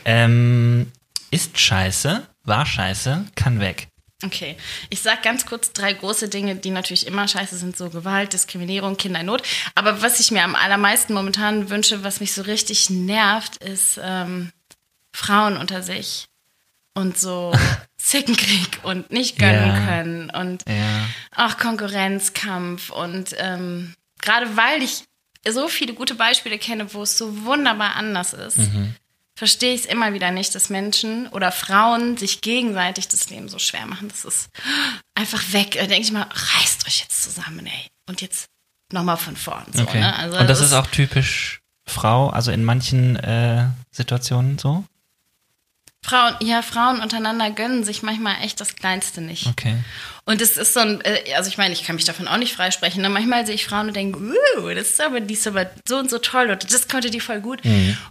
Ähm, 0.05 0.91
ist 1.31 1.59
scheiße, 1.59 2.27
war 2.43 2.65
scheiße, 2.65 3.25
kann 3.35 3.59
weg. 3.59 3.87
Okay, 4.23 4.55
ich 4.89 5.01
sag 5.01 5.23
ganz 5.23 5.45
kurz 5.45 5.71
drei 5.73 5.93
große 5.93 6.29
Dinge, 6.29 6.55
die 6.55 6.69
natürlich 6.69 7.07
immer 7.07 7.27
scheiße 7.27 7.57
sind, 7.57 7.75
so 7.75 7.89
Gewalt, 7.89 8.33
Diskriminierung, 8.33 8.95
Kinder 8.97 9.19
in 9.21 9.25
Not. 9.25 9.41
Aber 9.75 10.01
was 10.01 10.19
ich 10.19 10.29
mir 10.31 10.43
am 10.43 10.55
allermeisten 10.55 11.13
momentan 11.13 11.69
wünsche, 11.69 12.03
was 12.03 12.19
mich 12.19 12.33
so 12.33 12.43
richtig 12.43 12.89
nervt, 12.89 13.57
ist 13.57 13.99
ähm, 14.03 14.51
Frauen 15.11 15.57
unter 15.57 15.81
sich 15.81 16.27
und 16.93 17.17
so 17.17 17.51
Zickenkrieg 17.97 18.79
und 18.83 19.11
nicht 19.11 19.39
gönnen 19.39 19.67
Ja. 19.75 19.85
können 19.85 20.29
und 20.29 20.63
Ja. 20.67 21.07
auch 21.35 21.57
Konkurrenzkampf 21.57 22.89
und 22.89 23.35
ähm, 23.37 23.95
gerade 24.21 24.55
weil 24.57 24.83
ich 24.83 25.03
so 25.47 25.67
viele 25.67 25.93
gute 25.93 26.13
Beispiele 26.15 26.59
kenne, 26.59 26.93
wo 26.93 27.01
es 27.03 27.17
so 27.17 27.45
wunderbar 27.45 27.95
anders 27.95 28.33
ist, 28.33 28.59
verstehe 29.41 29.73
ich 29.73 29.81
es 29.81 29.85
immer 29.87 30.13
wieder 30.13 30.29
nicht, 30.29 30.53
dass 30.53 30.69
Menschen 30.69 31.27
oder 31.29 31.51
Frauen 31.51 32.15
sich 32.15 32.41
gegenseitig 32.41 33.07
das 33.07 33.31
Leben 33.31 33.49
so 33.49 33.57
schwer 33.57 33.87
machen. 33.87 34.07
Das 34.09 34.23
ist 34.23 34.49
einfach 35.15 35.41
weg. 35.51 35.71
Da 35.79 35.87
denke 35.87 36.03
ich 36.03 36.11
mal, 36.11 36.27
reißt 36.29 36.85
euch 36.85 36.99
jetzt 36.99 37.23
zusammen, 37.23 37.65
ey. 37.65 37.87
Und 38.07 38.21
jetzt 38.21 38.45
nochmal 38.93 39.17
von 39.17 39.35
vorn. 39.35 39.65
So, 39.73 39.81
Okay. 39.81 39.99
ne? 39.99 40.15
also 40.15 40.37
Und 40.37 40.47
das 40.47 40.61
ist 40.61 40.73
auch 40.73 40.85
typisch 40.85 41.59
Frau, 41.87 42.29
also 42.29 42.51
in 42.51 42.63
manchen 42.63 43.15
äh, 43.15 43.65
Situationen 43.89 44.59
so? 44.59 44.83
Frauen, 46.03 46.35
ja, 46.41 46.61
Frauen 46.61 47.01
untereinander 47.01 47.49
gönnen 47.49 47.83
sich 47.83 48.03
manchmal 48.03 48.43
echt 48.43 48.61
das 48.61 48.75
Kleinste 48.75 49.21
nicht. 49.21 49.47
Okay. 49.47 49.75
Und 50.31 50.39
es 50.41 50.55
ist 50.55 50.73
so 50.73 50.79
ein, 50.79 51.01
äh, 51.01 51.33
also 51.35 51.49
ich 51.49 51.57
meine, 51.57 51.73
ich 51.73 51.83
kann 51.83 51.97
mich 51.97 52.05
davon 52.05 52.25
auch 52.25 52.37
nicht 52.37 52.55
freisprechen. 52.55 53.01
Ne? 53.01 53.09
Manchmal 53.09 53.45
sehe 53.45 53.53
ich 53.55 53.65
Frauen 53.65 53.87
und 53.87 53.95
denke, 53.97 54.17
uh, 54.17 54.69
das 54.73 54.91
ist 54.91 55.01
aber, 55.01 55.19
die 55.19 55.33
ist 55.33 55.45
aber 55.45 55.69
so 55.85 55.97
und 55.97 56.09
so 56.09 56.19
toll 56.19 56.45
oder 56.45 56.55
das 56.55 56.87
konnte 56.87 57.09
die 57.09 57.19
voll 57.19 57.41
gut. 57.41 57.61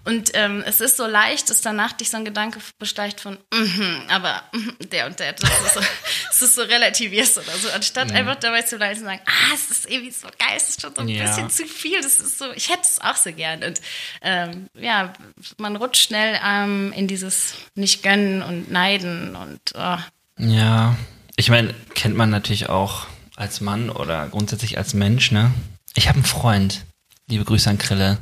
Und 0.04 0.30
ähm, 0.34 0.62
es 0.66 0.82
ist 0.82 0.98
so 0.98 1.06
leicht, 1.06 1.48
dass 1.48 1.62
danach 1.62 1.92
dich 1.92 2.10
so 2.10 2.18
ein 2.18 2.26
Gedanke 2.26 2.58
besteigt 2.78 3.22
von, 3.22 3.38
mhm, 3.54 4.02
aber 4.08 4.42
mhm, 4.52 4.76
der 4.92 5.06
und 5.06 5.18
der, 5.18 5.32
das 5.32 5.48
ist 5.50 5.74
so, 5.74 5.80
es 6.30 6.42
ist 6.42 6.54
so 6.56 6.62
relativierst 6.62 7.38
oder 7.38 7.52
so, 7.56 7.70
anstatt 7.70 8.12
einfach 8.12 8.36
dabei 8.36 8.62
zu 8.62 8.76
bleiben 8.76 8.92
und 8.94 8.98
zu 8.98 9.04
sagen, 9.06 9.20
ah, 9.24 9.54
es 9.54 9.70
ist 9.70 9.90
irgendwie 9.90 10.10
so 10.10 10.28
geil, 10.38 10.56
es 10.58 10.68
ist 10.68 10.82
schon 10.82 10.94
so 10.94 11.00
ein 11.00 11.08
Ja. 11.08 11.22
bisschen 11.24 11.48
zu 11.48 11.64
viel, 11.66 12.02
das 12.02 12.20
ist 12.20 12.38
so, 12.38 12.52
ich 12.52 12.68
hätte 12.68 12.82
es 12.82 13.00
auch 13.00 13.16
so 13.16 13.32
gern. 13.32 13.62
Und 13.62 13.80
ähm, 14.20 14.66
ja, 14.74 15.14
man 15.56 15.74
rutscht 15.76 16.04
schnell 16.04 16.38
ähm, 16.44 16.92
in 16.94 17.06
dieses 17.06 17.54
nicht 17.74 18.02
gönnen 18.02 18.42
und 18.42 18.70
neiden 18.70 19.36
und 19.36 19.60
oh, 19.74 19.96
Ja, 20.36 20.96
ich 21.40 21.50
meine, 21.50 21.74
kennt 21.94 22.16
man 22.16 22.30
natürlich 22.30 22.68
auch 22.68 23.06
als 23.36 23.60
Mann 23.60 23.90
oder 23.90 24.28
grundsätzlich 24.28 24.76
als 24.78 24.94
Mensch, 24.94 25.30
ne? 25.32 25.52
Ich 25.94 26.08
habe 26.08 26.16
einen 26.16 26.24
Freund, 26.26 26.84
liebe 27.28 27.44
Grüße 27.44 27.68
an 27.70 27.78
Krille, 27.78 28.18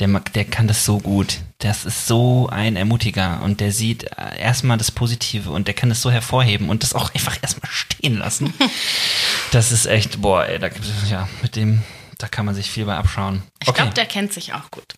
der, 0.00 0.08
mag- 0.08 0.32
der 0.32 0.44
kann 0.44 0.66
das 0.68 0.84
so 0.84 0.98
gut. 0.98 1.38
Das 1.58 1.84
ist 1.84 2.06
so 2.06 2.48
ein 2.48 2.76
Ermutiger 2.76 3.42
und 3.42 3.60
der 3.60 3.72
sieht 3.72 4.04
äh, 4.04 4.38
erstmal 4.38 4.78
das 4.78 4.90
Positive 4.90 5.50
und 5.50 5.66
der 5.66 5.74
kann 5.74 5.88
das 5.90 6.00
so 6.00 6.10
hervorheben 6.10 6.70
und 6.70 6.82
das 6.82 6.94
auch 6.94 7.12
einfach 7.14 7.36
erstmal 7.42 7.70
stehen 7.70 8.18
lassen. 8.18 8.52
Das 9.50 9.72
ist 9.72 9.86
echt, 9.86 10.20
boah, 10.20 10.44
ey, 10.44 10.58
da 10.58 10.68
ja, 11.08 11.26
mit 11.40 11.56
dem, 11.56 11.82
da 12.18 12.28
kann 12.28 12.44
man 12.44 12.54
sich 12.54 12.70
viel 12.70 12.84
bei 12.84 12.94
abschauen. 12.96 13.42
ich 13.66 13.72
glaube, 13.72 13.94
der 13.94 14.04
kennt 14.04 14.30
sich 14.30 14.52
auch 14.52 14.70
gut. 14.70 14.94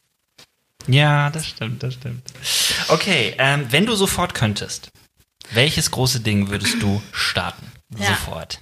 Ja, 0.89 1.31
das 1.31 1.47
stimmt, 1.47 1.83
das 1.85 1.95
stimmt. 1.95 2.23
Okay, 2.89 3.35
ähm, 3.39 3.67
wenn 3.71 3.87
du 3.87 3.95
sofort 3.95 4.35
könntest, 4.35 4.89
welches 5.53 5.91
große 5.91 6.21
Ding 6.21 6.51
würdest 6.51 6.83
du 6.83 7.03
starten? 7.13 7.71
Ja. 7.99 8.07
Sofort. 8.09 8.61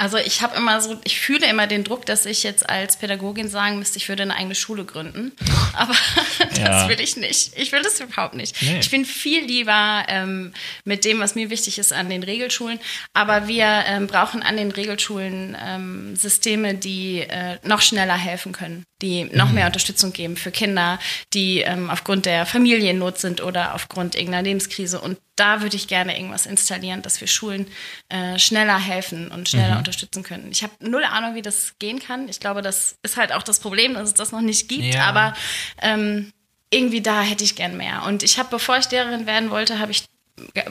Also 0.00 0.16
ich 0.16 0.42
habe 0.42 0.54
immer 0.56 0.80
so, 0.80 0.96
ich 1.02 1.18
fühle 1.18 1.48
immer 1.48 1.66
den 1.66 1.82
Druck, 1.82 2.06
dass 2.06 2.24
ich 2.24 2.44
jetzt 2.44 2.68
als 2.68 2.98
Pädagogin 2.98 3.48
sagen 3.48 3.80
müsste, 3.80 3.96
ich 3.96 4.08
würde 4.08 4.22
eine 4.22 4.36
eigene 4.36 4.54
Schule 4.54 4.84
gründen. 4.84 5.32
Aber 5.72 5.92
das 6.50 6.58
Ja. 6.58 6.88
will 6.88 7.00
ich 7.00 7.16
nicht. 7.16 7.50
Ich 7.56 7.72
will 7.72 7.82
das 7.82 7.98
überhaupt 7.98 8.34
nicht. 8.34 8.62
Nee. 8.62 8.78
Ich 8.78 8.90
bin 8.90 9.04
viel 9.04 9.44
lieber 9.44 10.04
ähm, 10.06 10.52
mit 10.84 11.04
dem, 11.04 11.18
was 11.18 11.34
mir 11.34 11.50
wichtig 11.50 11.78
ist, 11.80 11.92
an 11.92 12.08
den 12.10 12.22
Regelschulen. 12.22 12.78
Aber 13.12 13.48
wir 13.48 13.64
ähm, 13.86 14.06
brauchen 14.06 14.42
an 14.44 14.56
den 14.56 14.70
Regelschulen 14.70 15.56
ähm, 15.60 16.14
Systeme, 16.14 16.74
die 16.74 17.20
äh, 17.20 17.58
noch 17.64 17.82
schneller 17.82 18.16
helfen 18.16 18.52
können. 18.52 18.84
Die 19.00 19.24
noch 19.24 19.52
mehr 19.52 19.66
Unterstützung 19.66 20.12
geben 20.12 20.36
für 20.36 20.50
Kinder, 20.50 20.98
die 21.32 21.60
ähm, 21.60 21.88
aufgrund 21.90 22.26
der 22.26 22.46
Familiennot 22.46 23.18
sind 23.18 23.40
oder 23.40 23.74
aufgrund 23.74 24.14
irgendeiner 24.16 24.42
Lebenskrise. 24.42 25.00
Und 25.00 25.18
da 25.36 25.62
würde 25.62 25.76
ich 25.76 25.86
gerne 25.86 26.16
irgendwas 26.16 26.46
installieren, 26.46 27.02
dass 27.02 27.20
wir 27.20 27.28
Schulen 27.28 27.66
äh, 28.08 28.38
schneller 28.38 28.78
helfen 28.78 29.28
und 29.28 29.48
schneller 29.48 29.72
Mhm. 29.74 29.78
unterstützen 29.78 30.22
können. 30.24 30.48
Ich 30.50 30.62
habe 30.64 30.72
null 30.80 31.04
Ahnung, 31.04 31.34
wie 31.36 31.42
das 31.42 31.74
gehen 31.78 32.00
kann. 32.00 32.28
Ich 32.28 32.40
glaube, 32.40 32.60
das 32.60 32.96
ist 33.02 33.16
halt 33.16 33.32
auch 33.32 33.42
das 33.44 33.60
Problem, 33.60 33.94
dass 33.94 34.08
es 34.08 34.14
das 34.14 34.32
noch 34.32 34.40
nicht 34.40 34.68
gibt. 34.68 34.94
Ja. 34.94 35.04
Aber 35.04 35.34
ähm, 35.80 36.32
irgendwie 36.70 37.00
da 37.00 37.22
hätte 37.22 37.44
ich 37.44 37.54
gern 37.54 37.76
mehr. 37.76 38.02
Und 38.04 38.22
ich 38.24 38.38
habe, 38.38 38.48
bevor 38.50 38.78
ich 38.78 38.90
Lehrerin 38.90 39.26
werden 39.26 39.50
wollte, 39.50 39.78
habe 39.78 39.92
ich 39.92 40.04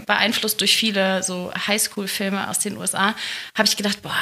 beeinflusst 0.06 0.62
durch 0.62 0.76
viele 0.78 1.24
so 1.24 1.52
Highschool-Filme 1.68 2.50
aus 2.50 2.60
den 2.60 2.78
USA, 2.78 3.16
habe 3.56 3.68
ich 3.68 3.76
gedacht, 3.76 4.02
boah, 4.02 4.14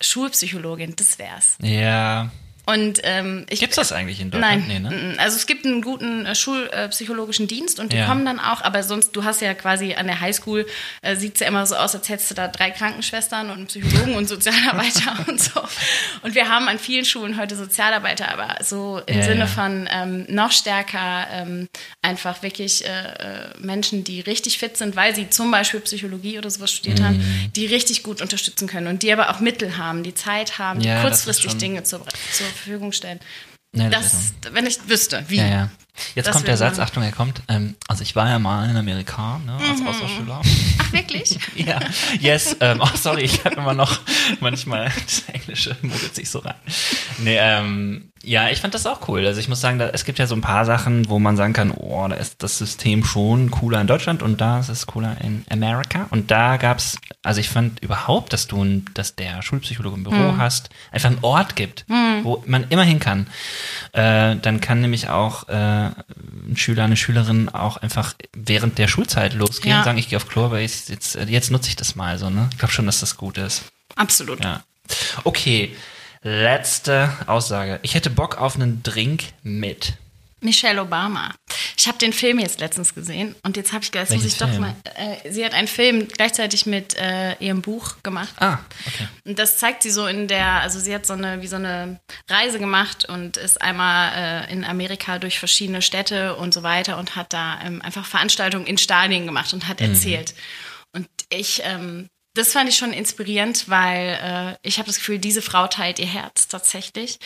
Schulpsychologin, 0.00 0.96
das 0.96 1.18
wär's. 1.18 1.56
Ja. 1.60 2.30
Und 2.66 3.00
ähm, 3.02 3.44
ich 3.50 3.60
Gibt's 3.60 3.76
das 3.76 3.92
eigentlich 3.92 4.20
in 4.20 4.30
Deutschland? 4.30 4.66
Nein, 4.68 4.82
Nee, 4.82 5.12
ne? 5.12 5.14
also 5.18 5.36
es 5.36 5.46
gibt 5.46 5.66
einen 5.66 5.82
guten 5.82 6.24
äh, 6.24 6.34
schulpsychologischen 6.34 7.46
Dienst 7.46 7.78
und 7.78 7.92
die 7.92 7.96
Ja. 7.98 8.06
kommen 8.06 8.24
dann 8.24 8.40
auch, 8.40 8.62
aber 8.62 8.82
sonst, 8.82 9.12
du 9.14 9.24
hast 9.24 9.42
ja 9.42 9.52
quasi 9.54 9.94
an 9.94 10.06
der 10.06 10.20
Highschool, 10.20 10.66
äh, 11.02 11.14
sieht's 11.16 11.40
ja 11.40 11.46
immer 11.48 11.66
so 11.66 11.76
aus, 11.76 11.94
als 11.94 12.08
hättest 12.08 12.30
du 12.30 12.34
da 12.34 12.48
drei 12.48 12.70
Krankenschwestern 12.70 13.50
und 13.50 13.56
einen 13.58 13.66
Psychologen 13.66 14.14
und 14.16 14.28
Sozialarbeiter 14.28 15.24
und 15.28 15.40
so. 15.42 15.60
Und 16.22 16.34
wir 16.34 16.48
haben 16.48 16.68
an 16.68 16.78
vielen 16.78 17.04
Schulen 17.04 17.38
heute 17.38 17.54
Sozialarbeiter, 17.56 18.30
aber 18.32 18.62
so 18.64 19.00
im 19.06 19.18
Ja, 19.18 19.22
Sinne 19.24 19.40
ja. 19.40 19.46
von 19.46 19.88
ähm, 19.92 20.24
noch 20.28 20.52
stärker 20.52 21.26
ähm, 21.32 21.68
einfach 22.00 22.42
wirklich 22.42 22.86
äh, 22.86 22.88
äh, 22.88 23.48
Menschen, 23.58 24.04
die 24.04 24.20
richtig 24.20 24.58
fit 24.58 24.76
sind, 24.78 24.96
weil 24.96 25.14
sie 25.14 25.28
zum 25.28 25.50
Beispiel 25.50 25.80
Psychologie 25.80 26.38
oder 26.38 26.48
sowas 26.50 26.72
studiert 26.72 27.00
Mhm. 27.00 27.04
haben, 27.04 27.50
die 27.56 27.66
richtig 27.66 28.02
gut 28.02 28.22
unterstützen 28.22 28.68
können 28.68 28.86
und 28.86 29.02
die 29.02 29.12
aber 29.12 29.30
auch 29.30 29.40
Mittel 29.40 29.76
haben, 29.76 30.02
die 30.02 30.14
Zeit 30.14 30.58
haben, 30.58 30.80
kurzfristig 31.02 31.56
Dinge 31.58 31.82
zur, 31.84 32.04
zur 32.32 32.46
Verfügung 32.54 32.92
stellen. 32.92 33.20
Ja, 33.76 33.88
das 33.90 34.32
Das, 34.40 34.54
wenn 34.54 34.66
ich 34.66 34.88
wüsste, 34.88 35.24
wie. 35.28 35.36
Ja, 35.38 35.46
ja. 35.46 35.70
Jetzt 36.14 36.26
Das 36.26 36.34
kommt 36.34 36.48
der. 36.48 36.56
Satz, 36.56 36.78
Achtung, 36.80 37.02
er 37.04 37.12
kommt. 37.12 37.42
Ähm, 37.48 37.76
also 37.88 38.02
ich 38.02 38.16
war 38.16 38.28
ja 38.28 38.38
mal 38.38 38.68
in 38.68 38.76
Amerika, 38.76 39.38
ne, 39.44 39.52
als 39.56 39.80
Mhm. 39.80 39.86
Austauschschüler. 39.86 40.40
Ach, 40.42 40.92
wirklich? 40.92 41.38
ja, 41.56 41.80
yes. 42.20 42.56
Ähm, 42.60 42.80
oh, 42.82 42.88
sorry, 42.96 43.22
ich 43.22 43.44
habe 43.44 43.56
immer 43.56 43.74
noch 43.74 44.00
manchmal 44.40 44.92
das 45.06 45.22
Englische 45.32 45.76
mutet 45.82 46.14
sich 46.14 46.30
so 46.30 46.40
rein. 46.40 46.54
Nee, 47.18 47.36
ähm, 47.38 48.10
ja, 48.24 48.48
ich 48.48 48.60
fand 48.60 48.74
das 48.74 48.86
auch 48.86 49.08
cool. 49.08 49.26
Also 49.26 49.38
ich 49.40 49.48
muss 49.48 49.60
sagen, 49.60 49.78
da, 49.78 49.88
es 49.88 50.04
gibt 50.04 50.18
ja 50.18 50.26
so 50.26 50.34
ein 50.34 50.40
paar 50.40 50.64
Sachen, 50.64 51.08
wo 51.08 51.18
man 51.18 51.36
sagen 51.36 51.52
kann, 51.52 51.70
oh, 51.70 52.06
da 52.08 52.16
ist 52.16 52.42
das 52.42 52.58
System 52.58 53.04
schon 53.04 53.50
cooler 53.50 53.80
in 53.80 53.86
Deutschland 53.86 54.22
und 54.22 54.40
da 54.40 54.60
ist 54.60 54.68
es 54.68 54.86
cooler 54.86 55.16
in 55.20 55.44
Amerika. 55.50 56.06
Und 56.10 56.30
da 56.30 56.56
gab's, 56.56 56.96
also 57.22 57.40
ich 57.40 57.48
fand 57.48 57.80
überhaupt, 57.82 58.32
dass 58.32 58.46
du, 58.46 58.62
ein- 58.62 58.86
dass 58.94 59.14
der 59.16 59.42
Schulpsychologe 59.42 59.96
im 59.96 60.04
Büro 60.04 60.36
hast, 60.38 60.70
einfach 60.90 61.10
einen 61.10 61.18
Ort 61.22 61.56
gibt, 61.56 61.84
wo 62.22 62.42
man 62.46 62.66
immer 62.70 62.84
hin 62.84 62.98
kann. 63.00 63.26
Äh, 63.92 64.36
dann 64.36 64.60
kann 64.60 64.80
nämlich 64.80 65.08
auch 65.08 65.48
äh, 65.48 65.52
ein 65.54 66.54
Schüler, 66.56 66.84
eine 66.84 66.96
Schülerin 66.96 67.48
auch 67.48 67.76
einfach 67.76 68.14
während 68.32 68.78
der 68.78 68.88
Schulzeit 68.88 69.34
losgehen 69.34 69.70
Ja. 69.72 69.78
und 69.78 69.84
sagen, 69.84 69.98
ich 69.98 70.08
gehe 70.08 70.16
auf 70.18 70.26
aber 70.36 70.60
ich, 70.60 70.88
jetzt, 70.88 71.14
jetzt 71.14 71.50
nutze 71.50 71.68
ich 71.68 71.76
das 71.76 71.94
mal 71.94 72.18
so, 72.18 72.30
ne? 72.30 72.48
Ich 72.52 72.58
glaube 72.58 72.72
schon, 72.72 72.86
dass 72.86 73.00
das 73.00 73.16
gut 73.16 73.38
ist. 73.38 73.64
Absolut. 73.96 74.42
Ja. 74.42 74.62
Okay, 75.24 75.74
letzte 76.24 77.10
Aussage. 77.26 77.78
Ich 77.82 77.94
hätte 77.94 78.10
Bock 78.10 78.38
auf 78.38 78.56
einen 78.56 78.82
Drink 78.82 79.22
mit. 79.42 79.94
Michelle 80.40 80.82
Obama. 80.82 81.34
Ich 81.76 81.88
habe 81.88 81.98
den 81.98 82.12
Film 82.12 82.38
jetzt 82.38 82.60
letztens 82.60 82.94
gesehen 82.94 83.34
und 83.42 83.56
jetzt 83.56 83.72
habe 83.72 83.82
ich 83.82 83.90
gedacht, 83.90 84.10
muss 84.10 84.24
ich 84.24 84.36
doch 84.36 84.48
Film? 84.48 84.60
mal. 84.60 84.74
Äh, 84.94 85.30
sie 85.30 85.44
hat 85.44 85.54
einen 85.54 85.68
Film 85.68 86.06
gleichzeitig 86.08 86.66
mit 86.66 86.96
äh, 86.96 87.34
ihrem 87.38 87.62
Buch 87.62 87.96
gemacht. 88.02 88.34
Ah, 88.38 88.58
okay. 88.86 89.08
Und 89.24 89.38
das 89.38 89.58
zeigt 89.58 89.82
sie 89.82 89.90
so 89.90 90.06
in 90.06 90.28
der, 90.28 90.60
also 90.60 90.78
sie 90.78 90.94
hat 90.94 91.06
so 91.06 91.14
eine, 91.14 91.40
wie 91.40 91.46
so 91.46 91.56
eine 91.56 91.98
Reise 92.28 92.58
gemacht 92.58 93.08
und 93.08 93.38
ist 93.38 93.60
einmal 93.60 94.46
äh, 94.48 94.52
in 94.52 94.64
Amerika 94.64 95.18
durch 95.18 95.38
verschiedene 95.38 95.82
Städte 95.82 96.36
und 96.36 96.52
so 96.52 96.62
weiter 96.62 96.98
und 96.98 97.16
hat 97.16 97.32
da 97.32 97.60
ähm, 97.62 97.80
einfach 97.80 98.04
Veranstaltungen 98.06 98.66
in 98.66 98.78
Stadien 98.78 99.26
gemacht 99.26 99.52
und 99.54 99.66
hat 99.66 99.80
erzählt. 99.80 100.34
Und 100.92 101.08
ich, 101.30 101.62
ähm, 101.64 102.08
das 102.34 102.52
fand 102.52 102.68
ich 102.68 102.76
schon 102.76 102.92
inspirierend, 102.92 103.68
weil 103.68 104.18
äh, 104.62 104.68
ich 104.68 104.78
habe 104.78 104.86
das 104.86 104.96
Gefühl, 104.96 105.18
diese 105.18 105.40
Frau 105.40 105.68
teilt 105.68 106.00
ihr 106.00 106.06
Herz 106.06 106.48
tatsächlich. 106.48 107.18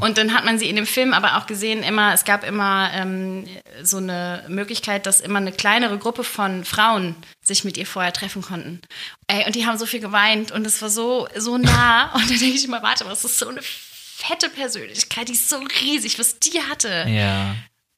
Und 0.00 0.18
dann 0.18 0.34
hat 0.34 0.44
man 0.44 0.58
sie 0.58 0.68
in 0.68 0.76
dem 0.76 0.86
Film 0.86 1.14
aber 1.14 1.38
auch 1.38 1.46
gesehen, 1.46 1.82
immer, 1.82 2.12
es 2.12 2.24
gab 2.24 2.44
immer 2.44 2.90
ähm, 2.92 3.46
so 3.82 3.96
eine 3.96 4.44
Möglichkeit, 4.48 5.06
dass 5.06 5.20
immer 5.22 5.38
eine 5.38 5.52
kleinere 5.52 5.96
Gruppe 5.98 6.24
von 6.24 6.64
Frauen 6.66 7.16
sich 7.42 7.64
mit 7.64 7.78
ihr 7.78 7.86
vorher 7.86 8.12
treffen 8.12 8.42
konnten. 8.42 8.82
Ey, 9.26 9.46
und 9.46 9.54
die 9.54 9.64
haben 9.66 9.78
so 9.78 9.86
viel 9.86 10.00
geweint 10.00 10.52
und 10.52 10.66
es 10.66 10.82
war 10.82 10.90
so, 10.90 11.26
so 11.36 11.56
nah. 11.56 12.12
Und 12.14 12.30
dann 12.30 12.38
denke 12.38 12.56
ich 12.56 12.64
immer, 12.64 12.82
warte, 12.82 13.06
was 13.06 13.24
ist 13.24 13.38
so 13.38 13.48
eine 13.48 13.60
fette 13.62 14.50
Persönlichkeit, 14.50 15.28
die 15.28 15.32
ist 15.32 15.48
so 15.48 15.56
riesig, 15.82 16.18
was 16.18 16.38
die 16.38 16.60
hatte. 16.68 17.06
Ja. 17.08 17.54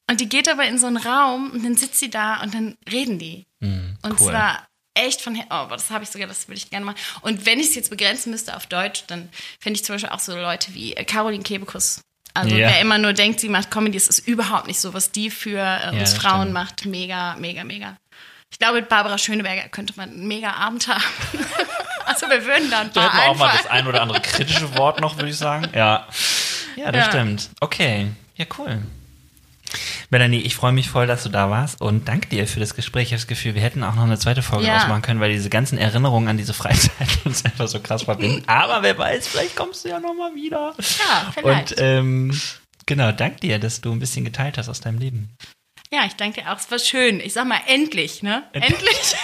Und 0.09 0.21
die 0.21 0.29
geht 0.29 0.47
aber 0.47 0.65
in 0.65 0.77
so 0.77 0.87
einen 0.87 0.97
Raum 0.97 1.51
und 1.51 1.63
dann 1.65 1.75
sitzt 1.75 1.99
sie 1.99 2.09
da 2.09 2.41
und 2.41 2.53
dann 2.53 2.77
reden 2.89 3.19
die. 3.19 3.45
Hm, 3.61 3.97
Und 4.01 4.21
cool. 4.21 4.29
zwar 4.29 4.67
echt 4.95 5.21
von, 5.21 5.35
Her- 5.35 5.47
oh, 5.49 5.67
das 5.69 5.89
habe 5.89 6.03
ich 6.03 6.09
sogar, 6.09 6.27
das 6.27 6.47
würde 6.47 6.57
ich 6.57 6.69
gerne 6.69 6.85
machen. 6.85 6.97
Und 7.21 7.45
wenn 7.45 7.59
ich 7.59 7.67
es 7.69 7.75
jetzt 7.75 7.89
begrenzen 7.89 8.31
müsste 8.31 8.55
auf 8.55 8.67
Deutsch, 8.67 9.03
dann 9.07 9.29
finde 9.59 9.79
ich 9.79 9.85
zum 9.85 9.95
Beispiel 9.95 10.09
auch 10.11 10.19
so 10.19 10.35
Leute 10.35 10.73
wie 10.73 10.95
äh, 10.95 11.03
Caroline 11.03 11.43
Kebekus. 11.43 12.01
Also 12.35 12.55
Ja. 12.55 12.69
wer 12.69 12.81
immer 12.81 12.97
nur 12.97 13.13
denkt, 13.13 13.39
sie 13.39 13.49
macht 13.49 13.69
Comedy, 13.71 13.97
das 13.97 14.07
ist 14.07 14.27
überhaupt 14.27 14.67
nicht 14.67 14.79
so, 14.79 14.93
was 14.93 15.11
die 15.11 15.29
für 15.29 15.59
äh, 15.59 15.89
uns 15.91 16.11
das 16.11 16.13
Frauen 16.15 16.41
stimmt. 16.41 16.53
macht. 16.53 16.85
Mega, 16.85 17.35
mega, 17.37 17.63
mega. 17.63 17.95
Ich 18.51 18.59
glaube, 18.59 18.75
mit 18.81 18.89
Barbara 18.89 19.17
Schöneberger 19.17 19.67
könnte 19.69 19.93
man 19.97 20.09
einen 20.09 20.27
mega 20.27 20.51
Abend 20.51 20.87
haben. 20.87 21.03
also 22.05 22.27
wir 22.29 22.45
würden 22.45 22.69
da 22.69 22.81
ein 22.81 22.91
Da 22.93 23.03
hätten 23.05 23.17
wir 23.17 23.29
auch 23.31 23.35
mal 23.37 23.51
das 23.57 23.65
ein 23.67 23.87
oder 23.87 24.01
andere 24.01 24.21
kritische 24.21 24.75
Wort 24.77 24.99
noch, 24.99 25.15
würde 25.17 25.29
ich 25.29 25.37
sagen. 25.37 25.67
Ja. 25.73 26.07
Ja, 26.75 26.91
das 26.91 27.05
Ja. 27.05 27.11
stimmt. 27.11 27.49
Okay. 27.61 28.07
Ja, 28.35 28.45
cool. 28.57 28.81
Melanie, 30.13 30.41
ich 30.41 30.55
freue 30.55 30.71
mich 30.73 30.89
voll, 30.89 31.07
dass 31.07 31.23
du 31.23 31.29
da 31.29 31.49
warst 31.49 31.81
und 31.81 32.07
danke 32.07 32.29
dir 32.29 32.47
für 32.47 32.59
das 32.59 32.75
Gespräch. 32.75 33.05
Ich 33.07 33.11
habe 33.13 33.17
das 33.21 33.25
Gefühl, 33.27 33.55
wir 33.55 33.63
hätten 33.63 33.83
auch 33.83 33.95
noch 33.95 34.03
eine 34.03 34.19
zweite 34.19 34.43
Folge 34.43 34.67
Ja. 34.67 34.77
ausmachen 34.77 35.01
können, 35.01 35.19
weil 35.19 35.31
diese 35.31 35.49
ganzen 35.49 35.79
Erinnerungen 35.79 36.27
an 36.27 36.37
diese 36.37 36.53
Freizeit 36.53 36.91
uns 37.25 37.43
einfach 37.43 37.67
so 37.67 37.79
krass 37.79 38.03
verbinden. 38.03 38.43
Aber 38.45 38.83
wer 38.83 38.95
weiß, 38.95 39.27
vielleicht 39.27 39.55
kommst 39.55 39.83
du 39.83 39.89
ja 39.89 39.99
noch 39.99 40.13
mal 40.13 40.35
wieder. 40.35 40.75
Ja, 40.77 41.31
vielleicht. 41.33 41.71
Und 41.73 41.81
ähm, 41.81 42.41
genau, 42.85 43.11
danke 43.11 43.39
dir, 43.39 43.57
dass 43.57 43.81
du 43.81 43.91
ein 43.91 43.97
bisschen 43.99 44.23
geteilt 44.23 44.59
hast 44.59 44.69
aus 44.69 44.81
deinem 44.81 44.99
Leben. 44.99 45.35
ja, 45.91 46.05
ich 46.05 46.13
danke 46.15 46.41
dir 46.41 46.51
auch. 46.53 46.57
Es 46.57 46.69
war 46.69 46.77
schön. 46.77 47.19
Ich 47.19 47.33
sag 47.33 47.47
mal, 47.47 47.59
endlich, 47.67 48.21
ne? 48.21 48.43
Endlich. 48.53 49.15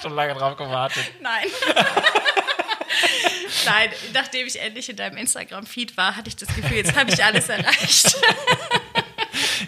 Schon 0.00 0.14
lange 0.14 0.34
drauf 0.34 0.56
gewartet. 0.56 1.10
Nein. 1.20 1.46
Nein, 3.64 3.90
nachdem 4.12 4.46
ich 4.46 4.60
endlich 4.60 4.88
in 4.88 4.96
deinem 4.96 5.16
Instagram-Feed 5.16 5.96
war, 5.96 6.16
hatte 6.16 6.28
ich 6.28 6.36
das 6.36 6.48
Gefühl, 6.54 6.78
jetzt 6.78 6.96
habe 6.96 7.10
ich 7.10 7.22
alles 7.22 7.48
erreicht. 7.48 8.16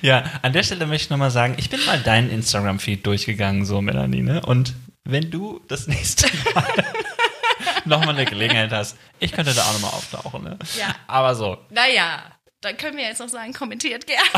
Ja, 0.03 0.25
an 0.43 0.53
der 0.53 0.63
Stelle 0.63 0.87
möchte 0.87 1.05
ich 1.05 1.11
nochmal 1.11 1.31
sagen, 1.31 1.55
ich 1.57 1.71
bin 1.71 1.83
mal 1.87 1.99
deinen 1.99 2.29
Instagram-Feed 2.29 3.07
durchgegangen, 3.07 3.65
so 3.65 3.81
Melanie, 3.81 4.21
ne? 4.21 4.45
Und 4.45 4.75
wenn 5.05 5.31
du 5.31 5.63
das 5.67 5.87
nächste 5.87 6.27
Mal 6.55 6.85
nochmal 7.87 8.11
eine 8.11 8.27
Gelegenheit 8.27 8.71
hast, 8.71 8.99
ich 9.19 9.33
könnte 9.33 9.55
da 9.55 9.63
auch 9.63 9.73
nochmal 9.73 9.93
auftauchen, 9.93 10.45
ne? 10.45 10.59
Ja. 10.79 10.95
Aber 11.07 11.35
so. 11.35 11.57
Naja, 11.71 12.23
dann 12.61 12.77
können 12.77 12.99
wir 12.99 13.05
jetzt 13.05 13.21
noch 13.21 13.31
sagen, 13.31 13.55
kommentiert 13.55 14.07
gerne. 14.07 14.23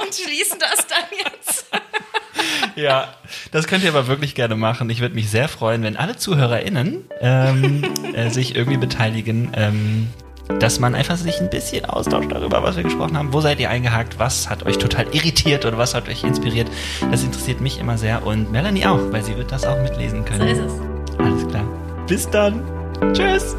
Und 0.00 0.14
schließen 0.14 0.58
das 0.58 0.86
dann 0.86 1.04
jetzt. 1.24 1.66
Ja, 2.76 3.08
das 3.52 3.66
könnt 3.66 3.84
ihr 3.84 3.90
aber 3.90 4.06
wirklich 4.08 4.34
gerne 4.34 4.56
machen. 4.56 4.90
Ich 4.90 5.00
würde 5.00 5.14
mich 5.14 5.30
sehr 5.30 5.48
freuen, 5.48 5.82
wenn 5.82 5.96
alle 5.96 6.16
ZuhörerInnen 6.16 7.04
ähm, 7.20 7.84
äh, 8.14 8.30
sich 8.30 8.56
irgendwie 8.56 8.78
beteiligen, 8.78 9.50
ähm, 9.54 10.08
dass 10.60 10.78
man 10.80 10.94
einfach 10.94 11.16
sich 11.16 11.40
ein 11.40 11.50
bisschen 11.50 11.84
austauscht 11.86 12.30
darüber, 12.30 12.62
was 12.62 12.76
wir 12.76 12.82
gesprochen 12.82 13.16
haben. 13.16 13.32
Wo 13.32 13.40
seid 13.40 13.60
ihr 13.60 13.70
eingehakt? 13.70 14.18
Was 14.18 14.50
hat 14.50 14.66
euch 14.66 14.78
total 14.78 15.06
irritiert 15.12 15.64
oder 15.64 15.78
was 15.78 15.94
hat 15.94 16.08
euch 16.08 16.22
inspiriert? 16.24 16.68
Das 17.10 17.22
interessiert 17.22 17.60
mich 17.60 17.78
immer 17.78 17.96
sehr 17.96 18.26
und 18.26 18.50
Melanie 18.52 18.86
auch, 18.86 19.00
weil 19.12 19.22
sie 19.22 19.36
wird 19.36 19.52
das 19.52 19.64
auch 19.64 19.80
mitlesen 19.80 20.24
So 20.24 20.32
können. 20.32 20.48
ist 20.48 20.58
es. 20.58 20.72
Alles 21.18 21.48
klar. 21.48 21.64
Bis 22.06 22.28
dann. 22.28 22.62
Tschüss. 23.14 23.56